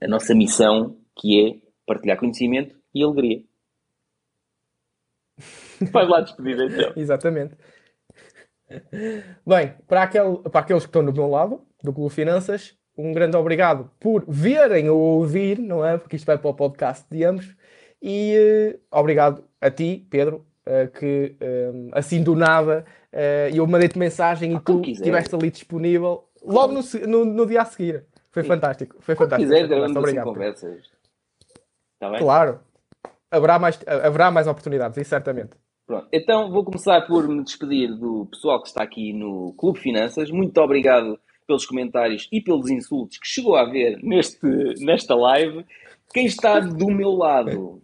a 0.02 0.08
nossa 0.08 0.34
missão, 0.36 0.98
que 1.16 1.40
é 1.48 1.68
partilhar 1.86 2.18
conhecimento 2.18 2.76
e 2.94 3.04
alegria. 3.04 3.44
Vais 5.92 6.08
lá 6.10 6.22
despedir 6.22 6.60
então. 6.60 6.94
Exatamente. 6.96 7.56
Bem, 9.46 9.74
para, 9.88 10.04
aquele, 10.04 10.38
para 10.50 10.62
aqueles 10.62 10.84
que 10.84 10.90
estão 10.90 11.04
do 11.04 11.14
meu 11.14 11.28
lado, 11.28 11.62
do 11.84 11.92
Clube 11.92 12.14
Finanças, 12.14 12.78
um 12.98 13.12
grande 13.12 13.36
obrigado 13.36 13.90
por 14.00 14.24
verem 14.28 14.90
ou 14.90 14.98
ouvir, 15.00 15.60
não 15.60 15.86
é? 15.86 15.98
Porque 15.98 16.16
isto 16.16 16.26
vai 16.26 16.38
para 16.38 16.50
o 16.50 16.54
podcast 16.54 17.06
de 17.10 17.24
ambos. 17.24 17.56
E 18.02 18.34
eh, 18.36 18.80
obrigado 18.92 19.44
a 19.60 19.70
ti, 19.70 20.08
Pedro, 20.10 20.46
eh, 20.66 20.88
que 20.88 21.36
eh, 21.40 21.72
assim 21.94 22.24
do 22.24 22.36
nada 22.36 22.86
eh, 23.12 23.50
eu 23.54 23.66
mandei-te 23.66 23.98
mensagem 23.98 24.54
e 24.54 24.60
tu 24.60 24.82
quiser. 24.82 25.02
estiveste 25.02 25.36
ali 25.36 25.50
disponível 25.50 26.26
logo 26.44 26.74
no, 26.74 26.82
no, 27.08 27.26
no 27.26 27.46
dia 27.46 27.62
a 27.62 27.66
seguir. 27.66 28.06
Foi 28.32 28.44
fantástico. 28.44 28.96
Foi 29.00 29.16
fantástico. 29.16 29.52
esta 29.54 29.68
gravamos 29.68 29.98
assim 29.98 30.22
conversa. 30.22 30.68
Obrigado. 30.68 30.74
conversas. 30.74 30.92
Bem? 32.00 32.20
Claro. 32.20 32.60
Haverá 33.30 33.60
mais, 33.60 33.80
haverá 33.88 34.32
mais 34.32 34.48
oportunidades, 34.48 34.98
isso 34.98 35.10
certamente. 35.10 35.52
Pronto, 35.88 36.08
então 36.12 36.52
vou 36.52 36.64
começar 36.64 37.02
por 37.08 37.28
me 37.28 37.44
despedir 37.44 37.94
do 37.98 38.26
pessoal 38.28 38.62
que 38.62 38.68
está 38.68 38.84
aqui 38.84 39.14
no 39.14 39.54
Clube 39.58 39.80
Finanças. 39.80 40.30
Muito 40.32 40.58
obrigado 40.60 41.20
pelos 41.46 41.66
comentários 41.66 42.28
e 42.32 42.42
pelos 42.42 42.70
insultos 42.70 43.18
que 43.18 43.28
chegou 43.28 43.56
a 43.56 43.62
haver 43.62 44.00
neste, 44.02 44.46
nesta 44.80 45.16
live. 45.16 45.66
Quem 46.14 46.26
está 46.26 46.60
do 46.60 46.88
meu 46.88 47.12
lado, 47.12 47.82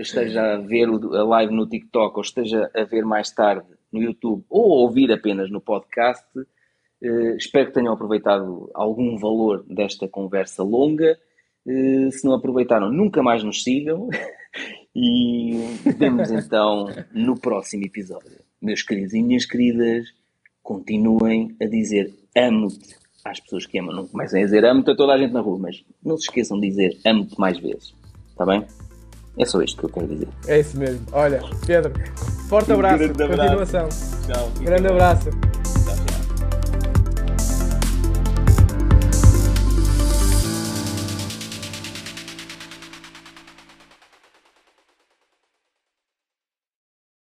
esteja 0.00 0.54
a 0.54 0.56
ver 0.58 0.88
a 0.88 1.22
live 1.22 1.54
no 1.54 1.68
TikTok 1.68 2.16
ou 2.16 2.22
esteja 2.22 2.70
a 2.74 2.84
ver 2.84 3.04
mais 3.04 3.30
tarde 3.30 3.66
no 3.92 4.02
YouTube 4.02 4.44
ou 4.48 4.72
a 4.72 4.76
ouvir 4.82 5.12
apenas 5.12 5.50
no 5.50 5.60
podcast, 5.60 6.26
eh, 7.02 7.36
espero 7.36 7.66
que 7.66 7.74
tenham 7.74 7.92
aproveitado 7.92 8.70
algum 8.74 9.18
valor 9.18 9.64
desta 9.68 10.06
conversa 10.08 10.62
longa. 10.62 11.18
Eh, 11.66 12.10
se 12.10 12.24
não 12.24 12.34
aproveitaram, 12.34 12.90
nunca 12.90 13.22
mais 13.22 13.42
nos 13.42 13.62
sigam. 13.62 14.08
E 14.92 15.52
vemos 15.96 16.32
então 16.32 16.86
no 17.14 17.38
próximo 17.38 17.84
episódio. 17.84 18.40
Meus 18.60 18.82
queridos 18.82 19.14
e 19.14 19.22
minhas 19.22 19.46
queridas, 19.46 20.08
continuem 20.64 21.56
a 21.62 21.66
dizer 21.66 22.12
amo-te 22.36 22.96
às 23.24 23.38
pessoas 23.38 23.66
que 23.66 23.78
amam. 23.78 23.94
Não 23.94 24.08
comecem 24.08 24.42
a 24.42 24.44
dizer 24.44 24.64
amo-te 24.64 24.90
a 24.90 24.96
toda 24.96 25.12
a 25.12 25.18
gente 25.18 25.32
na 25.32 25.40
rua, 25.40 25.58
mas 25.60 25.84
não 26.04 26.16
se 26.16 26.24
esqueçam 26.24 26.58
de 26.58 26.68
dizer 26.68 26.98
amo-te 27.06 27.38
mais 27.38 27.56
vezes. 27.60 27.94
Está 28.32 28.44
bem? 28.44 28.66
É 29.38 29.44
só 29.46 29.62
isto 29.62 29.78
que 29.78 29.84
eu 29.84 29.88
quero 29.90 30.06
dizer. 30.08 30.28
É 30.46 30.60
isso 30.60 30.76
mesmo. 30.76 31.00
Olha, 31.12 31.40
Pedro, 31.66 31.92
forte 32.48 32.70
Um 32.70 32.74
abraço. 32.74 32.98
grande 32.98 33.22
abraço. 33.22 33.40
Continuação. 33.56 33.88
Tchau. 34.26 34.50
Grande 34.60 34.86
abraço. 34.88 35.30